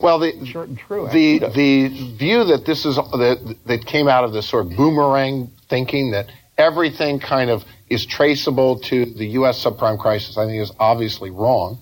well, 0.00 0.18
the 0.18 0.46
short 0.46 0.68
and 0.68 0.78
true. 0.78 1.08
The 1.12 1.40
the 1.54 1.88
view 2.16 2.44
that 2.44 2.64
this 2.64 2.86
is 2.86 2.96
that 2.96 3.56
that 3.66 3.86
came 3.86 4.08
out 4.08 4.24
of 4.24 4.32
this 4.32 4.48
sort 4.48 4.66
of 4.66 4.76
boomerang 4.76 5.50
thinking 5.68 6.12
that 6.12 6.30
everything 6.56 7.18
kind 7.18 7.50
of 7.50 7.64
is 7.88 8.06
traceable 8.06 8.78
to 8.78 9.04
the 9.06 9.26
U.S. 9.26 9.62
subprime 9.64 9.98
crisis, 9.98 10.38
I 10.38 10.46
think 10.46 10.62
is 10.62 10.72
obviously 10.78 11.30
wrong, 11.30 11.78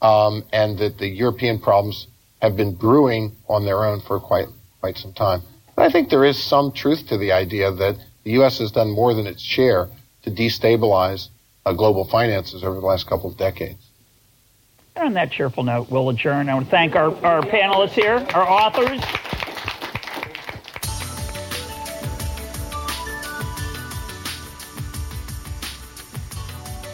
um, 0.00 0.44
and 0.52 0.78
that 0.78 0.98
the 0.98 1.06
European 1.06 1.60
problems 1.60 2.08
have 2.40 2.56
been 2.56 2.74
brewing 2.74 3.36
on 3.48 3.64
their 3.64 3.84
own 3.84 4.00
for 4.00 4.18
quite 4.18 4.48
quite 4.80 4.96
some 4.96 5.12
time. 5.12 5.42
But 5.74 5.86
I 5.86 5.90
think 5.90 6.10
there 6.10 6.24
is 6.24 6.42
some 6.42 6.72
truth 6.72 7.08
to 7.08 7.16
the 7.16 7.32
idea 7.32 7.70
that 7.70 7.96
the 8.24 8.32
U.S. 8.32 8.58
has 8.58 8.72
done 8.72 8.90
more 8.90 9.14
than 9.14 9.26
its 9.26 9.42
share 9.42 9.88
to 10.22 10.30
destabilize 10.30 11.28
uh, 11.64 11.72
global 11.72 12.04
finances 12.04 12.62
over 12.62 12.78
the 12.78 12.86
last 12.86 13.06
couple 13.06 13.30
of 13.30 13.36
decades. 13.36 13.82
And 14.94 15.06
on 15.06 15.12
that 15.14 15.32
cheerful 15.32 15.62
note, 15.62 15.90
we'll 15.90 16.08
adjourn. 16.10 16.48
I 16.48 16.54
want 16.54 16.66
to 16.66 16.70
thank 16.70 16.94
our, 16.94 17.14
our 17.24 17.40
panelists 17.42 17.92
here, 17.92 18.24
our 18.34 18.48
authors. 18.48 19.00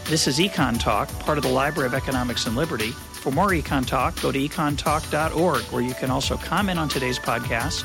This 0.09 0.26
is 0.26 0.38
Econ 0.38 0.80
Talk, 0.80 1.10
part 1.18 1.36
of 1.36 1.44
the 1.44 1.50
Library 1.50 1.86
of 1.86 1.92
Economics 1.92 2.46
and 2.46 2.56
Liberty. 2.56 2.92
For 2.92 3.30
more 3.30 3.48
Econ 3.48 3.86
Talk, 3.86 4.18
go 4.22 4.32
to 4.32 4.38
econtalk.org, 4.38 5.62
where 5.64 5.82
you 5.82 5.92
can 5.92 6.10
also 6.10 6.36
comment 6.38 6.78
on 6.78 6.88
today's 6.88 7.18
podcast 7.18 7.84